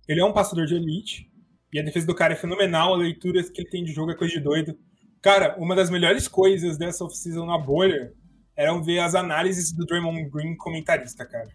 ele 0.06 0.20
é 0.20 0.24
um 0.24 0.32
passador 0.32 0.66
de 0.66 0.74
elite. 0.74 1.30
E 1.73 1.79
a 1.79 1.83
defesa 1.83 2.07
do 2.07 2.15
cara 2.15 2.33
é 2.33 2.37
fenomenal, 2.37 2.95
a 2.95 2.97
leitura 2.97 3.43
que 3.45 3.61
ele 3.61 3.71
tem 3.71 3.85
de 3.85 3.93
jogo 3.93 4.11
é 4.11 4.17
coisa 4.17 4.35
de 4.35 4.41
doido. 4.41 4.77
Cara, 5.23 5.57
uma 5.59 5.77
das 5.77 5.91
melhores 5.91 6.27
coisas 6.27 6.77
dessa 6.77 7.05
off-season 7.05 7.47
na 7.47 7.59
bolha 7.59 8.13
eram 8.57 8.83
ver 8.83 8.99
as 8.99 9.15
análises 9.15 9.73
do 9.73 9.87
Draymond 9.87 10.29
Green 10.31 10.57
comentarista, 10.57 11.25
cara. 11.25 11.49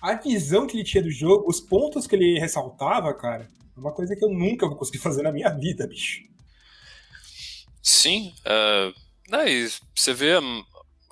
A 0.00 0.14
visão 0.14 0.66
que 0.66 0.76
ele 0.76 0.84
tinha 0.84 1.02
do 1.02 1.10
jogo, 1.10 1.48
os 1.48 1.60
pontos 1.60 2.06
que 2.06 2.16
ele 2.16 2.38
ressaltava, 2.38 3.14
cara, 3.14 3.48
é 3.76 3.80
uma 3.80 3.92
coisa 3.92 4.14
que 4.14 4.24
eu 4.24 4.28
nunca 4.28 4.66
vou 4.66 4.76
conseguir 4.76 4.98
fazer 4.98 5.22
na 5.22 5.32
minha 5.32 5.48
vida, 5.48 5.86
bicho. 5.86 6.20
Sim, 7.82 8.34
uh, 8.40 8.94
né, 9.30 9.44
você 9.94 10.12
vê 10.12 10.34
a, 10.34 10.40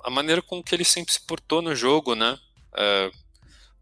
a, 0.05 0.09
maneira 0.09 0.41
com 0.41 0.61
que 0.61 0.75
ele 0.75 0.85
sempre 0.85 1.11
se 1.11 1.25
portou 1.25 1.61
no 1.61 1.75
jogo, 1.75 2.15
né? 2.15 2.37
Uh, 2.73 3.20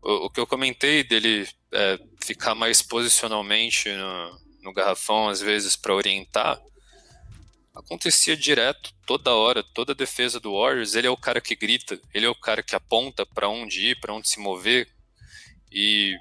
o, 0.01 0.25
o, 0.25 0.29
que 0.29 0.39
eu 0.39 0.47
comentei 0.47 1.03
dele 1.03 1.43
uh, 1.43 2.09
ficar 2.23 2.55
mais 2.55 2.81
posicionalmente 2.81 3.89
no, 3.89 4.39
no 4.63 4.73
garrafão, 4.73 5.29
às 5.29 5.41
vezes, 5.41 5.75
para 5.75 5.95
orientar, 5.95 6.59
acontecia 7.75 8.35
direto, 8.35 8.93
toda 9.05 9.33
hora, 9.33 9.63
toda 9.63 9.93
a 9.93 9.95
defesa 9.95 10.39
do 10.39 10.53
Warriors, 10.53 10.95
ele 10.95 11.07
é 11.07 11.09
o 11.09 11.17
cara 11.17 11.41
que 11.41 11.55
grita, 11.55 11.99
ele 12.13 12.25
é 12.25 12.29
o 12.29 12.35
cara 12.35 12.61
que 12.61 12.75
aponta 12.75 13.25
para 13.25 13.47
onde 13.47 13.87
ir, 13.87 13.99
para 13.99 14.13
onde 14.13 14.29
se 14.29 14.39
mover, 14.39 14.87
e 15.71 16.15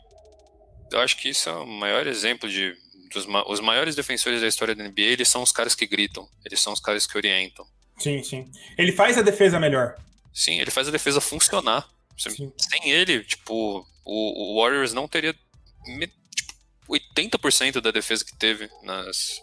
eu 0.92 1.00
acho 1.00 1.16
que 1.16 1.28
isso 1.28 1.48
é 1.48 1.52
o 1.52 1.66
maior 1.66 2.06
exemplo 2.06 2.48
de 2.48 2.74
dos, 3.08 3.26
os 3.46 3.60
maiores 3.60 3.96
defensores 3.96 4.40
da 4.40 4.46
história 4.46 4.74
da 4.74 4.84
NBA, 4.84 5.02
eles 5.02 5.28
são 5.28 5.42
os 5.42 5.52
caras 5.52 5.74
que 5.74 5.86
gritam, 5.86 6.28
eles 6.44 6.60
são 6.60 6.72
os 6.72 6.80
caras 6.80 7.06
que 7.06 7.16
orientam. 7.16 7.66
Sim, 7.98 8.22
sim. 8.22 8.50
Ele 8.76 8.92
faz 8.92 9.18
a 9.18 9.22
defesa 9.22 9.58
melhor. 9.58 9.96
Sim, 10.32 10.60
ele 10.60 10.70
faz 10.70 10.86
a 10.88 10.90
defesa 10.90 11.20
funcionar. 11.20 11.88
Sim. 12.18 12.52
Sem 12.58 12.90
ele, 12.90 13.22
tipo, 13.24 13.86
o, 14.04 14.56
o 14.56 14.62
Warriors 14.62 14.92
não 14.92 15.06
teria 15.06 15.32
tipo, 15.32 16.58
80% 16.88 17.80
da 17.80 17.90
defesa 17.90 18.24
que 18.24 18.36
teve 18.36 18.68
nas, 18.82 19.40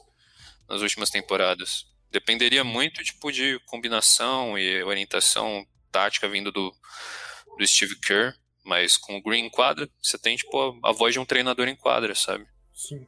nas 0.70 0.82
últimas 0.82 1.10
temporadas. 1.10 1.86
Dependeria 2.12 2.64
muito, 2.64 3.04
tipo, 3.04 3.32
de 3.32 3.60
combinação 3.66 4.58
e 4.58 4.84
orientação 4.84 5.66
tática 5.92 6.28
vindo 6.28 6.52
do, 6.52 6.74
do 7.58 7.68
Steve 7.68 7.96
Kerr. 8.00 8.36
Mas 8.64 8.98
com 8.98 9.16
o 9.16 9.22
Green 9.22 9.46
em 9.46 9.50
quadra, 9.50 9.88
você 10.02 10.18
tem 10.18 10.36
tipo 10.36 10.80
a, 10.84 10.90
a 10.90 10.92
voz 10.92 11.14
de 11.14 11.20
um 11.20 11.26
treinador 11.26 11.68
em 11.68 11.76
quadra, 11.76 12.16
sabe? 12.16 12.46
Sim. 12.74 13.06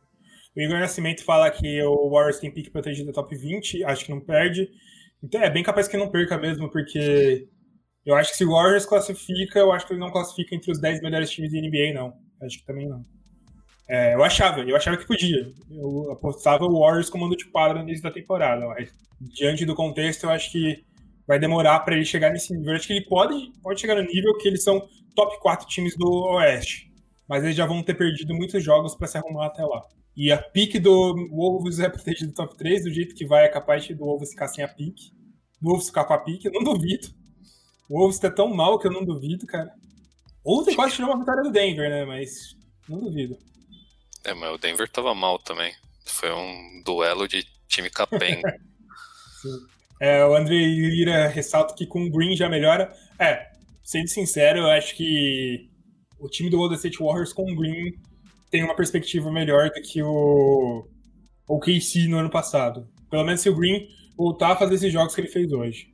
O 0.55 0.61
Igor 0.61 0.79
Nascimento 0.79 1.23
fala 1.23 1.49
que 1.49 1.81
o 1.81 2.09
Warriors 2.11 2.39
tem 2.39 2.51
pique 2.51 2.69
protegido 2.69 3.07
da 3.07 3.13
top 3.13 3.35
20, 3.35 3.83
acho 3.83 4.05
que 4.05 4.11
não 4.11 4.19
perde. 4.19 4.69
Então 5.21 5.41
é 5.41 5.49
bem 5.49 5.63
capaz 5.63 5.87
que 5.87 5.97
não 5.97 6.11
perca 6.11 6.37
mesmo, 6.37 6.69
porque 6.69 7.47
eu 8.07 8.15
acho 8.15 8.31
que 8.31 8.37
se 8.37 8.45
o 8.45 8.51
Warriors 8.51 8.85
classifica, 8.85 9.59
eu 9.59 9.69
acho 9.73 9.85
que 9.85 9.91
ele 9.91 9.99
não 9.99 10.09
classifica 10.09 10.55
entre 10.55 10.71
os 10.71 10.79
10 10.79 11.01
melhores 11.01 11.29
times 11.29 11.51
da 11.51 11.59
NBA, 11.59 11.93
não. 11.93 12.13
Acho 12.41 12.57
que 12.57 12.65
também 12.65 12.87
não. 12.87 13.01
É, 13.85 14.15
eu 14.15 14.23
achava, 14.23 14.61
eu 14.61 14.77
achava 14.77 14.95
que 14.95 15.05
podia. 15.05 15.51
Eu 15.69 16.11
apostava 16.13 16.63
o 16.63 16.79
Warriors 16.79 17.09
comando 17.09 17.35
de 17.35 17.43
quadra 17.51 17.79
no 17.79 17.83
início 17.83 18.03
da 18.03 18.09
temporada, 18.09 18.65
mas 18.65 18.93
diante 19.19 19.65
do 19.65 19.75
contexto, 19.75 20.23
eu 20.23 20.29
acho 20.29 20.49
que 20.53 20.85
vai 21.27 21.37
demorar 21.37 21.81
para 21.81 21.95
ele 21.95 22.05
chegar 22.05 22.31
nesse 22.31 22.53
nível. 22.53 22.71
Eu 22.71 22.77
acho 22.77 22.87
que 22.87 22.93
ele 22.93 23.05
pode, 23.05 23.51
pode 23.61 23.81
chegar 23.81 23.95
no 23.95 24.03
nível 24.03 24.37
que 24.37 24.47
eles 24.47 24.63
são 24.63 24.87
top 25.13 25.37
4 25.41 25.67
times 25.67 25.93
do 25.97 26.09
Oeste, 26.35 26.89
mas 27.27 27.43
eles 27.43 27.57
já 27.57 27.65
vão 27.65 27.83
ter 27.83 27.95
perdido 27.95 28.33
muitos 28.33 28.63
jogos 28.63 28.95
para 28.95 29.07
se 29.07 29.17
arrumar 29.17 29.47
até 29.47 29.65
lá. 29.65 29.81
E 30.15 30.31
a 30.31 30.37
pique 30.37 30.79
do 30.79 31.13
Wolves 31.29 31.79
é 31.79 31.89
protegida 31.91 32.31
do 32.31 32.35
top 32.35 32.55
3, 32.55 32.85
do 32.85 32.89
jeito 32.89 33.15
que 33.15 33.25
vai, 33.25 33.43
é 33.43 33.49
capaz 33.49 33.85
do 33.85 34.05
Wolves 34.05 34.29
ficar 34.29 34.47
sem 34.47 34.63
a 34.63 34.67
pique. 34.69 35.11
Do 35.61 35.71
Wolves 35.71 35.87
ficar 35.87 36.05
com 36.05 36.13
a 36.13 36.19
pique, 36.19 36.47
eu 36.47 36.53
não 36.53 36.63
duvido. 36.63 37.09
O 37.89 37.99
Wolves 37.99 38.19
tá 38.19 38.29
tão 38.29 38.53
mal 38.53 38.79
que 38.79 38.87
eu 38.87 38.91
não 38.91 39.05
duvido, 39.05 39.45
cara. 39.45 39.71
Ontem 40.45 40.75
quase 40.75 40.95
tirou 40.95 41.09
uma 41.09 41.19
vitória 41.19 41.43
do 41.43 41.51
Denver, 41.51 41.89
né? 41.89 42.05
Mas 42.05 42.55
não 42.87 42.99
duvido. 42.99 43.37
É, 44.23 44.33
mas 44.33 44.53
o 44.53 44.57
Denver 44.57 44.89
tava 44.89 45.13
mal 45.13 45.39
também. 45.39 45.73
Foi 46.05 46.31
um 46.31 46.81
duelo 46.83 47.27
de 47.27 47.45
time 47.67 47.89
capenga. 47.89 48.55
É, 49.99 50.23
o 50.23 50.35
André 50.35 50.55
Lira 50.55 51.27
ressalta 51.27 51.73
que 51.73 51.87
com 51.87 52.05
o 52.05 52.11
Green 52.11 52.35
já 52.35 52.47
melhora. 52.47 52.93
É, 53.17 53.47
sendo 53.83 54.07
sincero, 54.07 54.59
eu 54.59 54.67
acho 54.67 54.95
que 54.95 55.71
o 56.19 56.29
time 56.29 56.49
do 56.49 56.57
Golden 56.57 56.75
State 56.75 56.99
Warriors 56.99 57.33
com 57.33 57.51
o 57.51 57.55
Green 57.55 57.93
tem 58.51 58.63
uma 58.63 58.75
perspectiva 58.75 59.31
melhor 59.31 59.69
do 59.69 59.81
que 59.81 60.03
o, 60.03 60.87
o 61.47 61.59
KC 61.59 62.07
no 62.07 62.17
ano 62.17 62.29
passado. 62.29 62.87
Pelo 63.09 63.23
menos 63.23 63.41
se 63.41 63.49
o 63.49 63.55
Green 63.55 63.87
voltar 64.15 64.51
a 64.51 64.55
fazer 64.55 64.75
esses 64.75 64.93
jogos 64.93 65.15
que 65.15 65.21
ele 65.21 65.29
fez 65.29 65.51
hoje. 65.51 65.87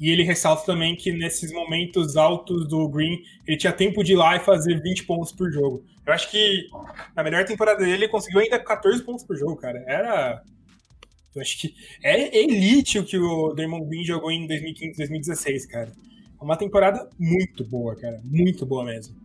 E 0.00 0.10
ele 0.10 0.24
ressalta 0.24 0.66
também 0.66 0.96
que 0.96 1.12
nesses 1.12 1.52
momentos 1.52 2.16
altos 2.16 2.66
do 2.68 2.88
Green, 2.88 3.22
ele 3.46 3.56
tinha 3.56 3.72
tempo 3.72 4.02
de 4.02 4.12
ir 4.12 4.16
lá 4.16 4.36
e 4.36 4.40
fazer 4.40 4.82
20 4.82 5.04
pontos 5.04 5.30
por 5.30 5.50
jogo. 5.52 5.84
Eu 6.04 6.12
acho 6.12 6.30
que 6.30 6.68
na 7.14 7.22
melhor 7.22 7.44
temporada 7.44 7.78
dele, 7.78 7.92
ele 7.92 8.08
conseguiu 8.08 8.40
ainda 8.40 8.58
14 8.58 9.02
pontos 9.04 9.24
por 9.24 9.36
jogo, 9.36 9.56
cara. 9.56 9.84
Era. 9.86 10.42
Eu 11.34 11.40
acho 11.40 11.58
que 11.58 11.74
é 12.02 12.36
elite 12.38 12.98
o 12.98 13.04
que 13.04 13.18
o 13.18 13.52
Draymond 13.54 13.86
Green 13.88 14.04
jogou 14.04 14.30
em 14.30 14.46
2015, 14.46 14.96
2016, 14.96 15.66
cara. 15.66 15.92
É 16.40 16.44
uma 16.44 16.56
temporada 16.56 17.08
muito 17.18 17.64
boa, 17.64 17.94
cara. 17.96 18.20
Muito 18.24 18.66
boa 18.66 18.84
mesmo. 18.84 19.16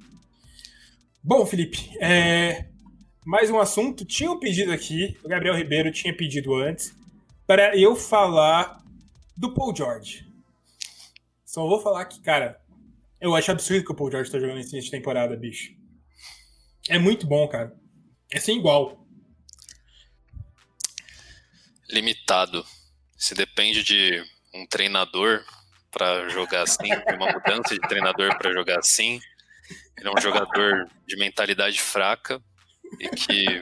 Bom, 1.24 1.46
Felipe, 1.46 1.90
é... 2.00 2.66
mais 3.26 3.50
um 3.50 3.60
assunto. 3.60 4.06
Tinha 4.06 4.32
um 4.32 4.40
pedido 4.40 4.72
aqui, 4.72 5.18
o 5.24 5.28
Gabriel 5.28 5.56
Ribeiro 5.56 5.92
tinha 5.92 6.16
pedido 6.16 6.56
antes, 6.56 6.96
para 7.46 7.76
eu 7.76 7.96
falar 7.96 8.82
do 9.36 9.54
Paul 9.54 9.76
George. 9.76 10.29
Só 11.50 11.66
vou 11.66 11.82
falar 11.82 12.06
que, 12.06 12.22
cara, 12.22 12.62
eu 13.20 13.34
acho 13.34 13.50
absurdo 13.50 13.84
que 13.84 13.92
o 13.92 13.96
Paul 13.96 14.12
George 14.12 14.30
tá 14.30 14.40
jogando 14.40 14.60
início 14.60 14.80
de 14.80 14.92
temporada, 14.92 15.36
bicho. 15.36 15.74
É 16.88 17.00
muito 17.00 17.26
bom, 17.26 17.48
cara. 17.48 17.76
É 18.32 18.40
sem 18.40 18.60
igual. 18.60 19.04
Limitado. 21.90 22.64
Se 23.18 23.34
depende 23.34 23.84
de 23.84 24.24
um 24.54 24.68
treinador 24.68 25.44
para 25.90 26.30
jogar 26.30 26.62
assim, 26.62 26.88
de 26.88 27.16
uma 27.16 27.32
mudança 27.32 27.74
de 27.74 27.80
treinador 27.80 28.38
para 28.38 28.54
jogar 28.54 28.78
assim. 28.78 29.20
Ele 29.98 30.08
é 30.08 30.12
um 30.12 30.22
jogador 30.22 30.88
de 31.08 31.18
mentalidade 31.18 31.82
fraca 31.82 32.40
e 33.00 33.10
que, 33.10 33.62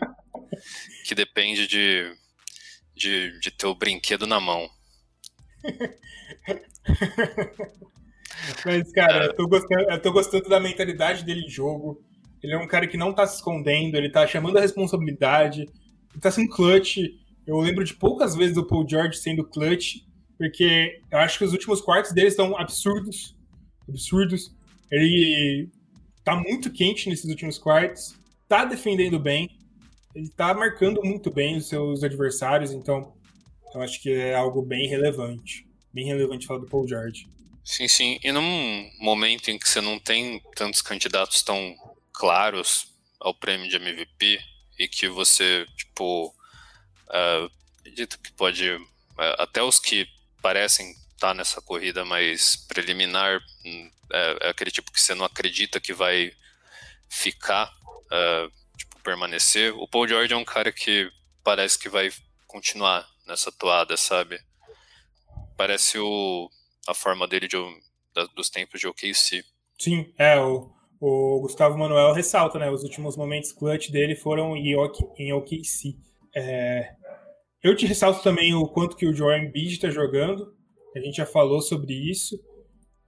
que 1.05 1.15
depende 1.15 1.65
de, 1.65 2.13
de, 2.93 3.39
de 3.39 3.49
ter 3.49 3.65
o 3.65 3.73
brinquedo 3.73 4.27
na 4.27 4.41
mão. 4.41 4.69
Mas, 8.65 8.91
cara, 8.91 9.25
eu 9.25 9.35
tô, 9.35 9.47
gostando, 9.47 9.89
eu 9.89 10.01
tô 10.01 10.11
gostando 10.11 10.49
da 10.49 10.59
mentalidade 10.59 11.23
dele 11.23 11.41
em 11.45 11.49
jogo. 11.49 12.01
Ele 12.41 12.53
é 12.53 12.57
um 12.57 12.67
cara 12.67 12.87
que 12.87 12.97
não 12.97 13.13
tá 13.13 13.25
se 13.25 13.35
escondendo, 13.35 13.95
ele 13.95 14.09
tá 14.09 14.25
chamando 14.27 14.57
a 14.57 14.61
responsabilidade, 14.61 15.61
ele 15.61 16.21
tá 16.21 16.31
sendo 16.31 16.49
clutch. 16.49 16.97
Eu 17.45 17.57
lembro 17.59 17.83
de 17.83 17.93
poucas 17.95 18.35
vezes 18.35 18.55
do 18.55 18.65
Paul 18.65 18.87
George 18.87 19.17
sendo 19.17 19.43
clutch, 19.43 19.97
porque 20.37 21.01
eu 21.11 21.19
acho 21.19 21.37
que 21.37 21.45
os 21.45 21.51
últimos 21.51 21.81
quartos 21.81 22.11
dele 22.11 22.27
estão 22.27 22.57
absurdos. 22.57 23.35
Absurdos. 23.87 24.55
Ele 24.91 25.69
tá 26.23 26.35
muito 26.35 26.71
quente 26.71 27.09
nesses 27.09 27.29
últimos 27.29 27.57
quartos, 27.57 28.15
tá 28.47 28.65
defendendo 28.65 29.19
bem, 29.19 29.49
ele 30.13 30.29
tá 30.29 30.53
marcando 30.53 31.01
muito 31.03 31.31
bem 31.31 31.57
os 31.57 31.67
seus 31.67 32.03
adversários, 32.03 32.71
então 32.71 33.13
eu 33.73 33.81
acho 33.81 34.01
que 34.01 34.11
é 34.11 34.35
algo 34.35 34.61
bem 34.61 34.87
relevante 34.87 35.66
bem 35.93 36.05
relevante 36.05 36.45
falar 36.45 36.59
do 36.59 36.67
Paul 36.67 36.87
George. 36.87 37.27
Sim, 37.63 37.87
sim. 37.87 38.19
E 38.23 38.31
num 38.31 38.91
momento 38.99 39.49
em 39.49 39.59
que 39.59 39.67
você 39.67 39.81
não 39.81 39.99
tem 39.99 40.41
tantos 40.55 40.81
candidatos 40.81 41.43
tão 41.43 41.75
claros 42.13 42.87
ao 43.19 43.33
prêmio 43.33 43.69
de 43.69 43.75
MVP 43.75 44.39
e 44.79 44.87
que 44.87 45.09
você, 45.09 45.67
tipo, 45.75 46.27
uh, 46.27 47.51
acredito 47.79 48.17
que 48.19 48.31
pode. 48.31 48.71
Uh, 48.71 49.35
até 49.37 49.61
os 49.61 49.79
que 49.79 50.07
parecem 50.41 50.91
estar 50.91 51.29
tá 51.29 51.33
nessa 51.33 51.61
corrida 51.61 52.05
mais 52.05 52.55
preliminar, 52.55 53.37
uh, 53.37 53.91
é 54.41 54.49
aquele 54.49 54.71
tipo 54.71 54.91
que 54.91 55.01
você 55.01 55.13
não 55.13 55.25
acredita 55.25 55.79
que 55.79 55.93
vai 55.93 56.31
ficar, 57.09 57.69
tipo, 58.77 58.99
permanecer. 59.01 59.73
O 59.73 59.87
Paul 59.87 60.07
George 60.07 60.33
é 60.33 60.37
um 60.37 60.45
cara 60.45 60.71
que 60.71 61.11
parece 61.43 61.77
que 61.77 61.89
vai 61.89 62.11
continuar 62.45 63.05
nessa 63.25 63.51
toada, 63.51 63.97
sabe? 63.97 64.39
Parece 65.57 65.97
o, 65.97 66.49
a 66.87 66.93
forma 66.93 67.27
dele 67.27 67.47
de, 67.47 67.57
da, 68.13 68.25
dos 68.27 68.49
tempos 68.49 68.79
de 68.79 68.87
OKC. 68.87 69.43
Sim, 69.79 70.13
é, 70.17 70.39
o, 70.39 70.71
o 70.99 71.41
Gustavo 71.41 71.77
Manuel 71.77 72.13
ressalta, 72.13 72.59
né? 72.59 72.69
Os 72.69 72.83
últimos 72.83 73.17
momentos 73.17 73.51
clutch 73.51 73.89
dele 73.89 74.15
foram 74.15 74.55
em, 74.55 74.75
OKC. 75.33 75.97
É, 76.35 76.93
eu 77.63 77.75
te 77.75 77.85
ressalto 77.85 78.21
também 78.23 78.53
o 78.53 78.67
quanto 78.67 78.95
que 78.95 79.07
o 79.07 79.13
Joel 79.13 79.43
Embiid 79.43 79.73
está 79.73 79.89
jogando. 79.89 80.55
A 80.95 80.99
gente 80.99 81.17
já 81.17 81.25
falou 81.25 81.61
sobre 81.61 81.93
isso. 81.93 82.39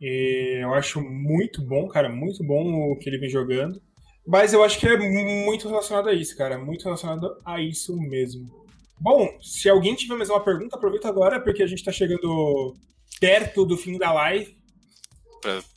E 0.01 0.59
eu 0.61 0.73
acho 0.73 1.01
muito 1.01 1.61
bom, 1.61 1.87
cara, 1.87 2.09
muito 2.09 2.43
bom 2.43 2.91
o 2.91 2.97
que 2.97 3.09
ele 3.09 3.19
vem 3.19 3.29
jogando. 3.29 3.81
Mas 4.25 4.53
eu 4.53 4.63
acho 4.63 4.79
que 4.79 4.87
é 4.87 4.97
muito 4.97 5.67
relacionado 5.67 6.09
a 6.09 6.13
isso, 6.13 6.37
cara. 6.37 6.57
Muito 6.57 6.83
relacionado 6.83 7.41
a 7.43 7.59
isso 7.59 7.97
mesmo. 7.97 8.58
Bom, 8.99 9.39
se 9.41 9.69
alguém 9.69 9.95
tiver 9.95 10.15
mais 10.15 10.29
uma 10.29 10.43
pergunta, 10.43 10.75
aproveita 10.75 11.07
agora, 11.07 11.39
porque 11.39 11.63
a 11.63 11.67
gente 11.67 11.79
está 11.79 11.91
chegando 11.91 12.75
perto 13.19 13.65
do 13.65 13.77
fim 13.77 13.97
da 13.97 14.11
live. 14.11 14.57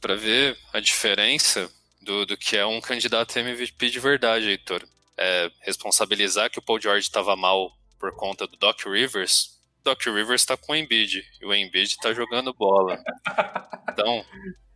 Para 0.00 0.16
ver 0.16 0.58
a 0.72 0.80
diferença 0.80 1.70
do, 2.00 2.26
do 2.26 2.36
que 2.36 2.56
é 2.56 2.66
um 2.66 2.80
candidato 2.80 3.38
a 3.38 3.40
MVP 3.40 3.90
de 3.90 4.00
verdade, 4.00 4.48
Heitor. 4.48 4.82
É 5.16 5.50
responsabilizar 5.60 6.50
que 6.50 6.58
o 6.58 6.62
Paul 6.62 6.80
George 6.80 7.06
estava 7.06 7.36
mal 7.36 7.70
por 7.98 8.12
conta 8.16 8.46
do 8.46 8.56
Doc 8.56 8.84
Rivers. 8.86 9.60
Doc 9.84 10.04
Rivers 10.04 10.42
está 10.42 10.56
com 10.56 10.72
o 10.72 10.76
Embiid 10.76 11.22
e 11.40 11.46
o 11.46 11.54
Embiid 11.54 11.90
está 11.90 12.12
jogando 12.12 12.52
bola. 12.52 12.98
Então, 13.92 14.24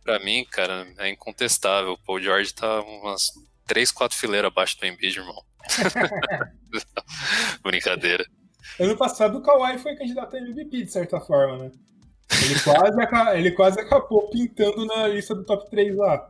para 0.03 0.19
mim, 0.19 0.45
cara, 0.45 0.87
é 0.99 1.09
incontestável. 1.09 1.93
O 1.93 1.97
Paul 1.97 2.21
George 2.21 2.51
está 2.51 2.81
umas 2.81 3.31
três, 3.65 3.91
quatro 3.91 4.15
fileiras 4.15 4.51
abaixo 4.51 4.79
do 4.79 4.85
Embiid, 4.85 5.17
irmão. 5.17 5.43
Brincadeira. 7.63 8.23
Ano 8.79 8.95
passado 8.95 9.37
o 9.37 9.41
Kawhi 9.41 9.77
foi 9.79 9.95
candidato 9.95 10.35
a 10.35 10.39
MVP, 10.39 10.83
de 10.83 10.91
certa 10.91 11.19
forma, 11.19 11.57
né? 11.57 11.71
Ele 12.43 12.59
quase, 12.59 13.37
ele 13.37 13.51
quase 13.51 13.79
acabou 13.79 14.29
pintando 14.29 14.85
na 14.85 15.07
lista 15.07 15.33
do 15.33 15.45
top 15.45 15.69
3 15.69 15.95
lá. 15.95 16.29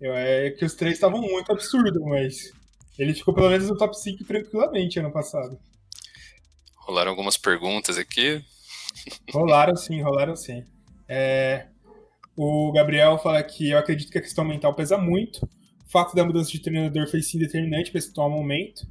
Eu, 0.00 0.14
é 0.14 0.50
que 0.50 0.64
os 0.64 0.74
três 0.74 0.94
estavam 0.94 1.20
muito 1.20 1.50
absurdos, 1.50 2.02
mas 2.02 2.52
ele 2.98 3.14
ficou 3.14 3.34
pelo 3.34 3.50
menos 3.50 3.68
no 3.68 3.76
top 3.76 3.98
5 3.98 4.24
tranquilamente 4.24 4.98
ano 4.98 5.10
passado. 5.10 5.58
Rolaram 6.76 7.10
algumas 7.10 7.36
perguntas 7.36 7.98
aqui. 7.98 8.42
Rolaram 9.32 9.76
sim, 9.76 10.00
rolaram 10.00 10.36
sim. 10.36 10.64
É, 11.08 11.66
o 12.36 12.70
Gabriel 12.72 13.18
fala 13.18 13.42
que 13.42 13.70
eu 13.70 13.78
acredito 13.78 14.12
que 14.12 14.18
a 14.18 14.22
questão 14.22 14.44
mental 14.44 14.74
pesa 14.74 14.96
muito. 14.96 15.44
O 15.86 15.90
fato 15.90 16.14
da 16.14 16.24
mudança 16.24 16.50
de 16.50 16.60
treinador 16.60 17.08
foi 17.08 17.22
sim 17.22 17.38
determinante 17.38 17.90
para 17.90 17.98
esse 17.98 18.10
atual 18.10 18.30
momento. 18.30 18.86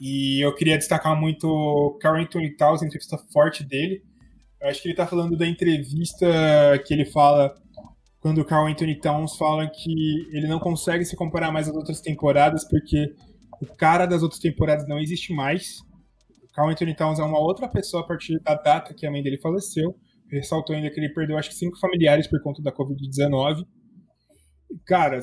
E 0.00 0.40
eu 0.44 0.54
queria 0.54 0.76
destacar 0.76 1.18
muito 1.18 1.48
o 1.48 1.98
Carrington 1.98 2.40
Towns, 2.58 2.82
a 2.82 2.86
entrevista 2.86 3.18
forte 3.32 3.64
dele. 3.64 4.02
Eu 4.60 4.68
acho 4.68 4.80
que 4.80 4.88
ele 4.88 4.94
está 4.94 5.06
falando 5.06 5.36
da 5.36 5.46
entrevista 5.46 6.26
que 6.86 6.94
ele 6.94 7.04
fala 7.04 7.54
quando 8.24 8.38
o 8.38 8.44
Carl 8.44 8.66
Anthony 8.66 8.98
Towns 8.98 9.36
fala 9.36 9.68
que 9.68 10.26
ele 10.32 10.46
não 10.46 10.58
consegue 10.58 11.04
se 11.04 11.14
comparar 11.14 11.52
mais 11.52 11.68
às 11.68 11.76
outras 11.76 12.00
temporadas 12.00 12.66
porque 12.66 13.14
o 13.60 13.66
cara 13.76 14.06
das 14.06 14.22
outras 14.22 14.40
temporadas 14.40 14.88
não 14.88 14.98
existe 14.98 15.34
mais. 15.34 15.80
O 16.42 16.52
Carl 16.54 16.70
Anthony 16.70 16.94
Towns 16.96 17.18
é 17.18 17.22
uma 17.22 17.38
outra 17.38 17.68
pessoa 17.68 18.02
a 18.02 18.06
partir 18.06 18.40
da 18.40 18.54
data 18.54 18.94
que 18.94 19.06
a 19.06 19.10
mãe 19.10 19.22
dele 19.22 19.36
faleceu. 19.36 19.94
Ressaltou 20.30 20.74
ainda 20.74 20.90
que 20.90 20.98
ele 20.98 21.10
perdeu 21.10 21.36
acho 21.36 21.50
que 21.50 21.54
cinco 21.54 21.78
familiares 21.78 22.26
por 22.26 22.42
conta 22.42 22.62
da 22.62 22.72
Covid-19. 22.72 23.66
Cara, 24.86 25.20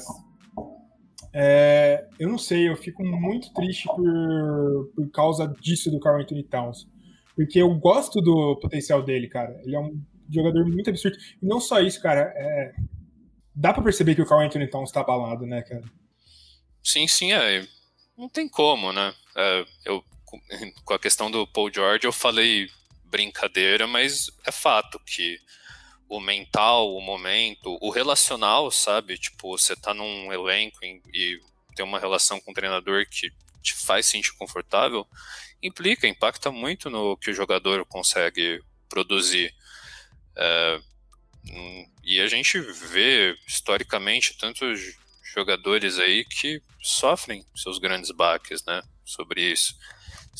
é, 1.33 2.07
eu 2.19 2.27
não 2.27 2.37
sei, 2.37 2.69
eu 2.69 2.75
fico 2.75 3.03
muito 3.03 3.53
triste 3.53 3.87
por, 3.87 4.91
por 4.95 5.11
causa 5.11 5.47
disso 5.61 5.89
do 5.89 5.99
Carl 5.99 6.21
Anthony 6.21 6.43
Towns. 6.43 6.87
Porque 7.35 7.59
eu 7.59 7.73
gosto 7.75 8.21
do 8.21 8.57
potencial 8.61 9.01
dele, 9.01 9.27
cara. 9.27 9.59
Ele 9.63 9.75
é 9.75 9.79
um 9.79 9.99
jogador 10.29 10.65
muito 10.67 10.89
absurdo. 10.89 11.17
E 11.41 11.45
não 11.45 11.59
só 11.59 11.79
isso, 11.79 12.01
cara. 12.01 12.33
É, 12.35 12.73
dá 13.55 13.73
para 13.73 13.83
perceber 13.83 14.15
que 14.15 14.21
o 14.21 14.25
Carl 14.25 14.41
Anthony 14.41 14.69
Towns 14.69 14.91
tá 14.91 15.01
abalado, 15.01 15.45
né, 15.45 15.61
cara? 15.61 15.83
Sim, 16.83 17.07
sim, 17.07 17.31
é. 17.31 17.65
Não 18.17 18.27
tem 18.27 18.49
como, 18.49 18.91
né? 18.91 19.13
É, 19.35 19.65
eu, 19.85 20.03
com 20.85 20.93
a 20.93 20.99
questão 20.99 21.31
do 21.31 21.47
Paul 21.47 21.71
George, 21.73 22.05
eu 22.05 22.13
falei 22.13 22.67
brincadeira, 23.05 23.87
mas 23.87 24.29
é 24.45 24.51
fato 24.51 24.99
que 25.05 25.37
o 26.11 26.19
mental, 26.19 26.93
o 26.93 26.99
momento, 26.99 27.77
o 27.79 27.89
relacional, 27.89 28.69
sabe? 28.69 29.17
Tipo, 29.17 29.57
você 29.57 29.77
tá 29.77 29.93
num 29.93 30.31
elenco 30.33 30.83
e 30.83 31.39
tem 31.73 31.85
uma 31.85 31.99
relação 31.99 32.37
com 32.41 32.51
o 32.51 32.53
treinador 32.53 33.07
que 33.09 33.31
te 33.63 33.73
faz 33.73 34.07
sentir 34.07 34.33
confortável, 34.33 35.07
implica, 35.63 36.05
impacta 36.05 36.51
muito 36.51 36.89
no 36.89 37.15
que 37.15 37.31
o 37.31 37.33
jogador 37.33 37.85
consegue 37.85 38.61
produzir. 38.89 39.55
É, 40.35 40.81
e 42.03 42.19
a 42.19 42.27
gente 42.27 42.59
vê 42.59 43.33
historicamente 43.47 44.37
tantos 44.37 44.97
jogadores 45.33 45.97
aí 45.97 46.25
que 46.25 46.61
sofrem 46.81 47.45
seus 47.55 47.79
grandes 47.79 48.11
baques, 48.11 48.65
né? 48.65 48.81
Sobre 49.05 49.49
isso. 49.49 49.77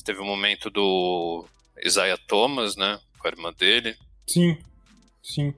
Teve 0.04 0.20
o 0.20 0.24
um 0.24 0.28
momento 0.28 0.70
do 0.70 1.48
Isaiah 1.82 2.18
Thomas, 2.28 2.76
né? 2.76 3.00
Com 3.18 3.28
a 3.30 3.32
irmã 3.32 3.54
dele. 3.54 3.96
Sim, 4.28 4.58
sim. 5.24 5.54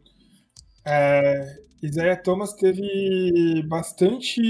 É, 0.86 1.56
Isaiah 1.82 2.16
Thomas 2.16 2.54
teve 2.54 3.64
bastante 3.68 4.42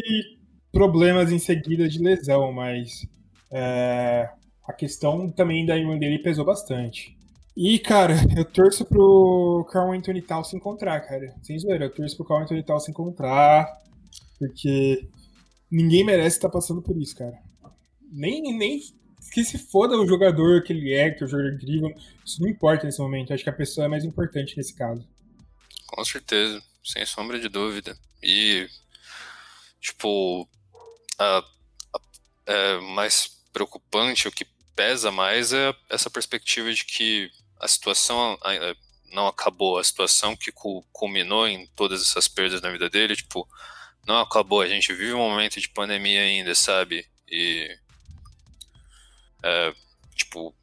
problemas 0.71 1.31
em 1.31 1.39
seguida 1.39 1.87
de 1.87 1.99
lesão, 1.99 2.51
mas 2.51 3.05
é, 3.51 4.29
a 4.67 4.73
questão 4.73 5.29
também 5.31 5.65
da 5.65 5.77
irmã 5.77 5.97
dele 5.97 6.19
pesou 6.19 6.45
bastante. 6.45 7.15
E, 7.55 7.77
cara, 7.77 8.15
eu 8.35 8.43
torço 8.43 8.83
pro 8.83 9.67
Carl 9.71 9.91
Anthony 9.93 10.21
Tal 10.21 10.43
se 10.43 10.55
encontrar, 10.55 10.99
cara. 11.01 11.35
Sem 11.43 11.57
zoeira, 11.59 11.85
eu 11.85 11.93
torço 11.93 12.17
pro 12.17 12.25
Carl 12.25 12.41
Anthony 12.41 12.63
Tal 12.63 12.79
se 12.79 12.89
encontrar, 12.89 13.71
porque 14.39 15.07
ninguém 15.71 16.03
merece 16.03 16.37
estar 16.37 16.49
passando 16.49 16.81
por 16.81 16.97
isso, 16.97 17.15
cara. 17.15 17.37
Nem, 18.11 18.41
nem 18.57 18.79
que 19.31 19.43
se 19.43 19.57
foda 19.57 19.97
o 19.97 20.07
jogador 20.07 20.63
que 20.63 20.73
ele 20.73 20.93
é, 20.93 21.11
que 21.11 21.23
é 21.23 21.25
o 21.25 21.29
jogador 21.29 21.53
incrível, 21.53 21.93
isso 22.25 22.41
não 22.41 22.49
importa 22.49 22.85
nesse 22.85 22.99
momento. 22.99 23.33
Acho 23.33 23.43
que 23.43 23.49
a 23.49 23.53
pessoa 23.53 23.85
é 23.85 23.87
mais 23.87 24.03
importante 24.03 24.55
nesse 24.57 24.73
caso. 24.73 25.07
Com 25.87 26.03
certeza, 26.03 26.61
sem 26.83 27.05
sombra 27.05 27.39
de 27.39 27.49
dúvida. 27.49 27.97
E, 28.21 28.67
tipo, 29.79 30.47
a, 31.19 31.37
a, 31.37 31.99
é 32.47 32.79
mais 32.79 33.41
preocupante, 33.51 34.27
o 34.27 34.31
que 34.31 34.45
pesa 34.75 35.11
mais 35.11 35.53
é 35.53 35.73
essa 35.89 36.09
perspectiva 36.09 36.73
de 36.73 36.83
que 36.85 37.29
a 37.59 37.67
situação 37.67 38.37
não 39.11 39.27
acabou, 39.27 39.77
a 39.77 39.83
situação 39.83 40.35
que 40.35 40.51
culminou 40.91 41.47
em 41.47 41.67
todas 41.75 42.01
essas 42.01 42.27
perdas 42.27 42.61
na 42.61 42.71
vida 42.71 42.89
dele, 42.89 43.15
tipo, 43.15 43.47
não 44.05 44.19
acabou, 44.19 44.61
a 44.61 44.67
gente 44.67 44.91
vive 44.93 45.13
um 45.13 45.29
momento 45.29 45.61
de 45.61 45.69
pandemia 45.69 46.21
ainda, 46.21 46.53
sabe? 46.55 47.05
E, 47.29 47.69
é, 49.43 49.73
tipo, 50.15 50.55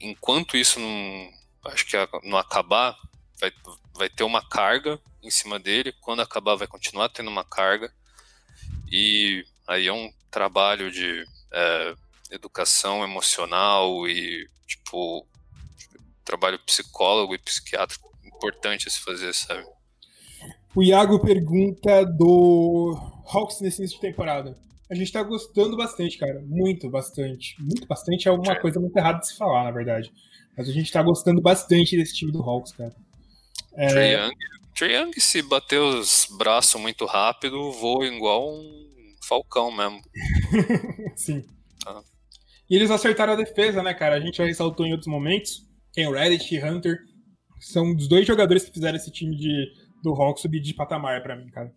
enquanto 0.00 0.56
isso 0.56 0.80
não, 0.80 1.30
acho 1.66 1.86
que 1.86 1.96
não 2.24 2.38
acabar, 2.38 2.96
vai, 3.40 3.52
vai 3.94 4.08
ter 4.08 4.24
uma 4.24 4.46
carga 4.46 4.98
em 5.22 5.30
cima 5.30 5.58
dele, 5.58 5.92
quando 6.00 6.20
acabar 6.20 6.54
vai 6.54 6.66
continuar 6.66 7.08
tendo 7.08 7.28
uma 7.28 7.44
carga, 7.44 7.92
e 8.90 9.44
aí 9.66 9.86
é 9.86 9.92
um 9.92 10.12
trabalho 10.30 10.90
de 10.90 11.24
é, 11.52 11.94
educação 12.30 13.04
emocional 13.04 14.08
e, 14.08 14.48
tipo, 14.66 15.26
trabalho 16.24 16.58
psicólogo 16.60 17.34
e 17.34 17.38
psiquiátrico 17.38 18.12
importante 18.24 18.88
a 18.88 18.90
se 18.90 19.00
fazer, 19.00 19.32
sabe? 19.34 19.66
O 20.74 20.82
Iago 20.82 21.20
pergunta 21.20 22.04
do 22.04 22.98
Hawks 23.26 23.60
nesse 23.60 23.80
início 23.80 23.96
de 23.96 24.00
temporada. 24.00 24.56
A 24.90 24.94
gente 24.94 25.10
tá 25.12 25.22
gostando 25.22 25.76
bastante, 25.76 26.18
cara. 26.18 26.42
Muito, 26.46 26.90
bastante. 26.90 27.56
Muito 27.60 27.86
bastante 27.86 28.28
é 28.28 28.30
uma 28.30 28.56
coisa 28.60 28.78
muito 28.78 28.96
errada 28.96 29.20
de 29.20 29.28
se 29.28 29.36
falar, 29.36 29.64
na 29.64 29.70
verdade. 29.70 30.12
Mas 30.56 30.68
a 30.68 30.72
gente 30.72 30.92
tá 30.92 31.02
gostando 31.02 31.40
bastante 31.40 31.96
desse 31.96 32.14
time 32.14 32.30
do 32.30 32.42
Hawks, 32.42 32.72
cara. 32.72 32.94
É... 33.74 33.88
Trae 33.88 34.12
Young, 34.14 34.34
Trae 34.76 34.94
Young, 34.94 35.20
se 35.20 35.42
bater 35.42 35.80
os 35.80 36.28
braços 36.38 36.80
muito 36.80 37.06
rápido, 37.06 37.72
voa 37.72 38.06
igual 38.06 38.54
um 38.54 38.84
falcão 39.22 39.70
mesmo. 39.70 40.00
Sim. 41.16 41.42
Ah. 41.86 42.02
E 42.68 42.76
eles 42.76 42.90
acertaram 42.90 43.32
a 43.32 43.36
defesa, 43.36 43.82
né, 43.82 43.94
cara? 43.94 44.16
A 44.16 44.20
gente 44.20 44.36
já 44.36 44.44
ressaltou 44.44 44.86
em 44.86 44.92
outros 44.92 45.08
momentos. 45.08 45.66
Ken 45.92 46.10
Reddit 46.10 46.54
e 46.54 46.62
Hunter 46.62 46.98
são 47.60 47.94
os 47.94 48.06
dois 48.06 48.26
jogadores 48.26 48.64
que 48.64 48.72
fizeram 48.72 48.96
esse 48.96 49.10
time 49.10 49.36
de, 49.36 49.66
do 50.02 50.12
Hawks 50.12 50.42
subir 50.42 50.60
de 50.60 50.74
patamar 50.74 51.22
para 51.22 51.36
mim, 51.36 51.48
cara. 51.50 51.72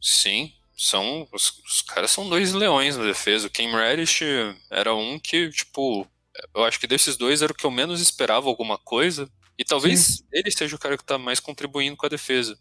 Sim, 0.00 0.52
são 0.82 1.28
os, 1.32 1.60
os, 1.64 1.80
caras 1.82 2.10
são 2.10 2.28
dois 2.28 2.52
leões 2.52 2.96
na 2.96 3.04
defesa. 3.04 3.46
O 3.46 3.50
Ken 3.50 3.70
Reddish 3.70 4.22
era 4.68 4.92
um 4.92 5.16
que, 5.16 5.48
tipo, 5.50 6.04
eu 6.52 6.64
acho 6.64 6.80
que 6.80 6.88
desses 6.88 7.16
dois 7.16 7.40
era 7.40 7.52
o 7.52 7.54
que 7.54 7.64
eu 7.64 7.70
menos 7.70 8.00
esperava 8.00 8.48
alguma 8.48 8.76
coisa. 8.76 9.30
E 9.56 9.64
talvez 9.64 10.00
Sim. 10.00 10.24
ele 10.32 10.50
seja 10.50 10.74
o 10.74 10.78
cara 10.78 10.98
que 10.98 11.04
tá 11.04 11.16
mais 11.16 11.38
contribuindo 11.38 11.96
com 11.96 12.04
a 12.04 12.08
defesa. 12.08 12.58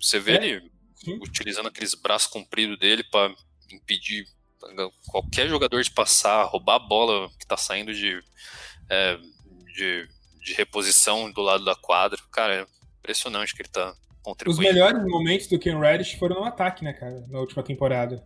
Você 0.00 0.20
vê 0.20 0.36
é. 0.38 0.46
ele 0.46 0.70
Sim. 0.94 1.18
utilizando 1.20 1.66
aqueles 1.66 1.92
braços 1.94 2.28
compridos 2.28 2.78
dele 2.78 3.02
para 3.02 3.34
impedir 3.72 4.28
qualquer 5.08 5.48
jogador 5.48 5.82
de 5.82 5.90
passar, 5.90 6.44
roubar 6.44 6.76
a 6.76 6.86
bola 6.86 7.28
que 7.36 7.46
tá 7.46 7.56
saindo 7.56 7.92
de, 7.92 8.22
é, 8.88 9.16
de, 9.74 10.08
de, 10.40 10.52
reposição 10.52 11.32
do 11.32 11.40
lado 11.42 11.64
da 11.64 11.74
quadra. 11.74 12.20
Cara, 12.30 12.54
é 12.54 12.66
impressionante 13.00 13.56
que 13.56 13.62
ele 13.62 13.70
tá. 13.70 13.92
Os 14.46 14.58
melhores 14.58 15.02
momentos 15.04 15.46
do 15.46 15.58
Ken 15.58 15.78
Reddish 15.78 16.14
foram 16.14 16.40
no 16.40 16.44
ataque, 16.44 16.84
né, 16.84 16.92
cara, 16.92 17.24
na 17.28 17.40
última 17.40 17.62
temporada. 17.62 18.22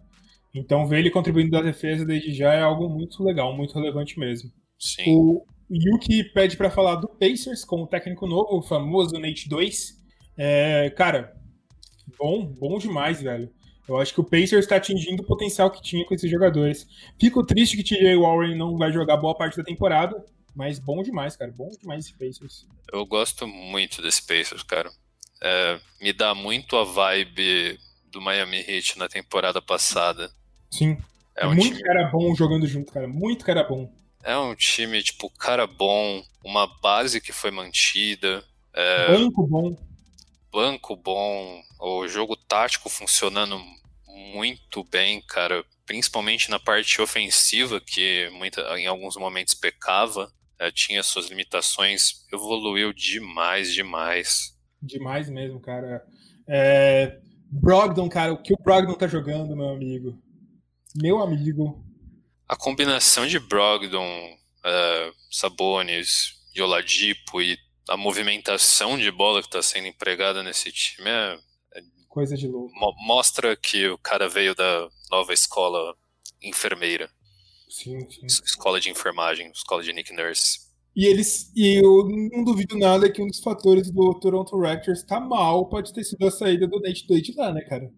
Então 0.55 0.87
ver 0.87 1.01
ele 1.01 1.11
contribuindo 1.11 1.51
da 1.51 1.61
defesa 1.61 2.05
desde 2.05 2.33
já 2.33 2.53
é 2.53 2.63
algo 2.63 2.89
muito 2.89 3.23
legal, 3.23 3.57
muito 3.57 3.75
relevante 3.75 4.19
mesmo. 4.19 4.51
Sim. 4.79 5.17
O 5.17 5.45
Yuki 5.71 6.25
pede 6.33 6.57
para 6.57 6.71
falar 6.71 6.97
do 6.97 7.09
Pacers 7.09 7.65
com 7.65 7.83
o 7.83 7.87
técnico 7.87 8.27
novo, 8.27 8.59
o 8.59 8.63
famoso 8.63 9.19
Nate 9.19 9.49
2. 9.49 9.95
É, 10.37 10.91
cara, 10.91 11.35
bom, 12.19 12.47
bom 12.47 12.79
demais, 12.79 13.23
velho. 13.23 13.51
Eu 13.87 13.99
acho 13.99 14.15
que 14.15 14.21
o 14.21 14.25
Pacers 14.25 14.65
está 14.65 14.77
atingindo 14.77 15.23
o 15.23 15.27
potencial 15.27 15.71
que 15.71 15.83
tinha 15.83 16.07
com 16.07 16.15
esses 16.15 16.31
jogadores. 16.31 16.87
Fico 17.21 17.45
triste 17.45 17.77
que 17.77 17.85
TJ 17.85 18.17
Warren 18.17 18.57
não 18.57 18.77
vai 18.79 18.93
jogar 18.93 19.17
boa 19.17 19.35
parte 19.37 19.57
da 19.57 19.65
temporada, 19.65 20.25
mas 20.55 20.79
bom 20.79 21.03
demais, 21.03 21.37
cara. 21.37 21.53
Bom 21.53 21.69
demais 21.81 22.07
esse 22.07 22.17
Pacers. 22.17 22.67
Eu 22.93 23.05
gosto 23.05 23.47
muito 23.47 24.01
desse 24.01 24.27
Pacers, 24.27 24.63
cara. 24.63 24.91
É, 25.45 25.79
me 26.01 26.13
dá 26.13 26.35
muito 26.35 26.77
a 26.77 26.85
vibe 26.85 27.79
do 28.11 28.21
Miami 28.21 28.65
Heat 28.67 28.99
na 28.99 29.09
temporada 29.09 29.61
passada. 29.61 30.31
Sim. 30.71 30.97
É, 31.37 31.47
um 31.47 31.55
muito 31.55 31.77
time... 31.77 31.83
cara 31.83 32.05
bom 32.05 32.35
jogando 32.35 32.67
junto, 32.67 32.91
cara. 32.93 33.07
Muito 33.07 33.45
cara 33.45 33.63
bom. 33.63 33.93
É 34.23 34.37
um 34.39 34.55
time, 34.55 35.03
tipo, 35.03 35.29
cara 35.31 35.67
bom, 35.67 36.25
uma 36.43 36.67
base 36.81 37.21
que 37.21 37.33
foi 37.33 37.51
mantida. 37.51 38.43
É... 38.73 39.09
Banco 39.09 39.47
bom 39.47 39.77
banco 40.55 40.95
bom, 40.95 41.61
o 41.81 42.07
jogo 42.07 42.37
tático 42.37 42.89
funcionando 42.89 43.61
muito 44.07 44.85
bem, 44.85 45.21
cara, 45.21 45.65
principalmente 45.85 46.49
na 46.49 46.61
parte 46.61 47.03
ofensiva, 47.03 47.81
que 47.81 48.31
muita, 48.33 48.61
em 48.79 48.87
alguns 48.87 49.17
momentos 49.17 49.53
pecava, 49.53 50.33
é, 50.57 50.71
tinha 50.71 51.03
suas 51.03 51.27
limitações, 51.27 52.25
evoluiu 52.33 52.93
demais, 52.93 53.75
demais. 53.75 54.54
Demais 54.85 55.29
mesmo, 55.29 55.61
cara. 55.61 56.05
É, 56.47 57.19
Brogdon, 57.51 58.09
cara, 58.09 58.33
o 58.33 58.43
que 58.43 58.53
o 58.53 58.63
Brogdon 58.63 58.95
tá 58.95 59.07
jogando, 59.07 59.57
meu 59.57 59.71
amigo? 59.71 60.19
Meu 60.95 61.23
amigo. 61.23 61.85
A 62.49 62.57
combinação 62.57 63.27
de 63.27 63.39
Brogdon, 63.39 64.35
uh, 64.35 65.15
Sabonis, 65.31 66.35
Oladipo 66.61 67.41
e 67.41 67.59
a 67.89 67.97
movimentação 67.97 68.99
de 68.99 69.11
bola 69.11 69.41
que 69.41 69.49
está 69.49 69.63
sendo 69.63 69.89
empregada 69.89 70.43
nesse 70.43 70.71
time 70.71 71.09
é, 71.09 71.39
é 71.75 71.83
coisa 72.09 72.37
de 72.37 72.47
louco. 72.47 72.73
Mo 72.75 72.95
mostra 73.07 73.57
que 73.57 73.89
o 73.89 73.99
cara 73.99 74.29
veio 74.29 74.55
da 74.55 74.89
nova 75.11 75.33
escola 75.33 75.95
enfermeira. 76.43 77.11
Sim, 77.69 78.09
sim. 78.09 78.27
Escola 78.27 78.81
de 78.81 78.91
enfermagem, 78.91 79.51
escola 79.51 79.83
de 79.83 79.93
Nick 79.93 80.13
Nurse. 80.13 80.64
E 80.97 81.07
eles 81.07 81.51
e 81.57 81.83
eu 81.83 82.09
não 82.33 82.45
duvido 82.45 82.79
nada 82.79 83.11
que 83.11 83.21
um 83.21 83.27
dos 83.27 83.41
fatores 83.41 83.91
do 83.91 84.15
Toronto 84.15 84.57
Raptors 84.59 85.03
tá 85.03 85.19
mal 85.19 85.69
pode 85.69 85.93
ter 85.93 86.05
sido 86.05 86.25
a 86.27 86.31
saída 86.31 86.69
do 86.69 86.81
Nate 86.81 87.07
Doide 87.07 87.35
lá, 87.37 87.53
né, 87.53 87.63
cara? 87.63 87.91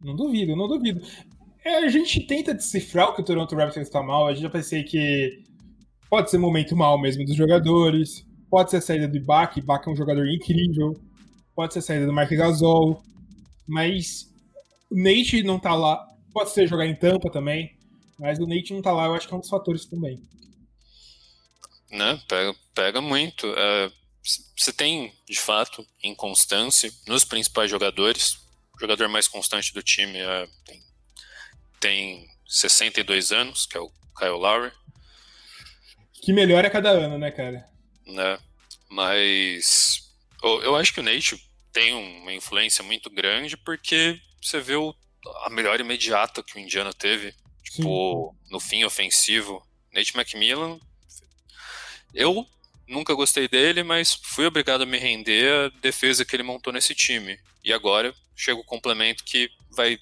Não 0.00 0.16
duvido, 0.16 0.56
não 0.56 0.66
duvido. 0.66 1.02
É, 1.64 1.84
a 1.84 1.88
gente 1.88 2.26
tenta 2.26 2.54
decifrar 2.54 3.10
o 3.10 3.14
que 3.14 3.20
o 3.20 3.24
Toronto 3.24 3.54
Raptors 3.54 3.86
está 3.86 4.02
mal. 4.02 4.26
A 4.26 4.32
gente 4.32 4.42
já 4.42 4.50
pensei 4.50 4.82
que 4.82 5.42
pode 6.08 6.30
ser 6.30 6.38
momento 6.38 6.74
mal 6.74 6.98
mesmo 6.98 7.24
dos 7.26 7.36
jogadores. 7.36 8.24
Pode 8.48 8.70
ser 8.70 8.78
a 8.78 8.80
saída 8.80 9.06
do 9.06 9.16
Ibaka, 9.16 9.60
Ibaka 9.60 9.90
é 9.90 9.92
um 9.92 9.96
jogador 9.96 10.26
incrível. 10.26 10.94
Pode 11.54 11.74
ser 11.74 11.80
a 11.80 11.82
saída 11.82 12.06
do 12.06 12.12
Mark 12.12 12.30
Gasol. 12.30 13.02
Mas 13.68 14.30
o 14.90 14.96
Nate 14.96 15.42
não 15.42 15.58
tá 15.58 15.74
lá. 15.74 16.02
Pode 16.32 16.50
ser 16.50 16.66
jogar 16.66 16.86
em 16.86 16.96
Tampa 16.96 17.30
também. 17.30 17.70
Mas 18.18 18.38
o 18.38 18.46
Nate 18.46 18.72
não 18.72 18.82
tá 18.82 18.92
lá, 18.92 19.06
eu 19.06 19.14
acho 19.14 19.28
que 19.28 19.34
é 19.34 19.36
um 19.36 19.40
dos 19.40 19.48
fatores 19.48 19.84
também. 19.84 20.18
Né? 21.90 22.22
Pega, 22.28 22.54
pega 22.74 23.00
muito. 23.00 23.52
É, 23.56 23.90
você 24.56 24.72
tem, 24.72 25.12
de 25.28 25.38
fato, 25.38 25.86
inconstância 26.02 26.92
nos 27.06 27.24
principais 27.24 27.70
jogadores. 27.70 28.34
O 28.74 28.80
jogador 28.80 29.08
mais 29.08 29.26
constante 29.28 29.74
do 29.74 29.82
time 29.82 30.18
é, 30.18 30.48
tem, 30.64 30.82
tem 31.80 32.28
62 32.46 33.32
anos, 33.32 33.66
que 33.66 33.76
é 33.76 33.80
o 33.80 33.90
Kyle 34.16 34.30
Lowry. 34.30 34.72
Que 36.22 36.32
melhora 36.32 36.68
a 36.68 36.70
cada 36.70 36.90
ano, 36.90 37.18
né, 37.18 37.30
cara? 37.30 37.70
né? 38.06 38.38
Mas 38.88 40.12
eu, 40.42 40.62
eu 40.62 40.76
acho 40.76 40.92
que 40.92 41.00
o 41.00 41.02
Nate 41.02 41.40
tem 41.72 41.94
uma 41.94 42.32
influência 42.32 42.82
muito 42.82 43.08
grande 43.08 43.56
porque 43.56 44.20
você 44.42 44.60
vê 44.60 44.76
o, 44.76 44.94
a 45.44 45.50
melhor 45.50 45.80
imediata 45.80 46.42
que 46.42 46.56
o 46.56 46.58
Indiana 46.58 46.92
teve, 46.92 47.34
tipo, 47.62 48.34
Sim. 48.34 48.52
no 48.52 48.60
fim 48.60 48.84
ofensivo. 48.84 49.64
Nate 49.92 50.16
McMillan, 50.16 50.78
eu 52.14 52.46
nunca 52.88 53.14
gostei 53.14 53.48
dele, 53.48 53.82
mas 53.82 54.14
fui 54.14 54.46
obrigado 54.46 54.82
a 54.82 54.86
me 54.86 54.98
render 54.98 55.52
à 55.52 55.68
defesa 55.80 56.24
que 56.24 56.34
ele 56.34 56.42
montou 56.42 56.72
nesse 56.72 56.94
time. 56.94 57.38
E 57.64 57.72
agora 57.72 58.14
chega 58.34 58.58
o 58.58 58.64
complemento 58.64 59.24
que 59.24 59.48
vai 59.70 59.98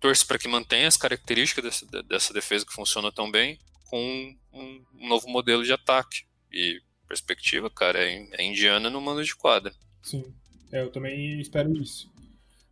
torce 0.00 0.24
para 0.24 0.38
que 0.38 0.48
mantenha 0.48 0.88
as 0.88 0.96
características 0.96 1.64
dessa, 1.64 2.02
dessa 2.02 2.32
defesa 2.32 2.64
que 2.64 2.72
funciona 2.72 3.10
tão 3.10 3.30
bem 3.30 3.58
com 3.84 4.36
um, 4.52 4.84
um 4.94 5.08
novo 5.08 5.28
modelo 5.28 5.64
de 5.64 5.72
ataque. 5.72 6.24
E 6.52 6.80
perspectiva, 7.08 7.70
cara, 7.70 7.98
é, 7.98 8.26
é 8.32 8.44
Indiana 8.44 8.90
no 8.90 9.00
mando 9.00 9.24
de 9.24 9.34
quadra. 9.34 9.72
Sim, 10.02 10.24
é, 10.72 10.82
eu 10.82 10.90
também 10.90 11.40
espero 11.40 11.72
isso. 11.76 12.10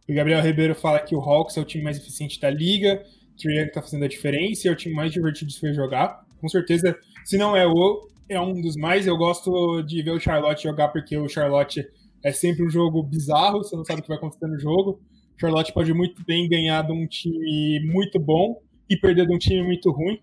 O 0.09 0.15
Gabriel 0.15 0.43
Ribeiro 0.43 0.75
fala 0.75 1.01
que 1.01 1.15
o 1.15 1.21
Hawks 1.21 1.57
é 1.57 1.61
o 1.61 1.65
time 1.65 1.83
mais 1.83 1.97
eficiente 1.97 2.39
da 2.41 2.51
liga, 2.51 3.05
que 3.37 3.49
o 3.49 3.51
Young 3.51 3.71
tá 3.71 3.81
fazendo 3.81 4.05
a 4.05 4.09
diferença 4.09 4.67
e 4.67 4.71
é 4.71 4.73
o 4.73 4.77
time 4.77 4.95
mais 4.95 5.13
divertido 5.13 5.51
de 5.51 5.61
ver 5.61 5.75
jogar. 5.75 6.25
Com 6.41 6.49
certeza, 6.49 6.97
se 7.25 7.39
não 7.39 7.57
é 7.57 7.67
o, 7.67 8.09
é 8.29 8.41
um 8.41 8.61
dos 8.61 8.77
mais. 8.77 9.07
Eu 9.07 9.17
gosto 9.17 9.83
de 9.83 10.03
ver 10.03 10.13
o 10.13 10.21
Charlotte 10.21 10.63
jogar 10.63 10.89
porque 10.89 11.17
o 11.17 11.29
Charlotte 11.29 11.87
é 12.23 12.33
sempre 12.33 12.65
um 12.65 12.71
jogo 12.71 13.03
bizarro, 13.03 13.59
você 13.59 13.77
não 13.77 13.85
sabe 13.85 14.01
o 14.01 14.03
que 14.03 14.09
vai 14.09 14.17
acontecer 14.17 14.47
no 14.47 14.59
jogo. 14.59 15.03
O 15.37 15.41
Charlotte 15.41 15.73
pode 15.73 15.93
muito 15.93 16.25
bem 16.25 16.49
ganhar 16.49 16.83
de 16.83 16.93
um 16.93 17.07
time 17.07 17.81
muito 17.81 18.19
bom 18.19 18.63
e 18.89 18.97
perder 18.97 19.27
de 19.27 19.35
um 19.35 19.39
time 19.39 19.63
muito 19.63 19.91
ruim. 19.91 20.23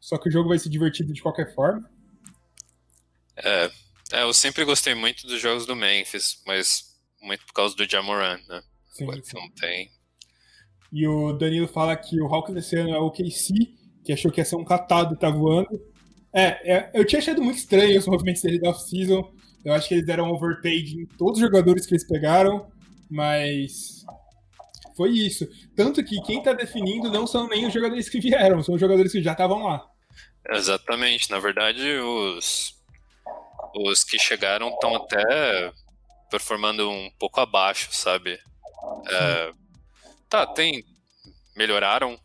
Só 0.00 0.18
que 0.18 0.28
o 0.28 0.32
jogo 0.32 0.48
vai 0.48 0.58
ser 0.58 0.68
divertido 0.68 1.12
de 1.12 1.22
qualquer 1.22 1.54
forma. 1.54 1.88
É, 3.36 3.70
é, 4.12 4.22
eu 4.22 4.32
sempre 4.32 4.64
gostei 4.64 4.94
muito 4.94 5.26
dos 5.26 5.40
jogos 5.40 5.66
do 5.66 5.76
Memphis, 5.76 6.42
mas 6.46 6.96
muito 7.22 7.44
por 7.46 7.52
causa 7.52 7.76
do 7.76 7.88
Jamoran, 7.88 8.38
né? 8.48 8.62
Sim, 8.88 9.06
sim. 9.22 9.36
não 9.36 9.50
tem. 9.50 9.90
E 10.92 11.06
o 11.06 11.32
Danilo 11.32 11.68
fala 11.68 11.96
que 11.96 12.20
o 12.20 12.26
Hawks 12.26 12.54
desse 12.54 12.76
ano 12.76 12.94
é 12.94 12.98
o 12.98 13.10
KC, 13.10 13.52
que 14.04 14.12
achou 14.12 14.30
que 14.30 14.40
ia 14.40 14.44
ser 14.44 14.56
um 14.56 14.64
catado 14.64 15.14
e 15.14 15.18
tá 15.18 15.28
voando. 15.28 15.80
É, 16.36 16.70
é, 16.70 16.90
eu 16.92 17.02
tinha 17.06 17.18
achado 17.18 17.42
muito 17.42 17.56
estranho 17.56 17.98
os 17.98 18.06
movimentos 18.06 18.42
dele 18.42 18.60
da 18.60 18.68
off-season. 18.68 19.32
Eu 19.64 19.72
acho 19.72 19.88
que 19.88 19.94
eles 19.94 20.06
deram 20.06 20.30
overpage 20.30 21.00
em 21.00 21.06
todos 21.06 21.40
os 21.40 21.46
jogadores 21.46 21.86
que 21.86 21.94
eles 21.94 22.06
pegaram, 22.06 22.70
mas 23.10 24.04
foi 24.94 25.12
isso. 25.12 25.48
Tanto 25.74 26.04
que 26.04 26.20
quem 26.22 26.42
tá 26.42 26.52
definindo 26.52 27.10
não 27.10 27.26
são 27.26 27.48
nem 27.48 27.66
os 27.66 27.72
jogadores 27.72 28.10
que 28.10 28.20
vieram, 28.20 28.62
são 28.62 28.74
os 28.74 28.80
jogadores 28.80 29.12
que 29.12 29.22
já 29.22 29.32
estavam 29.32 29.64
lá. 29.64 29.82
Exatamente. 30.50 31.30
Na 31.30 31.38
verdade, 31.38 31.82
os 31.98 32.76
os 33.74 34.04
que 34.04 34.18
chegaram 34.18 34.68
estão 34.68 34.94
até 34.94 35.72
performando 36.30 36.88
um 36.90 37.10
pouco 37.18 37.40
abaixo, 37.40 37.88
sabe? 37.92 38.38
É, 39.10 39.52
tá, 40.28 40.46
tem. 40.46 40.84
Melhoraram 41.56 42.18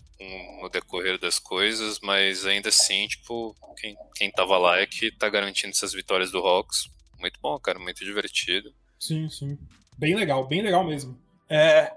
no 0.61 0.69
decorrer 0.69 1.19
das 1.19 1.39
coisas, 1.39 1.99
mas 2.01 2.45
ainda 2.45 2.69
assim, 2.69 3.07
tipo, 3.07 3.55
quem, 3.77 3.95
quem 4.15 4.31
tava 4.31 4.57
lá 4.57 4.79
é 4.79 4.85
que 4.85 5.11
tá 5.11 5.29
garantindo 5.29 5.71
essas 5.71 5.93
vitórias 5.93 6.31
do 6.31 6.39
Hawks. 6.39 6.89
Muito 7.19 7.39
bom, 7.41 7.57
cara, 7.59 7.79
muito 7.79 8.03
divertido. 8.03 8.73
Sim, 8.99 9.29
sim. 9.29 9.57
Bem 9.97 10.15
legal, 10.15 10.47
bem 10.47 10.61
legal 10.61 10.83
mesmo. 10.83 11.19
É, 11.49 11.91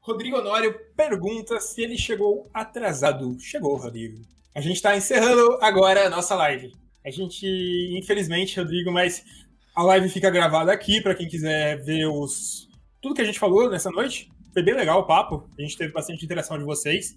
Rodrigo 0.00 0.38
Honório 0.38 0.78
pergunta 0.96 1.60
se 1.60 1.82
ele 1.82 1.98
chegou 1.98 2.48
atrasado. 2.52 3.38
Chegou, 3.40 3.76
Rodrigo. 3.76 4.24
A 4.54 4.60
gente 4.60 4.76
está 4.76 4.96
encerrando 4.96 5.58
agora 5.60 6.06
a 6.06 6.10
nossa 6.10 6.34
live. 6.34 6.72
A 7.04 7.10
gente, 7.10 7.46
infelizmente, 7.96 8.58
Rodrigo, 8.58 8.90
mas 8.90 9.24
a 9.74 9.82
live 9.82 10.08
fica 10.08 10.30
gravada 10.30 10.72
aqui 10.72 11.00
para 11.00 11.14
quem 11.14 11.28
quiser 11.28 11.82
ver 11.84 12.06
os 12.06 12.68
tudo 13.00 13.14
que 13.14 13.22
a 13.22 13.24
gente 13.24 13.38
falou 13.38 13.70
nessa 13.70 13.90
noite. 13.90 14.30
Foi 14.52 14.62
bem 14.62 14.74
legal 14.74 15.00
o 15.00 15.06
papo. 15.06 15.48
A 15.58 15.62
gente 15.62 15.76
teve 15.76 15.92
bastante 15.92 16.24
interação 16.24 16.58
de 16.58 16.64
vocês. 16.64 17.16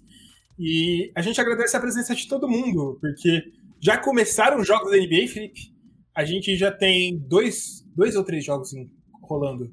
E 0.58 1.10
a 1.14 1.22
gente 1.22 1.40
agradece 1.40 1.76
a 1.76 1.80
presença 1.80 2.14
de 2.14 2.28
todo 2.28 2.48
mundo, 2.48 2.98
porque 3.00 3.52
já 3.80 3.98
começaram 3.98 4.60
os 4.60 4.66
jogos 4.66 4.90
da 4.90 4.96
NBA, 4.96 5.28
Felipe. 5.28 5.72
A 6.14 6.24
gente 6.24 6.56
já 6.56 6.70
tem 6.70 7.18
dois, 7.18 7.84
dois 7.96 8.14
ou 8.16 8.22
três 8.22 8.44
jogos 8.44 8.70
rolando. 9.22 9.72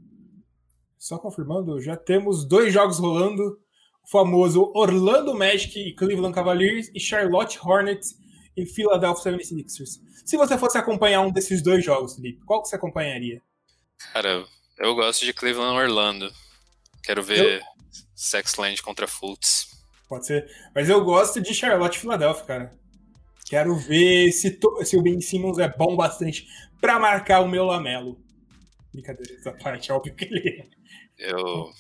Só 0.98 1.18
confirmando, 1.18 1.82
já 1.82 1.96
temos 1.96 2.46
dois 2.46 2.74
jogos 2.74 3.00
rolando. 3.00 3.60
O 4.04 4.10
famoso 4.10 4.72
Orlando 4.74 5.36
Magic 5.36 5.78
e 5.78 5.94
Cleveland 5.94 6.34
Cavaliers 6.34 6.90
e 6.96 7.00
Charlotte 7.00 7.60
Hornets 7.62 8.18
e 8.56 8.66
Philadelphia 8.66 9.34
76ers. 9.34 10.00
Se 10.26 10.38
você 10.38 10.58
fosse 10.58 10.78
acompanhar 10.78 11.22
um 11.22 11.32
desses 11.32 11.62
dois 11.62 11.84
jogos, 11.84 12.16
Felipe, 12.16 12.44
qual 12.46 12.62
que 12.62 12.70
você 12.70 12.76
acompanharia? 12.76 13.42
Cara, 14.14 14.46
eu 14.78 14.96
gosto 14.96 15.26
de 15.26 15.34
Cleveland 15.34 15.78
Orlando. 15.78 16.32
Quero 17.10 17.24
ver 17.24 17.56
eu... 17.56 17.62
Sexland 18.14 18.84
contra 18.84 19.08
Fultz. 19.08 19.84
Pode 20.08 20.28
ser. 20.28 20.48
Mas 20.76 20.90
eu 20.90 21.04
gosto 21.04 21.42
de 21.42 21.56
Charlotte 21.56 21.96
e 21.96 22.00
Philadelphia, 22.00 22.46
cara. 22.46 22.80
Quero 23.48 23.76
ver 23.76 24.32
se, 24.32 24.52
to... 24.52 24.86
se 24.86 24.96
o 24.96 25.02
Ben 25.02 25.20
Simmons 25.20 25.58
é 25.58 25.68
bom 25.68 25.96
bastante 25.96 26.46
para 26.80 27.00
marcar 27.00 27.40
o 27.40 27.48
meu 27.48 27.66
Lamelo. 27.66 28.24
Brincadeira, 28.94 29.34
essa 29.40 29.52
parte, 29.54 29.90
é 29.90 29.94
óbvio 29.96 30.14
que 30.14 30.26
ele 30.26 30.50
é. 31.18 31.32
Eu. 31.32 31.72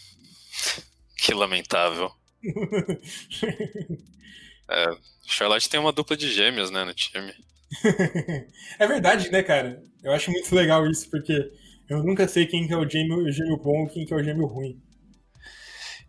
que 1.15 1.31
lamentável. 1.35 2.11
É, 4.71 4.85
Charlotte 5.25 5.67
tem 5.67 5.79
uma 5.79 5.91
dupla 5.91 6.15
de 6.15 6.31
gêmeos, 6.31 6.69
né, 6.69 6.83
no 6.83 6.93
time. 6.93 7.33
é 8.77 8.85
verdade, 8.85 9.31
né, 9.31 9.41
cara? 9.41 9.81
Eu 10.03 10.11
acho 10.11 10.29
muito 10.29 10.53
legal 10.53 10.85
isso, 10.85 11.09
porque 11.09 11.51
eu 11.89 12.03
nunca 12.03 12.27
sei 12.27 12.45
quem 12.45 12.67
que 12.67 12.73
é 12.73 12.77
o 12.77 12.87
gêmeo, 12.87 13.17
o 13.17 13.31
gêmeo 13.31 13.57
bom 13.57 13.87
e 13.87 13.89
quem 13.89 14.05
que 14.05 14.13
é 14.13 14.15
o 14.15 14.23
gêmeo 14.23 14.45
ruim. 14.45 14.79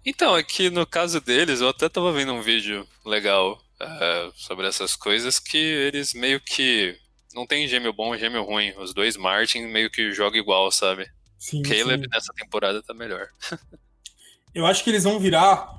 Então, 0.05 0.35
aqui 0.35 0.71
no 0.71 0.87
caso 0.87 1.21
deles, 1.21 1.61
eu 1.61 1.69
até 1.69 1.89
tava 1.89 2.13
vendo 2.13 2.33
um 2.33 2.41
vídeo 2.41 2.87
legal 3.05 3.63
uh, 3.81 4.33
sobre 4.35 4.67
essas 4.67 4.97
coisas, 4.97 5.39
que 5.39 5.59
eles 5.59 6.15
meio 6.15 6.41
que 6.41 6.97
não 7.35 7.47
tem 7.47 7.69
gêmeo 7.69 7.93
bom 7.93 8.15
e 8.15 8.19
gêmeo 8.19 8.43
ruim. 8.43 8.73
Os 8.79 8.95
dois 8.95 9.17
Martin 9.17 9.67
meio 9.67 9.91
que 9.91 10.13
jogam 10.13 10.41
igual, 10.41 10.71
sabe? 10.73 11.07
Sim, 11.39 11.63
Caleb 11.63 12.05
sim. 12.05 12.11
nessa 12.13 12.33
temporada 12.35 12.83
tá 12.83 12.95
melhor. 12.95 13.29
eu 14.55 14.67
acho 14.67 14.83
que 14.83 14.91
eles 14.91 15.05
vão 15.05 15.19
virar 15.19 15.79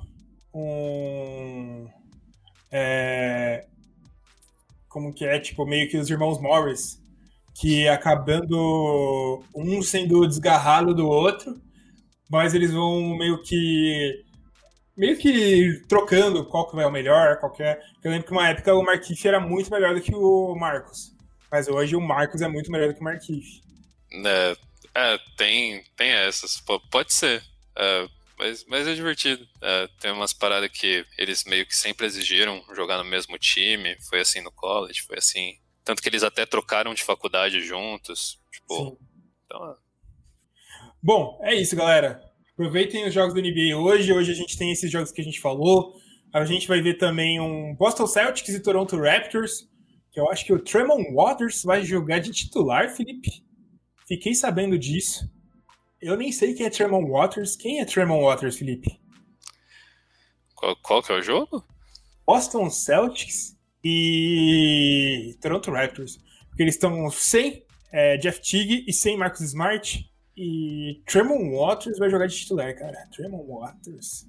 um 0.54 1.88
é, 2.70 3.66
como 4.88 5.12
que 5.12 5.24
é, 5.24 5.38
tipo, 5.38 5.64
meio 5.66 5.88
que 5.88 5.96
os 5.96 6.10
irmãos 6.10 6.40
Morris, 6.40 7.00
que 7.54 7.88
acabando 7.88 9.42
um 9.54 9.82
sendo 9.82 10.26
desgarrado 10.26 10.94
do 10.94 11.06
outro, 11.08 11.60
mas 12.32 12.54
eles 12.54 12.72
vão 12.72 13.14
meio 13.18 13.42
que 13.42 14.24
meio 14.96 15.18
que 15.18 15.82
trocando 15.86 16.46
qual 16.46 16.66
que 16.70 16.80
é 16.80 16.86
o 16.86 16.90
melhor, 16.90 17.36
qualquer. 17.36 17.76
É. 17.76 17.82
Eu 18.02 18.10
lembro 18.10 18.26
que 18.26 18.32
uma 18.32 18.48
época 18.48 18.74
o 18.74 18.82
Marquinhos 18.82 19.22
era 19.22 19.38
muito 19.38 19.70
melhor 19.70 19.94
do 19.94 20.00
que 20.00 20.14
o 20.14 20.54
Marcos, 20.54 21.14
mas 21.50 21.68
hoje 21.68 21.94
o 21.94 22.00
Marcos 22.00 22.40
é 22.40 22.48
muito 22.48 22.72
melhor 22.72 22.88
do 22.88 22.94
que 22.94 23.00
o 23.00 23.04
Marquinhos. 23.04 23.60
É, 24.24 24.56
é, 24.94 25.18
tem, 25.36 25.84
tem 25.94 26.08
essas, 26.08 26.58
pode 26.90 27.12
ser. 27.12 27.42
É, 27.76 28.08
mas, 28.38 28.64
mas 28.64 28.88
é 28.88 28.94
divertido. 28.94 29.46
É, 29.60 29.88
tem 30.00 30.10
umas 30.10 30.32
paradas 30.32 30.70
que 30.70 31.04
eles 31.18 31.44
meio 31.44 31.66
que 31.66 31.76
sempre 31.76 32.06
exigiram 32.06 32.64
jogar 32.74 32.96
no 32.96 33.04
mesmo 33.04 33.38
time. 33.38 33.94
Foi 34.08 34.20
assim 34.20 34.40
no 34.40 34.50
college, 34.50 35.02
foi 35.02 35.18
assim. 35.18 35.58
Tanto 35.84 36.00
que 36.00 36.08
eles 36.08 36.22
até 36.22 36.46
trocaram 36.46 36.94
de 36.94 37.04
faculdade 37.04 37.60
juntos. 37.60 38.38
Tipo. 38.50 38.98
Então, 39.44 39.70
é. 39.70 39.81
Bom, 41.04 41.36
é 41.42 41.52
isso, 41.52 41.74
galera. 41.74 42.22
Aproveitem 42.52 43.04
os 43.08 43.12
jogos 43.12 43.34
da 43.34 43.40
NBA 43.40 43.76
hoje. 43.76 44.12
Hoje 44.12 44.30
a 44.30 44.34
gente 44.36 44.56
tem 44.56 44.70
esses 44.70 44.88
jogos 44.88 45.10
que 45.10 45.20
a 45.20 45.24
gente 45.24 45.40
falou. 45.40 45.96
A 46.32 46.44
gente 46.44 46.68
vai 46.68 46.80
ver 46.80 46.94
também 46.94 47.40
um 47.40 47.74
Boston 47.74 48.06
Celtics 48.06 48.54
e 48.54 48.62
Toronto 48.62 48.96
Raptors. 48.96 49.68
Que 50.12 50.20
eu 50.20 50.30
acho 50.30 50.44
que 50.44 50.52
o 50.52 50.62
Tremont 50.62 51.12
Waters 51.12 51.64
vai 51.64 51.84
jogar 51.84 52.20
de 52.20 52.30
titular, 52.30 52.94
Felipe. 52.94 53.42
Fiquei 54.06 54.32
sabendo 54.32 54.78
disso. 54.78 55.28
Eu 56.00 56.16
nem 56.16 56.30
sei 56.30 56.54
quem 56.54 56.66
é 56.66 56.70
Tremont 56.70 57.10
Waters. 57.10 57.56
Quem 57.56 57.80
é 57.80 57.84
Tremont 57.84 58.22
Waters, 58.22 58.56
Felipe? 58.56 59.00
Qual, 60.54 60.76
qual 60.76 61.02
que 61.02 61.10
é 61.10 61.16
o 61.16 61.22
jogo? 61.22 61.64
Boston 62.24 62.70
Celtics 62.70 63.58
e 63.82 65.36
Toronto 65.40 65.72
Raptors. 65.72 66.18
Porque 66.48 66.62
eles 66.62 66.76
estão 66.76 67.10
sem 67.10 67.66
é, 67.90 68.16
Jeff 68.18 68.40
Teague 68.40 68.84
e 68.86 68.92
sem 68.92 69.16
Marcus 69.16 69.40
Smart. 69.40 70.11
E 70.36 71.02
Tremont 71.06 71.50
Waters 71.54 71.98
vai 71.98 72.08
jogar 72.10 72.26
de 72.26 72.36
titular, 72.36 72.74
cara. 72.76 73.06
Tremont 73.14 73.46
Waters. 73.46 74.26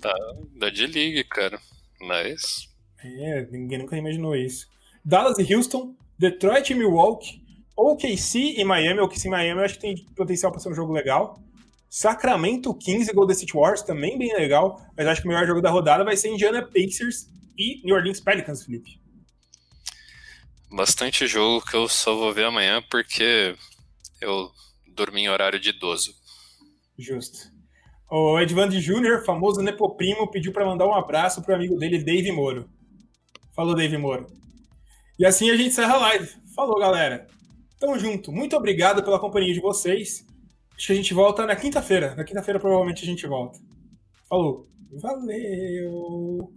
Tá, 0.00 0.14
da 0.56 0.68
D-League, 0.68 1.24
cara. 1.24 1.58
Mas. 2.00 2.68
É, 3.02 3.46
ninguém 3.50 3.78
nunca 3.78 3.96
imaginou 3.96 4.36
isso. 4.36 4.68
Dallas 5.04 5.38
e 5.38 5.54
Houston, 5.54 5.94
Detroit 6.18 6.70
e 6.70 6.74
Milwaukee, 6.74 7.42
OKC 7.76 8.54
e 8.56 8.64
Miami, 8.64 9.00
OKC 9.00 9.26
e 9.26 9.30
Miami 9.30 9.60
eu 9.60 9.64
acho 9.64 9.74
que 9.74 9.80
tem 9.80 10.04
potencial 10.14 10.52
para 10.52 10.60
ser 10.60 10.70
um 10.70 10.74
jogo 10.74 10.92
legal. 10.92 11.38
Sacramento 11.90 12.74
15 12.74 13.10
e 13.10 13.14
Golden 13.14 13.34
State 13.34 13.52
Warriors 13.54 13.82
também 13.82 14.18
bem 14.18 14.32
legal, 14.34 14.80
mas 14.96 15.06
acho 15.06 15.20
que 15.20 15.28
o 15.28 15.30
melhor 15.30 15.46
jogo 15.46 15.60
da 15.60 15.70
rodada 15.70 16.04
vai 16.04 16.16
ser 16.16 16.28
Indiana 16.28 16.62
Pacers 16.62 17.28
e 17.56 17.80
New 17.84 17.94
Orleans 17.94 18.20
Pelicans, 18.20 18.64
Felipe. 18.64 18.98
Bastante 20.70 21.26
jogo 21.26 21.64
que 21.64 21.76
eu 21.76 21.88
só 21.88 22.16
vou 22.16 22.32
ver 22.32 22.46
amanhã 22.46 22.82
porque 22.90 23.54
eu 24.20 24.50
dormi 24.94 25.22
em 25.22 25.28
horário 25.28 25.60
de 25.60 25.70
idoso. 25.70 26.14
Justo. 26.98 27.52
O 28.10 28.38
Edvande 28.38 28.80
Júnior, 28.80 29.24
famoso 29.24 29.60
Nepoprimo, 29.60 30.30
pediu 30.30 30.52
para 30.52 30.64
mandar 30.64 30.86
um 30.86 30.94
abraço 30.94 31.42
pro 31.42 31.54
amigo 31.54 31.76
dele, 31.76 32.04
Dave 32.04 32.30
Moro. 32.30 32.68
Falou, 33.54 33.74
Dave 33.74 33.96
Moro. 33.96 34.26
E 35.18 35.24
assim 35.24 35.50
a 35.50 35.56
gente 35.56 35.68
encerra 35.68 35.94
a 35.94 35.98
live. 35.98 36.28
Falou, 36.54 36.78
galera. 36.78 37.26
Tamo 37.78 37.98
junto. 37.98 38.32
Muito 38.32 38.56
obrigado 38.56 39.02
pela 39.02 39.18
companhia 39.18 39.52
de 39.52 39.60
vocês. 39.60 40.24
Acho 40.76 40.86
que 40.88 40.92
a 40.92 40.96
gente 40.96 41.14
volta 41.14 41.46
na 41.46 41.56
quinta-feira. 41.56 42.14
Na 42.14 42.24
quinta-feira, 42.24 42.58
provavelmente, 42.58 43.02
a 43.02 43.06
gente 43.06 43.26
volta. 43.26 43.58
Falou. 44.28 44.66
Valeu! 45.00 46.52